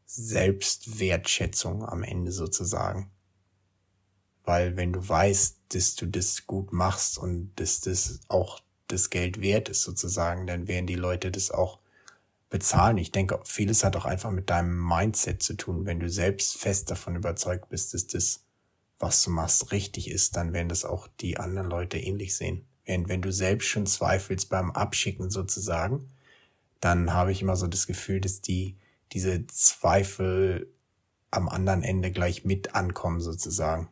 Selbstwertschätzung 0.05 1.85
am 1.85 2.03
Ende 2.03 2.31
sozusagen. 2.31 3.11
Weil 4.43 4.77
wenn 4.77 4.93
du 4.93 5.07
weißt, 5.07 5.57
dass 5.69 5.95
du 5.95 6.07
das 6.07 6.47
gut 6.47 6.71
machst 6.71 7.17
und 7.17 7.51
dass 7.57 7.81
das 7.81 8.21
auch 8.29 8.61
das 8.87 9.09
Geld 9.09 9.41
wert 9.41 9.67
ist 9.67 9.83
sozusagen, 9.83 10.47
dann 10.47 10.67
werden 10.67 10.87
die 10.87 10.95
Leute 10.95 11.29
das 11.29 11.51
auch 11.51 11.79
bezahlen. 12.49 12.97
Ich 12.97 13.11
denke, 13.11 13.39
vieles 13.43 13.83
hat 13.83 13.95
auch 13.95 14.05
einfach 14.05 14.31
mit 14.31 14.49
deinem 14.49 14.85
Mindset 14.85 15.43
zu 15.43 15.55
tun. 15.55 15.85
Wenn 15.85 15.99
du 15.99 16.09
selbst 16.09 16.57
fest 16.57 16.89
davon 16.89 17.15
überzeugt 17.15 17.69
bist, 17.69 17.93
dass 17.93 18.07
das, 18.07 18.45
was 18.99 19.23
du 19.23 19.31
machst, 19.31 19.71
richtig 19.71 20.09
ist, 20.09 20.35
dann 20.35 20.53
werden 20.53 20.69
das 20.69 20.85
auch 20.85 21.07
die 21.19 21.37
anderen 21.37 21.69
Leute 21.69 21.97
ähnlich 21.97 22.35
sehen. 22.35 22.65
Wenn, 22.85 23.09
wenn 23.09 23.21
du 23.21 23.31
selbst 23.31 23.67
schon 23.67 23.85
zweifelst 23.85 24.49
beim 24.49 24.71
Abschicken 24.71 25.29
sozusagen, 25.29 26.07
dann 26.79 27.13
habe 27.13 27.31
ich 27.31 27.41
immer 27.41 27.55
so 27.55 27.67
das 27.67 27.87
Gefühl, 27.87 28.21
dass 28.21 28.41
die, 28.41 28.77
diese 29.11 29.45
Zweifel 29.47 30.71
am 31.31 31.49
anderen 31.49 31.83
Ende 31.83 32.11
gleich 32.11 32.45
mit 32.45 32.75
ankommen 32.75 33.19
sozusagen. 33.19 33.89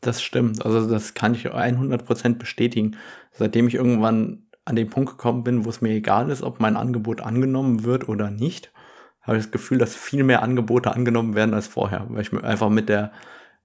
Das 0.00 0.22
stimmt. 0.22 0.64
Also 0.66 0.86
das 0.86 1.14
kann 1.14 1.34
ich 1.34 1.46
100% 1.46 2.34
bestätigen. 2.34 2.96
Seitdem 3.32 3.68
ich 3.68 3.74
irgendwann 3.74 4.43
an 4.64 4.76
den 4.76 4.88
Punkt 4.88 5.10
gekommen 5.10 5.44
bin, 5.44 5.64
wo 5.64 5.70
es 5.70 5.80
mir 5.80 5.90
egal 5.90 6.30
ist, 6.30 6.42
ob 6.42 6.60
mein 6.60 6.76
Angebot 6.76 7.20
angenommen 7.20 7.84
wird 7.84 8.08
oder 8.08 8.30
nicht, 8.30 8.72
habe 9.22 9.36
ich 9.36 9.44
das 9.44 9.52
Gefühl, 9.52 9.78
dass 9.78 9.94
viel 9.94 10.24
mehr 10.24 10.42
Angebote 10.42 10.92
angenommen 10.92 11.34
werden 11.34 11.54
als 11.54 11.66
vorher, 11.66 12.06
weil 12.08 12.22
ich 12.22 12.32
mir 12.32 12.44
einfach 12.44 12.70
mit 12.70 12.88
der 12.88 13.12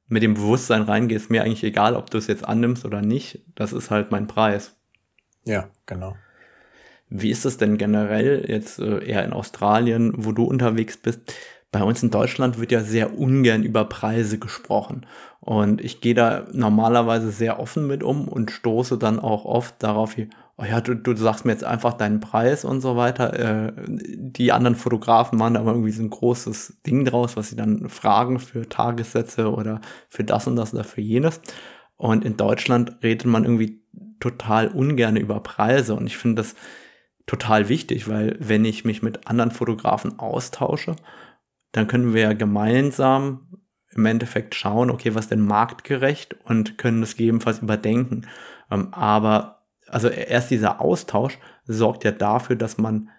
mit 0.10 0.24
dem 0.24 0.34
Bewusstsein 0.34 0.82
reingehe, 0.82 1.16
ist 1.16 1.30
mir 1.30 1.44
eigentlich 1.44 1.64
egal, 1.64 1.96
ob 1.96 2.10
du 2.10 2.18
es 2.18 2.28
jetzt 2.28 2.44
annimmst 2.44 2.84
oder 2.84 3.02
nicht. 3.02 3.44
Das 3.54 3.72
ist 3.74 3.92
halt 3.92 4.12
mein 4.12 4.26
Preis. 4.26 4.76
Ja, 5.46 5.70
genau. 5.86 6.16
Wie 7.10 7.30
ist 7.30 7.46
es 7.46 7.58
denn 7.58 7.78
generell 7.78 8.44
jetzt 8.48 8.80
äh, 8.80 9.06
eher 9.06 9.24
in 9.24 9.34
Australien, 9.34 10.14
wo 10.18 10.32
du 10.32 10.46
unterwegs 10.46 10.98
bist? 10.98 11.34
Bei 11.72 11.84
uns 11.84 12.02
in 12.02 12.10
Deutschland 12.10 12.60
wird 12.60 12.72
ja 12.72 12.82
sehr 12.82 13.18
ungern 13.18 13.64
über 13.64 13.86
Preise 13.86 14.40
gesprochen. 14.40 15.06
Und 15.40 15.82
ich 15.82 16.02
gehe 16.02 16.16
da 16.16 16.48
normalerweise 16.52 17.30
sehr 17.32 17.60
offen 17.60 17.86
mit 17.86 18.04
um 18.04 18.28
und 18.28 18.50
stoße 18.50 18.98
dann 18.98 19.20
auch 19.20 19.46
oft 19.46 19.82
darauf, 19.82 20.16
oh 20.60 20.65
ja, 20.65 20.81
du, 20.81 20.94
du 20.94 21.15
sagst 21.15 21.45
mir 21.45 21.53
jetzt 21.53 21.64
einfach 21.64 21.94
deinen 21.94 22.19
Preis 22.19 22.65
und 22.65 22.81
so 22.81 22.98
weiter. 22.98 23.68
Äh, 23.68 23.73
die 23.88 24.52
anderen 24.52 24.76
Fotografen 24.76 25.38
machen 25.38 25.53
da 25.53 25.61
aber 25.61 25.72
irgendwie 25.72 25.91
so 25.91 26.03
ein 26.03 26.10
großes 26.10 26.81
Ding 26.86 27.06
draus, 27.06 27.38
was 27.38 27.49
sie 27.49 27.56
dann 27.56 27.88
fragen 27.88 28.40
für 28.40 28.68
Tagessätze 28.68 29.52
oder 29.52 29.80
für 30.10 30.23
das 30.23 30.48
und 30.48 30.57
das 30.57 30.73
oder 30.73 30.84
für 30.84 31.02
jenes. 31.02 31.40
Und 31.95 32.26
in 32.26 32.36
Deutschland 32.36 32.98
redet 33.03 33.26
man 33.26 33.45
irgendwie 33.45 33.81
total 34.19 34.68
ungern 34.68 35.15
über 35.15 35.40
Preise 35.40 35.95
und 35.95 36.07
ich 36.07 36.18
finde 36.18 36.41
das 36.41 36.56
total 37.26 37.69
wichtig, 37.69 38.10
weil 38.10 38.36
wenn 38.40 38.65
ich 38.65 38.84
mich 38.84 39.02
mit 39.02 39.27
anderen 39.27 39.52
Fotografen 39.52 40.19
austausche, 40.19 40.95
dann 41.72 41.88
können 41.88 42.14
wir 42.14 42.22
ja 42.23 42.34
gemeinsam 42.34 43.48
im 43.91 44.06
Endeffekt 44.06 44.56
schauen, 44.56 44.90
okay, 44.90 45.15
was 45.15 45.30
denn 45.30 45.41
marktgerecht 45.41 46.36
und 46.44 46.77
können 46.77 47.02
das 47.02 47.15
gegebenenfalls 47.15 47.60
überdenken. 47.60 48.27
Ähm, 48.69 48.94
aber 48.94 49.59
also 49.91 50.10
erst 50.10 50.52
dieser 50.52 50.82
Austausch 50.82 51.38
sorgt 51.66 52.03
ja 52.03 52.11
dafür, 52.11 52.56
dass 52.56 52.78
man 52.78 53.10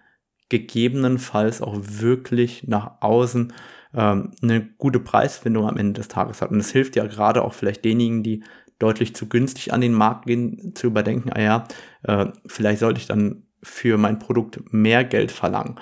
gegebenenfalls 0.49 1.61
auch 1.61 1.77
wirklich 1.79 2.67
nach 2.67 3.01
außen 3.01 3.53
ähm, 3.93 4.31
eine 4.41 4.61
gute 4.77 4.99
Preisfindung 4.99 5.67
am 5.67 5.77
Ende 5.77 5.93
des 5.93 6.09
Tages 6.09 6.41
hat. 6.41 6.51
Und 6.51 6.59
es 6.59 6.71
hilft 6.71 6.95
ja 6.95 7.05
gerade 7.05 7.43
auch 7.43 7.53
vielleicht 7.53 7.85
denjenigen, 7.85 8.23
die 8.23 8.43
deutlich 8.79 9.15
zu 9.15 9.29
günstig 9.29 9.73
an 9.73 9.81
den 9.81 9.93
Markt 9.93 10.25
gehen, 10.25 10.73
zu 10.75 10.87
überdenken, 10.87 11.31
ah 11.31 11.41
ja, 11.41 11.67
äh, 12.03 12.27
vielleicht 12.47 12.79
sollte 12.79 12.99
ich 12.99 13.07
dann 13.07 13.43
für 13.63 13.97
mein 13.97 14.19
Produkt 14.19 14.73
mehr 14.73 15.03
Geld 15.03 15.31
verlangen. 15.31 15.75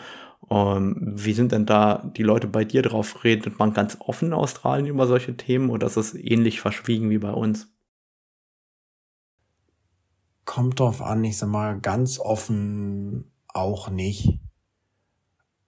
Ähm, 0.52 0.98
wie 1.16 1.34
sind 1.34 1.52
denn 1.52 1.66
da 1.66 2.12
die 2.16 2.24
Leute 2.24 2.48
bei 2.48 2.66
dir 2.66 2.82
drauf? 2.82 3.24
Redet 3.24 3.58
man 3.58 3.74
ganz 3.74 3.98
offen 4.00 4.30
in 4.30 4.34
Australien 4.34 4.88
über 4.88 5.08
solche 5.08 5.38
Themen 5.38 5.70
oder 5.70 5.88
ist 5.88 5.98
es 5.98 6.14
ähnlich 6.14 6.60
verschwiegen 6.60 7.10
wie 7.10 7.20
bei 7.20 7.32
uns? 7.32 7.72
Kommt 10.50 10.80
drauf 10.80 11.04
an, 11.04 11.24
ich 11.24 11.38
sag 11.38 11.50
mal, 11.50 11.80
ganz 11.80 12.18
offen 12.18 13.32
auch 13.50 13.92
nicht. 13.92 14.40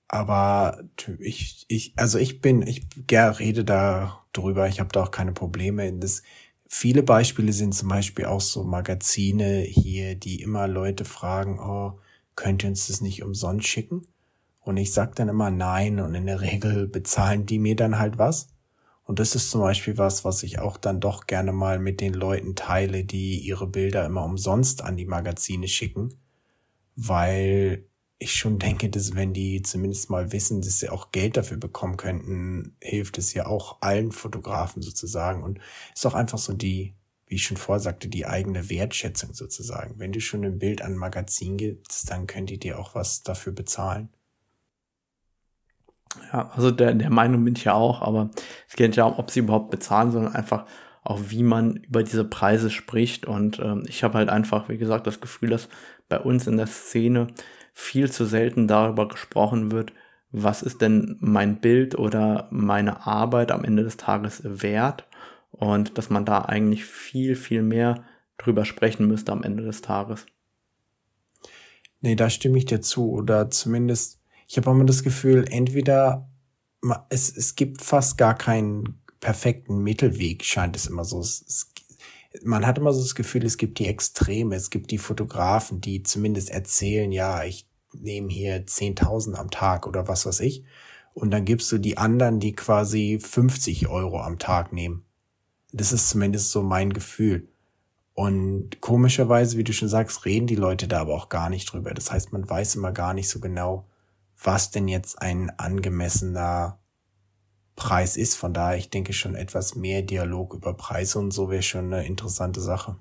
Aber 0.07 0.83
ich, 1.19 1.65
ich, 1.67 1.93
also 1.97 2.17
ich 2.17 2.41
bin, 2.41 2.63
ich 2.65 2.87
gerne 3.05 3.37
rede 3.37 3.63
da 3.63 4.23
drüber, 4.33 4.67
ich 4.67 4.79
habe 4.79 4.89
da 4.91 5.03
auch 5.03 5.11
keine 5.11 5.33
Probleme. 5.33 5.93
Das, 5.93 6.23
viele 6.67 7.03
Beispiele 7.03 7.53
sind 7.53 7.75
zum 7.75 7.89
Beispiel 7.89 8.25
auch 8.25 8.41
so 8.41 8.63
Magazine 8.63 9.59
hier, 9.59 10.15
die 10.15 10.41
immer 10.41 10.67
Leute 10.67 11.05
fragen, 11.05 11.59
oh, 11.59 11.99
könnt 12.35 12.63
ihr 12.63 12.69
uns 12.71 12.87
das 12.87 13.01
nicht 13.01 13.21
umsonst 13.21 13.67
schicken? 13.67 14.07
Und 14.61 14.77
ich 14.77 14.93
sag 14.93 15.15
dann 15.15 15.29
immer 15.29 15.51
nein 15.51 15.99
und 15.99 16.15
in 16.15 16.25
der 16.25 16.41
Regel 16.41 16.87
bezahlen 16.87 17.45
die 17.45 17.59
mir 17.59 17.75
dann 17.75 17.99
halt 17.99 18.17
was. 18.17 18.47
Und 19.11 19.19
das 19.19 19.35
ist 19.35 19.51
zum 19.51 19.59
Beispiel 19.59 19.97
was, 19.97 20.23
was 20.23 20.41
ich 20.41 20.59
auch 20.59 20.77
dann 20.77 21.01
doch 21.01 21.27
gerne 21.27 21.51
mal 21.51 21.79
mit 21.79 21.99
den 21.99 22.13
Leuten 22.13 22.55
teile, 22.55 23.03
die 23.03 23.39
ihre 23.39 23.67
Bilder 23.67 24.05
immer 24.05 24.23
umsonst 24.23 24.81
an 24.81 24.95
die 24.95 25.05
Magazine 25.05 25.67
schicken, 25.67 26.17
weil 26.95 27.89
ich 28.19 28.33
schon 28.35 28.57
denke, 28.57 28.89
dass 28.89 29.13
wenn 29.13 29.33
die 29.33 29.63
zumindest 29.63 30.09
mal 30.09 30.31
wissen, 30.31 30.61
dass 30.61 30.79
sie 30.79 30.87
auch 30.87 31.11
Geld 31.11 31.35
dafür 31.35 31.57
bekommen 31.57 31.97
könnten, 31.97 32.77
hilft 32.79 33.17
es 33.17 33.33
ja 33.33 33.47
auch 33.47 33.81
allen 33.81 34.13
Fotografen 34.13 34.81
sozusagen 34.81 35.43
und 35.43 35.59
ist 35.93 36.05
auch 36.05 36.15
einfach 36.15 36.37
so 36.37 36.53
die, 36.53 36.95
wie 37.25 37.35
ich 37.35 37.43
schon 37.43 37.57
vorsagte, 37.57 38.07
die 38.07 38.25
eigene 38.25 38.69
Wertschätzung 38.69 39.33
sozusagen. 39.33 39.99
Wenn 39.99 40.13
du 40.13 40.21
schon 40.21 40.45
ein 40.45 40.57
Bild 40.57 40.81
an 40.81 40.93
ein 40.93 40.97
Magazin 40.97 41.57
gibst, 41.57 42.09
dann 42.09 42.27
könnt 42.27 42.49
ihr 42.49 42.59
dir 42.59 42.79
auch 42.79 42.95
was 42.95 43.23
dafür 43.23 43.51
bezahlen. 43.51 44.07
Ja, 46.33 46.49
also 46.53 46.71
der, 46.71 46.93
der 46.93 47.09
Meinung 47.09 47.43
bin 47.43 47.55
ich 47.55 47.63
ja 47.63 47.73
auch, 47.73 48.01
aber 48.01 48.29
es 48.67 48.75
geht 48.75 48.87
nicht 48.87 48.97
darum, 48.97 49.17
ob 49.17 49.31
sie 49.31 49.39
überhaupt 49.39 49.71
bezahlen, 49.71 50.11
sondern 50.11 50.33
einfach 50.33 50.65
auch, 51.03 51.19
wie 51.27 51.43
man 51.43 51.77
über 51.77 52.03
diese 52.03 52.25
Preise 52.25 52.69
spricht. 52.69 53.25
Und 53.25 53.59
ähm, 53.59 53.83
ich 53.87 54.03
habe 54.03 54.17
halt 54.17 54.29
einfach, 54.29 54.69
wie 54.69 54.77
gesagt, 54.77 55.07
das 55.07 55.21
Gefühl, 55.21 55.49
dass 55.49 55.69
bei 56.09 56.19
uns 56.19 56.47
in 56.47 56.57
der 56.57 56.67
Szene 56.67 57.27
viel 57.73 58.11
zu 58.11 58.25
selten 58.25 58.67
darüber 58.67 59.07
gesprochen 59.07 59.71
wird, 59.71 59.93
was 60.31 60.61
ist 60.61 60.81
denn 60.81 61.17
mein 61.19 61.59
Bild 61.59 61.97
oder 61.97 62.47
meine 62.51 63.05
Arbeit 63.05 63.51
am 63.51 63.63
Ende 63.63 63.83
des 63.83 63.97
Tages 63.97 64.41
wert 64.43 65.07
und 65.51 65.97
dass 65.97 66.09
man 66.09 66.25
da 66.25 66.39
eigentlich 66.39 66.85
viel, 66.85 67.35
viel 67.35 67.61
mehr 67.61 68.03
drüber 68.37 68.65
sprechen 68.65 69.07
müsste 69.07 69.31
am 69.31 69.43
Ende 69.43 69.63
des 69.63 69.81
Tages. 69.81 70.25
Nee, 71.99 72.15
da 72.15 72.29
stimme 72.29 72.57
ich 72.57 72.65
dir 72.65 72.81
zu 72.81 73.11
oder 73.11 73.49
zumindest 73.49 74.20
ich 74.51 74.57
habe 74.57 74.69
immer 74.69 74.83
das 74.83 75.01
Gefühl, 75.01 75.45
entweder 75.49 76.29
es, 77.07 77.33
es 77.37 77.55
gibt 77.55 77.81
fast 77.81 78.17
gar 78.17 78.35
keinen 78.35 79.01
perfekten 79.21 79.77
Mittelweg, 79.77 80.43
scheint 80.43 80.75
es 80.75 80.87
immer 80.87 81.05
so. 81.05 81.21
Es, 81.21 81.41
es, 81.47 81.71
man 82.43 82.67
hat 82.67 82.77
immer 82.77 82.91
so 82.91 82.99
das 82.99 83.15
Gefühl, 83.15 83.45
es 83.45 83.55
gibt 83.55 83.79
die 83.79 83.87
Extreme, 83.87 84.53
es 84.53 84.69
gibt 84.69 84.91
die 84.91 84.97
Fotografen, 84.97 85.79
die 85.79 86.03
zumindest 86.03 86.49
erzählen, 86.49 87.13
ja, 87.13 87.45
ich 87.45 87.65
nehme 87.93 88.27
hier 88.27 88.65
10.000 88.65 89.35
am 89.35 89.51
Tag 89.51 89.87
oder 89.87 90.09
was 90.09 90.25
weiß 90.25 90.41
ich. 90.41 90.65
Und 91.13 91.31
dann 91.31 91.45
gibst 91.45 91.71
du 91.71 91.77
die 91.77 91.97
anderen, 91.97 92.41
die 92.41 92.51
quasi 92.51 93.19
50 93.21 93.87
Euro 93.87 94.19
am 94.19 94.37
Tag 94.37 94.73
nehmen. 94.73 95.05
Das 95.71 95.93
ist 95.93 96.09
zumindest 96.09 96.51
so 96.51 96.61
mein 96.61 96.91
Gefühl. 96.91 97.47
Und 98.13 98.81
komischerweise, 98.81 99.57
wie 99.57 99.63
du 99.63 99.71
schon 99.71 99.87
sagst, 99.87 100.25
reden 100.25 100.47
die 100.47 100.55
Leute 100.55 100.89
da 100.89 100.99
aber 100.99 101.13
auch 101.13 101.29
gar 101.29 101.49
nicht 101.49 101.71
drüber. 101.71 101.93
Das 101.93 102.11
heißt, 102.11 102.33
man 102.33 102.49
weiß 102.49 102.75
immer 102.75 102.91
gar 102.91 103.13
nicht 103.13 103.29
so 103.29 103.39
genau, 103.39 103.87
was 104.43 104.71
denn 104.71 104.87
jetzt 104.87 105.21
ein 105.21 105.51
angemessener 105.57 106.79
Preis 107.75 108.17
ist. 108.17 108.35
Von 108.35 108.53
daher, 108.53 108.77
ich 108.77 108.89
denke 108.89 109.13
schon 109.13 109.35
etwas 109.35 109.75
mehr 109.75 110.01
Dialog 110.01 110.53
über 110.53 110.73
Preise 110.73 111.19
und 111.19 111.31
so 111.31 111.49
wäre 111.49 111.63
schon 111.63 111.93
eine 111.93 112.05
interessante 112.05 112.61
Sache. 112.61 112.97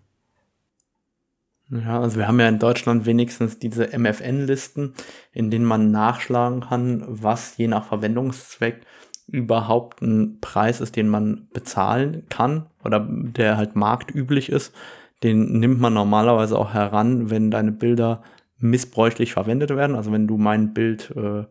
Ja, 1.70 2.00
also 2.00 2.18
wir 2.18 2.26
haben 2.26 2.40
ja 2.40 2.48
in 2.48 2.58
Deutschland 2.58 3.06
wenigstens 3.06 3.58
diese 3.58 3.96
MFN-Listen, 3.96 4.94
in 5.32 5.50
denen 5.50 5.64
man 5.64 5.92
nachschlagen 5.92 6.62
kann, 6.62 7.04
was 7.06 7.56
je 7.58 7.68
nach 7.68 7.86
Verwendungszweck 7.86 8.80
überhaupt 9.28 10.02
ein 10.02 10.38
Preis 10.40 10.80
ist, 10.80 10.96
den 10.96 11.08
man 11.08 11.48
bezahlen 11.52 12.26
kann 12.28 12.66
oder 12.84 13.06
der 13.08 13.56
halt 13.56 13.76
marktüblich 13.76 14.48
ist. 14.48 14.74
Den 15.22 15.60
nimmt 15.60 15.80
man 15.80 15.94
normalerweise 15.94 16.58
auch 16.58 16.74
heran, 16.74 17.30
wenn 17.30 17.52
deine 17.52 17.70
Bilder 17.70 18.22
missbräuchlich 18.60 19.32
verwendet 19.32 19.70
werden. 19.70 19.96
Also 19.96 20.12
wenn 20.12 20.26
du 20.26 20.36
mein 20.36 20.72
Bild 20.72 21.12
äh, 21.16 21.44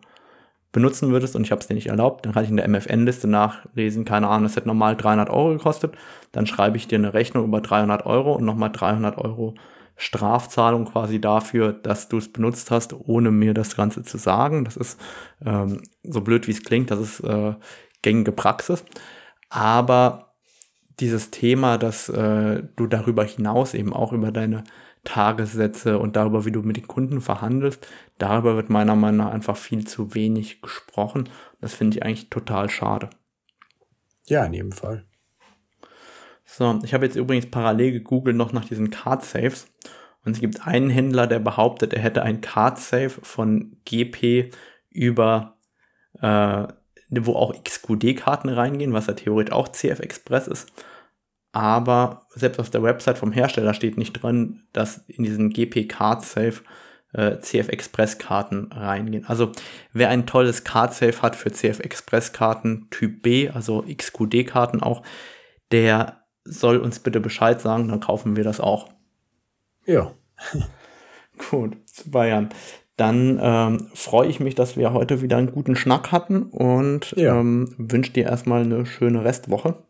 benutzen 0.72 1.12
würdest 1.12 1.36
und 1.36 1.44
ich 1.44 1.52
habe 1.52 1.62
es 1.62 1.68
dir 1.68 1.74
nicht 1.74 1.88
erlaubt, 1.88 2.26
dann 2.26 2.34
kann 2.34 2.44
ich 2.44 2.50
in 2.50 2.58
der 2.58 2.68
MFN-Liste 2.68 3.28
nachlesen, 3.28 4.06
keine 4.06 4.28
Ahnung, 4.28 4.46
es 4.46 4.56
hätte 4.56 4.68
normal 4.68 4.96
300 4.96 5.30
Euro 5.30 5.50
gekostet, 5.50 5.96
dann 6.32 6.46
schreibe 6.46 6.78
ich 6.78 6.88
dir 6.88 7.00
eine 7.00 7.14
Rechnung 7.14 7.46
über 7.46 7.62
300 7.62 8.06
Euro 8.06 8.34
und 8.34 8.46
nochmal 8.46 8.72
300 8.72 9.18
Euro 9.18 9.56
Strafzahlung 9.96 10.86
quasi 10.86 11.20
dafür, 11.20 11.74
dass 11.74 12.08
du 12.08 12.18
es 12.18 12.32
benutzt 12.32 12.72
hast, 12.72 12.94
ohne 12.94 13.32
mir 13.32 13.54
das 13.54 13.76
Ganze 13.76 14.04
zu 14.04 14.18
sagen. 14.18 14.64
Das 14.64 14.78
ist 14.78 15.00
ähm, 15.46 15.82
so 16.04 16.22
blöd, 16.22 16.48
wie 16.48 16.52
es 16.52 16.64
klingt, 16.64 16.90
das 16.90 17.00
ist 17.00 17.20
äh, 17.22 17.56
gängige 18.02 18.32
Praxis. 18.32 18.86
Aber 19.50 20.36
dieses 21.00 21.32
Thema, 21.32 21.78
dass 21.78 22.08
äh, 22.08 22.64
du 22.78 22.88
darüber 22.88 23.26
hinaus 23.26 23.74
eben 23.74 23.92
auch 23.92 24.14
über 24.14 24.32
deine 24.32 24.64
Tagessätze 25.10 25.98
und 25.98 26.16
darüber, 26.16 26.46
wie 26.46 26.52
du 26.52 26.62
mit 26.62 26.78
den 26.78 26.88
Kunden 26.88 27.20
verhandelst. 27.20 27.88
Darüber 28.20 28.56
wird 28.56 28.70
meiner 28.70 28.96
Meinung 28.96 29.26
nach 29.26 29.34
einfach 29.34 29.58
viel 29.58 29.88
zu 29.88 30.14
wenig 30.14 30.62
gesprochen. 30.62 31.28
Das 31.62 31.74
finde 31.74 31.98
ich 31.98 32.04
eigentlich 32.04 32.30
total 32.30 32.70
schade. 32.70 33.10
Ja, 34.28 34.46
in 34.46 34.54
jedem 34.54 34.72
Fall. 34.72 35.06
So, 36.46 36.80
ich 36.84 36.94
habe 36.94 37.06
jetzt 37.06 37.16
übrigens 37.16 37.50
parallel 37.50 37.92
gegoogelt 37.92 38.36
noch 38.36 38.54
nach 38.54 38.66
diesen 38.66 38.92
Card 38.92 39.26
Saves. 39.26 39.68
Und 40.24 40.34
es 40.34 40.42
gibt 40.42 40.68
einen 40.68 40.92
Händler, 40.92 41.26
der 41.26 41.40
behauptet, 41.40 41.94
er 41.94 42.02
hätte 42.02 42.22
ein 42.22 42.42
Card 42.42 42.78
Save 42.78 43.10
von 43.10 43.78
GP 43.86 44.52
über, 44.92 45.58
äh, 46.22 46.68
wo 47.10 47.34
auch 47.34 47.56
XQD-Karten 47.64 48.50
reingehen, 48.50 48.94
was 48.94 49.08
ja 49.08 49.14
theoretisch 49.14 49.54
auch 49.54 49.70
CF 49.70 50.02
Express 50.02 50.48
ist 50.48 50.72
aber 51.52 52.28
selbst 52.30 52.60
auf 52.60 52.70
der 52.70 52.84
Website 52.84 53.18
vom 53.18 53.32
Hersteller 53.32 53.74
steht 53.74 53.98
nicht 53.98 54.14
drin, 54.14 54.64
dass 54.74 55.04
in 55.08 55.24
diesen 55.24 55.50
GP 55.50 55.88
Card 55.88 56.24
Safe 56.24 56.62
äh, 57.14 57.40
CF 57.40 57.70
Express 57.70 58.18
Karten 58.18 58.72
reingehen. 58.72 59.26
Also 59.26 59.52
wer 59.94 60.10
ein 60.10 60.28
tolles 60.28 60.64
Card 60.64 60.94
Safe 60.94 61.22
hat 61.22 61.36
für 61.36 61.52
CF 61.52 61.80
Express 61.80 62.34
Karten 62.34 62.88
Typ 62.92 63.24
B, 63.24 63.50
also 63.50 63.84
XQD 63.84 64.46
Karten 64.46 64.82
auch, 64.84 65.02
der 65.72 66.24
soll 66.44 66.78
uns 66.78 67.00
bitte 67.00 67.20
Bescheid 67.20 67.62
sagen, 67.62 67.88
dann 67.88 68.00
kaufen 68.00 68.36
wir 68.36 68.44
das 68.44 68.60
auch. 68.60 68.90
Ja. 69.86 70.12
Gut, 71.50 71.78
zu 71.88 72.12
Bayern. 72.12 72.50
Dann 72.98 73.40
ähm, 73.42 73.88
freue 73.94 74.28
ich 74.28 74.40
mich, 74.40 74.56
dass 74.56 74.76
wir 74.76 74.92
heute 74.92 75.22
wieder 75.22 75.38
einen 75.38 75.52
guten 75.52 75.78
Schnack 75.78 76.12
hatten 76.12 76.44
und 76.44 77.14
ja. 77.16 77.40
ähm, 77.40 77.74
wünsche 77.78 78.12
dir 78.12 78.26
erstmal 78.26 78.64
eine 78.64 78.86
schöne 78.86 79.24
Restwoche. 79.24 79.84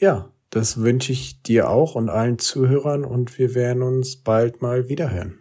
Ja, 0.00 0.30
das 0.48 0.80
wünsche 0.80 1.12
ich 1.12 1.42
dir 1.42 1.68
auch 1.68 1.94
und 1.94 2.08
allen 2.08 2.38
Zuhörern 2.38 3.04
und 3.04 3.38
wir 3.38 3.54
werden 3.54 3.82
uns 3.82 4.16
bald 4.16 4.62
mal 4.62 4.88
wiederhören. 4.88 5.40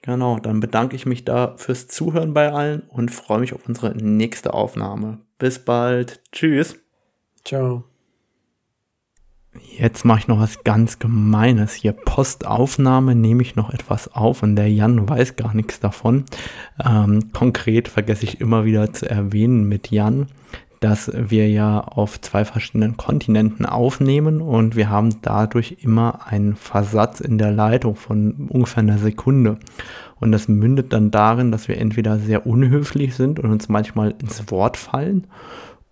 Genau, 0.00 0.38
dann 0.38 0.60
bedanke 0.60 0.96
ich 0.96 1.04
mich 1.04 1.24
da 1.24 1.56
fürs 1.58 1.86
Zuhören 1.86 2.32
bei 2.32 2.52
allen 2.52 2.82
und 2.88 3.10
freue 3.10 3.40
mich 3.40 3.52
auf 3.52 3.68
unsere 3.68 3.94
nächste 3.94 4.54
Aufnahme. 4.54 5.18
Bis 5.38 5.58
bald. 5.58 6.22
Tschüss. 6.32 6.76
Ciao. 7.44 7.84
Jetzt 9.78 10.04
mache 10.04 10.20
ich 10.20 10.28
noch 10.28 10.40
was 10.40 10.64
ganz 10.64 10.98
Gemeines. 10.98 11.74
Hier 11.74 11.92
Postaufnahme 11.92 13.14
nehme 13.14 13.42
ich 13.42 13.56
noch 13.56 13.70
etwas 13.70 14.08
auf 14.14 14.42
und 14.42 14.56
der 14.56 14.70
Jan 14.70 15.08
weiß 15.08 15.36
gar 15.36 15.54
nichts 15.54 15.80
davon. 15.80 16.24
Ähm, 16.82 17.30
konkret 17.32 17.88
vergesse 17.88 18.24
ich 18.24 18.40
immer 18.40 18.64
wieder 18.64 18.92
zu 18.92 19.08
erwähnen 19.08 19.68
mit 19.68 19.90
Jan, 19.90 20.28
dass 20.86 21.10
wir 21.12 21.48
ja 21.48 21.80
auf 21.80 22.20
zwei 22.20 22.44
verschiedenen 22.44 22.96
Kontinenten 22.96 23.66
aufnehmen 23.66 24.40
und 24.40 24.76
wir 24.76 24.88
haben 24.88 25.20
dadurch 25.20 25.78
immer 25.82 26.28
einen 26.28 26.54
Versatz 26.54 27.18
in 27.18 27.38
der 27.38 27.50
Leitung 27.50 27.96
von 27.96 28.46
ungefähr 28.48 28.84
einer 28.84 28.98
Sekunde. 28.98 29.58
Und 30.20 30.30
das 30.30 30.46
mündet 30.46 30.92
dann 30.92 31.10
darin, 31.10 31.50
dass 31.50 31.66
wir 31.66 31.78
entweder 31.78 32.20
sehr 32.20 32.46
unhöflich 32.46 33.16
sind 33.16 33.40
und 33.40 33.50
uns 33.50 33.68
manchmal 33.68 34.14
ins 34.20 34.48
Wort 34.52 34.76
fallen 34.76 35.26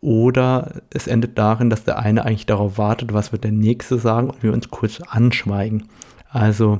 oder 0.01 0.83
es 0.91 1.09
endet 1.09 1.39
darin, 1.39 1.71
dass 1.71 1.83
der 1.83 1.99
eine 1.99 2.25
eigentlich 2.25 2.47
darauf 2.47 2.79
wartet, 2.79 3.13
was 3.13 3.33
wird 3.33 3.43
der 3.43 3.51
nächste 3.51 3.99
sagen 3.99 4.31
und 4.31 4.45
wir 4.45 4.53
uns 4.53 4.71
kurz 4.71 5.01
anschweigen. 5.01 5.89
Also 6.29 6.79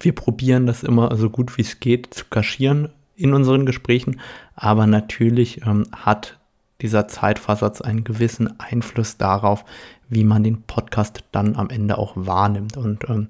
wir 0.00 0.14
probieren 0.14 0.66
das 0.66 0.82
immer 0.82 1.14
so 1.16 1.28
gut 1.28 1.58
wie 1.58 1.62
es 1.62 1.80
geht 1.80 2.14
zu 2.14 2.24
kaschieren 2.30 2.88
in 3.14 3.34
unseren 3.34 3.66
Gesprächen, 3.66 4.20
aber 4.56 4.86
natürlich 4.86 5.66
ähm, 5.66 5.84
hat 5.92 6.38
dieser 6.80 7.08
Zeitversatz 7.08 7.80
einen 7.80 8.04
gewissen 8.04 8.58
Einfluss 8.58 9.16
darauf, 9.16 9.64
wie 10.08 10.24
man 10.24 10.42
den 10.42 10.62
Podcast 10.62 11.24
dann 11.32 11.56
am 11.56 11.70
Ende 11.70 11.98
auch 11.98 12.12
wahrnimmt. 12.14 12.76
Und 12.76 13.08
ähm, 13.08 13.28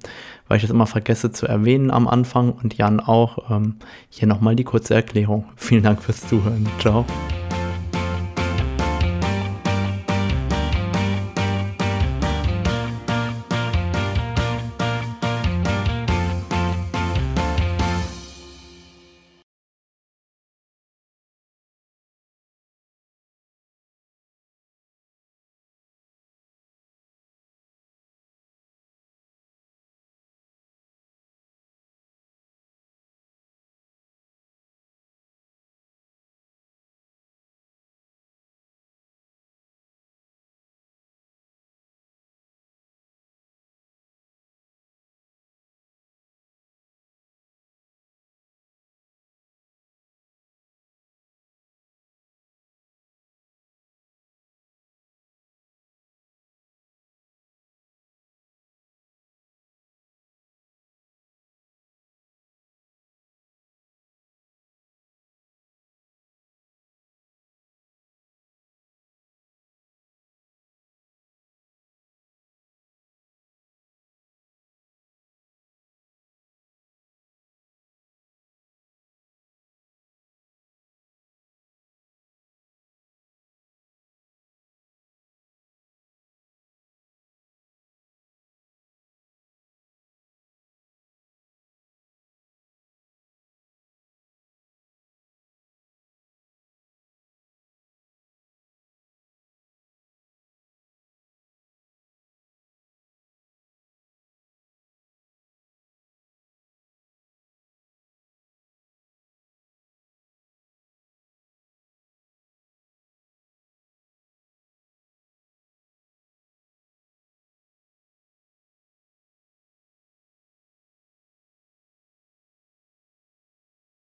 weil 0.49 0.57
ich 0.57 0.63
das 0.63 0.71
immer 0.71 0.87
vergesse 0.87 1.31
zu 1.31 1.47
erwähnen 1.47 1.91
am 1.91 2.09
Anfang 2.09 2.53
und 2.53 2.77
Jan 2.77 3.01
auch, 3.01 3.51
ähm, 3.51 3.77
hier 4.09 4.29
nochmal 4.29 4.57
die 4.57 4.65
kurze 4.65 4.95
Erklärung. 4.95 5.45
Vielen 5.57 5.83
Dank 5.83 6.03
fürs 6.03 6.27
Zuhören. 6.27 6.67
Ciao. 6.81 7.05